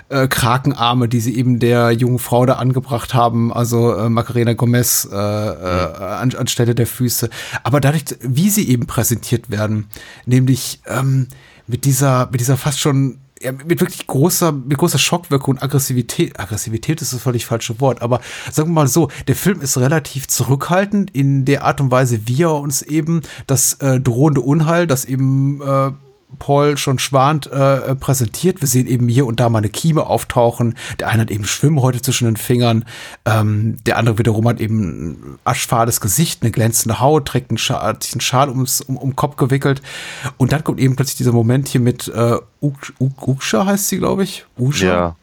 äh, 0.10 0.28
Krakenarme, 0.28 1.08
die 1.08 1.20
sie 1.20 1.38
eben 1.38 1.60
der 1.60 1.92
jungen 1.92 2.20
Frau 2.20 2.46
da 2.46 2.54
angebracht 2.54 3.14
haben, 3.14 3.54
also 3.54 3.94
äh, 3.94 4.10
Macarena 4.10 4.54
Gomez 4.54 5.08
äh, 5.12 5.16
äh, 5.16 5.18
an, 5.18 6.34
anstelle 6.34 6.76
der 6.76 6.88
Füße. 6.88 7.30
Aber 7.64 7.80
dadurch, 7.80 8.06
wie 8.22 8.50
sie 8.50 8.68
eben 8.70 8.86
präsentiert 8.86 9.50
werden, 9.50 9.88
nämlich 10.26 10.82
ähm, 10.88 11.28
mit 11.68 11.86
dieser, 11.86 12.30
mit 12.32 12.40
dieser 12.40 12.58
fast 12.58 12.80
schon 12.80 13.18
ja, 13.42 13.52
mit 13.52 13.80
wirklich 13.80 14.08
großer, 14.08 14.52
mit 14.52 14.78
großer 14.78 14.98
Schockwirkung 14.98 15.56
und 15.56 15.64
Aggressivität. 15.64 16.40
Aggressivität 16.40 17.02
ist 17.02 17.14
das 17.14 17.22
völlig 17.22 17.46
falsche 17.46 17.80
Wort, 17.80 18.02
aber 18.02 18.22
sagen 18.52 18.70
wir 18.70 18.74
mal 18.74 18.88
so, 18.88 19.10
der 19.28 19.36
Film 19.36 19.62
ist 19.62 19.78
relativ 19.78 20.28
zurückhaltend 20.28 21.12
in 21.16 21.46
der 21.46 21.64
Art 21.64 21.82
und 21.82 21.92
Weise, 21.92 22.28
wie 22.28 22.44
er 22.44 22.56
uns 22.56 22.82
eben 22.82 23.22
das 23.46 23.76
äh, 23.76 24.00
drohende 24.00 24.42
Unheil, 24.42 24.88
das 24.88 25.06
eben 25.06 25.62
äh, 25.62 25.92
Paul 26.40 26.78
schon 26.78 27.00
schwant 27.00 27.48
äh, 27.48 27.96
präsentiert. 27.96 28.60
Wir 28.62 28.68
sehen 28.68 28.86
eben 28.86 29.08
hier 29.08 29.26
und 29.26 29.40
da 29.40 29.48
mal 29.50 29.60
eine 29.60 29.70
Kieme 29.70 30.06
auftauchen. 30.06 30.76
Der 31.00 31.08
eine 31.08 31.22
hat 31.22 31.32
eben 31.32 31.46
Schwimmhäute 31.46 32.02
zwischen 32.02 32.26
den 32.26 32.36
Fingern. 32.38 32.86
Ähm, 33.26 33.78
der 33.86 33.98
andere 33.98 34.18
wiederum 34.18 34.48
hat 34.48 34.60
eben 34.60 35.12
ein 35.12 35.40
aschfahles 35.46 36.02
Gesicht, 36.02 36.42
eine 36.44 36.52
glänzende 36.52 37.00
Haut, 37.00 37.26
trägt 37.28 37.50
einen 37.50 37.58
Schal, 37.58 37.82
hat 37.82 38.04
sich 38.04 38.14
einen 38.14 38.22
Schal 38.22 38.50
ums, 38.50 38.82
um, 38.82 38.98
um 38.98 39.12
den 39.12 39.16
Kopf 39.16 39.38
gewickelt. 39.38 39.82
Und 40.38 40.52
dann 40.52 40.64
kommt 40.64 40.80
eben 40.80 40.96
plötzlich 40.98 41.18
dieser 41.18 41.32
Moment 41.32 41.70
hier 41.70 41.82
mit 41.82 42.08
äh, 42.10 42.38
Uk- 42.62 42.94
Uk- 43.00 43.28
Uksha 43.28 43.66
heißt 43.66 43.88
sie, 43.88 43.98
glaube 43.98 44.24
ich. 44.24 44.46
Usha 44.58 44.86
Ja. 44.86 45.16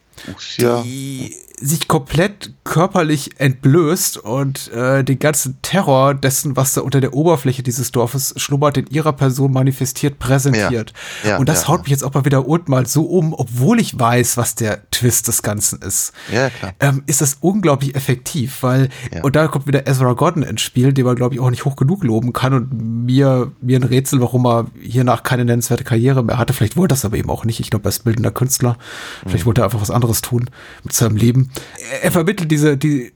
Ja. 0.57 0.81
die 0.81 1.35
sich 1.59 1.87
komplett 1.87 2.53
körperlich 2.63 3.39
entblößt 3.39 4.17
und 4.17 4.71
äh, 4.71 5.03
den 5.03 5.19
ganzen 5.19 5.61
Terror 5.61 6.13
dessen, 6.13 6.55
was 6.55 6.73
da 6.73 6.81
unter 6.81 6.99
der 6.99 7.13
Oberfläche 7.13 7.63
dieses 7.63 7.91
Dorfes 7.91 8.33
schlummert, 8.37 8.77
in 8.77 8.87
ihrer 8.87 9.13
Person 9.13 9.53
manifestiert, 9.53 10.19
präsentiert. 10.19 10.93
Ja, 11.23 11.29
ja, 11.31 11.37
und 11.37 11.47
das 11.47 11.63
ja, 11.63 11.67
haut 11.69 11.81
mich 11.83 11.91
jetzt 11.91 12.03
auch 12.03 12.13
mal 12.13 12.25
wieder 12.25 12.47
unten 12.47 12.71
mal 12.71 12.85
so 12.87 13.03
um, 13.03 13.33
obwohl 13.33 13.79
ich 13.79 13.97
weiß, 13.97 14.37
was 14.37 14.55
der 14.55 14.89
Twist 14.91 15.27
des 15.27 15.43
Ganzen 15.43 15.81
ist. 15.81 16.13
Ja, 16.31 16.49
klar. 16.49 16.73
Ähm, 16.79 17.03
ist 17.05 17.21
das 17.21 17.37
unglaublich 17.39 17.95
effektiv, 17.95 18.63
weil, 18.63 18.89
und 19.21 19.35
da 19.35 19.47
kommt 19.47 19.67
wieder 19.67 19.87
Ezra 19.87 20.13
Gordon 20.13 20.43
ins 20.43 20.61
Spiel, 20.61 20.91
den 20.91 21.05
man, 21.05 21.15
glaube 21.15 21.35
ich, 21.35 21.41
auch 21.41 21.49
nicht 21.49 21.65
hoch 21.65 21.75
genug 21.75 22.03
loben 22.03 22.33
kann 22.33 22.53
und 22.53 23.05
mir, 23.05 23.51
mir 23.61 23.79
ein 23.79 23.83
Rätsel, 23.83 24.19
warum 24.21 24.45
er 24.45 24.65
hiernach 24.81 25.23
keine 25.23 25.45
nennenswerte 25.45 25.83
Karriere 25.83 26.23
mehr 26.23 26.37
hatte. 26.37 26.53
Vielleicht 26.53 26.77
wollte 26.77 26.93
das 26.93 27.05
aber 27.05 27.17
eben 27.17 27.29
auch 27.29 27.45
nicht. 27.45 27.59
Ich 27.59 27.69
glaube, 27.69 27.85
er 27.85 27.89
ist 27.89 28.03
bildender 28.03 28.31
Künstler. 28.31 28.77
Vielleicht 29.25 29.45
wollte 29.45 29.61
er 29.61 29.65
einfach 29.65 29.81
was 29.81 29.91
anderes 29.91 30.21
tun 30.21 30.49
mit 30.83 30.93
seinem 30.93 31.15
Leben. 31.15 31.44
Er, 31.91 32.03
er 32.05 32.11
vermittelt 32.11 32.51
diese, 32.51 32.77
die, 32.77 33.13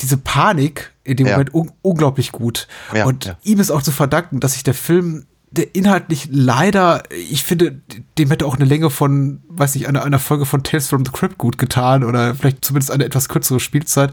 diese 0.00 0.16
Panik 0.16 0.92
in 1.04 1.16
dem 1.16 1.26
Ja. 1.26 1.32
Moment 1.32 1.54
un 1.54 1.72
unglaublich 1.82 2.32
gut. 2.32 2.68
Ja, 2.94 3.06
und 3.06 3.26
ja. 3.26 3.38
ihm 3.42 3.60
ist 3.60 3.70
auch 3.70 3.82
zu 3.82 3.92
verdanken, 3.92 4.40
dass 4.40 4.52
sich 4.54 4.62
der 4.62 4.74
Film 4.74 5.26
inhaltlich 5.72 6.28
leider, 6.30 7.02
ich 7.30 7.42
finde, 7.42 7.80
dem 8.18 8.28
hätte 8.30 8.44
auch 8.46 8.56
eine 8.56 8.64
Länge 8.64 8.90
von, 8.90 9.40
weiß 9.48 9.74
nicht, 9.74 9.88
einer, 9.88 10.04
einer 10.04 10.18
Folge 10.18 10.44
von 10.44 10.62
Tales 10.62 10.88
from 10.88 11.04
the 11.04 11.10
Crypt 11.10 11.38
gut 11.38 11.56
getan 11.58 12.04
oder 12.04 12.34
vielleicht 12.34 12.64
zumindest 12.64 12.90
eine 12.90 13.04
etwas 13.04 13.28
kürzere 13.28 13.58
Spielzeit, 13.58 14.12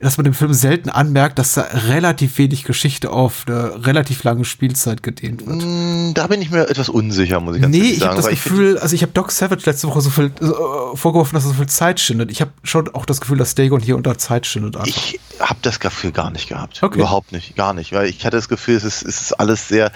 dass 0.00 0.16
man 0.18 0.24
dem 0.24 0.34
Film 0.34 0.52
selten 0.54 0.88
anmerkt, 0.88 1.38
dass 1.38 1.54
da 1.54 1.62
relativ 1.62 2.38
wenig 2.38 2.64
Geschichte 2.64 3.10
auf 3.10 3.44
eine 3.46 3.86
relativ 3.86 4.22
lange 4.24 4.44
Spielzeit 4.44 5.02
gedehnt 5.02 5.44
wird. 5.46 5.62
Mm, 5.64 6.14
Da 6.14 6.26
bin 6.28 6.40
ich 6.40 6.50
mir 6.50 6.68
etwas 6.68 6.88
unsicher, 6.88 7.40
muss 7.40 7.56
ich 7.56 7.62
ganz 7.62 7.72
Nee, 7.72 7.78
ehrlich 7.78 7.92
ich 7.94 7.98
sagen. 7.98 8.10
habe 8.10 8.16
das 8.16 8.26
weil 8.26 8.32
ich 8.34 8.44
Gefühl, 8.44 8.78
also 8.78 8.94
ich 8.94 9.02
habe 9.02 9.12
Doc 9.12 9.32
Savage 9.32 9.62
letzte 9.66 9.88
Woche 9.88 10.00
so 10.00 10.10
viel 10.10 10.26
äh, 10.40 10.96
vorgeworfen, 10.96 11.34
dass 11.34 11.44
er 11.44 11.48
so 11.48 11.54
viel 11.54 11.66
Zeit 11.68 11.98
schindet. 12.00 12.30
Ich 12.30 12.40
habe 12.40 12.52
schon 12.62 12.94
auch 12.94 13.04
das 13.04 13.20
Gefühl, 13.20 13.38
dass 13.38 13.54
Dagon 13.54 13.80
hier 13.80 13.96
unter 13.96 14.16
Zeit 14.16 14.46
schindet. 14.46 14.76
einfach. 14.76 14.86
Ich 14.88 15.18
habe 15.40 15.58
das 15.62 15.80
Gefühl 15.80 16.12
gar 16.12 16.30
nicht 16.30 16.48
gehabt. 16.48 16.82
Okay. 16.82 16.98
Überhaupt 16.98 17.32
nicht, 17.32 17.56
gar 17.56 17.74
nicht. 17.74 17.92
Weil 17.92 18.06
ich 18.08 18.24
hatte 18.24 18.36
das 18.36 18.48
Gefühl, 18.48 18.76
es 18.76 18.84
ist, 18.84 19.02
es 19.02 19.20
ist 19.22 19.32
alles 19.32 19.66
sehr. 19.68 19.90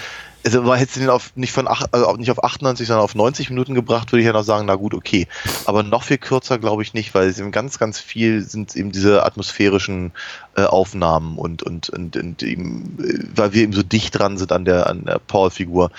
Also 0.45 0.63
man 0.63 0.79
hätte 0.79 0.99
den 0.99 1.11
auf 1.11 1.33
nicht 1.37 1.53
von 1.53 1.69
ach, 1.69 1.85
also 1.93 2.17
nicht 2.17 2.31
auf 2.31 2.43
98, 2.43 2.87
sondern 2.87 3.05
auf 3.05 3.15
90 3.15 3.51
Minuten 3.51 3.75
gebracht, 3.75 4.13
würde 4.13 4.21
ich 4.21 4.27
ja 4.27 4.33
noch 4.33 4.43
sagen, 4.43 4.67
na 4.67 4.75
gut, 4.75 4.95
okay. 4.95 5.29
Aber 5.67 5.83
noch 5.83 6.03
viel 6.03 6.19
kürzer 6.19 6.59
glaube 6.59 6.83
ich 6.83 6.95
nicht, 6.95 7.15
weil 7.15 7.29
es 7.29 7.39
eben 7.39 7.53
ganz, 7.53 7.79
ganz 7.79 7.99
viel 8.01 8.43
sind 8.43 8.75
eben 8.75 8.93
diese 8.93 9.25
atmosphärischen 9.25 10.13
äh, 10.57 10.65
Aufnahmen 10.65 11.39
und 11.39 11.63
und 11.63 11.89
und, 11.89 12.17
und 12.17 12.43
eben, 12.43 12.99
äh, 13.03 13.25
weil 13.35 13.53
wir 13.53 13.63
eben 13.63 13.73
so 13.73 13.83
dicht 13.83 14.19
dran 14.19 14.39
sind 14.39 14.53
an 14.53 14.65
der 14.65 14.87
an 14.87 15.05
der 15.05 15.19
Paul-Figur, 15.19 15.91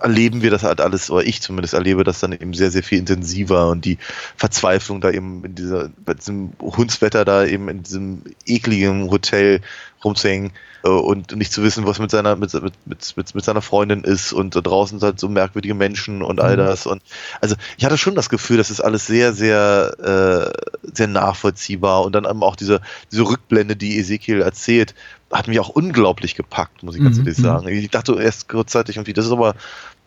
erleben 0.00 0.42
wir 0.42 0.50
das 0.50 0.62
halt 0.62 0.80
alles, 0.80 1.10
oder 1.10 1.24
ich 1.24 1.40
zumindest 1.42 1.74
erlebe 1.74 2.04
das 2.04 2.20
dann 2.20 2.32
eben 2.32 2.54
sehr, 2.54 2.70
sehr 2.70 2.82
viel 2.82 2.98
intensiver 2.98 3.68
und 3.68 3.84
die 3.84 3.98
Verzweiflung 4.36 5.00
da 5.00 5.10
eben 5.10 5.44
in 5.44 5.54
dieser, 5.54 5.90
bei 6.04 6.14
diesem 6.14 6.52
Hundswetter 6.60 7.24
da 7.24 7.44
eben 7.44 7.68
in 7.68 7.82
diesem 7.82 8.22
ekligen 8.46 9.10
Hotel 9.10 9.60
rumzuhängen 10.04 10.52
äh, 10.84 10.88
und 10.88 11.36
nicht 11.36 11.52
zu 11.52 11.62
wissen, 11.62 11.86
was 11.86 11.98
mit 11.98 12.10
seiner, 12.10 12.36
mit, 12.36 12.52
mit, 12.54 12.74
mit, 12.86 13.34
mit, 13.34 13.44
seiner 13.44 13.62
Freundin 13.62 14.04
ist 14.04 14.32
und 14.32 14.56
da 14.56 14.60
draußen 14.60 14.98
sind 14.98 15.06
halt 15.06 15.20
so 15.20 15.28
merkwürdige 15.28 15.74
Menschen 15.74 16.22
und 16.22 16.40
all 16.40 16.56
das 16.56 16.86
und 16.86 17.02
also 17.40 17.56
ich 17.76 17.84
hatte 17.84 17.98
schon 17.98 18.14
das 18.14 18.28
Gefühl, 18.28 18.56
das 18.56 18.70
ist 18.70 18.80
alles 18.80 19.06
sehr, 19.06 19.32
sehr, 19.32 20.52
äh, 20.82 20.90
sehr 20.92 21.06
nachvollziehbar 21.06 22.02
und 22.04 22.14
dann 22.14 22.24
eben 22.24 22.42
auch 22.42 22.56
diese, 22.56 22.80
diese 23.12 23.22
Rückblende, 23.22 23.76
die 23.76 23.99
Ezekiel 24.00 24.40
erzählt, 24.42 24.94
hat 25.32 25.48
mich 25.48 25.60
auch 25.60 25.68
unglaublich 25.70 26.34
gepackt, 26.34 26.82
muss 26.82 26.96
ich 26.96 27.02
ganz 27.02 27.18
Mhm, 27.18 27.24
ehrlich 27.24 27.38
mhm. 27.38 27.42
sagen. 27.42 27.68
Ich 27.68 27.90
dachte 27.90 28.20
erst 28.20 28.48
kurzzeitig 28.48 28.96
irgendwie, 28.96 29.12
das 29.12 29.26
ist 29.26 29.32
aber 29.32 29.54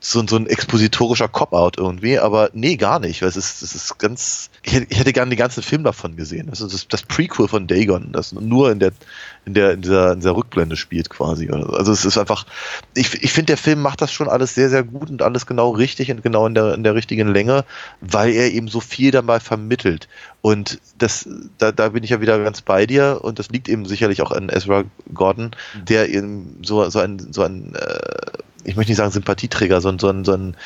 so, 0.06 0.22
so 0.28 0.36
ein 0.36 0.47
expositorischer 0.47 1.30
Cop-Out 1.30 1.78
irgendwie, 1.78 2.20
aber 2.20 2.49
nee, 2.54 2.76
gar 2.76 2.99
nicht, 2.99 3.22
weil 3.22 3.30
es 3.30 3.38
ist, 3.38 3.62
es 3.62 3.74
ist 3.74 3.97
ganz, 4.00 4.50
ich 4.62 4.74
hätte, 4.74 4.88
ich 4.89 5.00
hätte 5.00 5.13
gerne 5.13 5.30
den 5.30 5.38
ganzen 5.38 5.63
Film 5.63 5.86
davon 5.86 6.17
gesehen. 6.17 6.47
Das 6.50 6.59
ist 6.59 6.92
das, 6.92 7.04
Prequel 7.04 7.47
von 7.47 7.67
Dagon, 7.67 8.12
das 8.12 8.34
nur 8.34 8.70
in 8.70 8.80
der, 8.80 8.92
in 9.46 9.54
der, 9.54 9.71
in 9.71 9.82
dieser, 9.82 10.12
in 10.12 10.20
dieser 10.20 10.36
Rückblende 10.36 10.75
spielt 10.75 11.09
quasi. 11.09 11.50
Also 11.50 11.93
es 11.93 12.04
ist 12.04 12.17
einfach, 12.17 12.46
ich, 12.96 13.24
ich 13.24 13.32
finde, 13.32 13.47
der 13.47 13.58
Film 13.58 13.82
macht 13.82 14.01
das 14.01 14.12
schon 14.12 14.28
alles 14.28 14.54
sehr, 14.55 14.70
sehr 14.70 14.84
gut 14.84 15.09
und 15.09 15.21
alles 15.21 15.46
genau 15.46 15.70
richtig 15.70 16.12
und 16.12 16.21
genau 16.21 16.47
in 16.47 16.54
der, 16.54 16.74
in 16.74 16.84
der 16.84 16.96
richtigen 16.96 17.30
Länge, 17.30 17.63
weil 18.01 18.34
er 18.34 18.51
eben 18.51 18.67
so 18.67 18.82
viel 18.82 19.12
dabei 19.12 19.39
vermittelt. 19.39 20.09
Und 20.42 20.82
das, 20.97 21.30
da, 21.58 21.71
da 21.71 21.89
bin 21.89 22.04
ich 22.04 22.09
ja 22.09 22.20
wieder 22.20 22.38
ganz 22.43 22.62
bei 22.62 22.86
dir 22.86 23.20
und 23.21 23.39
das 23.39 23.47
liegt 23.47 23.70
eben 23.70 23.86
sicherlich 23.86 24.21
auch 24.21 24.32
an 24.32 24.50
Ezra 24.50 24.84
Gordon, 25.13 25.51
der 25.88 26.09
eben 26.09 26.59
so, 26.62 26.89
so 26.89 27.00
ein, 27.00 27.32
so 27.32 27.43
ein 27.43 27.74
äh, 27.75 28.22
ich 28.63 28.75
möchte 28.75 28.91
nicht 28.91 28.97
sagen 28.97 29.11
Sympathieträger, 29.11 29.81
sondern 29.81 29.99
so 29.99 30.07
ein, 30.07 30.25
so 30.25 30.33
ein, 30.33 30.57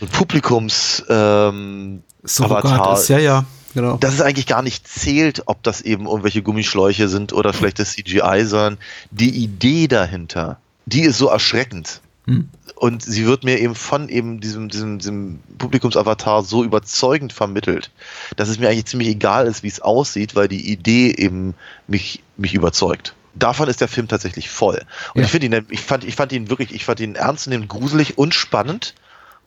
so 0.00 0.06
ein 0.06 0.08
Publikums 0.10 1.04
ähm, 1.08 2.02
Avatar 2.38 2.94
ist, 2.94 3.08
ja, 3.08 3.18
ja. 3.18 3.44
Genau. 3.74 3.96
Dass 3.96 4.12
es 4.12 4.20
eigentlich 4.20 4.46
gar 4.46 4.60
nicht 4.60 4.86
zählt, 4.86 5.44
ob 5.46 5.62
das 5.62 5.80
eben 5.80 6.06
irgendwelche 6.06 6.42
Gummischläuche 6.42 7.08
sind 7.08 7.32
oder 7.32 7.54
vielleicht 7.54 7.78
das 7.78 7.92
CGI, 7.92 8.44
sondern 8.44 8.78
die 9.10 9.30
Idee 9.30 9.88
dahinter, 9.88 10.58
die 10.84 11.02
ist 11.02 11.16
so 11.16 11.28
erschreckend. 11.28 12.02
Hm. 12.26 12.50
Und 12.74 13.02
sie 13.02 13.26
wird 13.26 13.44
mir 13.44 13.58
eben 13.60 13.74
von 13.74 14.08
eben 14.08 14.40
diesem, 14.40 14.68
diesem, 14.68 14.98
diesem 14.98 15.40
Publikumsavatar 15.56 16.42
so 16.42 16.64
überzeugend 16.64 17.32
vermittelt, 17.32 17.90
dass 18.36 18.48
es 18.48 18.58
mir 18.58 18.68
eigentlich 18.68 18.86
ziemlich 18.86 19.08
egal 19.08 19.46
ist, 19.46 19.62
wie 19.62 19.68
es 19.68 19.80
aussieht, 19.80 20.34
weil 20.34 20.48
die 20.48 20.70
Idee 20.70 21.14
eben 21.16 21.54
mich, 21.86 22.22
mich 22.36 22.54
überzeugt 22.54 23.14
davon 23.34 23.68
ist 23.68 23.80
der 23.80 23.88
Film 23.88 24.08
tatsächlich 24.08 24.50
voll. 24.50 24.82
Und 25.14 25.20
ja. 25.20 25.24
ich 25.24 25.30
finde 25.30 25.46
ihn, 25.46 25.66
ich 25.70 25.80
fand, 25.80 26.04
ich 26.04 26.16
fand 26.16 26.32
ihn 26.32 26.50
wirklich, 26.50 26.72
ich 26.72 26.84
fand 26.84 27.00
ihn 27.00 27.14
ernst 27.14 27.42
ernstnehmend 27.42 27.68
gruselig 27.68 28.18
und 28.18 28.34
spannend 28.34 28.94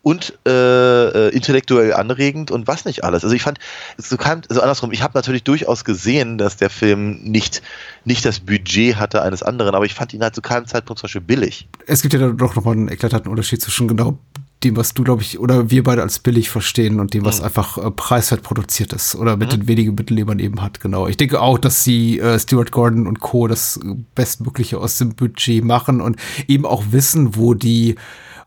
und 0.06 0.38
äh, 0.48 0.52
äh, 0.52 1.30
intellektuell 1.30 1.91
anregend 1.94 2.52
und 2.52 2.68
was 2.68 2.86
nicht 2.86 3.03
alles. 3.03 3.24
Also 3.24 3.36
ich 3.36 3.41
fand, 3.41 3.57
so 3.98 4.18
kam, 4.18 4.44
also 4.49 4.62
andersrum, 4.62 4.91
ich 4.91 5.02
habe 5.02 5.18
natürlich 5.18 5.44
durchaus 5.44 5.84
gesehen, 5.84 6.38
dass 6.38 6.57
der 6.57 6.70
Film 6.70 7.24
nicht, 7.24 7.64
nicht 8.03 8.24
das 8.24 8.40
Budget 8.40 8.98
hatte 8.98 9.24
eines 9.24 9.41
anderen, 9.41 9.74
aber 9.74 9.86
ich 9.86 9.95
fand 9.95 10.14
ihn 10.14 10.22
halt 10.22 10.36
zu 10.36 10.44
keinem 10.44 10.68
Zeitpunkt 10.68 10.99
zum 10.99 11.07
Beispiel 11.07 11.22
billig. 11.22 11.68
Es 11.88 12.03
gibt 12.03 12.14
ja 12.14 12.30
doch 12.30 12.56
nochmal 12.56 12.76
einen 12.76 12.88
eklatanten 12.88 13.32
Unterschied 13.32 13.64
zwischen 13.64 13.88
genau 13.88 14.20
dem, 14.64 14.77
was 14.77 14.94
du, 14.94 15.03
glaube 15.03 15.22
ich, 15.22 15.40
oder 15.40 15.69
wir 15.69 15.84
beide 15.84 16.02
als 16.02 16.19
billig 16.19 16.49
verstehen 16.49 16.99
und 16.99 17.14
dem, 17.14 17.26
was 17.26 17.40
mhm. 17.40 17.45
einfach 17.45 17.77
äh, 17.77 17.91
preiswert 17.91 18.41
produziert 18.41 18.94
ist 18.94 19.15
oder 19.15 19.38
mit 19.38 19.52
mhm. 19.52 19.60
den 19.60 19.68
wenigen 19.68 19.95
Mitteln, 19.95 20.18
die 20.18 20.23
man 20.23 20.40
eben 20.40 20.61
hat, 20.61 20.80
genau. 20.80 21.07
Ich 21.07 21.18
denke 21.18 21.41
auch, 21.41 21.57
dass 21.57 21.84
sie 21.84 22.19
äh, 22.19 22.40
Stuart 22.40 22.72
Gordon 22.72 23.07
und 23.07 23.19
Co. 23.19 23.48
das 23.48 23.80
Bestmögliche 24.15 24.77
aus 24.80 24.98
dem 24.98 25.15
Budget 25.15 25.64
machen 25.64 26.02
und 26.02 26.18
eben 26.48 26.65
auch 26.65 26.84
wissen, 26.91 27.36
wo 27.36 27.53
die 27.53 27.95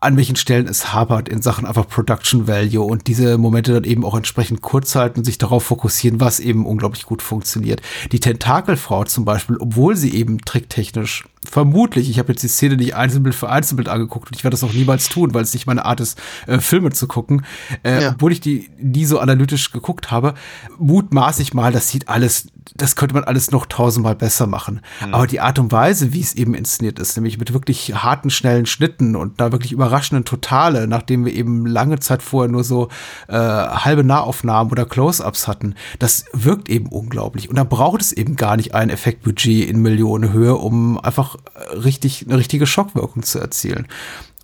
an 0.01 0.15
welchen 0.15 0.37
Stellen 0.37 0.67
es 0.67 0.93
hapert 0.93 1.27
in 1.27 1.41
Sachen 1.41 1.65
einfach 1.65 1.87
Production 1.87 2.47
Value 2.47 2.85
und 2.85 3.07
diese 3.07 3.37
Momente 3.37 3.73
dann 3.73 3.83
eben 3.83 4.05
auch 4.05 4.15
entsprechend 4.15 4.61
kurz 4.61 4.95
halten 4.95 5.19
und 5.19 5.25
sich 5.25 5.37
darauf 5.37 5.63
fokussieren, 5.63 6.21
was 6.21 6.39
eben 6.39 6.65
unglaublich 6.65 7.03
gut 7.05 7.21
funktioniert. 7.21 7.81
Die 8.13 8.21
Tentakelfrau 8.21 9.03
zum 9.03 9.25
Beispiel, 9.25 9.57
obwohl 9.57 9.97
sie 9.97 10.15
eben 10.15 10.39
tricktechnisch 10.39 11.25
vermutlich, 11.47 12.09
ich 12.09 12.19
habe 12.19 12.31
jetzt 12.31 12.43
die 12.43 12.47
Szene 12.47 12.75
nicht 12.75 12.95
Einzelbild 12.95 13.33
für 13.33 13.49
Einzelbild 13.49 13.89
angeguckt 13.89 14.29
und 14.29 14.35
ich 14.35 14.43
werde 14.43 14.53
das 14.53 14.63
auch 14.63 14.73
niemals 14.73 15.09
tun, 15.09 15.33
weil 15.33 15.43
es 15.43 15.53
nicht 15.53 15.67
meine 15.67 15.85
Art 15.85 15.99
ist, 15.99 16.19
äh, 16.47 16.59
Filme 16.59 16.91
zu 16.91 17.07
gucken, 17.07 17.45
äh, 17.83 18.03
ja. 18.03 18.11
obwohl 18.11 18.31
ich 18.31 18.41
die 18.41 18.69
nie 18.77 19.05
so 19.05 19.19
analytisch 19.19 19.71
geguckt 19.71 20.11
habe, 20.11 20.33
mutmaß 20.77 21.39
ich 21.39 21.53
mal, 21.53 21.71
das 21.71 21.89
sieht 21.89 22.09
alles, 22.09 22.47
das 22.75 22.95
könnte 22.95 23.15
man 23.15 23.23
alles 23.23 23.51
noch 23.51 23.65
tausendmal 23.65 24.15
besser 24.15 24.47
machen. 24.47 24.81
Mhm. 25.05 25.13
Aber 25.13 25.27
die 25.27 25.39
Art 25.39 25.59
und 25.59 25.71
Weise, 25.71 26.13
wie 26.13 26.21
es 26.21 26.35
eben 26.35 26.53
inszeniert 26.53 26.99
ist, 26.99 27.15
nämlich 27.15 27.37
mit 27.37 27.53
wirklich 27.53 27.95
harten, 27.95 28.29
schnellen 28.29 28.65
Schnitten 28.65 29.15
und 29.15 29.39
da 29.39 29.51
wirklich 29.51 29.71
überraschenden 29.71 30.25
Totale, 30.25 30.87
nachdem 30.87 31.25
wir 31.25 31.33
eben 31.33 31.65
lange 31.65 31.99
Zeit 31.99 32.21
vorher 32.21 32.51
nur 32.51 32.63
so 32.63 32.89
äh, 33.27 33.33
halbe 33.33 34.03
Nahaufnahmen 34.03 34.71
oder 34.71 34.85
Close-ups 34.85 35.47
hatten, 35.47 35.75
das 35.99 36.25
wirkt 36.33 36.69
eben 36.69 36.87
unglaublich. 36.87 37.49
Und 37.49 37.57
da 37.57 37.63
braucht 37.63 38.01
es 38.01 38.11
eben 38.11 38.35
gar 38.35 38.57
nicht 38.57 38.75
ein 38.75 38.89
Effektbudget 38.89 39.69
in 39.69 39.81
Millionenhöhe, 39.81 40.55
um 40.55 40.99
einfach 40.99 41.28
einfach 41.29 41.83
richtig, 41.83 42.25
eine 42.27 42.37
richtige 42.37 42.65
Schockwirkung 42.65 43.23
zu 43.23 43.39
erzielen. 43.39 43.87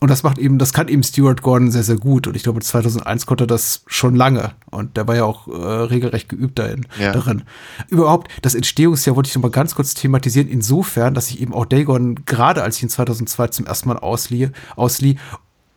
Und 0.02 0.12
das 0.12 0.24
macht 0.24 0.38
eben, 0.38 0.60
das 0.60 0.74
kann 0.74 0.90
eben 0.90 1.04
Stuart 1.04 1.42
Gordon 1.42 1.72
sehr, 1.72 1.84
sehr 1.84 1.96
gut. 1.96 2.28
Und 2.28 2.36
ich 2.36 2.44
glaube, 2.44 2.60
2001 2.60 3.26
konnte 3.26 3.46
er 3.46 3.48
das 3.48 3.84
schon 3.88 4.14
lange. 4.14 4.52
Und 4.70 4.98
der 4.98 5.08
war 5.08 5.16
ja 5.16 5.24
auch 5.24 5.48
äh, 5.48 5.52
regelrecht 5.52 6.28
geübt 6.28 6.60
darin, 6.60 6.86
ja. 7.00 7.14
darin. 7.14 7.44
Überhaupt, 7.88 8.30
das 8.42 8.56
Entstehungsjahr 8.56 9.16
wollte 9.16 9.30
ich 9.30 9.36
noch 9.36 9.42
mal 9.42 9.52
ganz 9.52 9.74
kurz 9.74 9.94
thematisieren, 9.94 10.50
insofern, 10.50 11.14
dass 11.14 11.30
ich 11.30 11.40
eben 11.42 11.54
auch 11.54 11.66
Dagon, 11.66 12.26
gerade 12.26 12.62
als 12.62 12.78
ich 12.78 12.84
ihn 12.84 12.90
2002 12.90 13.48
zum 13.48 13.66
ersten 13.66 13.88
Mal 13.88 13.98
auslieh, 13.98 14.50
auslieh 14.76 15.18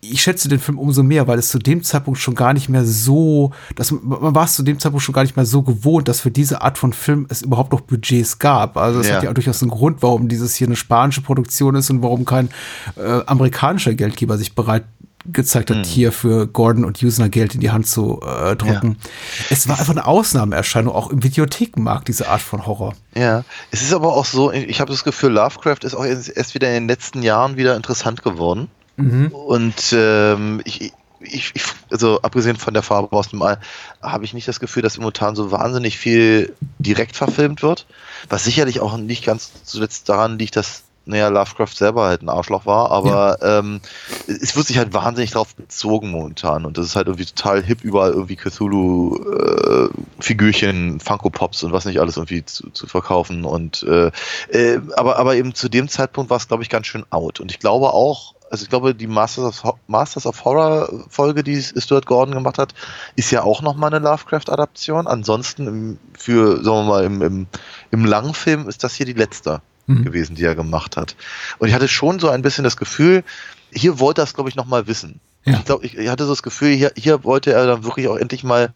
ich 0.00 0.22
schätze 0.22 0.48
den 0.48 0.60
Film 0.60 0.78
umso 0.78 1.02
mehr, 1.02 1.26
weil 1.26 1.38
es 1.38 1.48
zu 1.48 1.58
dem 1.58 1.82
Zeitpunkt 1.82 2.20
schon 2.20 2.34
gar 2.34 2.52
nicht 2.52 2.68
mehr 2.68 2.84
so, 2.84 3.50
dass 3.74 3.90
man 3.90 4.34
war 4.34 4.44
es 4.44 4.54
zu 4.54 4.62
dem 4.62 4.78
Zeitpunkt 4.78 5.04
schon 5.04 5.12
gar 5.12 5.22
nicht 5.22 5.36
mehr 5.36 5.46
so 5.46 5.62
gewohnt, 5.62 6.06
dass 6.06 6.20
für 6.20 6.30
diese 6.30 6.62
Art 6.62 6.78
von 6.78 6.92
Film 6.92 7.26
es 7.30 7.42
überhaupt 7.42 7.72
noch 7.72 7.80
Budgets 7.80 8.38
gab. 8.38 8.76
Also 8.76 9.00
es 9.00 9.08
ja. 9.08 9.16
hat 9.16 9.24
ja 9.24 9.32
durchaus 9.32 9.60
einen 9.62 9.70
Grund, 9.70 10.02
warum 10.02 10.28
dieses 10.28 10.54
hier 10.54 10.68
eine 10.68 10.76
spanische 10.76 11.20
Produktion 11.20 11.74
ist 11.74 11.90
und 11.90 12.02
warum 12.02 12.24
kein 12.24 12.50
äh, 12.96 13.22
amerikanischer 13.26 13.94
Geldgeber 13.94 14.38
sich 14.38 14.54
bereit 14.54 14.84
gezeigt 15.30 15.70
hat, 15.70 15.78
hm. 15.78 15.84
hier 15.84 16.12
für 16.12 16.46
Gordon 16.46 16.84
und 16.84 17.02
Usner 17.02 17.28
Geld 17.28 17.54
in 17.54 17.60
die 17.60 17.70
Hand 17.70 17.86
zu 17.86 18.20
äh, 18.22 18.56
drücken. 18.56 18.96
Ja. 19.00 19.10
Es 19.50 19.68
war 19.68 19.78
einfach 19.78 19.92
eine 19.92 20.06
Ausnahmeerscheinung, 20.06 20.94
auch 20.94 21.10
im 21.10 21.22
Videothekenmarkt, 21.22 22.08
diese 22.08 22.28
Art 22.28 22.40
von 22.40 22.66
Horror. 22.66 22.94
Ja, 23.14 23.44
es 23.70 23.82
ist 23.82 23.92
aber 23.92 24.14
auch 24.14 24.24
so, 24.24 24.52
ich 24.52 24.80
habe 24.80 24.90
das 24.90 25.04
Gefühl, 25.04 25.32
Lovecraft 25.32 25.80
ist 25.82 25.94
auch 25.94 26.04
erst 26.04 26.54
wieder 26.54 26.68
in 26.68 26.74
den 26.74 26.88
letzten 26.88 27.22
Jahren 27.22 27.56
wieder 27.56 27.76
interessant 27.76 28.22
geworden. 28.22 28.68
Mhm. 28.98 29.28
Und 29.28 29.92
ähm, 29.92 30.60
ich, 30.64 30.92
ich, 31.20 31.52
ich, 31.54 31.62
also 31.90 32.20
abgesehen 32.22 32.56
von 32.56 32.74
der 32.74 32.82
Farbe 32.82 33.16
aus 33.16 33.28
dem 33.28 33.42
All, 33.42 33.58
habe 34.02 34.24
ich 34.24 34.34
nicht 34.34 34.48
das 34.48 34.60
Gefühl, 34.60 34.82
dass 34.82 34.98
momentan 34.98 35.36
so 35.36 35.50
wahnsinnig 35.50 35.98
viel 35.98 36.54
direkt 36.78 37.16
verfilmt 37.16 37.62
wird. 37.62 37.86
Was 38.28 38.44
sicherlich 38.44 38.80
auch 38.80 38.96
nicht 38.96 39.24
ganz 39.24 39.64
zuletzt 39.64 40.08
daran 40.08 40.38
liegt, 40.38 40.56
dass 40.56 40.82
naja, 41.08 41.28
Lovecraft 41.28 41.74
selber 41.74 42.04
halt 42.04 42.22
ein 42.22 42.28
Arschloch 42.28 42.66
war, 42.66 42.90
aber 42.90 43.38
ja. 43.40 43.60
ähm, 43.60 43.80
es 44.26 44.54
wird 44.54 44.66
sich 44.66 44.76
halt 44.76 44.92
wahnsinnig 44.92 45.30
drauf 45.30 45.54
bezogen 45.54 46.10
momentan 46.10 46.66
und 46.66 46.76
das 46.76 46.84
ist 46.84 46.96
halt 46.96 47.06
irgendwie 47.06 47.24
total 47.24 47.62
hip, 47.62 47.82
überall 47.82 48.10
irgendwie 48.10 48.36
Cthulhu-Figürchen, 48.36 50.96
äh, 50.96 51.00
Funko 51.00 51.30
Pops 51.30 51.62
und 51.62 51.72
was 51.72 51.86
nicht 51.86 51.98
alles 51.98 52.18
irgendwie 52.18 52.44
zu, 52.44 52.68
zu 52.70 52.86
verkaufen 52.86 53.46
und 53.46 53.82
äh, 53.84 54.10
äh, 54.50 54.82
aber, 54.96 55.16
aber 55.16 55.36
eben 55.36 55.54
zu 55.54 55.70
dem 55.70 55.88
Zeitpunkt 55.88 56.28
war 56.28 56.36
es, 56.36 56.46
glaube 56.46 56.62
ich, 56.62 56.68
ganz 56.68 56.86
schön 56.86 57.06
out 57.08 57.40
und 57.40 57.50
ich 57.50 57.58
glaube 57.58 57.94
auch, 57.94 58.34
also 58.50 58.62
ich 58.62 58.70
glaube, 58.70 58.94
die 58.94 59.06
Masters 59.06 59.64
of, 59.64 59.74
Masters 59.86 60.26
of 60.26 60.44
Horror 60.44 61.04
Folge, 61.08 61.42
die 61.42 61.62
Stuart 61.62 62.06
Gordon 62.06 62.34
gemacht 62.34 62.58
hat, 62.58 62.74
ist 63.16 63.30
ja 63.30 63.42
auch 63.42 63.62
nochmal 63.62 63.92
eine 63.92 64.04
Lovecraft-Adaption. 64.04 65.06
Ansonsten 65.06 65.66
im, 65.66 65.98
für, 66.16 66.62
sagen 66.62 66.76
wir 66.78 66.84
mal, 66.84 67.04
im, 67.04 67.22
im, 67.22 67.46
im 67.90 68.04
Langfilm 68.04 68.68
ist 68.68 68.84
das 68.84 68.94
hier 68.94 69.06
die 69.06 69.12
letzte 69.12 69.60
mhm. 69.86 70.04
gewesen, 70.04 70.36
die 70.36 70.44
er 70.44 70.54
gemacht 70.54 70.96
hat. 70.96 71.16
Und 71.58 71.68
ich 71.68 71.74
hatte 71.74 71.88
schon 71.88 72.18
so 72.18 72.28
ein 72.28 72.42
bisschen 72.42 72.64
das 72.64 72.76
Gefühl, 72.76 73.24
hier 73.70 73.98
wollte 74.00 74.22
er 74.22 74.24
es, 74.24 74.34
glaube 74.34 74.48
ich, 74.48 74.56
nochmal 74.56 74.86
wissen. 74.86 75.20
Ja. 75.44 75.54
Ich 75.54 75.64
glaube, 75.64 75.86
ich, 75.86 75.96
ich 75.96 76.08
hatte 76.08 76.24
so 76.24 76.32
das 76.32 76.42
Gefühl, 76.42 76.74
hier, 76.74 76.92
hier 76.96 77.24
wollte 77.24 77.52
er 77.52 77.66
dann 77.66 77.84
wirklich 77.84 78.08
auch 78.08 78.16
endlich 78.16 78.44
mal 78.44 78.72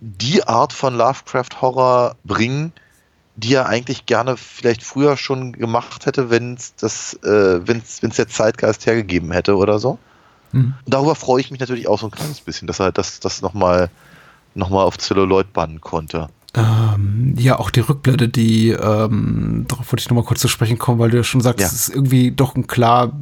die 0.00 0.44
Art 0.44 0.72
von 0.72 0.96
Lovecraft-Horror 0.96 2.16
bringen, 2.24 2.72
die 3.38 3.54
er 3.54 3.66
eigentlich 3.66 4.04
gerne 4.04 4.36
vielleicht 4.36 4.82
früher 4.82 5.16
schon 5.16 5.52
gemacht 5.52 6.06
hätte, 6.06 6.28
wenn 6.28 6.54
es 6.54 6.74
das, 6.74 7.14
äh, 7.22 7.60
wenn 7.64 7.78
es 7.78 8.00
der 8.00 8.26
Zeitgeist 8.26 8.84
hergegeben 8.84 9.30
hätte 9.30 9.56
oder 9.56 9.78
so. 9.78 9.98
Mhm. 10.50 10.74
Darüber 10.86 11.14
freue 11.14 11.40
ich 11.40 11.52
mich 11.52 11.60
natürlich 11.60 11.86
auch 11.86 12.00
so 12.00 12.08
ein 12.08 12.10
kleines 12.10 12.40
bisschen, 12.40 12.66
dass 12.66 12.80
er 12.80 12.90
das, 12.90 13.20
das 13.20 13.40
nochmal 13.40 13.90
noch 14.56 14.70
mal 14.70 14.82
auf 14.82 14.98
Celluloid 14.98 15.52
bannen 15.52 15.80
konnte. 15.80 16.28
Ähm, 16.54 17.34
ja, 17.38 17.60
auch 17.60 17.70
die 17.70 17.80
Rückblende, 17.80 18.28
die, 18.28 18.70
ähm, 18.70 19.66
darauf 19.68 19.92
wollte 19.92 20.00
ich 20.00 20.08
nochmal 20.08 20.24
kurz 20.24 20.40
zu 20.40 20.48
sprechen 20.48 20.78
kommen, 20.78 20.98
weil 20.98 21.10
du 21.10 21.18
ja 21.18 21.22
schon 21.22 21.40
sagst, 21.40 21.60
ja. 21.60 21.66
es 21.66 21.74
ist 21.74 21.88
irgendwie 21.90 22.32
doch 22.32 22.56
ein 22.56 22.66
klar 22.66 23.12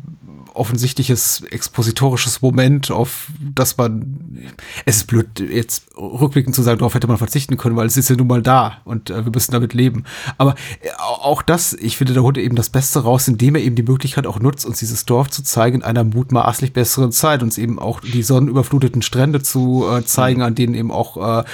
offensichtliches 0.57 1.43
expositorisches 1.51 2.43
Moment, 2.43 2.91
auf 2.91 3.29
das 3.55 3.77
man, 3.77 4.49
es 4.85 4.99
ist 4.99 5.07
blöd, 5.07 5.41
jetzt 5.41 5.97
rückblickend 5.97 6.55
zu 6.55 6.63
sagen, 6.63 6.79
darauf 6.79 6.95
hätte 6.95 7.07
man 7.07 7.19
verzichten 7.19 7.57
können, 7.57 7.77
weil 7.77 7.87
es 7.87 7.97
ist 7.97 8.11
ja 8.11 8.17
nun 8.17 8.27
mal 8.27 8.43
da 8.43 8.79
und 8.85 9.11
äh, 9.11 9.25
wir 9.25 9.33
müssen 9.33 9.53
damit 9.53 9.75
leben. 9.75 10.05
Aber 10.39 10.55
äh, 10.81 10.89
auch 10.99 11.43
das, 11.43 11.73
ich 11.73 11.97
finde, 11.97 12.15
da 12.15 12.21
holt 12.21 12.37
er 12.37 12.45
eben 12.45 12.57
das 12.57 12.71
Beste 12.71 13.01
raus, 13.01 13.29
indem 13.29 13.55
er 13.55 13.63
eben 13.63 13.77
die 13.77 13.83
Möglichkeit 13.83 14.27
auch 14.27 14.41
nutzt, 14.41 14.67
uns 14.67 14.79
dieses 14.79 15.05
Dorf 15.05 15.31
zu 15.31 15.43
zeigen 15.43 15.77
in 15.77 15.83
einer 15.83 16.05
mutmaßlich 16.05 16.73
besseren 16.73 17.13
Zeit, 17.13 17.43
uns 17.43 17.59
eben 17.59 17.79
auch 17.79 18.01
die 18.01 18.23
sonnenüberfluteten 18.23 19.03
Strände 19.03 19.43
zu 19.43 19.87
äh, 19.91 20.05
zeigen, 20.05 20.43
an 20.43 20.55
denen 20.55 20.75
eben 20.75 20.91
auch 20.91 21.41
äh, 21.41 21.45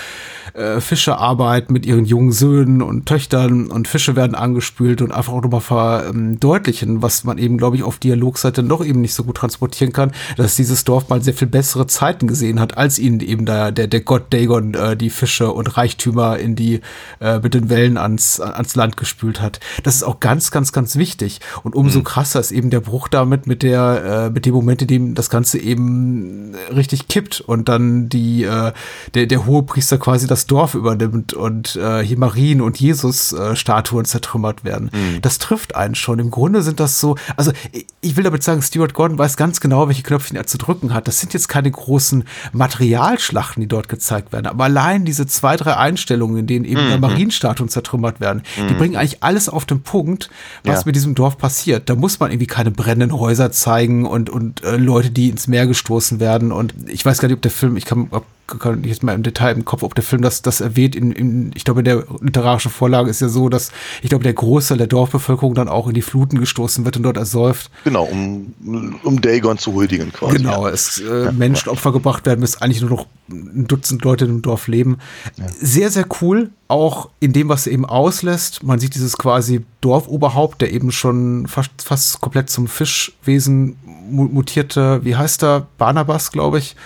äh, 0.54 0.80
Fische 0.80 1.16
arbeiten 1.18 1.72
mit 1.72 1.86
ihren 1.86 2.04
jungen 2.04 2.32
Söhnen 2.32 2.82
und 2.82 3.06
Töchtern 3.06 3.70
und 3.70 3.88
Fische 3.88 4.16
werden 4.16 4.34
angespült 4.34 5.00
und 5.02 5.12
einfach 5.12 5.32
auch 5.32 5.42
nochmal 5.42 5.60
verdeutlichen, 5.60 7.02
was 7.02 7.24
man 7.24 7.38
eben, 7.38 7.56
glaube 7.56 7.76
ich, 7.76 7.82
auf 7.82 7.98
Dialogseite 7.98 8.62
noch 8.62 8.84
eben 8.84 8.91
eben 8.92 9.00
nicht 9.00 9.14
so 9.14 9.24
gut 9.24 9.36
transportieren 9.38 9.92
kann, 9.92 10.12
dass 10.36 10.56
dieses 10.56 10.84
Dorf 10.84 11.08
mal 11.08 11.22
sehr 11.22 11.34
viel 11.34 11.48
bessere 11.48 11.86
Zeiten 11.86 12.26
gesehen 12.26 12.60
hat, 12.60 12.76
als 12.76 12.98
ihnen 12.98 13.20
eben 13.20 13.46
da 13.46 13.70
der, 13.70 13.86
der 13.86 14.00
Gott 14.00 14.32
Dagon 14.32 14.74
äh, 14.74 14.96
die 14.96 15.10
Fische 15.10 15.50
und 15.50 15.76
Reichtümer 15.76 16.38
in 16.38 16.54
die 16.54 16.80
äh, 17.20 17.38
mit 17.38 17.54
den 17.54 17.70
Wellen 17.70 17.96
ans, 17.96 18.40
ans 18.40 18.76
Land 18.76 18.96
gespült 18.96 19.40
hat. 19.40 19.60
Das 19.82 19.94
ist 19.94 20.02
auch 20.02 20.20
ganz, 20.20 20.50
ganz, 20.50 20.72
ganz 20.72 20.96
wichtig. 20.96 21.40
Und 21.62 21.74
umso 21.74 22.00
mhm. 22.00 22.04
krasser 22.04 22.40
ist 22.40 22.52
eben 22.52 22.70
der 22.70 22.80
Bruch 22.80 23.08
damit 23.08 23.46
mit 23.46 23.62
der, 23.62 24.26
äh, 24.26 24.30
mit 24.30 24.44
dem 24.44 24.54
Moment, 24.54 24.82
in 24.82 24.88
dem 24.88 25.14
das 25.14 25.30
Ganze 25.30 25.58
eben 25.58 26.54
richtig 26.74 27.08
kippt 27.08 27.40
und 27.40 27.68
dann 27.68 28.08
die, 28.08 28.44
äh, 28.44 28.72
der, 29.14 29.26
der 29.26 29.46
hohe 29.46 29.62
Priester 29.62 29.98
quasi 29.98 30.26
das 30.26 30.46
Dorf 30.46 30.74
übernimmt 30.74 31.32
und 31.32 31.76
äh, 31.76 32.04
hier 32.04 32.18
Marien 32.18 32.60
und 32.60 32.78
Jesus-Statuen 32.78 34.04
äh, 34.04 34.08
zertrümmert 34.08 34.64
werden. 34.64 34.90
Mhm. 34.92 35.22
Das 35.22 35.38
trifft 35.38 35.74
einen 35.74 35.94
schon. 35.94 36.18
Im 36.18 36.30
Grunde 36.30 36.62
sind 36.62 36.80
das 36.80 37.00
so, 37.00 37.16
also 37.36 37.52
ich 38.00 38.16
will 38.16 38.24
damit 38.24 38.42
sagen, 38.42 38.60
Stuart 38.82 38.94
Gordon 38.94 39.18
weiß 39.18 39.36
ganz 39.36 39.60
genau, 39.60 39.86
welche 39.86 40.02
Knöpfchen 40.02 40.36
er 40.36 40.46
zu 40.46 40.58
drücken 40.58 40.92
hat. 40.92 41.06
Das 41.06 41.20
sind 41.20 41.32
jetzt 41.34 41.48
keine 41.48 41.70
großen 41.70 42.24
Materialschlachten, 42.52 43.60
die 43.60 43.68
dort 43.68 43.88
gezeigt 43.88 44.32
werden, 44.32 44.46
aber 44.46 44.64
allein 44.64 45.04
diese 45.04 45.24
zwei, 45.26 45.56
drei 45.56 45.76
Einstellungen, 45.76 46.38
in 46.38 46.46
denen 46.48 46.64
eben 46.64 46.92
mhm. 46.92 47.00
Marienstatuen 47.00 47.68
zertrümmert 47.68 48.20
werden, 48.20 48.42
mhm. 48.56 48.68
die 48.68 48.74
bringen 48.74 48.96
eigentlich 48.96 49.22
alles 49.22 49.48
auf 49.48 49.66
den 49.66 49.82
Punkt, 49.82 50.30
was 50.64 50.80
ja. 50.80 50.82
mit 50.86 50.96
diesem 50.96 51.14
Dorf 51.14 51.38
passiert. 51.38 51.88
Da 51.88 51.94
muss 51.94 52.18
man 52.18 52.32
irgendwie 52.32 52.48
keine 52.48 52.72
brennenden 52.72 53.16
Häuser 53.16 53.52
zeigen 53.52 54.04
und, 54.04 54.28
und 54.30 54.64
äh, 54.64 54.76
Leute, 54.76 55.10
die 55.10 55.28
ins 55.28 55.46
Meer 55.46 55.68
gestoßen 55.68 56.18
werden. 56.18 56.50
Und 56.50 56.74
ich 56.88 57.06
weiß 57.06 57.18
gar 57.18 57.28
nicht, 57.28 57.36
ob 57.36 57.42
der 57.42 57.52
Film, 57.52 57.76
ich 57.76 57.84
kann, 57.84 58.08
kann 58.46 58.84
jetzt 58.84 59.02
mal 59.02 59.14
im 59.14 59.22
Detail 59.22 59.52
im 59.52 59.64
Kopf, 59.64 59.82
ob 59.82 59.94
der 59.94 60.04
Film 60.04 60.22
das, 60.22 60.42
das 60.42 60.60
erwähnt. 60.60 60.94
In, 60.94 61.12
in, 61.12 61.50
ich 61.54 61.64
glaube, 61.64 61.80
in 61.80 61.84
der 61.84 62.04
literarischen 62.20 62.70
Vorlage 62.70 63.10
ist 63.10 63.20
ja 63.20 63.28
so, 63.28 63.48
dass 63.48 63.72
ich 64.02 64.08
glaube, 64.08 64.24
der 64.24 64.34
Großteil 64.34 64.78
der 64.78 64.86
Dorfbevölkerung 64.86 65.54
dann 65.54 65.68
auch 65.68 65.88
in 65.88 65.94
die 65.94 66.02
Fluten 66.02 66.38
gestoßen 66.38 66.84
wird 66.84 66.96
und 66.96 67.04
dort 67.04 67.16
ersäuft. 67.16 67.70
Genau, 67.84 68.04
um, 68.04 68.54
um 69.02 69.20
Dagon 69.20 69.58
zu 69.58 69.72
huldigen 69.72 70.12
quasi. 70.12 70.38
Genau, 70.38 70.66
es 70.66 70.98
äh, 70.98 71.24
ja, 71.24 71.32
Menschenopfer 71.32 71.90
ja. 71.90 71.94
gebracht 71.94 72.26
werden, 72.26 72.40
bis 72.40 72.60
eigentlich 72.60 72.80
nur 72.80 72.90
noch 72.90 73.06
ein 73.30 73.66
Dutzend 73.66 74.04
Leute 74.04 74.24
im 74.26 74.42
Dorf 74.42 74.68
leben. 74.68 74.98
Ja. 75.36 75.46
Sehr, 75.48 75.90
sehr 75.90 76.06
cool, 76.20 76.50
auch 76.68 77.10
in 77.20 77.32
dem, 77.32 77.48
was 77.48 77.66
er 77.66 77.72
eben 77.72 77.86
auslässt. 77.86 78.62
Man 78.62 78.78
sieht 78.78 78.94
dieses 78.94 79.16
quasi 79.16 79.64
Dorfoberhaupt, 79.80 80.60
der 80.60 80.72
eben 80.72 80.92
schon 80.92 81.46
fast, 81.46 81.70
fast 81.82 82.20
komplett 82.20 82.50
zum 82.50 82.66
Fischwesen 82.66 83.76
mutierte, 84.10 85.04
wie 85.04 85.16
heißt 85.16 85.42
er, 85.42 85.66
Barnabas, 85.78 86.32
glaube 86.32 86.58
ich 86.58 86.76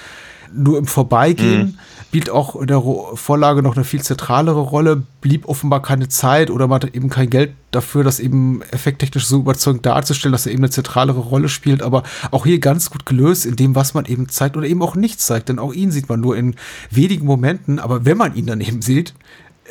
nur 0.52 0.78
im 0.78 0.86
Vorbeigehen. 0.86 1.58
Mhm. 1.58 1.78
Spielt 2.16 2.30
auch 2.30 2.56
in 2.56 2.68
der 2.68 2.82
Vorlage 3.14 3.62
noch 3.62 3.76
eine 3.76 3.84
viel 3.84 4.00
zentralere 4.00 4.60
Rolle, 4.60 5.02
blieb 5.20 5.46
offenbar 5.46 5.82
keine 5.82 6.08
Zeit 6.08 6.50
oder 6.50 6.66
man 6.66 6.80
hat 6.80 6.94
eben 6.94 7.10
kein 7.10 7.28
Geld 7.28 7.52
dafür, 7.72 8.04
das 8.04 8.20
eben 8.20 8.62
effekttechnisch 8.70 9.26
so 9.26 9.40
überzeugend 9.40 9.84
darzustellen, 9.84 10.32
dass 10.32 10.46
er 10.46 10.52
eben 10.52 10.62
eine 10.62 10.70
zentralere 10.70 11.18
Rolle 11.18 11.50
spielt, 11.50 11.82
aber 11.82 12.04
auch 12.30 12.46
hier 12.46 12.58
ganz 12.58 12.88
gut 12.90 13.04
gelöst 13.04 13.44
in 13.44 13.56
dem, 13.56 13.74
was 13.74 13.92
man 13.92 14.06
eben 14.06 14.30
zeigt 14.30 14.56
oder 14.56 14.66
eben 14.66 14.80
auch 14.80 14.94
nicht 14.94 15.20
zeigt, 15.20 15.50
denn 15.50 15.58
auch 15.58 15.74
ihn 15.74 15.90
sieht 15.90 16.08
man 16.08 16.20
nur 16.20 16.38
in 16.38 16.54
wenigen 16.90 17.26
Momenten, 17.26 17.78
aber 17.78 18.06
wenn 18.06 18.16
man 18.16 18.34
ihn 18.34 18.46
dann 18.46 18.62
eben 18.62 18.80
sieht, 18.80 19.12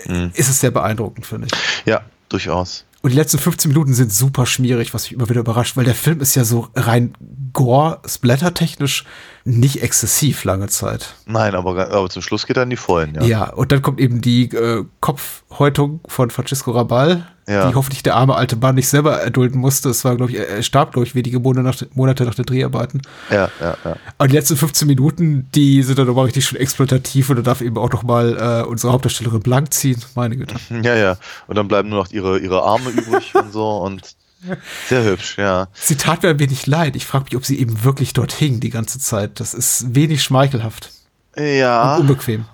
mhm. 0.06 0.30
ist 0.36 0.50
es 0.50 0.60
sehr 0.60 0.72
beeindruckend, 0.72 1.26
finde 1.26 1.48
ich. 1.48 1.88
Ja, 1.88 2.02
durchaus. 2.30 2.86
Und 3.06 3.12
die 3.12 3.18
letzten 3.18 3.38
15 3.38 3.70
Minuten 3.70 3.94
sind 3.94 4.12
super 4.12 4.48
schmierig, 4.48 4.96
was 4.96 5.04
mich 5.04 5.12
immer 5.12 5.30
wieder 5.30 5.42
überrascht, 5.42 5.78
weil 5.78 5.86
der 5.86 5.94
Film 5.94 6.22
ist 6.22 6.34
ja 6.34 6.44
so 6.44 6.70
rein 6.76 7.14
Gore-Splatter-technisch 7.54 9.06
nicht 9.44 9.84
exzessiv 9.84 10.44
lange 10.44 10.70
Zeit. 10.70 11.14
Nein, 11.28 11.54
aber, 11.54 11.92
aber 11.92 12.10
zum 12.10 12.24
Schluss 12.24 12.48
geht 12.48 12.58
er 12.58 12.64
in 12.64 12.72
die 12.72 12.78
Vollen, 12.78 13.14
ja. 13.14 13.24
Ja, 13.24 13.50
und 13.54 13.72
dann 13.72 13.84
kommt 13.84 14.00
eben 14.00 14.22
die 14.22 14.46
äh, 14.46 14.86
Kopfhäutung 15.02 16.00
von 16.08 16.32
Francisco 16.32 16.72
Rabal, 16.72 17.28
ja. 17.48 17.70
die 17.70 17.76
hoffentlich 17.76 18.04
der 18.04 18.16
arme 18.16 18.36
alte 18.36 18.56
Mann 18.56 18.76
nicht 18.76 18.88
selber 18.88 19.20
erdulden 19.22 19.60
musste. 19.60 19.90
Es 19.90 20.04
war, 20.04 20.16
glaube 20.16 20.32
ich, 20.32 20.40
er 20.40 20.64
starb, 20.64 20.94
glaube 20.94 21.06
ich, 21.08 21.16
wenige 21.16 21.40
Monate 21.40 21.64
nach, 21.64 21.96
Monate 21.96 22.26
nach 22.26 22.36
den 22.36 22.46
Dreharbeiten. 22.46 23.02
Ja, 23.30 23.50
ja, 23.60 23.78
ja. 23.84 23.96
Aber 24.18 24.28
die 24.28 24.36
letzten 24.36 24.58
15 24.58 24.88
Minuten, 24.88 25.50
die 25.54 25.84
sind 25.84 26.00
dann 26.00 26.08
nochmal 26.08 26.26
richtig 26.26 26.46
schön 26.46 26.60
exploitativ 26.60 27.30
und 27.30 27.38
da 27.38 27.42
darf 27.42 27.62
eben 27.62 27.78
auch 27.78 27.92
noch 27.92 28.04
mal 28.04 28.64
äh, 28.64 28.68
unsere 28.68 28.94
Hauptdarstellerin 28.94 29.42
blank 29.42 29.74
ziehen. 29.74 30.02
Meine 30.16 30.38
Güte. 30.38 30.56
Ja, 30.86 30.96
ja. 30.96 31.18
Und 31.48 31.56
dann 31.56 31.68
bleiben 31.68 31.90
nur 31.90 32.04
noch 32.04 32.12
ihre, 32.12 32.38
ihre 32.38 32.62
Arme 32.62 32.90
übrig 32.90 33.34
und 33.34 33.52
so 33.52 33.78
und 33.78 34.16
sehr 34.88 35.04
hübsch, 35.04 35.38
ja. 35.38 35.68
Sie 35.74 35.96
tat 35.96 36.22
mir 36.22 36.30
ein 36.30 36.40
wenig 36.40 36.68
leid. 36.68 36.96
Ich 36.96 37.06
frage 37.06 37.26
mich, 37.26 37.36
ob 37.36 37.46
sie 37.46 37.60
eben 37.60 37.84
wirklich 37.84 38.14
dort 38.14 38.34
hing 38.34 38.60
die 38.60 38.70
ganze 38.70 39.00
Zeit. 39.00 39.40
Das 39.40 39.54
ist 39.54 39.96
wenig 39.96 40.22
schmeichelhaft. 40.22 40.92
Ja. 41.38 41.96
Und 41.96 42.02
unbequem. 42.02 42.46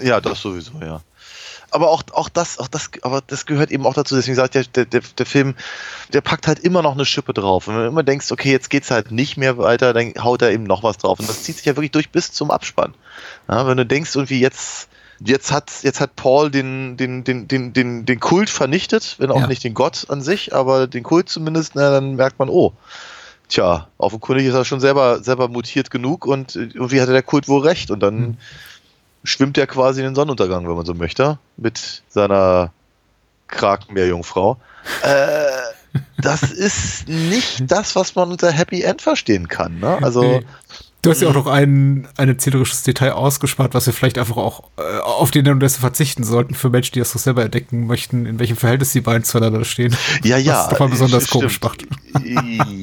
Ja, 0.00 0.20
das 0.20 0.40
sowieso, 0.40 0.72
ja. 0.80 1.00
Aber 1.74 1.90
auch, 1.90 2.04
auch 2.12 2.28
das, 2.28 2.58
auch 2.58 2.68
das, 2.68 2.90
aber 3.02 3.20
das 3.26 3.46
gehört 3.46 3.72
eben 3.72 3.84
auch 3.84 3.94
dazu. 3.94 4.14
Deswegen 4.14 4.36
sagt 4.36 4.54
der, 4.54 4.62
der, 4.62 4.84
der, 4.84 5.02
der 5.18 5.26
Film, 5.26 5.54
der 6.12 6.20
packt 6.20 6.46
halt 6.46 6.60
immer 6.60 6.82
noch 6.82 6.92
eine 6.92 7.04
Schippe 7.04 7.34
drauf. 7.34 7.66
Und 7.66 7.74
wenn 7.74 7.82
du 7.82 7.88
immer 7.88 8.04
denkst, 8.04 8.30
okay, 8.30 8.52
jetzt 8.52 8.70
geht's 8.70 8.92
halt 8.92 9.10
nicht 9.10 9.36
mehr 9.36 9.58
weiter, 9.58 9.92
dann 9.92 10.14
haut 10.22 10.42
er 10.42 10.52
eben 10.52 10.64
noch 10.64 10.84
was 10.84 10.98
drauf. 10.98 11.18
Und 11.18 11.28
das 11.28 11.42
zieht 11.42 11.56
sich 11.56 11.66
ja 11.66 11.74
wirklich 11.76 11.90
durch 11.90 12.10
bis 12.10 12.30
zum 12.30 12.52
Abspann. 12.52 12.94
Ja, 13.48 13.66
wenn 13.66 13.76
du 13.76 13.84
denkst, 13.84 14.14
irgendwie 14.14 14.40
jetzt, 14.40 14.88
Jetzt 15.24 15.52
hat, 15.52 15.70
jetzt 15.82 16.00
hat 16.00 16.16
Paul 16.16 16.50
den, 16.50 16.96
den, 16.96 17.22
den, 17.22 17.46
den, 17.46 17.72
den, 17.72 18.04
den 18.04 18.20
Kult 18.20 18.50
vernichtet, 18.50 19.14
wenn 19.18 19.30
auch 19.30 19.42
ja. 19.42 19.46
nicht 19.46 19.62
den 19.62 19.72
Gott 19.72 20.06
an 20.08 20.20
sich, 20.20 20.52
aber 20.52 20.88
den 20.88 21.04
Kult 21.04 21.28
zumindest, 21.28 21.76
na, 21.76 21.92
dann 21.92 22.16
merkt 22.16 22.40
man, 22.40 22.48
oh, 22.48 22.72
tja, 23.48 23.86
offenkundig 23.96 24.46
ist 24.46 24.54
er 24.54 24.64
schon 24.64 24.80
selber, 24.80 25.22
selber 25.22 25.48
mutiert 25.48 25.90
genug 25.90 26.26
und 26.26 26.56
irgendwie 26.56 27.00
hatte 27.00 27.12
der 27.12 27.22
Kult 27.22 27.48
wohl 27.48 27.62
recht 27.62 27.90
und 27.90 28.00
dann 28.00 28.16
mhm. 28.16 28.36
Schwimmt 29.24 29.58
er 29.58 29.66
quasi 29.66 30.00
in 30.00 30.06
den 30.06 30.14
Sonnenuntergang, 30.14 30.68
wenn 30.68 30.76
man 30.76 30.86
so 30.86 30.94
möchte, 30.94 31.38
mit 31.56 32.02
seiner 32.08 32.72
Krakenmeerjungfrau. 33.48 34.58
Äh, 35.02 35.98
das 36.18 36.42
ist 36.42 37.08
nicht 37.08 37.70
das, 37.70 37.96
was 37.96 38.14
man 38.14 38.30
unter 38.30 38.50
Happy 38.50 38.82
End 38.82 39.02
verstehen 39.02 39.48
kann. 39.48 39.80
Ne? 39.80 39.98
Also 40.02 40.42
Du 41.04 41.10
hast 41.10 41.20
ja 41.20 41.28
auch 41.28 41.34
noch 41.34 41.46
ein, 41.46 42.08
ein 42.16 42.28
erzählerisches 42.28 42.82
Detail 42.82 43.12
ausgespart, 43.12 43.74
was 43.74 43.84
wir 43.84 43.92
vielleicht 43.92 44.16
einfach 44.16 44.38
auch 44.38 44.64
äh, 44.78 45.00
auf 45.00 45.30
die 45.30 45.42
Nennung 45.42 45.60
dessen 45.60 45.80
verzichten 45.80 46.24
sollten 46.24 46.54
für 46.54 46.70
Menschen, 46.70 46.94
die 46.94 47.00
das 47.00 47.10
so 47.10 47.18
selber 47.18 47.44
entdecken 47.44 47.86
möchten, 47.86 48.24
in 48.24 48.38
welchem 48.38 48.56
Verhältnis 48.56 48.92
die 48.92 49.02
beiden 49.02 49.22
zueinander 49.22 49.66
stehen. 49.66 49.94
Ja, 50.22 50.38
ja. 50.38 50.64
Was 50.64 50.70
nochmal 50.70 50.88
besonders 50.88 51.24
stimmt. 51.24 51.42
komisch 51.42 51.60
macht. 51.60 51.86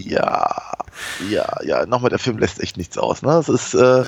Ja, 0.06 0.71
ja, 1.30 1.48
ja. 1.64 1.86
Nochmal, 1.86 2.10
der 2.10 2.20
Film 2.20 2.38
lässt 2.38 2.62
echt 2.62 2.78
nichts 2.78 2.98
aus. 2.98 3.22
Ne? 3.22 3.32
Es 3.32 3.50
ist, 3.50 3.74
äh, 3.74 4.04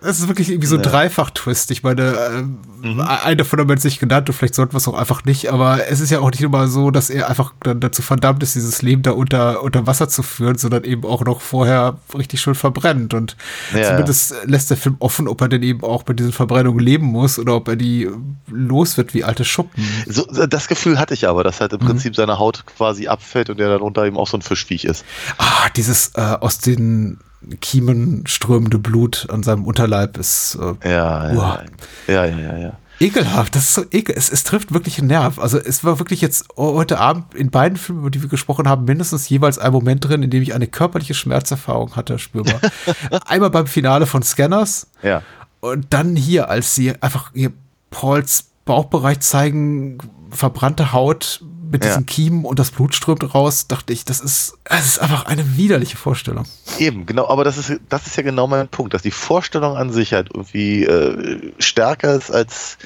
es 0.00 0.20
ist 0.20 0.28
wirklich 0.28 0.50
irgendwie 0.50 0.66
so 0.66 0.76
ein 0.76 0.82
ja. 0.82 0.90
Dreifach-Twist. 0.90 1.70
Ich 1.70 1.82
meine, 1.82 2.02
äh, 2.02 2.42
mhm. 2.86 3.00
einer 3.00 3.44
haben 3.44 3.68
wir 3.68 3.74
jetzt 3.74 3.84
nicht 3.84 4.00
genannt 4.00 4.28
und 4.28 4.34
vielleicht 4.34 4.54
sollten 4.54 4.72
wir 4.72 4.78
es 4.78 4.88
auch 4.88 4.94
einfach 4.94 5.24
nicht, 5.24 5.52
aber 5.52 5.88
es 5.88 6.00
ist 6.00 6.10
ja 6.10 6.20
auch 6.20 6.30
nicht 6.30 6.42
immer 6.42 6.68
so, 6.68 6.90
dass 6.90 7.10
er 7.10 7.28
einfach 7.28 7.52
dann 7.60 7.80
dazu 7.80 8.02
verdammt 8.02 8.42
ist, 8.42 8.54
dieses 8.54 8.82
Leben 8.82 9.02
da 9.02 9.12
unter, 9.12 9.62
unter 9.62 9.86
Wasser 9.86 10.08
zu 10.08 10.22
führen, 10.22 10.58
sondern 10.58 10.84
eben 10.84 11.04
auch 11.04 11.24
noch 11.24 11.40
vorher 11.40 11.98
richtig 12.16 12.40
schön 12.40 12.54
verbrennt 12.54 13.14
und 13.14 13.36
ja. 13.74 13.82
Zumindest 13.88 14.34
lässt 14.44 14.70
der 14.70 14.76
Film 14.76 14.96
offen, 14.98 15.28
ob 15.28 15.40
er 15.40 15.48
denn 15.48 15.62
eben 15.62 15.82
auch 15.82 16.02
bei 16.02 16.12
diesen 16.12 16.32
Verbrennungen 16.32 16.80
leben 16.80 17.06
muss 17.06 17.38
oder 17.38 17.56
ob 17.56 17.68
er 17.68 17.76
die 17.76 18.08
los 18.48 18.96
wird 18.96 19.14
wie 19.14 19.24
alte 19.24 19.44
Schuppen. 19.44 19.84
So, 20.06 20.24
das 20.46 20.68
Gefühl 20.68 20.98
hatte 20.98 21.14
ich 21.14 21.28
aber, 21.28 21.44
dass 21.44 21.60
halt 21.60 21.72
im 21.72 21.80
mhm. 21.80 21.86
Prinzip 21.86 22.16
seine 22.16 22.38
Haut 22.38 22.64
quasi 22.66 23.08
abfällt 23.08 23.50
und 23.50 23.60
er 23.60 23.68
dann 23.68 23.82
unter 23.82 24.06
ihm 24.06 24.16
auch 24.16 24.28
so 24.28 24.36
ein 24.36 24.42
Fischviech 24.42 24.84
ist. 24.84 25.04
Ah, 25.38 25.68
dieses 25.76 26.08
äh, 26.14 26.21
aus 26.22 26.58
den 26.58 27.18
Kiemen 27.60 28.24
strömende 28.26 28.78
Blut 28.78 29.26
an 29.30 29.42
seinem 29.42 29.64
Unterleib 29.64 30.16
ist. 30.16 30.58
Äh, 30.84 30.88
ja, 30.88 31.32
ja, 31.32 31.64
ja, 32.06 32.24
ja, 32.24 32.38
ja, 32.38 32.58
ja 32.58 32.78
ekelhaft. 33.02 33.54
Das 33.54 33.64
ist 33.64 33.74
so 33.74 33.84
ekel. 33.90 34.14
Es, 34.16 34.30
es 34.30 34.44
trifft 34.44 34.72
wirklich 34.72 34.98
einen 34.98 35.08
Nerv. 35.08 35.38
Also 35.38 35.58
es 35.58 35.84
war 35.84 35.98
wirklich 35.98 36.20
jetzt 36.20 36.46
heute 36.56 36.98
Abend 36.98 37.34
in 37.34 37.50
beiden 37.50 37.76
Filmen, 37.76 38.00
über 38.00 38.10
die 38.10 38.22
wir 38.22 38.28
gesprochen 38.28 38.68
haben, 38.68 38.84
mindestens 38.84 39.28
jeweils 39.28 39.58
ein 39.58 39.72
Moment 39.72 40.06
drin, 40.06 40.22
in 40.22 40.30
dem 40.30 40.42
ich 40.42 40.54
eine 40.54 40.66
körperliche 40.66 41.14
Schmerzerfahrung 41.14 41.96
hatte, 41.96 42.18
spürbar. 42.18 42.60
Einmal 43.26 43.50
beim 43.50 43.66
Finale 43.66 44.06
von 44.06 44.22
Scanners. 44.22 44.86
Ja. 45.02 45.22
Und 45.60 45.86
dann 45.90 46.16
hier, 46.16 46.48
als 46.48 46.74
sie 46.74 46.94
einfach 47.02 47.30
ihr 47.34 47.52
Pauls 47.90 48.46
Bauchbereich 48.64 49.20
zeigen, 49.20 49.98
verbrannte 50.30 50.92
Haut 50.92 51.44
mit 51.72 51.82
ja. 51.82 51.90
diesen 51.90 52.06
Kiemen 52.06 52.44
und 52.44 52.58
das 52.58 52.70
Blut 52.70 52.94
strömt 52.94 53.34
raus, 53.34 53.66
dachte 53.66 53.94
ich, 53.94 54.04
das 54.04 54.20
ist, 54.20 54.58
das 54.64 54.86
ist 54.86 54.98
einfach 54.98 55.24
eine 55.24 55.56
widerliche 55.56 55.96
Vorstellung. 55.96 56.44
Eben, 56.78 57.06
genau, 57.06 57.28
aber 57.28 57.44
das 57.44 57.56
ist, 57.56 57.80
das 57.88 58.06
ist 58.06 58.16
ja 58.16 58.22
genau 58.22 58.46
mein 58.46 58.68
Punkt, 58.68 58.92
dass 58.92 59.02
die 59.02 59.10
Vorstellung 59.10 59.76
an 59.76 59.90
sich 59.90 60.12
halt 60.12 60.28
irgendwie 60.32 60.84
äh, 60.84 61.52
stärker 61.58 62.14
ist 62.14 62.30
als, 62.30 62.76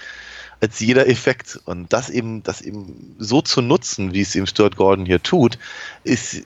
als 0.61 0.79
jeder 0.79 1.09
Effekt. 1.09 1.61
Und 1.65 1.93
das 1.93 2.09
eben, 2.09 2.45
das 2.45 2.63
eben 2.63 3.17
so 3.19 3.43
zu 3.43 3.61
nutzen, 3.61 4.15
wie 4.15 4.21
es 4.21 4.37
eben 4.37 4.47
Stuart 4.47 4.77
Gordon 4.77 5.05
hier 5.05 5.23
tut, 5.23 5.59
ist 6.05 6.43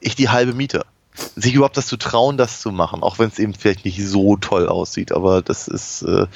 ich 0.00 0.14
die 0.14 0.28
halbe 0.28 0.54
Miete. 0.54 0.86
Sich 1.34 1.54
überhaupt 1.54 1.76
das 1.76 1.88
zu 1.88 1.96
trauen, 1.96 2.36
das 2.36 2.60
zu 2.60 2.70
machen, 2.70 3.02
auch 3.02 3.18
wenn 3.18 3.28
es 3.28 3.40
eben 3.40 3.52
vielleicht 3.52 3.84
nicht 3.84 4.00
so 4.06 4.36
toll 4.36 4.68
aussieht, 4.68 5.10
aber 5.10 5.42
das 5.42 5.66
ist, 5.66 6.02
äh, 6.02 6.26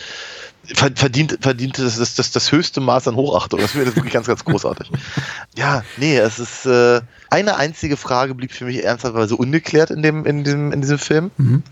verdient, 0.64 1.38
verdient 1.40 1.78
das, 1.78 1.98
das, 1.98 2.14
das, 2.14 2.30
das 2.30 2.52
höchste 2.52 2.80
Maß 2.80 3.08
an 3.08 3.16
Hochachtung. 3.16 3.60
Das 3.60 3.74
wäre 3.74 3.94
wirklich 3.94 4.12
ganz, 4.12 4.26
ganz 4.26 4.44
großartig. 4.44 4.90
ja, 5.56 5.84
nee, 5.96 6.16
es 6.16 6.38
ist 6.38 6.66
äh, 6.66 7.00
eine 7.30 7.56
einzige 7.56 7.96
Frage 7.96 8.34
blieb 8.34 8.52
für 8.52 8.64
mich 8.64 8.84
ernsthaft 8.84 9.32
ungeklärt 9.32 9.90
in 9.90 10.02
dem, 10.02 10.24
in 10.24 10.44
dem, 10.44 10.72
in 10.72 10.80
diesem 10.80 10.98
Film. 10.98 11.30
Mhm. 11.36 11.62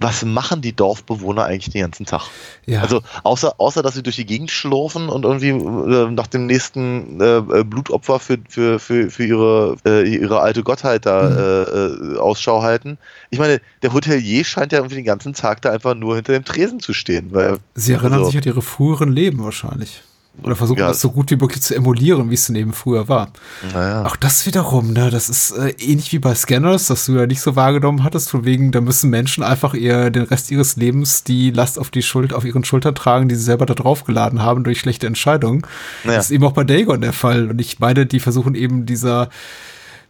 Was 0.00 0.24
machen 0.24 0.62
die 0.62 0.74
Dorfbewohner 0.74 1.44
eigentlich 1.44 1.72
den 1.72 1.82
ganzen 1.82 2.06
Tag? 2.06 2.22
Ja. 2.66 2.80
Also 2.80 3.02
außer, 3.22 3.54
außer 3.58 3.82
dass 3.82 3.94
sie 3.94 4.02
durch 4.02 4.16
die 4.16 4.26
Gegend 4.26 4.50
schlurfen 4.50 5.08
und 5.08 5.24
irgendwie 5.24 5.50
äh, 5.50 6.10
nach 6.10 6.26
dem 6.26 6.46
nächsten 6.46 7.20
äh, 7.20 7.36
äh 7.38 7.64
Blutopfer 7.64 8.18
für, 8.18 8.38
für, 8.48 8.78
für, 8.78 9.10
für 9.10 9.24
ihre, 9.24 9.76
äh, 9.84 10.08
ihre 10.08 10.40
alte 10.40 10.62
Gottheit 10.62 11.06
da 11.06 11.20
Mhm. 11.20 11.36
äh, 11.36 12.14
äh, 12.14 12.18
Ausschau 12.18 12.62
halten. 12.62 12.96
Ich 13.30 13.38
meine, 13.38 13.60
der 13.82 13.92
Hotelier 13.92 14.44
scheint 14.44 14.72
ja 14.72 14.78
irgendwie 14.78 14.96
den 14.96 15.04
ganzen 15.04 15.34
Tag 15.34 15.60
da 15.62 15.70
einfach 15.70 15.94
nur 15.94 16.16
hinter 16.16 16.32
dem 16.32 16.44
Tresen 16.44 16.80
zu 16.80 16.94
stehen. 16.94 17.28
Weil, 17.32 17.58
Sie 17.74 17.92
erinnern 17.92 18.14
also- 18.20 18.30
sich 18.30 18.38
an 18.38 18.44
ihre 18.44 18.62
früheren 18.62 19.12
Leben 19.12 19.44
wahrscheinlich. 19.44 20.02
Oder 20.42 20.56
versuchen 20.56 20.78
Ja. 20.80 20.88
das 20.88 21.00
so 21.00 21.10
gut 21.10 21.30
wie 21.30 21.36
möglich 21.36 21.62
zu 21.62 21.74
emulieren, 21.74 22.30
wie 22.30 22.34
es 22.34 22.46
denn 22.46 22.56
eben 22.56 22.72
früher 22.72 23.08
war. 23.08 23.28
Naja. 23.72 24.04
Auch 24.06 24.16
das 24.16 24.46
wiederum, 24.46 24.92
ne, 24.92 25.10
das 25.10 25.28
ist 25.28 25.52
äh, 25.52 25.70
ähnlich 25.78 26.12
wie 26.12 26.18
bei 26.18 26.34
Scanners, 26.34 26.86
das 26.86 27.06
du 27.06 27.16
ja 27.16 27.26
nicht 27.26 27.40
so 27.40 27.56
wahrgenommen 27.56 28.04
hattest, 28.04 28.30
von 28.30 28.44
wegen, 28.44 28.72
da 28.72 28.80
müssen 28.80 29.10
Menschen 29.10 29.42
einfach 29.44 29.74
ihr 29.74 30.10
den 30.10 30.22
Rest 30.24 30.50
ihres 30.50 30.76
Lebens 30.76 31.24
die 31.24 31.50
Last 31.50 31.78
auf 31.78 31.90
die 31.90 32.02
Schuld, 32.02 32.32
auf 32.32 32.44
ihren 32.44 32.64
Schultern 32.64 32.94
tragen, 32.94 33.28
die 33.28 33.34
sie 33.34 33.44
selber 33.44 33.66
da 33.66 33.74
draufgeladen 33.74 34.42
haben 34.42 34.64
durch 34.64 34.80
schlechte 34.80 35.06
Entscheidungen. 35.06 35.62
Naja. 36.04 36.16
Das 36.16 36.26
ist 36.26 36.32
eben 36.32 36.44
auch 36.44 36.52
bei 36.52 36.64
Dagon 36.64 37.00
der 37.00 37.12
Fall. 37.12 37.50
Und 37.50 37.60
ich 37.60 37.78
meine, 37.78 38.06
die 38.06 38.20
versuchen 38.20 38.54
eben 38.54 38.86
dieser 38.86 39.28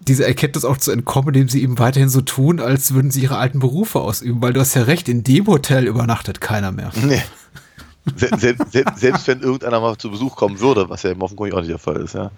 diese 0.02 0.26
Erkenntnis 0.26 0.64
auch 0.64 0.78
zu 0.78 0.92
entkommen, 0.92 1.28
indem 1.28 1.50
sie 1.50 1.62
eben 1.62 1.78
weiterhin 1.78 2.08
so 2.08 2.22
tun, 2.22 2.58
als 2.58 2.94
würden 2.94 3.10
sie 3.10 3.20
ihre 3.20 3.36
alten 3.36 3.58
Berufe 3.58 4.00
ausüben, 4.00 4.40
weil 4.40 4.54
du 4.54 4.60
hast 4.60 4.72
ja 4.74 4.84
recht, 4.84 5.10
in 5.10 5.24
dem 5.24 5.46
Hotel 5.46 5.86
übernachtet 5.86 6.40
keiner 6.40 6.72
mehr. 6.72 6.90
Nee. 6.94 7.20
Se 8.16 8.28
se 8.38 8.56
se 8.70 8.84
selbst 8.96 9.26
wenn 9.28 9.40
irgendeiner 9.40 9.80
mal 9.80 9.96
zu 9.96 10.10
Besuch 10.10 10.36
kommen 10.36 10.60
würde, 10.60 10.88
was 10.88 11.02
ja 11.02 11.12
offenkundig 11.18 11.54
auch 11.54 11.60
nicht 11.60 11.70
der 11.70 11.78
Fall 11.78 11.96
ist, 11.96 12.14
ja. 12.14 12.30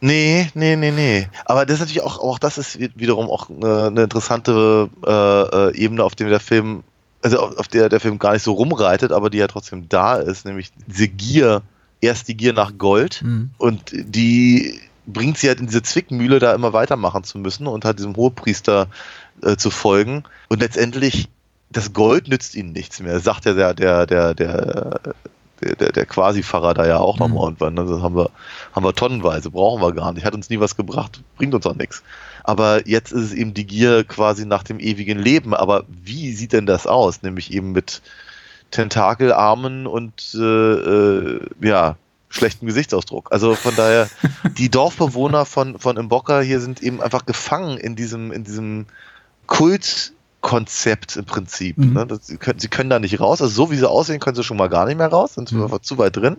Nee, 0.00 0.50
nee, 0.54 0.76
nee, 0.76 0.90
nee. 0.90 1.28
Aber 1.46 1.64
das 1.64 1.74
ist 1.76 1.80
natürlich 1.80 2.02
auch, 2.02 2.18
auch 2.18 2.38
das 2.38 2.58
ist 2.58 2.78
wiederum 2.96 3.30
auch 3.30 3.48
eine, 3.48 3.86
eine 3.86 4.02
interessante 4.02 4.90
äh, 5.06 5.10
äh, 5.10 5.76
Ebene, 5.76 6.04
auf 6.04 6.14
der 6.14 6.28
der 6.28 6.40
Film, 6.40 6.82
also 7.22 7.38
auf, 7.40 7.56
auf 7.56 7.68
der 7.68 7.88
der 7.88 8.00
Film 8.00 8.18
gar 8.18 8.34
nicht 8.34 8.42
so 8.42 8.52
rumreitet, 8.52 9.10
aber 9.10 9.30
die 9.30 9.38
ja 9.38 9.46
trotzdem 9.46 9.88
da 9.88 10.16
ist, 10.16 10.44
nämlich 10.44 10.70
diese 10.86 11.08
Gier, 11.08 11.62
erst 12.02 12.28
die 12.28 12.36
Gier 12.36 12.52
nach 12.52 12.76
Gold 12.76 13.22
Mhm. 13.22 13.50
und 13.58 13.82
die 13.92 14.80
bringt 15.06 15.38
sie 15.38 15.48
halt 15.48 15.60
in 15.60 15.66
diese 15.66 15.82
Zwickmühle, 15.82 16.40
da 16.40 16.52
immer 16.52 16.72
weitermachen 16.72 17.24
zu 17.24 17.38
müssen 17.38 17.66
und 17.66 17.84
halt 17.84 17.98
diesem 17.98 18.16
Hohepriester 18.16 18.88
äh, 19.42 19.56
zu 19.56 19.70
folgen. 19.70 20.24
Und 20.48 20.60
letztendlich, 20.60 21.28
das 21.70 21.92
Gold 21.92 22.28
nützt 22.28 22.54
ihnen 22.54 22.72
nichts 22.72 23.00
mehr. 23.00 23.20
Sagt 23.20 23.44
ja 23.44 23.52
der, 23.52 23.74
der, 23.74 24.06
der, 24.06 24.34
der, 24.34 25.00
der, 25.62 25.76
der, 25.76 25.92
der 25.92 26.06
Quasi-Pfarrer 26.06 26.74
da 26.74 26.86
ja 26.86 26.98
auch 26.98 27.16
Mhm. 27.16 27.20
nochmal 27.20 27.44
irgendwann. 27.44 27.74
ne? 27.74 27.84
Das 27.86 28.02
haben 28.02 28.16
wir, 28.16 28.30
haben 28.72 28.84
wir 28.84 28.94
tonnenweise, 28.94 29.50
brauchen 29.50 29.82
wir 29.82 29.92
gar 29.92 30.12
nicht. 30.12 30.24
Hat 30.24 30.34
uns 30.34 30.48
nie 30.50 30.60
was 30.60 30.76
gebracht, 30.76 31.20
bringt 31.36 31.54
uns 31.54 31.66
auch 31.66 31.74
nichts. 31.74 32.02
Aber 32.44 32.86
jetzt 32.86 33.10
ist 33.12 33.22
es 33.24 33.32
eben 33.32 33.54
die 33.54 33.66
Gier 33.66 34.04
quasi 34.04 34.46
nach 34.46 34.62
dem 34.62 34.78
ewigen 34.78 35.18
Leben. 35.18 35.54
Aber 35.54 35.84
wie 35.88 36.32
sieht 36.32 36.52
denn 36.52 36.66
das 36.66 36.86
aus? 36.86 37.22
Nämlich 37.22 37.52
eben 37.52 37.72
mit 37.72 38.02
Tentakelarmen 38.70 39.86
und 39.86 40.34
äh, 40.34 40.38
äh, 40.40 41.40
ja, 41.60 41.96
schlechtem 42.28 42.66
Gesichtsausdruck. 42.66 43.32
Also 43.32 43.54
von 43.54 43.74
daher, 43.76 44.08
die 44.58 44.68
Dorfbewohner 44.70 45.44
von, 45.46 45.78
von 45.78 45.96
Mboka 45.96 46.40
hier 46.40 46.60
sind 46.60 46.82
eben 46.82 47.00
einfach 47.00 47.26
gefangen 47.26 47.78
in 47.78 47.96
diesem, 47.96 48.32
in 48.32 48.44
diesem 48.44 48.86
Kultkonzept 50.46 51.16
im 51.16 51.24
Prinzip. 51.24 51.76
Mhm. 51.76 51.92
Ne? 51.92 52.06
Das, 52.06 52.26
sie, 52.28 52.36
können, 52.36 52.60
sie 52.60 52.68
können 52.68 52.88
da 52.88 53.00
nicht 53.00 53.18
raus. 53.18 53.42
Also 53.42 53.52
so 53.52 53.70
wie 53.72 53.76
sie 53.76 53.88
aussehen, 53.88 54.20
können 54.20 54.36
sie 54.36 54.44
schon 54.44 54.56
mal 54.56 54.68
gar 54.68 54.86
nicht 54.86 54.96
mehr 54.96 55.08
raus, 55.08 55.34
sind 55.34 55.50
Mhm. 55.50 55.64
einfach 55.64 55.80
zu 55.80 55.98
weit 55.98 56.16
drin. 56.16 56.36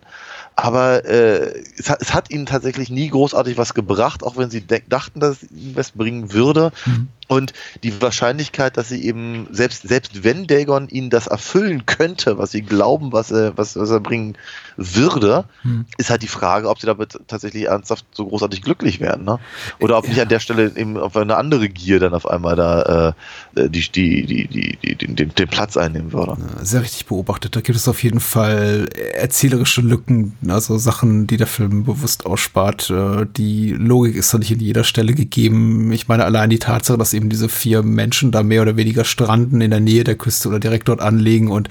Aber 0.56 1.04
äh, 1.06 1.62
es, 1.78 1.90
hat, 1.90 2.02
es 2.02 2.14
hat 2.14 2.32
ihnen 2.32 2.46
tatsächlich 2.46 2.90
nie 2.90 3.10
großartig 3.10 3.58
was 3.58 3.74
gebracht, 3.74 4.24
auch 4.24 4.38
wenn 4.38 4.50
sie 4.50 4.66
dachten, 4.66 5.20
dass 5.20 5.44
es 5.44 5.52
ihnen 5.52 5.76
was 5.76 5.92
bringen 5.92 6.32
würde. 6.32 6.72
Mhm. 6.86 7.10
Und 7.28 7.54
die 7.84 8.02
Wahrscheinlichkeit, 8.02 8.78
dass 8.78 8.90
sie 8.90 9.04
eben, 9.04 9.48
selbst, 9.52 9.88
selbst 9.88 10.24
wenn 10.24 10.48
Dagon 10.48 10.88
ihnen 10.88 11.10
das 11.10 11.28
erfüllen 11.28 11.86
könnte, 11.86 12.38
was 12.38 12.52
sie 12.52 12.62
glauben, 12.62 13.12
was 13.12 13.32
er, 13.32 13.58
was, 13.58 13.76
was 13.76 13.90
er 13.90 14.00
bringen 14.00 14.38
würde, 14.78 15.46
Hm. 15.64 15.86
ist 15.98 16.10
halt 16.10 16.22
die 16.22 16.28
Frage, 16.28 16.70
ob 16.70 16.80
sie 16.80 16.88
damit 16.88 17.20
tatsächlich 17.28 17.66
ernsthaft 17.66 18.06
so 18.14 18.28
großartig 18.28 18.62
glücklich 18.62 19.00
werden, 19.00 19.26
ne? 19.26 19.40
Oder 19.80 19.98
ob 19.98 20.08
nicht 20.08 20.22
an 20.22 20.30
der 20.30 20.40
Stelle 20.40 20.72
eben 20.76 20.98
auf 20.98 21.18
eine 21.18 21.36
andere 21.36 21.68
Gier 21.68 22.00
dann 22.00 22.14
auf 22.14 22.28
einmal 22.28 22.56
da 22.56 23.14
äh, 23.58 23.70
die, 23.70 23.82
die, 23.92 24.26
die, 24.26 24.48
die, 24.48 24.78
die, 24.84 24.96
den, 24.96 25.16
den, 25.16 25.34
den 25.36 25.48
Platz 25.48 25.78
einnehmen 25.78 26.14
würde. 26.14 26.38
Sehr 26.62 26.82
richtig 26.82 27.08
beobachtet. 27.08 27.56
Da 27.56 27.62
gibt 27.62 27.78
es 27.78 27.88
auf 27.88 28.04
jeden 28.04 28.20
Fall 28.20 28.88
erzählerische 29.16 29.82
Lücken, 29.82 30.38
also 30.48 30.78
Sachen, 30.78 31.28
die 31.28 31.38
der 31.38 31.48
Film 31.48 31.84
bewusst 31.84 32.26
ausspart. 32.26 32.90
Äh, 32.90 33.26
Die 33.36 33.72
Logik 33.72 34.16
ist 34.16 34.34
da 34.34 34.38
nicht 34.38 34.52
in 34.52 34.60
jeder 34.60 34.84
Stelle 34.84 35.14
gegeben. 35.14 35.92
Ich 35.92 36.08
meine, 36.08 36.24
allein 36.26 36.50
die 36.50 36.60
Tatsache, 36.60 36.98
dass 36.98 37.14
eben 37.18 37.30
diese 37.30 37.50
vier 37.50 37.84
Menschen 37.84 38.32
da 38.32 38.44
mehr 38.44 38.62
oder 38.62 38.78
weniger 38.78 39.04
stranden 39.04 39.60
in 39.60 39.72
der 39.72 39.80
Nähe 39.80 40.04
der 40.04 40.16
Küste 40.16 40.48
oder 40.48 40.60
direkt 40.60 40.88
dort 40.88 41.02
anlegen 41.02 41.50
und 41.50 41.68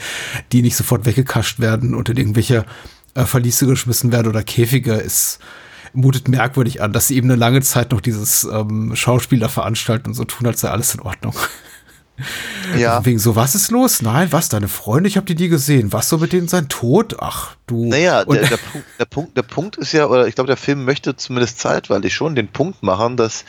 die 0.52 0.62
nicht 0.62 0.76
sofort 0.76 1.06
weggekascht 1.06 1.60
werden 1.60 1.94
und 1.94 2.08
in 2.08 2.16
irgendwelche 2.18 2.66
äh, 3.14 3.24
Verliese 3.24 3.66
geschmissen 3.66 4.12
werden 4.12 4.28
oder 4.28 4.42
Käfige, 4.42 4.94
ist 4.94 5.38
mutet 5.92 6.28
merkwürdig 6.28 6.82
an, 6.82 6.92
dass 6.92 7.08
sie 7.08 7.16
eben 7.16 7.30
eine 7.30 7.38
lange 7.38 7.62
Zeit 7.62 7.90
noch 7.90 8.02
dieses 8.02 8.44
ähm, 8.44 8.94
Schauspieler 8.94 9.48
veranstalten 9.48 10.08
und 10.08 10.14
so 10.14 10.24
tun, 10.24 10.46
als 10.46 10.60
sei 10.60 10.68
alles 10.68 10.94
in 10.94 11.00
Ordnung. 11.00 11.34
Ja. 12.76 13.04
Wegen 13.04 13.18
so, 13.18 13.36
was 13.36 13.54
ist 13.54 13.70
los? 13.70 14.02
Nein, 14.02 14.28
was, 14.32 14.48
deine 14.48 14.68
Freunde, 14.68 15.08
ich 15.08 15.16
habe 15.16 15.26
die 15.26 15.34
nie 15.34 15.48
gesehen. 15.48 15.92
Was 15.92 16.08
so 16.08 16.18
mit 16.18 16.32
denen 16.32 16.48
sein 16.48 16.68
Tod? 16.68 17.16
Ach, 17.20 17.56
du. 17.66 17.88
Naja, 17.88 18.24
der, 18.24 18.46
der, 18.46 18.56
Punkt, 18.56 18.86
der, 18.98 19.04
Punkt, 19.04 19.36
der 19.36 19.42
Punkt 19.42 19.76
ist 19.76 19.92
ja, 19.92 20.06
oder 20.06 20.26
ich 20.26 20.34
glaube, 20.34 20.48
der 20.48 20.56
Film 20.56 20.84
möchte 20.84 21.16
zumindest 21.16 21.60
zeitweilig 21.60 22.14
schon 22.14 22.34
den 22.34 22.48
Punkt 22.48 22.82
machen, 22.82 23.16
dass 23.16 23.44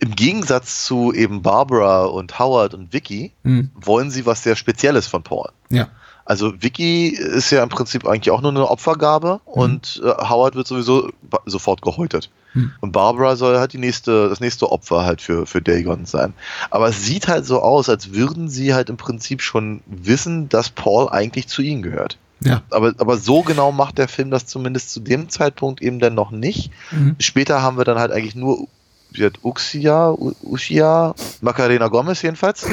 im 0.00 0.14
Gegensatz 0.14 0.84
zu 0.84 1.12
eben 1.12 1.42
Barbara 1.42 2.04
und 2.04 2.38
Howard 2.38 2.74
und 2.74 2.92
Vicky 2.92 3.32
Hm, 3.44 3.70
wollen 3.74 4.10
sie 4.10 4.26
was 4.26 4.42
sehr 4.42 4.56
Spezielles 4.56 5.06
von 5.06 5.22
Paul. 5.22 5.50
ja. 5.70 5.88
Also 6.24 6.52
Vicky 6.60 7.08
ist 7.08 7.50
ja 7.52 7.62
im 7.62 7.70
Prinzip 7.70 8.06
eigentlich 8.06 8.30
auch 8.30 8.42
nur 8.42 8.50
eine 8.50 8.68
Opfergabe 8.68 9.40
und 9.46 10.02
äh, 10.04 10.08
Howard 10.28 10.56
wird 10.56 10.66
sowieso 10.66 11.08
sofort 11.46 11.80
gehäutet. 11.80 12.28
Hm. 12.52 12.70
Und 12.80 12.92
Barbara 12.92 13.34
soll 13.36 13.58
halt 13.58 13.72
die 13.72 13.78
nächste, 13.78 14.28
das 14.28 14.38
nächste 14.38 14.70
Opfer 14.70 15.06
halt 15.06 15.22
für, 15.22 15.46
für 15.46 15.62
Dagon 15.62 16.04
sein. 16.04 16.34
Aber 16.68 16.88
es 16.88 17.02
sieht 17.06 17.28
halt 17.28 17.46
so 17.46 17.62
aus, 17.62 17.88
als 17.88 18.12
würden 18.12 18.50
sie 18.50 18.74
halt 18.74 18.90
im 18.90 18.98
Prinzip 18.98 19.40
schon 19.40 19.80
wissen, 19.86 20.50
dass 20.50 20.68
Paul 20.68 21.08
eigentlich 21.08 21.48
zu 21.48 21.62
ihnen 21.62 21.80
gehört. 21.80 22.18
Ja. 22.40 22.60
Aber, 22.68 22.92
aber 22.98 23.16
so 23.16 23.40
genau 23.40 23.72
macht 23.72 23.96
der 23.96 24.06
Film 24.06 24.30
das 24.30 24.44
zumindest 24.44 24.90
zu 24.90 25.00
dem 25.00 25.30
Zeitpunkt 25.30 25.80
eben 25.80 25.98
dann 25.98 26.14
noch 26.14 26.30
nicht. 26.30 26.70
Mhm. 26.90 27.16
Später 27.20 27.62
haben 27.62 27.78
wir 27.78 27.84
dann 27.86 27.98
halt 27.98 28.12
eigentlich 28.12 28.34
nur 28.34 28.68
hat 29.16 29.38
Uxia, 29.42 30.10
Uxia, 30.10 31.14
Macarena 31.40 31.88
Gomez 31.88 32.22
jedenfalls, 32.22 32.70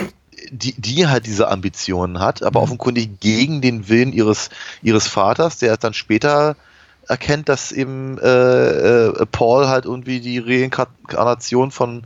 die, 0.52 0.74
die 0.80 1.08
halt 1.08 1.26
diese 1.26 1.48
Ambitionen 1.50 2.20
hat, 2.20 2.44
aber 2.44 2.60
Mhm. 2.60 2.64
offenkundig 2.64 3.20
gegen 3.20 3.62
den 3.62 3.88
Willen 3.88 4.12
ihres, 4.14 4.50
ihres 4.82 5.08
Vaters, 5.08 5.58
der 5.60 5.78
dann 5.78 5.94
später 5.94 6.56
erkennt, 7.08 7.50
dass 7.50 7.72
eben 7.72 8.18
äh, 8.20 8.28
äh, 9.08 9.26
Paul 9.32 9.68
halt 9.68 9.86
irgendwie 9.86 10.20
die 10.20 10.40
Reinkarnation 10.40 11.72
von 11.72 12.06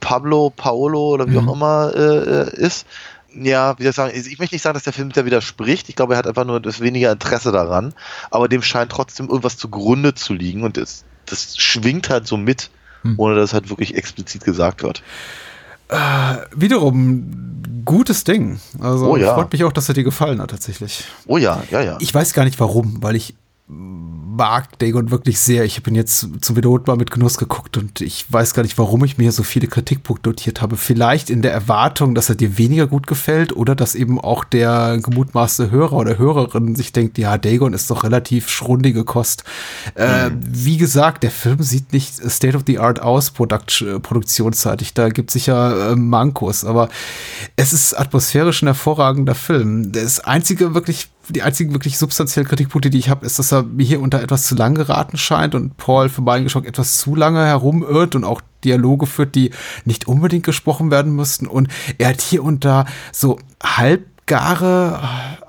Pablo, 0.00 0.50
Paolo 0.50 1.08
oder 1.14 1.28
wie 1.28 1.32
Mhm. 1.32 1.48
auch 1.48 1.52
immer 1.54 1.92
äh, 1.94 2.00
äh, 2.50 2.56
ist. 2.56 2.86
Ja, 3.34 3.78
wie 3.78 3.82
soll 3.82 3.90
ich 3.90 3.96
sagen, 3.96 4.12
ich 4.14 4.38
möchte 4.38 4.54
nicht 4.54 4.62
sagen, 4.62 4.74
dass 4.74 4.84
der 4.84 4.92
Film 4.92 5.10
da 5.10 5.24
widerspricht. 5.24 5.88
Ich 5.88 5.96
glaube, 5.96 6.14
er 6.14 6.18
hat 6.18 6.26
einfach 6.26 6.44
nur 6.44 6.60
das 6.60 6.80
weniger 6.80 7.12
Interesse 7.12 7.52
daran. 7.52 7.92
Aber 8.30 8.48
dem 8.48 8.62
scheint 8.62 8.92
trotzdem 8.92 9.28
irgendwas 9.28 9.56
zugrunde 9.58 10.14
zu 10.14 10.32
liegen 10.32 10.62
und 10.62 10.76
das, 10.76 11.04
das 11.26 11.56
schwingt 11.58 12.08
halt 12.08 12.26
so 12.26 12.36
mit. 12.36 12.70
Ohne 13.16 13.34
dass 13.36 13.50
es 13.50 13.54
halt 13.54 13.68
wirklich 13.70 13.94
explizit 13.94 14.44
gesagt 14.44 14.82
wird. 14.82 15.02
Äh, 15.88 16.36
wiederum, 16.54 17.62
gutes 17.84 18.24
Ding. 18.24 18.58
Also 18.80 19.12
Oh 19.12 19.16
ja. 19.16 19.34
freut 19.34 19.52
mich 19.52 19.64
auch, 19.64 19.72
dass 19.72 19.88
er 19.88 19.94
dir 19.94 20.04
gefallen 20.04 20.40
hat, 20.40 20.50
tatsächlich. 20.50 21.04
Oh 21.26 21.38
ja, 21.38 21.62
ja, 21.70 21.80
ja. 21.80 21.96
Ich 22.00 22.12
weiß 22.12 22.32
gar 22.32 22.44
nicht 22.44 22.58
warum, 22.58 23.02
weil 23.02 23.14
ich 23.16 23.34
mag 23.68 24.78
Dagon 24.78 25.10
wirklich 25.10 25.40
sehr. 25.40 25.64
Ich 25.64 25.76
habe 25.76 25.90
ihn 25.90 25.96
jetzt 25.96 26.28
zum 26.40 26.56
wiederholten 26.56 26.88
Mal 26.88 26.96
mit 26.96 27.10
Genuss 27.10 27.36
geguckt 27.36 27.76
und 27.76 28.00
ich 28.00 28.24
weiß 28.30 28.54
gar 28.54 28.62
nicht, 28.62 28.78
warum 28.78 29.04
ich 29.04 29.18
mir 29.18 29.32
so 29.32 29.42
viele 29.42 29.66
Kritikpunkte 29.66 30.28
notiert 30.28 30.62
habe. 30.62 30.76
Vielleicht 30.76 31.30
in 31.30 31.42
der 31.42 31.52
Erwartung, 31.52 32.14
dass 32.14 32.28
er 32.28 32.36
dir 32.36 32.58
weniger 32.58 32.86
gut 32.86 33.08
gefällt 33.08 33.56
oder 33.56 33.74
dass 33.74 33.96
eben 33.96 34.20
auch 34.20 34.44
der 34.44 34.98
gemutmaßte 35.02 35.72
Hörer 35.72 35.94
oder 35.94 36.16
Hörerin 36.16 36.76
sich 36.76 36.92
denkt, 36.92 37.18
ja, 37.18 37.38
Dagon 37.38 37.72
ist 37.72 37.90
doch 37.90 38.04
relativ 38.04 38.48
schrundige 38.48 39.02
Kost. 39.02 39.42
Äh, 39.94 40.30
wie 40.38 40.76
gesagt, 40.76 41.24
der 41.24 41.32
Film 41.32 41.60
sieht 41.62 41.92
nicht 41.92 42.14
State 42.30 42.56
of 42.56 42.62
the 42.68 42.78
Art 42.78 43.02
aus, 43.02 43.32
Produkt 43.32 43.84
produktionsseitig. 44.02 44.94
Da 44.94 45.08
gibt 45.08 45.30
es 45.30 45.32
sicher 45.32 45.92
äh, 45.92 45.96
Mankos, 45.96 46.64
aber 46.64 46.88
es 47.56 47.72
ist 47.72 47.98
atmosphärisch 47.98 48.62
ein 48.62 48.66
hervorragender 48.66 49.34
Film. 49.34 49.90
Das 49.90 50.20
einzige 50.20 50.74
wirklich 50.74 51.08
die 51.28 51.42
einzigen 51.42 51.72
wirklich 51.72 51.98
substanziellen 51.98 52.48
Kritikpunkte, 52.48 52.90
die 52.90 52.98
ich 52.98 53.08
habe, 53.08 53.26
ist, 53.26 53.38
dass 53.38 53.52
er 53.52 53.62
mir 53.62 53.84
hier 53.84 54.00
unter 54.00 54.22
etwas 54.22 54.46
zu 54.46 54.54
lang 54.54 54.74
geraten 54.74 55.16
scheint 55.16 55.54
und 55.54 55.76
Paul 55.76 56.08
für 56.08 56.22
meinen 56.22 56.44
Geschmack 56.44 56.66
etwas 56.66 56.98
zu 56.98 57.14
lange 57.14 57.44
herumirrt 57.44 58.14
und 58.14 58.24
auch 58.24 58.40
Dialoge 58.64 59.06
führt, 59.06 59.34
die 59.34 59.50
nicht 59.84 60.08
unbedingt 60.08 60.44
gesprochen 60.44 60.90
werden 60.90 61.14
müssten. 61.14 61.46
Und 61.46 61.68
er 61.98 62.10
hat 62.10 62.20
hier 62.20 62.44
und 62.44 62.64
da 62.64 62.86
so 63.12 63.38
halbgare 63.62 65.00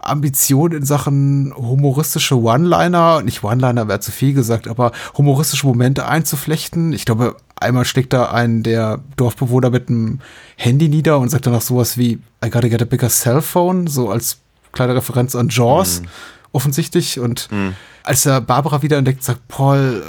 Ambitionen 0.02 0.78
in 0.78 0.86
Sachen 0.86 1.54
humoristische 1.56 2.40
One-Liner, 2.40 3.22
nicht 3.24 3.44
One-Liner 3.44 3.88
wäre 3.88 4.00
zu 4.00 4.12
viel 4.12 4.34
gesagt, 4.34 4.68
aber 4.68 4.92
humoristische 5.18 5.68
Momente 5.68 6.08
einzuflechten. 6.08 6.94
Ich 6.94 7.06
glaube, 7.06 7.36
einmal 7.56 7.86
schlägt 7.86 8.14
da 8.14 8.32
ein 8.32 8.64
der 8.64 9.00
Dorfbewohner 9.18 9.70
mit 9.70 9.90
einem 9.90 10.20
Handy 10.56 10.90
nieder 10.90 11.20
und 11.20 11.30
sagt 11.30 11.46
dann 11.46 11.56
auch 11.56 11.62
sowas 11.62 11.98
wie 11.98 12.20
I 12.44 12.50
gotta 12.50 12.68
get 12.68 12.82
a 12.82 12.86
bigger 12.86 13.10
cell 13.10 13.42
phone, 13.42 13.88
so 13.88 14.10
als 14.10 14.40
kleine 14.78 14.96
Referenz 14.96 15.36
an 15.36 15.50
Jaws, 15.50 16.02
mhm. 16.02 16.08
offensichtlich. 16.52 17.20
Und 17.20 17.52
mhm. 17.52 17.76
als 18.04 18.26
er 18.26 18.42
Barbara 18.42 18.82
wieder 18.82 18.98
entdeckt, 18.98 19.24
sagt 19.24 19.48
Paul, 19.48 20.04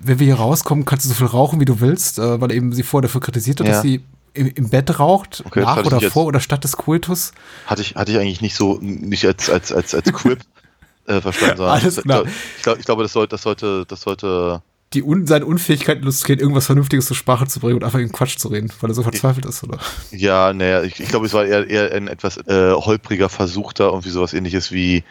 wenn 0.00 0.18
wir 0.18 0.26
hier 0.26 0.36
rauskommen, 0.36 0.84
kannst 0.84 1.04
du 1.04 1.10
so 1.10 1.14
viel 1.14 1.26
rauchen, 1.26 1.60
wie 1.60 1.64
du 1.64 1.80
willst, 1.80 2.18
äh, 2.18 2.40
weil 2.40 2.52
eben 2.52 2.72
sie 2.72 2.82
vorher 2.82 3.08
dafür 3.08 3.20
kritisiert 3.20 3.60
hat, 3.60 3.66
ja. 3.66 3.72
dass 3.74 3.82
sie 3.82 4.02
im, 4.34 4.46
im, 4.54 4.70
Bett 4.70 4.98
raucht, 4.98 5.42
okay, 5.44 5.60
nach 5.60 5.84
oder 5.84 6.00
vor 6.00 6.26
oder 6.26 6.40
statt 6.40 6.64
des 6.64 6.76
Coitus. 6.76 7.32
Hatte 7.66 7.82
ich, 7.82 7.94
hatte 7.94 8.12
ich 8.12 8.18
eigentlich 8.18 8.40
nicht 8.40 8.54
so, 8.54 8.78
nicht 8.80 9.24
als, 9.24 9.50
als, 9.50 9.72
als, 9.72 9.94
als 9.94 10.12
Quip 10.12 10.40
äh, 11.06 11.20
verstanden, 11.20 11.56
sondern 11.56 11.74
Alles 11.82 11.96
klar. 11.96 12.24
Ich, 12.56 12.62
glaub, 12.62 12.78
ich 12.78 12.84
glaube, 12.84 13.02
das 13.02 13.12
sollte, 13.12 13.30
das 13.30 13.42
sollte, 13.42 13.84
das 13.86 14.00
sollte 14.00 14.62
die 14.94 15.02
un 15.02 15.26
seine 15.26 15.44
Unfähigkeit 15.44 15.98
illustriert, 15.98 16.40
irgendwas 16.40 16.66
Vernünftiges 16.66 17.06
zur 17.06 17.16
Sprache 17.16 17.46
zu 17.46 17.60
bringen 17.60 17.76
und 17.76 17.84
einfach 17.84 17.98
in 17.98 18.10
Quatsch 18.10 18.38
zu 18.38 18.48
reden, 18.48 18.72
weil 18.80 18.90
er 18.90 18.94
so 18.94 19.02
verzweifelt 19.02 19.44
ist, 19.44 19.62
oder? 19.62 19.78
Ja, 20.10 20.52
naja, 20.52 20.82
ich, 20.82 20.98
ich 20.98 21.08
glaube, 21.08 21.26
es 21.26 21.34
war 21.34 21.44
eher, 21.44 21.68
eher 21.68 21.92
ein 21.92 22.08
etwas 22.08 22.38
äh, 22.38 22.72
holpriger 22.72 23.28
Versuch 23.28 23.72
da, 23.74 23.84
irgendwie 23.84 24.08
sowas 24.08 24.32
ähnliches 24.32 24.72
wie 24.72 25.04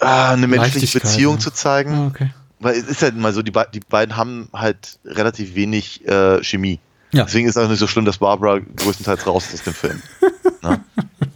äh, 0.00 0.04
eine 0.04 0.46
menschliche 0.46 1.00
Beziehung 1.00 1.34
ja. 1.34 1.40
zu 1.40 1.50
zeigen. 1.50 1.94
Ah, 1.94 2.06
okay. 2.06 2.30
Weil 2.60 2.76
es 2.76 2.84
ist 2.84 3.02
halt 3.02 3.16
mal 3.16 3.32
so, 3.32 3.42
die, 3.42 3.52
die 3.74 3.80
beiden 3.80 4.16
haben 4.16 4.48
halt 4.52 5.00
relativ 5.04 5.56
wenig 5.56 6.06
äh, 6.06 6.42
Chemie. 6.44 6.78
Ja. 7.12 7.24
Deswegen 7.24 7.46
ist 7.46 7.56
es 7.56 7.62
auch 7.62 7.68
nicht 7.68 7.78
so 7.78 7.86
schlimm, 7.86 8.06
dass 8.06 8.18
Barbara 8.18 8.58
größtenteils 8.58 9.26
raus 9.26 9.48
ist 9.48 9.54
aus 9.60 9.64
dem 9.64 9.74
Film. 9.74 10.02
Ne? 10.62 10.82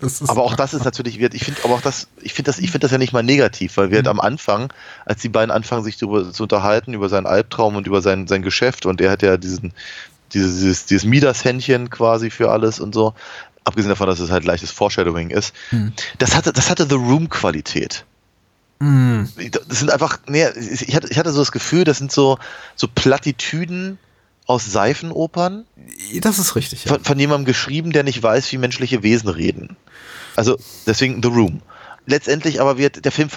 aber 0.27 0.43
auch 0.43 0.55
das 0.55 0.73
ist 0.73 0.85
natürlich, 0.85 1.21
ich 1.21 1.45
finde, 1.45 1.61
aber 1.65 1.75
auch 1.75 1.83
das, 1.83 2.09
ich 2.23 2.33
finde 2.33 2.51
das, 2.51 2.59
ich 2.59 2.71
finde 2.71 2.85
das 2.87 2.93
ja 2.93 2.99
nicht 2.99 3.13
mal 3.13 3.23
negativ, 3.23 3.77
weil 3.77 3.91
wir 3.91 3.97
halt 3.97 4.07
mhm. 4.07 4.13
am 4.13 4.21
Anfang, 4.21 4.73
als 5.05 5.21
die 5.21 5.29
beiden 5.29 5.51
anfangen, 5.51 5.85
sich 5.85 5.99
darüber 5.99 6.33
zu 6.33 6.45
unterhalten, 6.45 6.95
über 6.95 7.11
seinen 7.11 7.27
Albtraum 7.27 7.77
und 7.77 7.87
über 7.87 8.01
sein, 8.01 8.27
sein 8.27 8.43
Geschäft 8.43 8.87
und 8.87 9.03
er 9.03 9.11
hat 9.11 9.23
ja 9.23 9.37
diesen, 9.37 9.75
dieses, 10.33 10.61
dieses, 10.61 10.87
dieses 10.87 11.05
Midas-Händchen 11.05 11.91
quasi 11.91 12.31
für 12.31 12.51
alles 12.51 12.81
und 12.81 12.95
so, 12.95 13.15
abgesehen 13.65 13.91
davon, 13.91 14.07
dass 14.07 14.21
es 14.21 14.31
halt 14.31 14.45
leichtes 14.45 14.71
Foreshadowing 14.71 15.29
ist, 15.29 15.55
mhm. 15.73 15.93
das 16.19 16.35
hatte, 16.35 16.55
das 16.55 16.71
hatte 16.71 16.87
The 16.89 16.95
Room-Qualität. 16.95 18.07
Mhm. 18.79 19.29
Das 19.69 19.81
sind 19.81 19.91
einfach, 19.91 20.21
nee, 20.27 20.47
ich 20.57 20.95
hatte, 20.95 21.09
ich 21.11 21.19
hatte 21.19 21.33
so 21.33 21.41
das 21.41 21.53
Gefühl, 21.53 21.85
das 21.85 21.99
sind 21.99 22.13
so, 22.13 22.39
so 22.77 22.89
Plattitüden, 22.89 23.99
aus 24.47 24.65
Seifenopern. 24.65 25.65
Das 26.21 26.39
ist 26.39 26.55
richtig. 26.57 26.85
Ja. 26.85 26.93
Von, 26.95 27.05
von, 27.05 27.19
jemandem 27.19 27.45
geschrieben, 27.45 27.93
der 27.93 28.05
nicht 28.05 28.23
weiß, 28.23 28.51
wie 28.53 28.59
menschliche 28.59 29.03
Wesen 29.03 29.29
reden. 29.29 29.77
Also 30.37 30.57
deswegen 30.87 31.23
The 31.23 31.29
Room. 31.29 31.63
Letztendlich 32.07 32.61
aber 32.61 32.79
wird 32.79 33.05
der 33.05 33.11
Film, 33.11 33.29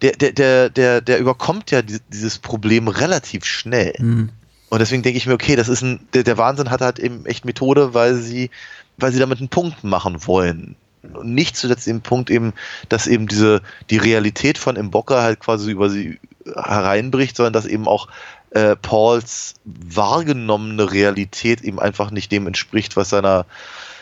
der, 0.00 0.12
der, 0.12 0.32
der, 0.32 0.70
der, 0.70 1.00
der 1.00 1.18
überkommt 1.18 1.72
ja 1.72 1.82
dieses 1.82 2.38
Problem 2.38 2.86
relativ 2.86 3.44
schnell. 3.44 3.94
Mhm. 3.98 4.30
Und 4.68 4.78
deswegen 4.78 5.02
denke 5.02 5.18
ich 5.18 5.26
mir, 5.26 5.34
okay, 5.34 5.56
das 5.56 5.68
ist 5.68 5.82
ein, 5.82 6.06
der, 6.12 6.22
der 6.22 6.38
Wahnsinn 6.38 6.70
hat 6.70 6.82
halt 6.82 6.98
eben 7.00 7.26
echt 7.26 7.44
Methode, 7.44 7.94
weil 7.94 8.14
sie, 8.14 8.50
weil 8.96 9.12
sie 9.12 9.18
damit 9.18 9.38
einen 9.38 9.48
Punkt 9.48 9.82
machen 9.82 10.26
wollen. 10.26 10.76
Und 11.02 11.34
nicht 11.34 11.56
zuletzt 11.56 11.86
den 11.86 12.02
Punkt 12.02 12.30
eben, 12.30 12.52
dass 12.88 13.06
eben 13.06 13.26
diese, 13.26 13.62
die 13.90 13.96
Realität 13.96 14.58
von 14.58 14.76
Imbocker 14.76 15.22
halt 15.22 15.40
quasi 15.40 15.70
über 15.70 15.90
sie 15.90 16.20
hereinbricht, 16.44 17.36
sondern 17.36 17.52
dass 17.52 17.66
eben 17.66 17.88
auch 17.88 18.08
äh, 18.50 18.76
Pauls 18.76 19.54
wahrgenommene 19.64 20.90
Realität 20.90 21.62
ihm 21.62 21.78
einfach 21.78 22.10
nicht 22.10 22.32
dem 22.32 22.46
entspricht, 22.46 22.96
was 22.96 23.10
seiner 23.10 23.46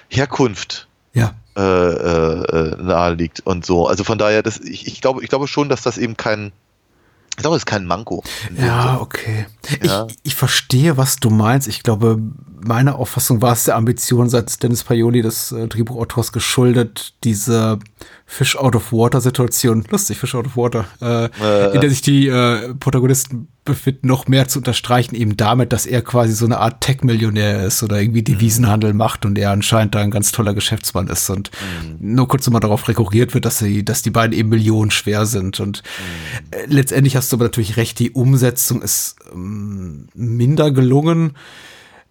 Herkunft 0.08 0.88
ja. 1.12 1.34
äh, 1.56 1.60
äh, 1.62 2.82
nahe 2.82 3.14
liegt 3.14 3.40
und 3.40 3.66
so. 3.66 3.88
Also 3.88 4.04
von 4.04 4.18
daher, 4.18 4.42
das, 4.42 4.58
ich, 4.60 4.86
ich, 4.86 5.00
glaube, 5.00 5.22
ich 5.22 5.28
glaube 5.28 5.48
schon, 5.48 5.68
dass 5.68 5.82
das 5.82 5.98
eben 5.98 6.16
kein, 6.16 6.52
ich 7.30 7.42
glaube, 7.42 7.56
es 7.56 7.62
ist 7.62 7.66
kein 7.66 7.86
Manko. 7.86 8.22
Ja, 8.56 9.00
okay. 9.00 9.46
Ja. 9.82 10.06
Ich, 10.08 10.16
ich 10.22 10.34
verstehe, 10.34 10.96
was 10.96 11.16
du 11.16 11.30
meinst. 11.30 11.68
Ich 11.68 11.82
glaube, 11.82 12.18
meine 12.64 12.94
Auffassung 12.94 13.42
war 13.42 13.52
es 13.52 13.64
der 13.64 13.76
Ambition 13.76 14.28
seit 14.28 14.62
Dennis 14.62 14.84
Paioli 14.84 15.22
des 15.22 15.52
äh, 15.52 15.68
Drehbuchautors 15.68 16.32
geschuldet, 16.32 17.14
diese 17.24 17.78
Fish 18.24 18.56
out 18.56 18.74
of 18.74 18.92
Water 18.92 19.20
Situation, 19.20 19.84
lustig, 19.90 20.18
Fish 20.18 20.34
out 20.34 20.46
of 20.46 20.56
Water, 20.56 20.86
äh, 21.00 21.26
äh, 21.42 21.74
in 21.74 21.80
der 21.80 21.90
sich 21.90 22.02
die 22.02 22.28
äh, 22.28 22.74
Protagonisten 22.74 23.48
befinden, 23.64 24.06
noch 24.06 24.26
mehr 24.26 24.48
zu 24.48 24.60
unterstreichen, 24.60 25.14
eben 25.14 25.36
damit, 25.36 25.72
dass 25.72 25.86
er 25.86 26.02
quasi 26.02 26.32
so 26.32 26.44
eine 26.44 26.58
Art 26.58 26.80
Tech-Millionär 26.80 27.64
ist 27.64 27.82
oder 27.82 28.00
irgendwie 28.00 28.22
Devisenhandel 28.22 28.92
mhm. 28.92 28.98
macht 28.98 29.24
und 29.24 29.38
er 29.38 29.50
anscheinend 29.50 29.94
da 29.94 30.00
ein 30.00 30.10
ganz 30.10 30.32
toller 30.32 30.54
Geschäftsmann 30.54 31.08
ist 31.08 31.28
und 31.30 31.50
mhm. 31.82 32.14
nur 32.14 32.28
kurz 32.28 32.48
mal 32.48 32.60
darauf 32.60 32.88
rekurriert 32.88 33.34
wird, 33.34 33.44
dass 33.44 33.58
sie, 33.58 33.84
dass 33.84 34.02
die 34.02 34.10
beiden 34.10 34.36
eben 34.36 34.48
Millionen 34.48 34.90
schwer 34.90 35.26
sind 35.26 35.60
und 35.60 35.82
mhm. 35.82 36.36
Äh, 36.50 36.66
letztendlich 36.66 37.16
hast 37.16 37.32
du 37.32 37.36
aber 37.36 37.44
natürlich 37.44 37.76
recht, 37.76 37.98
die 37.98 38.12
Umsetzung 38.12 38.82
ist 38.82 39.16
ähm, 39.32 40.08
minder 40.14 40.70
gelungen 40.70 41.32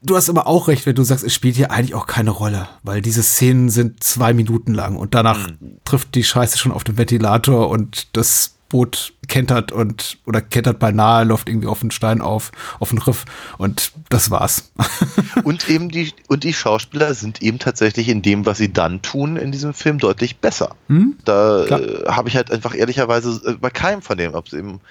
du 0.02 0.16
hast 0.16 0.30
aber 0.30 0.48
auch 0.48 0.68
recht, 0.68 0.86
wenn 0.86 0.96
du 0.96 1.04
sagst, 1.04 1.24
es 1.24 1.34
spielt 1.34 1.56
hier 1.56 1.72
eigentlich 1.72 1.96
auch 1.96 2.08
keine 2.08 2.32
Rolle, 2.32 2.68
weil 2.84 3.02
diese 3.02 3.24
Szenen 3.24 3.70
sind 3.70 4.04
zwei 4.04 4.34
Minuten 4.34 4.74
lang 4.74 4.96
und 4.96 5.16
danach 5.16 5.50
mhm. 5.50 5.80
trifft 5.84 6.16
die 6.16 6.24
Scheiße 6.24 6.58
schon 6.58 6.72
auf 6.72 6.84
den 6.84 6.98
Ventilator 6.98 7.70
und 7.70 8.16
das 8.16 8.56
Boot 8.70 9.14
kentert 9.28 9.72
und 9.72 10.18
oder 10.26 10.42
kentert 10.42 10.80
beinahe, 10.80 11.24
läuft 11.24 11.50
irgendwie 11.50 11.68
auf 11.68 11.80
den 11.80 11.92
Stein 11.92 12.22
auf, 12.22 12.52
auf 12.80 12.90
den 12.90 12.98
Riff 12.98 13.26
und 13.58 13.92
das 14.10 14.32
war's. 14.32 14.72
und 15.44 15.70
eben 15.70 15.90
die, 15.90 16.14
und 16.28 16.44
die 16.44 16.54
Schauspieler 16.54 17.14
sind 17.14 17.42
eben 17.42 17.60
tatsächlich 17.60 18.10
in 18.10 18.22
dem, 18.22 18.46
was 18.46 18.58
sie 18.58 18.74
dann 18.74 19.02
tun 19.02 19.38
in 19.38 19.52
diesem 19.52 19.74
Film, 19.74 20.00
deutlich 20.00 20.38
besser. 20.38 20.76
Hm? 20.88 21.16
Da 21.26 21.66
äh, 21.66 22.06
habe 22.08 22.28
ich 22.28 22.36
halt 22.36 22.52
einfach 22.52 22.76
ehrlicherweise 22.76 23.40
äh, 23.46 23.54
bei 23.54 23.70
keinem 23.70 24.02
von 24.02 24.18
dem, 24.18 24.34
ob 24.34 24.48
es 24.48 24.54
eben 24.54 24.82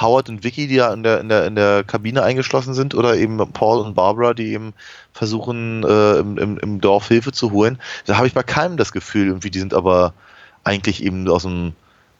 Howard 0.00 0.28
und 0.28 0.44
Vicky, 0.44 0.68
die 0.68 0.76
ja 0.76 0.92
in 0.92 1.02
der, 1.02 1.20
in 1.20 1.28
der, 1.28 1.46
in 1.46 1.54
der 1.56 1.82
Kabine 1.84 2.22
eingeschlossen 2.22 2.74
sind, 2.74 2.94
oder 2.94 3.16
eben 3.16 3.38
Paul 3.52 3.80
und 3.84 3.94
Barbara, 3.94 4.34
die 4.34 4.52
eben 4.52 4.74
versuchen, 5.12 5.84
äh, 5.84 6.18
im, 6.18 6.38
im, 6.38 6.58
im 6.58 6.80
Dorf 6.80 7.08
Hilfe 7.08 7.32
zu 7.32 7.50
holen. 7.50 7.78
Da 8.06 8.16
habe 8.16 8.26
ich 8.26 8.34
bei 8.34 8.42
keinem 8.42 8.76
das 8.76 8.92
Gefühl, 8.92 9.26
irgendwie, 9.26 9.50
die 9.50 9.58
sind 9.58 9.74
aber 9.74 10.14
eigentlich 10.62 11.02
eben 11.02 11.28
aus 11.28 11.42
dem, 11.42 11.72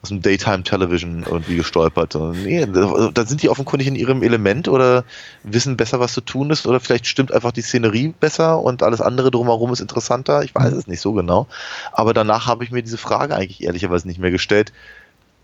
aus 0.03 0.09
dem 0.09 0.23
Daytime 0.23 0.63
Television 0.63 1.25
irgendwie 1.29 1.57
gestolpert. 1.57 2.17
Nee, 2.17 2.67
da 2.67 3.27
sind 3.27 3.43
die 3.43 3.49
offenkundig 3.49 3.89
in 3.89 3.97
ihrem 3.97 4.23
Element 4.23 4.69
oder 4.69 5.05
wissen 5.43 5.77
besser, 5.77 6.01
was 6.01 6.13
zu 6.13 6.21
tun 6.21 6.51
ist, 6.51 6.67
oder 6.67 6.81
vielleicht 6.81 7.07
stimmt 7.07 7.33
einfach 7.33 7.53
die 7.53 7.63
Szenerie 7.63 8.15
besser 8.19 8.61
und 8.61 8.83
alles 8.83 9.01
andere 9.01 9.31
drumherum 9.31 9.73
ist 9.73 9.81
interessanter. 9.81 10.43
Ich 10.43 10.55
weiß 10.55 10.73
es 10.73 10.87
nicht 10.87 11.01
so 11.01 11.13
genau. 11.13 11.47
Aber 11.93 12.15
danach 12.15 12.47
habe 12.47 12.65
ich 12.65 12.71
mir 12.71 12.83
diese 12.83 12.99
Frage 12.99 13.37
eigentlich 13.37 13.63
ehrlicherweise 13.63 14.09
nicht 14.09 14.19
mehr 14.19 14.31
gestellt 14.31 14.73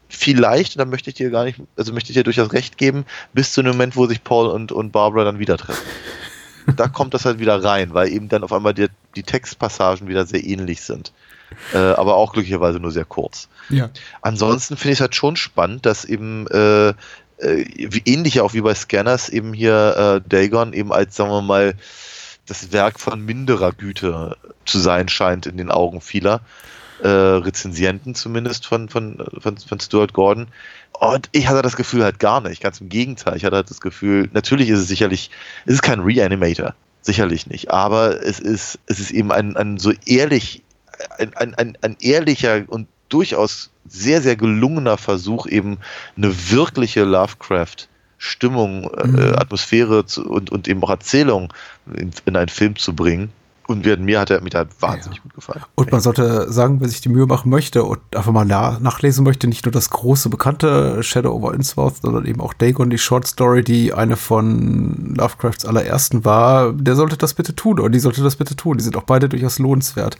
vielleicht, 0.09 0.78
da 0.78 0.85
möchte 0.85 1.10
ich 1.10 1.16
dir 1.16 1.31
gar 1.31 1.44
nicht, 1.44 1.59
also 1.76 1.93
möchte 1.93 2.10
ich 2.10 2.14
dir 2.14 2.24
durchaus 2.24 2.52
recht 2.52 2.78
geben, 2.78 3.05
bis 3.32 3.52
zu 3.52 3.62
dem 3.62 3.72
Moment, 3.72 3.97
wo 3.97 4.06
sich 4.06 4.22
Paul 4.22 4.48
und, 4.48 4.72
und 4.72 4.93
Barbara 4.93 5.24
dann 5.24 5.39
wieder 5.39 5.56
treffen. 5.56 5.86
da 6.76 6.89
kommt 6.89 7.14
das 7.14 7.24
halt 7.24 7.39
wieder 7.39 7.62
rein, 7.62 7.94
weil 7.94 8.09
eben 8.09 8.28
dann 8.28 8.44
auf 8.44 8.52
einmal 8.52 8.74
die, 8.74 8.89
die 9.16 9.22
Textpassagen 9.22 10.09
wieder 10.09 10.26
sehr 10.26 10.44
ähnlich 10.44 10.82
sind. 10.82 11.12
Äh, 11.72 11.78
aber 11.78 12.16
auch 12.16 12.32
glücklicherweise 12.32 12.81
nur 12.81 12.90
sehr 12.90 13.05
kurz. 13.05 13.48
Ja. 13.68 13.90
Ansonsten 14.22 14.76
finde 14.76 14.93
ich 14.93 14.98
es 14.98 15.01
halt 15.02 15.14
schon 15.14 15.36
spannend, 15.36 15.86
dass 15.86 16.05
eben 16.05 16.47
äh, 16.48 16.89
äh, 16.89 16.94
wie 17.39 18.02
ähnlich 18.05 18.40
auch 18.40 18.55
wie 18.55 18.60
bei 18.60 18.74
Scanners 18.74 19.28
eben 19.28 19.52
hier 19.52 20.22
äh, 20.24 20.28
Dagon 20.28 20.72
eben 20.72 20.93
als, 20.93 21.14
sagen 21.14 21.31
wir 21.31 21.43
mal, 21.43 21.74
das 22.47 22.72
Werk 22.72 23.01
von 23.01 23.20
minderer 23.20 23.72
Güte 23.72 24.36
zu 24.66 24.78
sein 24.78 25.09
scheint 25.09 25.47
in 25.47 25.56
den 25.56 25.70
Augen 25.70 26.01
vieler 26.01 26.40
äh, 27.03 27.09
Rezensienten 27.09 28.15
zumindest 28.15 28.66
von, 28.66 28.89
von, 28.89 29.25
von, 29.39 29.57
von 29.59 29.81
Stuart 29.81 30.12
Gordon. 30.12 30.47
Und 30.93 31.29
ich 31.33 31.49
hatte 31.49 31.62
das 31.62 31.77
Gefühl 31.77 32.05
halt 32.05 32.19
gar 32.19 32.41
nicht. 32.41 32.62
Ganz 32.62 32.81
im 32.81 32.89
Gegenteil. 32.89 33.37
Ich 33.37 33.45
hatte 33.45 33.57
halt 33.57 33.71
das 33.71 33.81
Gefühl, 33.81 34.29
natürlich 34.33 34.69
ist 34.69 34.81
es 34.81 34.89
sicherlich, 34.89 35.31
es 35.66 35.75
ist 35.75 35.83
kein 35.83 36.01
Reanimator. 36.01 36.75
Sicherlich 37.03 37.47
nicht. 37.47 37.71
Aber 37.71 38.23
es 38.23 38.41
ist, 38.41 38.79
es 38.87 38.99
ist 39.01 39.11
eben 39.11 39.31
ein, 39.33 39.57
ein 39.57 39.79
so 39.79 39.93
ehrlich, 40.07 40.62
ein, 41.19 41.35
ein, 41.37 41.55
ein, 41.55 41.79
ein 41.83 41.97
ehrlicher 42.01 42.62
und 42.69 42.89
durchaus 43.09 43.71
sehr, 43.87 44.23
sehr 44.23 44.37
gelungener 44.37 44.97
Versuch, 44.97 45.47
eben 45.47 45.79
eine 46.16 46.35
wirkliche 46.51 47.05
Lovecraft 47.05 47.89
Stimmung, 48.16 48.91
äh, 48.95 49.07
mhm. 49.07 49.35
Atmosphäre 49.37 50.07
zu, 50.07 50.25
und, 50.25 50.51
und 50.51 50.66
eben 50.66 50.83
auch 50.83 50.91
Erzählung 50.91 51.53
in, 51.95 52.11
in 52.25 52.37
einen 52.37 52.49
Film 52.49 52.77
zu 52.77 52.95
bringen. 52.95 53.31
Und 53.66 53.86
mir 53.86 54.20
hat 54.20 54.31
er 54.31 54.43
mir 54.43 54.51
hat 54.53 54.69
wahnsinnig 54.81 55.19
ja. 55.19 55.23
gut 55.23 55.35
gefallen. 55.35 55.65
Und 55.74 55.91
man 55.91 56.01
sollte 56.01 56.53
sagen, 56.53 56.81
wer 56.81 56.89
sich 56.89 57.01
die 57.01 57.09
Mühe 57.09 57.27
machen 57.27 57.51
möchte 57.51 57.85
und 57.85 58.01
einfach 58.15 58.32
mal 58.32 58.45
nachlesen 58.45 59.24
möchte, 59.24 59.47
nicht 59.47 59.65
nur 59.65 59.73
das 59.73 59.91
große 59.91 60.28
bekannte 60.28 61.03
Shadow 61.03 61.32
over 61.32 61.55
Innsmouth, 61.55 61.97
sondern 62.03 62.27
eben 62.27 62.41
auch 62.41 62.53
Dagon, 62.53 62.91
die 62.91 62.99
Short 62.99 63.27
Story, 63.27 63.65
die 63.65 63.95
eine 63.95 64.16
von 64.16 65.15
Lovecrafts 65.15 65.65
allerersten 65.65 66.24
war, 66.24 66.73
der 66.73 66.95
sollte 66.95 67.16
das 67.16 67.35
bitte 67.35 67.55
tun 67.55 67.81
oder 67.81 67.91
die 67.91 68.01
sollte 68.01 68.23
das 68.23 68.36
bitte 68.36 68.55
tun. 68.55 68.77
Die 68.77 68.85
sind 68.85 68.97
auch 68.97 69.05
beide 69.05 69.28
durchaus 69.28 69.59
lohnenswert. 69.59 70.19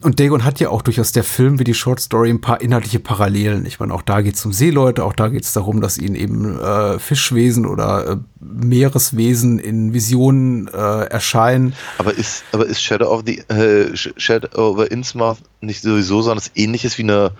Und 0.00 0.20
Dagon 0.20 0.44
hat 0.44 0.60
ja 0.60 0.68
auch 0.68 0.82
durchaus 0.82 1.12
der 1.12 1.24
Film 1.24 1.58
wie 1.58 1.64
die 1.64 1.74
Short 1.74 2.00
Story 2.00 2.30
ein 2.30 2.40
paar 2.40 2.60
inhaltliche 2.60 2.98
Parallelen. 2.98 3.66
Ich 3.66 3.80
meine, 3.80 3.94
auch 3.94 4.02
da 4.02 4.20
geht 4.20 4.34
es 4.34 4.44
um 4.44 4.52
Seeleute, 4.52 5.04
auch 5.04 5.12
da 5.12 5.28
geht 5.28 5.44
es 5.44 5.52
darum, 5.52 5.80
dass 5.80 5.98
ihnen 5.98 6.14
eben 6.14 6.60
äh, 6.60 6.98
Fischwesen 6.98 7.66
oder 7.66 8.06
äh, 8.06 8.16
Meereswesen 8.40 9.58
in 9.58 9.92
Visionen 9.92 10.68
äh, 10.68 11.04
erscheinen. 11.04 11.74
Aber 11.98 12.14
ist, 12.14 12.44
aber 12.52 12.66
ist 12.66 12.82
Shadow 12.82 13.06
of 13.06 13.22
the 13.26 13.38
äh, 13.48 13.94
Shadow 13.94 14.48
over 14.54 14.90
Innsmouth 14.90 15.38
nicht 15.60 15.82
sowieso 15.82 16.22
so 16.22 16.30
etwas 16.30 16.50
ähnliches 16.54 16.98
wie 16.98 17.02
eine 17.04 17.32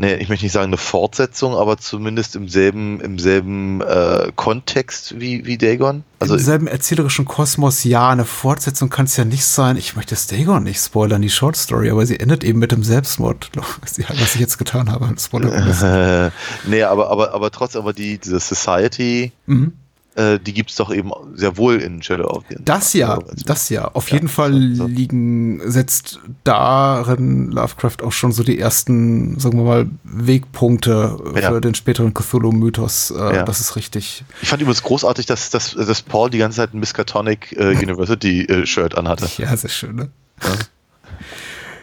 nee, 0.00 0.14
ich 0.14 0.30
möchte 0.30 0.46
nicht 0.46 0.52
sagen 0.52 0.68
eine 0.68 0.78
Fortsetzung, 0.78 1.54
aber 1.54 1.76
zumindest 1.76 2.34
im 2.34 2.48
selben, 2.48 3.00
im 3.00 3.18
selben 3.18 3.82
äh, 3.82 4.32
Kontext 4.34 5.20
wie, 5.20 5.44
wie 5.44 5.58
Dagon. 5.58 6.04
Also 6.18 6.34
Im 6.34 6.40
selben 6.40 6.66
erzählerischen 6.66 7.26
Kosmos, 7.26 7.84
ja, 7.84 8.08
eine 8.08 8.24
Fortsetzung 8.24 8.88
kann 8.88 9.04
es 9.04 9.16
ja 9.18 9.26
nicht 9.26 9.44
sein. 9.44 9.76
Ich 9.76 9.96
möchte 9.96 10.14
das 10.14 10.26
Dagon 10.26 10.62
nicht 10.62 10.80
spoilern, 10.80 11.20
die 11.20 11.28
Short 11.28 11.56
Story, 11.56 11.90
aber 11.90 12.06
sie 12.06 12.18
endet 12.18 12.44
eben 12.44 12.58
mit 12.58 12.72
dem 12.72 12.82
Selbstmord. 12.82 13.50
was 13.82 13.98
ich 14.34 14.40
jetzt 14.40 14.56
getan 14.56 14.90
habe. 14.90 15.14
Spoiler 15.18 16.26
äh, 16.26 16.30
nee, 16.66 16.82
aber, 16.82 17.10
aber, 17.10 17.34
aber 17.34 17.50
trotzdem, 17.50 17.82
aber 17.82 17.92
die, 17.92 18.18
diese 18.18 18.40
Society, 18.40 19.32
mhm 19.46 19.74
äh, 20.16 20.38
die 20.40 20.52
gibt 20.52 20.70
es 20.70 20.76
doch 20.76 20.92
eben 20.92 21.12
sehr 21.34 21.56
wohl 21.56 21.76
in 21.76 22.02
Shadow 22.02 22.28
of 22.28 22.44
the 22.48 22.56
Das 22.64 22.92
ja, 22.94 23.18
das 23.46 23.68
ja. 23.68 23.86
Auf 23.88 24.08
ja, 24.08 24.16
jeden 24.16 24.28
Fall 24.28 24.74
so. 24.74 24.86
liegen, 24.86 25.60
setzt 25.70 26.18
darin 26.42 27.50
Lovecraft 27.52 28.02
auch 28.02 28.12
schon 28.12 28.32
so 28.32 28.42
die 28.42 28.58
ersten, 28.58 29.38
sagen 29.38 29.58
wir 29.58 29.64
mal, 29.64 29.90
Wegpunkte 30.02 31.16
ja. 31.36 31.50
für 31.52 31.60
den 31.60 31.74
späteren 31.74 32.12
Cthulhu-Mythos. 32.12 33.12
Äh, 33.12 33.36
ja. 33.36 33.42
Das 33.44 33.60
ist 33.60 33.76
richtig. 33.76 34.24
Ich 34.42 34.48
fand 34.48 34.60
übrigens 34.60 34.82
großartig, 34.82 35.26
dass, 35.26 35.50
dass, 35.50 35.74
dass 35.74 36.02
Paul 36.02 36.30
die 36.30 36.38
ganze 36.38 36.56
Zeit 36.56 36.74
ein 36.74 36.80
Miskatonic 36.80 37.52
äh, 37.52 37.76
University-Shirt 37.82 38.98
anhatte. 38.98 39.28
Ja, 39.38 39.56
sehr 39.56 39.70
schön, 39.70 39.96
ne? 39.96 40.10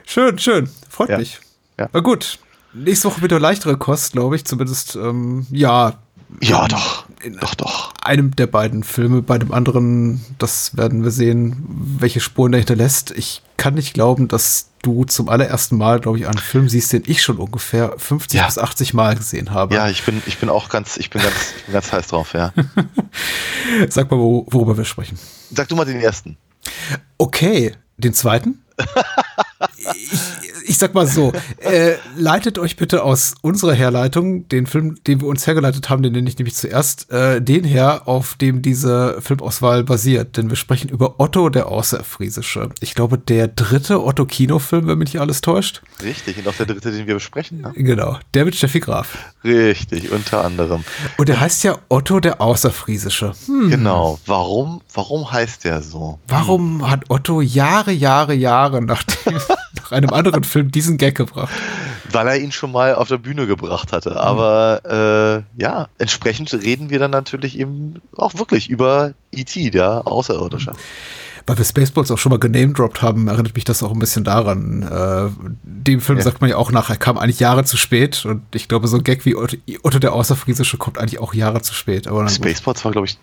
Schön, 0.09 0.39
schön. 0.39 0.69
Freut 0.89 1.17
mich. 1.17 1.41
Ja. 1.77 1.89
Na 1.91 1.99
gut. 1.99 2.39
Nächste 2.73 3.09
Woche 3.09 3.21
wieder 3.21 3.41
leichtere 3.41 3.75
Kost, 3.75 4.13
glaube 4.13 4.37
ich. 4.37 4.45
Zumindest, 4.45 4.95
ähm, 4.95 5.45
ja, 5.51 5.95
ja, 6.41 6.67
doch. 6.67 7.05
Doch, 7.39 7.55
doch. 7.55 7.93
Einem 8.03 8.35
der 8.35 8.47
beiden 8.47 8.83
Filme, 8.83 9.21
bei 9.21 9.37
dem 9.37 9.51
anderen, 9.51 10.23
das 10.37 10.77
werden 10.77 11.03
wir 11.03 11.11
sehen, 11.11 11.63
welche 11.99 12.19
Spuren 12.19 12.51
der 12.51 12.59
hinterlässt. 12.59 13.11
Ich 13.11 13.41
kann 13.57 13.73
nicht 13.73 13.93
glauben, 13.93 14.27
dass 14.27 14.69
du 14.83 15.03
zum 15.03 15.27
allerersten 15.27 15.77
Mal, 15.77 15.99
glaube 15.99 16.19
ich, 16.19 16.27
einen 16.27 16.37
Film 16.37 16.69
siehst, 16.69 16.93
den 16.93 17.03
ich 17.07 17.23
schon 17.23 17.37
ungefähr 17.37 17.93
50 17.97 18.39
ja. 18.39 18.45
bis 18.45 18.57
80 18.57 18.93
Mal 18.93 19.15
gesehen 19.15 19.51
habe. 19.51 19.75
Ja, 19.75 19.89
ich 19.89 20.03
bin, 20.03 20.21
ich 20.25 20.37
bin 20.37 20.49
auch 20.49 20.69
ganz, 20.69 20.97
ich 20.97 21.09
bin 21.09 21.21
ganz, 21.21 21.53
ich 21.57 21.65
bin 21.65 21.73
ganz 21.73 21.91
heiß 21.91 22.07
drauf, 22.07 22.33
ja. 22.33 22.53
Sag 23.89 24.11
mal, 24.11 24.17
worüber 24.17 24.77
wir 24.77 24.85
sprechen. 24.85 25.17
Sag 25.51 25.67
du 25.67 25.75
mal 25.75 25.85
den 25.85 25.99
ersten. 25.99 26.37
Okay, 27.17 27.75
den 27.97 28.13
zweiten? 28.13 28.63
ich, 29.77 30.69
ich 30.69 30.77
sag 30.77 30.93
mal 30.93 31.07
so, 31.07 31.31
äh, 31.59 31.95
leitet 32.15 32.57
euch 32.59 32.75
bitte 32.75 33.03
aus 33.03 33.35
unserer 33.41 33.73
Herleitung, 33.73 34.47
den 34.49 34.67
Film, 34.67 34.95
den 35.05 35.21
wir 35.21 35.27
uns 35.27 35.47
hergeleitet 35.47 35.89
haben, 35.89 36.03
den 36.03 36.13
nenne 36.13 36.29
ich 36.29 36.37
nämlich 36.37 36.55
zuerst, 36.55 37.11
äh, 37.11 37.41
den 37.41 37.63
her, 37.63 38.07
auf 38.07 38.35
dem 38.35 38.61
diese 38.61 39.21
Filmauswahl 39.21 39.83
basiert. 39.83 40.37
Denn 40.37 40.49
wir 40.49 40.57
sprechen 40.57 40.89
über 40.89 41.19
Otto 41.19 41.49
der 41.49 41.67
Außerfriesische. 41.67 42.69
Ich 42.79 42.95
glaube, 42.95 43.17
der 43.17 43.47
dritte 43.47 44.03
Otto-Kinofilm, 44.03 44.87
wenn 44.87 44.97
mich 44.97 45.13
nicht 45.13 45.21
alles 45.21 45.41
täuscht. 45.41 45.81
Richtig, 46.03 46.37
und 46.37 46.47
auch 46.47 46.55
der 46.55 46.65
dritte, 46.65 46.91
den 46.91 47.07
wir 47.07 47.15
besprechen. 47.15 47.61
Ne? 47.61 47.73
Genau, 47.75 48.19
der 48.33 48.45
mit 48.45 48.55
Steffi 48.55 48.79
Graf. 48.79 49.17
Richtig, 49.43 50.11
unter 50.11 50.43
anderem. 50.43 50.83
Und 51.17 51.29
der 51.29 51.39
heißt 51.39 51.63
ja 51.63 51.77
Otto 51.89 52.19
der 52.19 52.41
Außerfriesische. 52.41 53.33
Hm. 53.45 53.69
Genau, 53.69 54.19
warum, 54.25 54.81
warum 54.93 55.31
heißt 55.31 55.63
der 55.63 55.81
so? 55.81 56.19
Warum 56.27 56.81
hm. 56.81 56.89
hat 56.89 57.05
Otto 57.09 57.41
Jahre, 57.41 57.91
Jahre, 57.91 58.33
Jahre 58.33 58.81
nach, 58.81 59.03
dem, 59.03 59.39
nach 59.75 59.91
einem 59.91 60.11
anderen 60.11 60.43
Film 60.43 60.71
diesen 60.71 60.97
Gag 60.97 61.15
gebracht? 61.15 61.53
Weil 62.11 62.27
er 62.27 62.37
ihn 62.37 62.51
schon 62.51 62.71
mal 62.71 62.95
auf 62.95 63.07
der 63.07 63.17
Bühne 63.17 63.47
gebracht 63.47 63.91
hatte. 63.91 64.19
Aber 64.19 65.43
äh, 65.57 65.61
ja, 65.61 65.87
entsprechend 65.97 66.53
reden 66.53 66.89
wir 66.89 66.99
dann 66.99 67.11
natürlich 67.11 67.59
eben 67.59 68.01
auch 68.15 68.35
wirklich 68.35 68.69
über 68.69 69.13
E.T., 69.31 69.69
der 69.71 70.07
Außerirdische. 70.07 70.73
Weil 71.47 71.57
wir 71.57 71.65
Spaceballs 71.65 72.11
auch 72.11 72.17
schon 72.17 72.31
mal 72.31 72.39
genamedroppt 72.39 73.01
haben, 73.01 73.29
erinnert 73.29 73.55
mich 73.55 73.63
das 73.63 73.81
auch 73.81 73.91
ein 73.91 73.99
bisschen 73.99 74.25
daran. 74.25 74.83
Äh, 74.83 75.29
dem 75.63 76.01
Film 76.01 76.17
ja. 76.17 76.23
sagt 76.25 76.41
man 76.41 76.49
ja 76.49 76.57
auch 76.57 76.71
nach, 76.71 76.89
er 76.89 76.97
kam 76.97 77.17
eigentlich 77.17 77.39
Jahre 77.39 77.63
zu 77.63 77.77
spät. 77.77 78.25
Und 78.25 78.43
ich 78.53 78.67
glaube, 78.67 78.89
so 78.89 78.97
ein 78.97 79.03
Gag 79.03 79.25
wie 79.25 79.35
Otto, 79.35 79.55
Otto 79.83 79.99
der 79.99 80.11
Außerfriesische 80.11 80.77
kommt 80.77 80.97
eigentlich 80.97 81.19
auch 81.19 81.33
Jahre 81.33 81.61
zu 81.61 81.73
spät. 81.73 82.07
Aber 82.07 82.27
Spaceballs 82.27 82.83
war, 82.83 82.91
glaube 82.91 83.07
ich, 83.07 83.17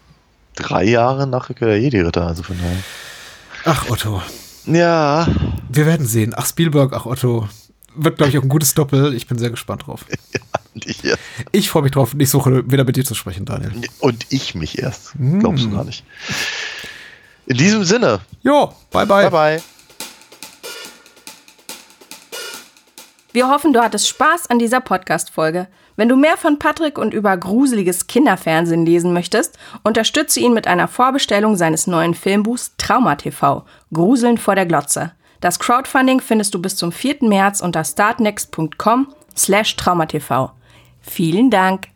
drei 0.57 0.85
Jahre 0.85 1.27
nach 1.27 1.51
Rückkehr 1.51 1.69
der 1.69 1.81
Jedi-Ritter. 1.81 2.27
Also 2.27 2.43
von 2.43 2.57
daher. 2.59 2.77
Ach, 3.67 3.91
Otto. 3.91 4.23
Ja. 4.67 5.27
Wir 5.69 5.87
werden 5.87 6.07
sehen. 6.07 6.33
Ach, 6.37 6.47
Spielberg, 6.47 6.93
ach, 6.93 7.07
Otto. 7.07 7.49
Wird, 7.97 8.17
glaube 8.17 8.31
ich, 8.31 8.39
auch 8.39 8.43
ein 8.43 8.49
gutes 8.49 8.75
Doppel. 8.75 9.15
Ich 9.15 9.27
bin 9.27 9.39
sehr 9.39 9.51
gespannt 9.51 9.87
drauf. 9.87 10.05
Ja, 11.05 11.15
ich 11.53 11.71
freue 11.71 11.85
mich 11.85 11.93
drauf, 11.93 12.15
nächste 12.15 12.37
Woche 12.37 12.69
wieder 12.69 12.83
mit 12.83 12.97
dir 12.97 13.05
zu 13.05 13.15
sprechen, 13.15 13.45
Daniel. 13.45 13.73
Und 14.01 14.27
ich 14.31 14.57
mich 14.57 14.81
erst. 14.81 15.13
Glaubst 15.39 15.63
du 15.63 15.69
hm. 15.69 15.77
gar 15.77 15.85
nicht. 15.85 16.05
In 17.47 17.57
diesem 17.57 17.85
Sinne. 17.85 18.21
Jo, 18.43 18.73
bye 18.91 19.07
bye. 19.07 19.31
Bye 19.31 19.31
bye. 19.31 19.63
Wir 23.33 23.49
hoffen, 23.49 23.73
du 23.73 23.81
hattest 23.81 24.09
Spaß 24.09 24.51
an 24.51 24.59
dieser 24.59 24.81
Podcast-Folge. 24.81 25.69
Wenn 25.97 26.09
du 26.09 26.17
mehr 26.17 26.37
von 26.37 26.59
Patrick 26.59 26.99
und 26.99 27.15
über 27.15 27.37
gruseliges 27.37 28.07
Kinderfernsehen 28.07 28.85
lesen 28.85 29.13
möchtest, 29.13 29.59
unterstütze 29.83 30.41
ihn 30.41 30.53
mit 30.53 30.67
einer 30.67 30.89
Vorbestellung 30.89 31.57
seines 31.57 31.87
neuen 31.87 32.15
Filmbuchs 32.15 32.75
Trauma 32.79 33.15
TV 33.15 33.65
Gruseln 33.93 34.39
vor 34.39 34.55
der 34.55 34.67
Glotze. 34.67 35.13
Das 35.41 35.59
Crowdfunding 35.59 36.21
findest 36.21 36.55
du 36.55 36.61
bis 36.61 36.77
zum 36.77 36.91
4. 36.91 37.17
März 37.21 37.61
unter 37.61 37.85
startnext.com 37.85 39.09
slash 39.37 39.77
traumatv. 39.77 40.51
Vielen 41.01 41.51
Dank! 41.51 41.94